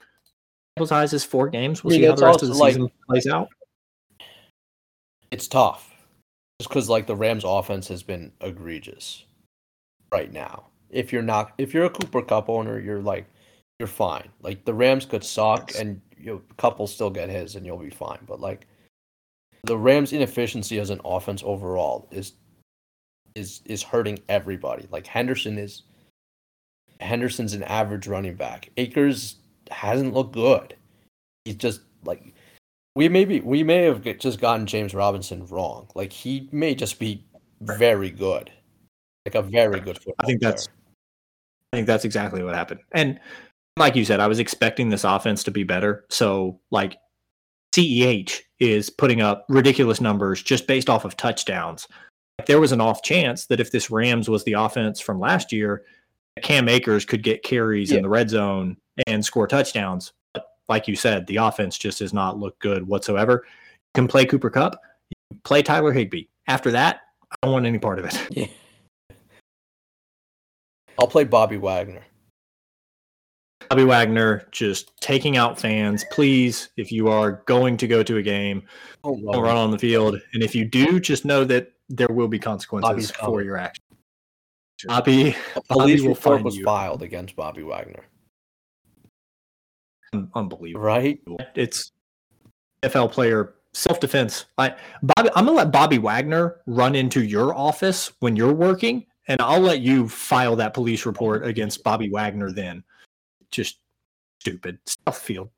sample 0.78 0.88
size 0.88 1.14
is 1.14 1.24
four 1.24 1.50
games. 1.50 1.84
We'll 1.84 1.94
I 1.94 1.98
mean, 1.98 2.04
see 2.04 2.08
how 2.08 2.16
the 2.16 2.26
rest 2.26 2.44
of 2.44 2.50
the 2.50 2.56
like, 2.56 2.74
season 2.74 2.90
plays 3.08 3.28
out. 3.28 3.50
It's 5.32 5.48
tough, 5.48 5.94
just 6.60 6.70
because 6.70 6.90
like 6.90 7.08
the 7.08 7.16
Rams' 7.16 7.44
offense 7.46 7.88
has 7.90 8.04
been 8.04 8.32
egregious 8.42 9.26
right 10.12 10.32
now. 10.32 10.68
If 10.90 11.12
you're 11.12 11.22
not, 11.22 11.52
if 11.58 11.74
you're 11.74 11.86
a 11.86 11.90
Cooper 11.90 12.22
Kupp 12.22 12.50
owner, 12.50 12.80
you're 12.80 13.02
like, 13.02 13.28
you're 13.80 13.88
fine. 13.88 14.30
Like 14.42 14.66
the 14.66 14.74
Rams 14.74 15.06
could 15.06 15.24
suck, 15.24 15.72
yes. 15.72 15.82
and 15.82 16.02
you 16.18 16.26
know, 16.34 16.42
couple 16.58 16.88
still 16.88 17.10
get 17.10 17.30
his, 17.30 17.56
and 17.56 17.66
you'll 17.66 17.78
be 17.78 17.90
fine. 17.90 18.20
But 18.26 18.40
like 18.40 18.68
the 19.64 19.78
Rams' 19.78 20.14
inefficiency 20.14 20.80
as 20.80 20.90
an 20.90 21.02
offense 21.04 21.44
overall 21.46 22.08
is 22.12 22.34
is 23.36 23.62
is 23.66 23.84
hurting 23.84 24.20
everybody. 24.30 24.88
Like 24.92 25.08
Henderson 25.08 25.58
is 25.58 25.84
Henderson's 27.00 27.54
an 27.54 27.64
average 27.64 28.08
running 28.08 28.36
back. 28.36 28.70
Akers 28.78 29.36
hasn't 29.70 30.14
looked 30.14 30.34
good. 30.34 30.76
He's 31.44 31.56
just 31.56 31.82
like 32.04 32.34
we 32.96 33.10
maybe 33.10 33.42
we 33.42 33.64
may 33.64 33.84
have 33.84 34.04
just 34.20 34.40
gotten 34.40 34.66
James 34.66 34.94
Robinson 34.94 35.46
wrong. 35.48 35.88
Like 35.96 36.14
he 36.14 36.48
may 36.52 36.76
just 36.76 36.98
be 36.98 37.26
very 37.62 38.10
good, 38.10 38.52
like 39.26 39.36
a 39.36 39.42
very 39.42 39.80
good 39.80 39.98
football. 39.98 40.16
I 40.20 40.26
think 40.26 40.42
that's 40.42 40.68
player. 40.68 40.78
I 41.74 41.78
think 41.78 41.88
that's 41.88 42.06
exactly 42.06 42.42
what 42.42 42.56
happened. 42.56 42.80
And 42.94 43.20
like 43.78 43.96
you 43.96 44.06
said, 44.06 44.20
I 44.20 44.28
was 44.28 44.40
expecting 44.40 44.90
this 44.90 45.04
offense 45.04 45.44
to 45.44 45.52
be 45.52 45.64
better. 45.64 46.06
So 46.10 46.60
like 46.72 46.98
CEH 47.74 48.40
is 48.60 48.90
putting 48.90 49.22
up 49.22 49.46
ridiculous 49.50 50.00
numbers 50.00 50.42
just 50.42 50.68
based 50.68 50.90
off 50.90 51.06
of 51.06 51.18
touchdowns. 51.18 51.88
There 52.48 52.60
was 52.60 52.72
an 52.72 52.82
off 52.82 53.02
chance 53.02 53.48
that 53.48 53.60
if 53.60 53.72
this 53.72 53.90
Rams 53.92 54.30
was 54.30 54.44
the 54.44 54.54
offense 54.54 55.00
from 55.00 55.20
last 55.20 55.52
year, 55.52 55.84
Cam 56.42 56.70
Akers 56.70 57.06
could 57.06 57.24
get 57.24 57.44
carries 57.44 57.92
yeah. 57.92 57.98
in 57.98 58.04
the 58.04 58.10
red 58.10 58.30
zone 58.30 58.78
and 59.08 59.24
score 59.24 59.48
touchdowns. 59.48 60.14
But 60.34 60.46
like 60.70 60.88
you 60.88 60.96
said, 60.96 61.28
the 61.28 61.38
offense 61.38 61.78
just 61.78 62.00
does 62.00 62.14
not 62.14 62.40
look 62.40 62.58
good 62.60 62.88
whatsoever. 62.88 63.44
You 63.46 64.02
can 64.02 64.08
play 64.08 64.26
Cooper 64.26 64.50
Kupp, 64.50 64.80
play 65.44 65.62
Tyler 65.62 65.92
Higbee. 65.92 66.26
After 66.48 66.72
that, 66.72 67.02
I 67.32 67.36
don't 67.44 67.54
want 67.54 67.66
any 67.66 67.80
part 67.80 68.00
of 68.00 68.06
it. 68.06 68.28
Yeah. 68.32 68.48
I'll 70.98 71.08
play 71.08 71.26
Bobby 71.26 71.58
Wagner. 71.58 72.04
Bobby 73.70 73.84
Wagner 73.84 74.48
just 74.52 74.96
taking 75.02 75.38
out 75.38 75.60
fans. 75.60 76.06
Please, 76.12 76.70
if 76.78 76.92
you 76.92 77.08
are 77.08 77.44
going 77.46 77.78
to 77.78 77.88
go 77.88 78.04
to 78.04 78.18
a 78.18 78.22
game, 78.22 78.64
oh, 79.04 79.20
don't 79.32 79.44
run 79.44 79.58
on 79.58 79.72
the 79.72 79.80
field. 79.80 80.20
And 80.34 80.44
if 80.44 80.56
you 80.56 80.66
do, 80.66 81.00
just 81.00 81.26
know 81.26 81.44
that 81.46 81.72
there 81.90 82.08
will 82.10 82.28
be 82.28 82.40
consequences 82.40 83.12
for 83.12 83.42
your 83.42 83.58
action. 83.58 83.84
Bobby, 84.88 85.36
a 85.56 85.62
police 85.62 86.02
Bobby 86.02 86.08
report 86.08 86.44
was 86.44 86.58
you. 86.58 86.64
filed 86.64 87.02
against 87.02 87.36
Bobby 87.36 87.64
Wagner. 87.64 88.04
Unbelievable, 90.34 90.86
right? 90.86 91.20
It's 91.56 91.92
NFL 92.84 93.12
player 93.12 93.56
self 93.74 94.00
defense. 94.00 94.46
I 94.58 94.76
Bobby, 95.02 95.30
I'm 95.36 95.46
gonna 95.46 95.58
let 95.58 95.72
Bobby 95.72 95.98
Wagner 95.98 96.62
run 96.66 96.96
into 96.96 97.24
your 97.24 97.56
office 97.56 98.12
when 98.20 98.36
you're 98.36 98.54
working, 98.54 99.06
and 99.28 99.42
I'll 99.42 99.60
let 99.60 99.82
you 99.82 100.08
file 100.08 100.56
that 100.58 100.74
police 100.74 101.06
report 101.06 101.46
against 101.46 101.84
Bobby 101.84 102.10
Wagner. 102.10 102.52
Then, 102.52 102.84
just 103.56 103.80
stupid 104.42 104.80
Southfield. 104.86 105.50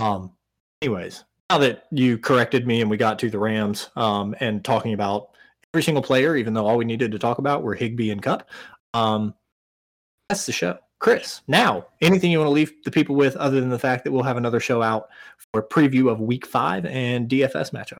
Um. 0.00 0.32
Anyways, 0.80 1.24
now 1.48 1.58
that 1.58 1.84
you 1.92 2.18
corrected 2.18 2.66
me 2.66 2.80
and 2.80 2.90
we 2.90 2.96
got 2.96 3.18
to 3.20 3.30
the 3.30 3.38
Rams, 3.38 3.90
um, 3.94 4.34
and 4.40 4.64
talking 4.64 4.94
about 4.94 5.30
every 5.72 5.82
single 5.82 6.02
player, 6.02 6.36
even 6.36 6.54
though 6.54 6.66
all 6.66 6.76
we 6.76 6.84
needed 6.84 7.12
to 7.12 7.18
talk 7.18 7.38
about 7.38 7.62
were 7.62 7.74
Higbee 7.74 8.10
and 8.10 8.22
Kupp, 8.22 8.48
Um, 8.94 9.34
that's 10.28 10.46
the 10.46 10.52
show. 10.52 10.78
Chris, 10.98 11.42
now 11.48 11.86
anything 12.00 12.30
you 12.30 12.38
want 12.38 12.46
to 12.46 12.52
leave 12.52 12.72
the 12.84 12.90
people 12.90 13.16
with 13.16 13.36
other 13.36 13.60
than 13.60 13.70
the 13.70 13.78
fact 13.78 14.04
that 14.04 14.12
we'll 14.12 14.22
have 14.22 14.36
another 14.36 14.60
show 14.60 14.82
out 14.82 15.08
for 15.36 15.60
a 15.60 15.68
preview 15.68 16.10
of 16.10 16.20
week 16.20 16.46
five 16.46 16.86
and 16.86 17.28
DFS 17.28 17.72
matchup? 17.72 17.96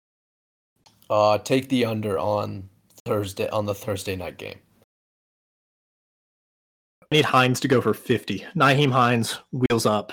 Uh, 1.10 1.36
take 1.38 1.68
the 1.68 1.84
under 1.84 2.18
on 2.18 2.68
Thursday 3.04 3.48
on 3.48 3.66
the 3.66 3.74
Thursday 3.74 4.16
night 4.16 4.38
game. 4.38 4.58
Need 7.12 7.26
Hines 7.26 7.60
to 7.60 7.68
go 7.68 7.82
for 7.82 7.92
50. 7.92 8.46
Nyheim 8.56 8.90
Hines, 8.90 9.38
wheels 9.52 9.84
up. 9.84 10.12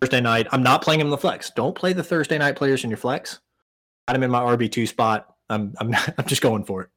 Thursday 0.00 0.20
night. 0.20 0.48
I'm 0.50 0.62
not 0.62 0.82
playing 0.82 1.00
him 1.00 1.06
in 1.06 1.10
the 1.12 1.16
flex. 1.18 1.50
Don't 1.50 1.74
play 1.74 1.92
the 1.92 2.02
Thursday 2.02 2.36
night 2.36 2.56
players 2.56 2.82
in 2.82 2.90
your 2.90 2.96
flex. 2.96 3.38
Got 4.08 4.16
him 4.16 4.24
in 4.24 4.30
my 4.30 4.40
RB2 4.40 4.88
spot. 4.88 5.36
I'm 5.48 5.72
I'm 5.78 5.94
I'm 6.18 6.26
just 6.26 6.42
going 6.42 6.64
for 6.64 6.82
it. 6.82 6.88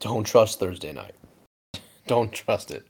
Don't 0.00 0.24
trust 0.24 0.58
Thursday 0.58 0.92
night. 0.92 1.14
Don't 2.08 2.32
trust 2.32 2.72
it. 2.72 2.84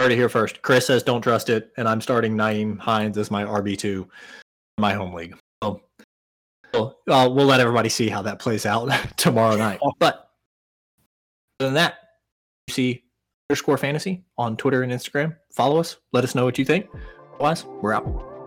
Already 0.00 0.16
here 0.16 0.28
first. 0.28 0.60
Chris 0.60 0.86
says 0.86 1.02
don't 1.02 1.22
trust 1.22 1.48
it, 1.48 1.72
and 1.78 1.88
I'm 1.88 2.02
starting 2.02 2.36
Nyheim 2.36 2.78
Hines 2.78 3.16
as 3.16 3.30
my 3.30 3.44
RB 3.44 3.78
two, 3.78 4.08
my 4.76 4.92
home 4.92 5.14
league. 5.14 5.36
So, 5.64 5.80
well, 6.74 6.98
uh, 7.08 7.28
we'll 7.32 7.46
let 7.46 7.60
everybody 7.60 7.88
see 7.88 8.10
how 8.10 8.20
that 8.22 8.38
plays 8.38 8.66
out 8.66 8.90
tomorrow 9.16 9.56
night. 9.56 9.80
But 9.98 10.30
other 11.58 11.68
than 11.68 11.74
that, 11.74 11.94
you 12.68 12.74
see 12.74 13.07
underscore 13.50 13.78
fantasy 13.78 14.22
on 14.36 14.58
Twitter 14.58 14.82
and 14.82 14.92
Instagram. 14.92 15.34
Follow 15.50 15.80
us. 15.80 15.96
Let 16.12 16.22
us 16.22 16.34
know 16.34 16.44
what 16.44 16.58
you 16.58 16.66
think. 16.66 16.86
Otherwise, 17.36 17.64
we're 17.80 17.94
out. 17.94 18.37